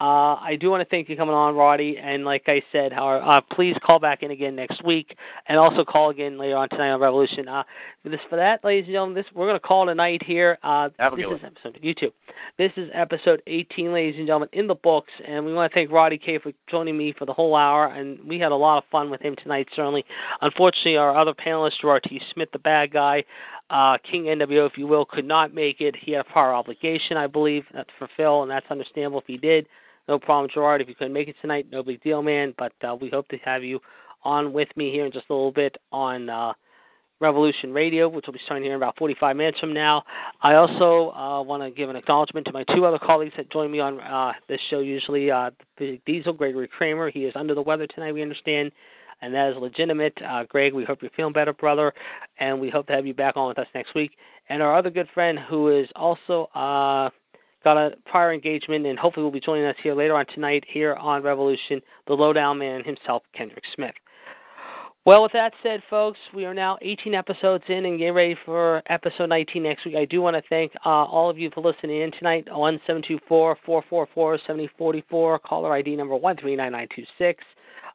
Uh, 0.00 0.36
I 0.36 0.56
do 0.60 0.70
want 0.70 0.80
to 0.80 0.88
thank 0.88 1.08
you 1.08 1.16
coming 1.16 1.34
on, 1.34 1.56
Roddy. 1.56 1.98
And 1.98 2.24
like 2.24 2.44
I 2.46 2.62
said, 2.70 2.92
uh, 2.92 3.40
please 3.52 3.74
call 3.82 3.98
back 3.98 4.22
in 4.22 4.30
again 4.30 4.54
next 4.54 4.84
week, 4.84 5.16
and 5.48 5.58
also 5.58 5.84
call 5.84 6.10
again 6.10 6.38
later 6.38 6.56
on 6.56 6.68
tonight 6.68 6.90
on 6.90 7.00
Revolution. 7.00 7.48
Uh, 7.48 7.64
for 8.04 8.10
this, 8.10 8.20
for 8.30 8.36
that, 8.36 8.62
ladies 8.62 8.84
and 8.84 8.92
gentlemen, 8.92 9.16
this 9.16 9.26
we're 9.34 9.48
going 9.48 9.58
to 9.58 9.66
call 9.66 9.86
tonight 9.86 10.22
here. 10.24 10.56
Uh, 10.62 10.90
Have 11.00 11.14
a 11.14 11.16
this 11.16 11.26
good 11.26 11.34
is 11.34 11.40
episode 11.44 11.78
you 11.82 11.94
too. 11.94 12.10
This 12.58 12.70
is 12.76 12.88
episode 12.94 13.42
18, 13.48 13.92
ladies 13.92 14.14
and 14.18 14.26
gentlemen, 14.26 14.48
in 14.52 14.68
the 14.68 14.76
books, 14.76 15.12
and 15.26 15.44
we 15.44 15.52
want 15.52 15.72
to 15.72 15.74
thank 15.74 15.90
Roddy 15.90 16.16
K 16.16 16.38
for 16.38 16.52
joining 16.70 16.96
me 16.96 17.12
for 17.18 17.24
the 17.24 17.32
whole 17.32 17.56
hour, 17.56 17.86
and 17.86 18.20
we 18.24 18.38
had 18.38 18.52
a 18.52 18.56
lot 18.56 18.78
of 18.78 18.84
fun 18.92 19.10
with 19.10 19.20
him 19.20 19.34
tonight. 19.42 19.66
Certainly, 19.74 20.04
unfortunately, 20.42 20.96
our 20.96 21.16
other 21.18 21.34
panelist, 21.34 21.80
Gerard 21.80 22.04
T. 22.08 22.20
Smith, 22.32 22.50
the 22.52 22.60
bad 22.60 22.92
guy, 22.92 23.24
uh, 23.70 23.98
King 24.08 24.24
NWO, 24.26 24.64
if 24.70 24.78
you 24.78 24.86
will, 24.86 25.04
could 25.04 25.26
not 25.26 25.52
make 25.52 25.80
it. 25.80 25.96
He 26.00 26.12
had 26.12 26.20
a 26.20 26.24
prior 26.24 26.52
obligation, 26.52 27.16
I 27.16 27.26
believe, 27.26 27.64
to 27.72 27.84
fulfill, 27.98 28.42
and 28.42 28.50
that's 28.50 28.66
understandable 28.70 29.18
if 29.18 29.26
he 29.26 29.36
did. 29.36 29.66
No 30.08 30.18
problem, 30.18 30.50
Gerard. 30.52 30.80
If 30.80 30.88
you 30.88 30.94
couldn't 30.94 31.12
make 31.12 31.28
it 31.28 31.36
tonight, 31.40 31.66
no 31.70 31.82
big 31.82 32.02
deal, 32.02 32.22
man. 32.22 32.54
But 32.56 32.72
uh, 32.82 32.96
we 32.98 33.10
hope 33.10 33.28
to 33.28 33.36
have 33.44 33.62
you 33.62 33.78
on 34.24 34.52
with 34.52 34.68
me 34.74 34.90
here 34.90 35.04
in 35.04 35.12
just 35.12 35.26
a 35.28 35.34
little 35.34 35.52
bit 35.52 35.76
on 35.92 36.30
uh, 36.30 36.54
Revolution 37.20 37.72
Radio, 37.72 38.08
which 38.08 38.26
will 38.26 38.32
be 38.32 38.40
starting 38.44 38.64
here 38.64 38.72
in 38.72 38.76
about 38.76 38.96
45 38.96 39.36
minutes 39.36 39.58
from 39.58 39.74
now. 39.74 40.04
I 40.40 40.54
also 40.54 41.10
uh, 41.10 41.42
want 41.42 41.62
to 41.62 41.70
give 41.70 41.90
an 41.90 41.96
acknowledgement 41.96 42.46
to 42.46 42.52
my 42.52 42.64
two 42.74 42.86
other 42.86 42.98
colleagues 42.98 43.34
that 43.36 43.50
join 43.50 43.70
me 43.70 43.80
on 43.80 44.00
uh, 44.00 44.32
this 44.48 44.60
show 44.70 44.80
usually. 44.80 45.30
Uh, 45.30 45.50
Diesel, 46.06 46.32
Gregory 46.32 46.68
Kramer. 46.68 47.10
He 47.10 47.24
is 47.24 47.34
under 47.36 47.54
the 47.54 47.62
weather 47.62 47.86
tonight, 47.86 48.12
we 48.12 48.22
understand, 48.22 48.72
and 49.20 49.34
that 49.34 49.50
is 49.50 49.56
legitimate. 49.60 50.14
Uh, 50.26 50.44
Greg, 50.44 50.72
we 50.72 50.84
hope 50.84 51.02
you're 51.02 51.10
feeling 51.16 51.32
better, 51.32 51.52
brother, 51.52 51.92
and 52.38 52.58
we 52.58 52.70
hope 52.70 52.86
to 52.86 52.94
have 52.94 53.06
you 53.06 53.14
back 53.14 53.36
on 53.36 53.48
with 53.48 53.58
us 53.58 53.66
next 53.74 53.94
week. 53.94 54.12
And 54.48 54.62
our 54.62 54.74
other 54.74 54.90
good 54.90 55.08
friend 55.12 55.38
who 55.38 55.76
is 55.76 55.88
also. 55.94 56.44
Uh, 56.54 57.10
got 57.68 57.76
a 57.76 57.90
prior 58.06 58.32
engagement 58.32 58.86
and 58.86 58.98
hopefully 58.98 59.24
will 59.24 59.30
be 59.30 59.40
joining 59.40 59.66
us 59.66 59.76
here 59.82 59.94
later 59.94 60.16
on 60.16 60.24
tonight 60.34 60.64
here 60.66 60.94
on 60.94 61.22
Revolution, 61.22 61.82
the 62.06 62.14
lowdown 62.14 62.58
man 62.58 62.82
himself, 62.82 63.22
Kendrick 63.34 63.64
Smith. 63.74 63.92
Well, 65.04 65.22
with 65.22 65.32
that 65.32 65.52
said, 65.62 65.82
folks, 65.90 66.18
we 66.34 66.46
are 66.46 66.54
now 66.54 66.78
18 66.80 67.14
episodes 67.14 67.64
in 67.68 67.84
and 67.84 67.98
getting 67.98 68.14
ready 68.14 68.36
for 68.46 68.82
episode 68.88 69.28
19 69.28 69.62
next 69.62 69.84
week. 69.84 69.96
I 69.96 70.06
do 70.06 70.22
want 70.22 70.36
to 70.36 70.42
thank 70.48 70.72
uh, 70.84 70.88
all 70.88 71.28
of 71.28 71.38
you 71.38 71.50
for 71.54 71.60
listening 71.60 72.00
in 72.00 72.10
tonight. 72.12 72.46
1724-444-7044, 73.30 75.42
caller 75.42 75.74
ID 75.74 75.96
number 75.96 76.16
139926. 76.16 77.44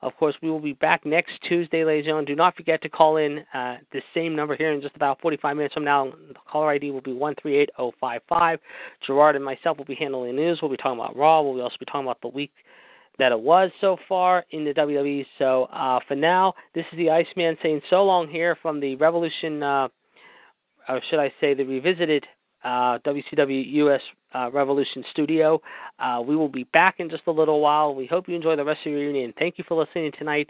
Of 0.03 0.17
course, 0.17 0.35
we 0.41 0.51
will 0.51 0.59
be 0.59 0.73
back 0.73 1.05
next 1.05 1.31
Tuesday, 1.47 1.85
ladies 1.85 2.01
and 2.01 2.07
gentlemen. 2.07 2.25
Do 2.25 2.35
not 2.35 2.57
forget 2.57 2.81
to 2.81 2.89
call 2.89 3.15
in 3.15 3.39
uh, 3.53 3.77
the 3.93 4.01
same 4.13 4.35
number 4.35 4.53
here 4.57 4.73
in 4.73 4.81
just 4.81 4.97
about 4.97 5.21
45 5.21 5.55
minutes 5.55 5.73
from 5.73 5.85
now. 5.85 6.11
The 6.27 6.35
caller 6.45 6.71
ID 6.71 6.91
will 6.91 6.99
be 6.99 7.13
138055. 7.13 8.59
Gerard 9.07 9.37
and 9.37 9.45
myself 9.45 9.77
will 9.77 9.85
be 9.85 9.95
handling 9.95 10.35
the 10.35 10.41
news. 10.41 10.59
We'll 10.61 10.71
be 10.71 10.75
talking 10.75 10.99
about 10.99 11.15
Raw. 11.15 11.41
We'll 11.41 11.61
also 11.61 11.77
be 11.79 11.85
talking 11.85 12.05
about 12.05 12.19
the 12.21 12.27
week 12.27 12.51
that 13.17 13.31
it 13.31 13.39
was 13.39 13.71
so 13.79 13.95
far 14.09 14.43
in 14.51 14.65
the 14.65 14.73
WWE. 14.73 15.25
So 15.39 15.65
uh, 15.65 15.99
for 16.05 16.15
now, 16.15 16.53
this 16.75 16.85
is 16.91 16.97
the 16.97 17.09
Iceman 17.09 17.57
saying 17.63 17.79
so 17.89 18.03
long 18.03 18.27
here 18.27 18.57
from 18.61 18.81
the 18.81 18.97
Revolution, 18.97 19.63
uh, 19.63 19.87
or 20.89 21.01
should 21.09 21.19
I 21.19 21.31
say, 21.39 21.53
the 21.53 21.63
revisited 21.63 22.25
uh, 22.65 22.99
WCW 23.05 23.73
US 23.73 24.01
uh, 24.33 24.49
Revolution 24.51 25.03
Studio. 25.11 25.61
Uh, 25.99 26.21
we 26.25 26.35
will 26.35 26.49
be 26.49 26.65
back 26.65 26.95
in 26.99 27.09
just 27.09 27.23
a 27.27 27.31
little 27.31 27.61
while. 27.61 27.95
We 27.95 28.05
hope 28.05 28.27
you 28.27 28.35
enjoy 28.35 28.55
the 28.55 28.65
rest 28.65 28.81
of 28.85 28.91
your 28.91 29.03
evening. 29.07 29.33
Thank 29.37 29.57
you 29.57 29.63
for 29.67 29.75
listening 29.75 30.11
tonight, 30.17 30.49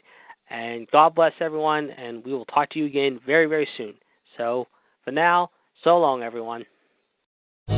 and 0.50 0.90
God 0.92 1.16
bless 1.16 1.34
everyone. 1.40 1.90
And 1.92 2.24
we 2.24 2.34
will 2.34 2.46
talk 2.46 2.70
to 2.72 2.80
you 2.80 2.86
again 2.86 3.20
very, 3.26 3.46
very 3.46 3.68
soon. 3.78 3.94
So 4.38 4.68
for 5.04 5.12
now, 5.12 5.50
so 5.84 5.98
long, 5.98 6.24
everyone. 6.24 6.66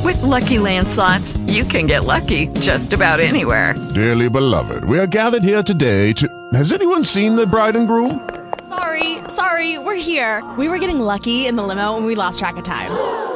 With 0.04 0.22
Lucky 0.22 0.58
Land 0.58 0.88
slots, 0.88 1.36
you 1.46 1.64
can 1.64 1.86
get 1.86 2.04
lucky 2.04 2.48
just 2.60 2.92
about 2.92 3.20
anywhere. 3.20 3.74
Dearly 3.94 4.28
beloved, 4.28 4.84
we 4.84 4.98
are 4.98 5.06
gathered 5.06 5.42
here 5.42 5.62
today 5.62 6.12
to. 6.14 6.48
Has 6.54 6.72
anyone 6.72 7.04
seen 7.04 7.36
the 7.36 7.46
bride 7.46 7.76
and 7.76 7.86
groom? 7.86 8.28
Sorry, 8.68 9.18
sorry, 9.28 9.78
we're 9.78 9.94
here. 9.94 10.48
We 10.58 10.68
were 10.68 10.78
getting 10.78 10.98
lucky 11.00 11.46
in 11.46 11.56
the 11.56 11.62
limo 11.62 11.96
and 11.96 12.04
we 12.04 12.14
lost 12.14 12.38
track 12.38 12.56
of 12.56 12.64
time. 12.64 13.35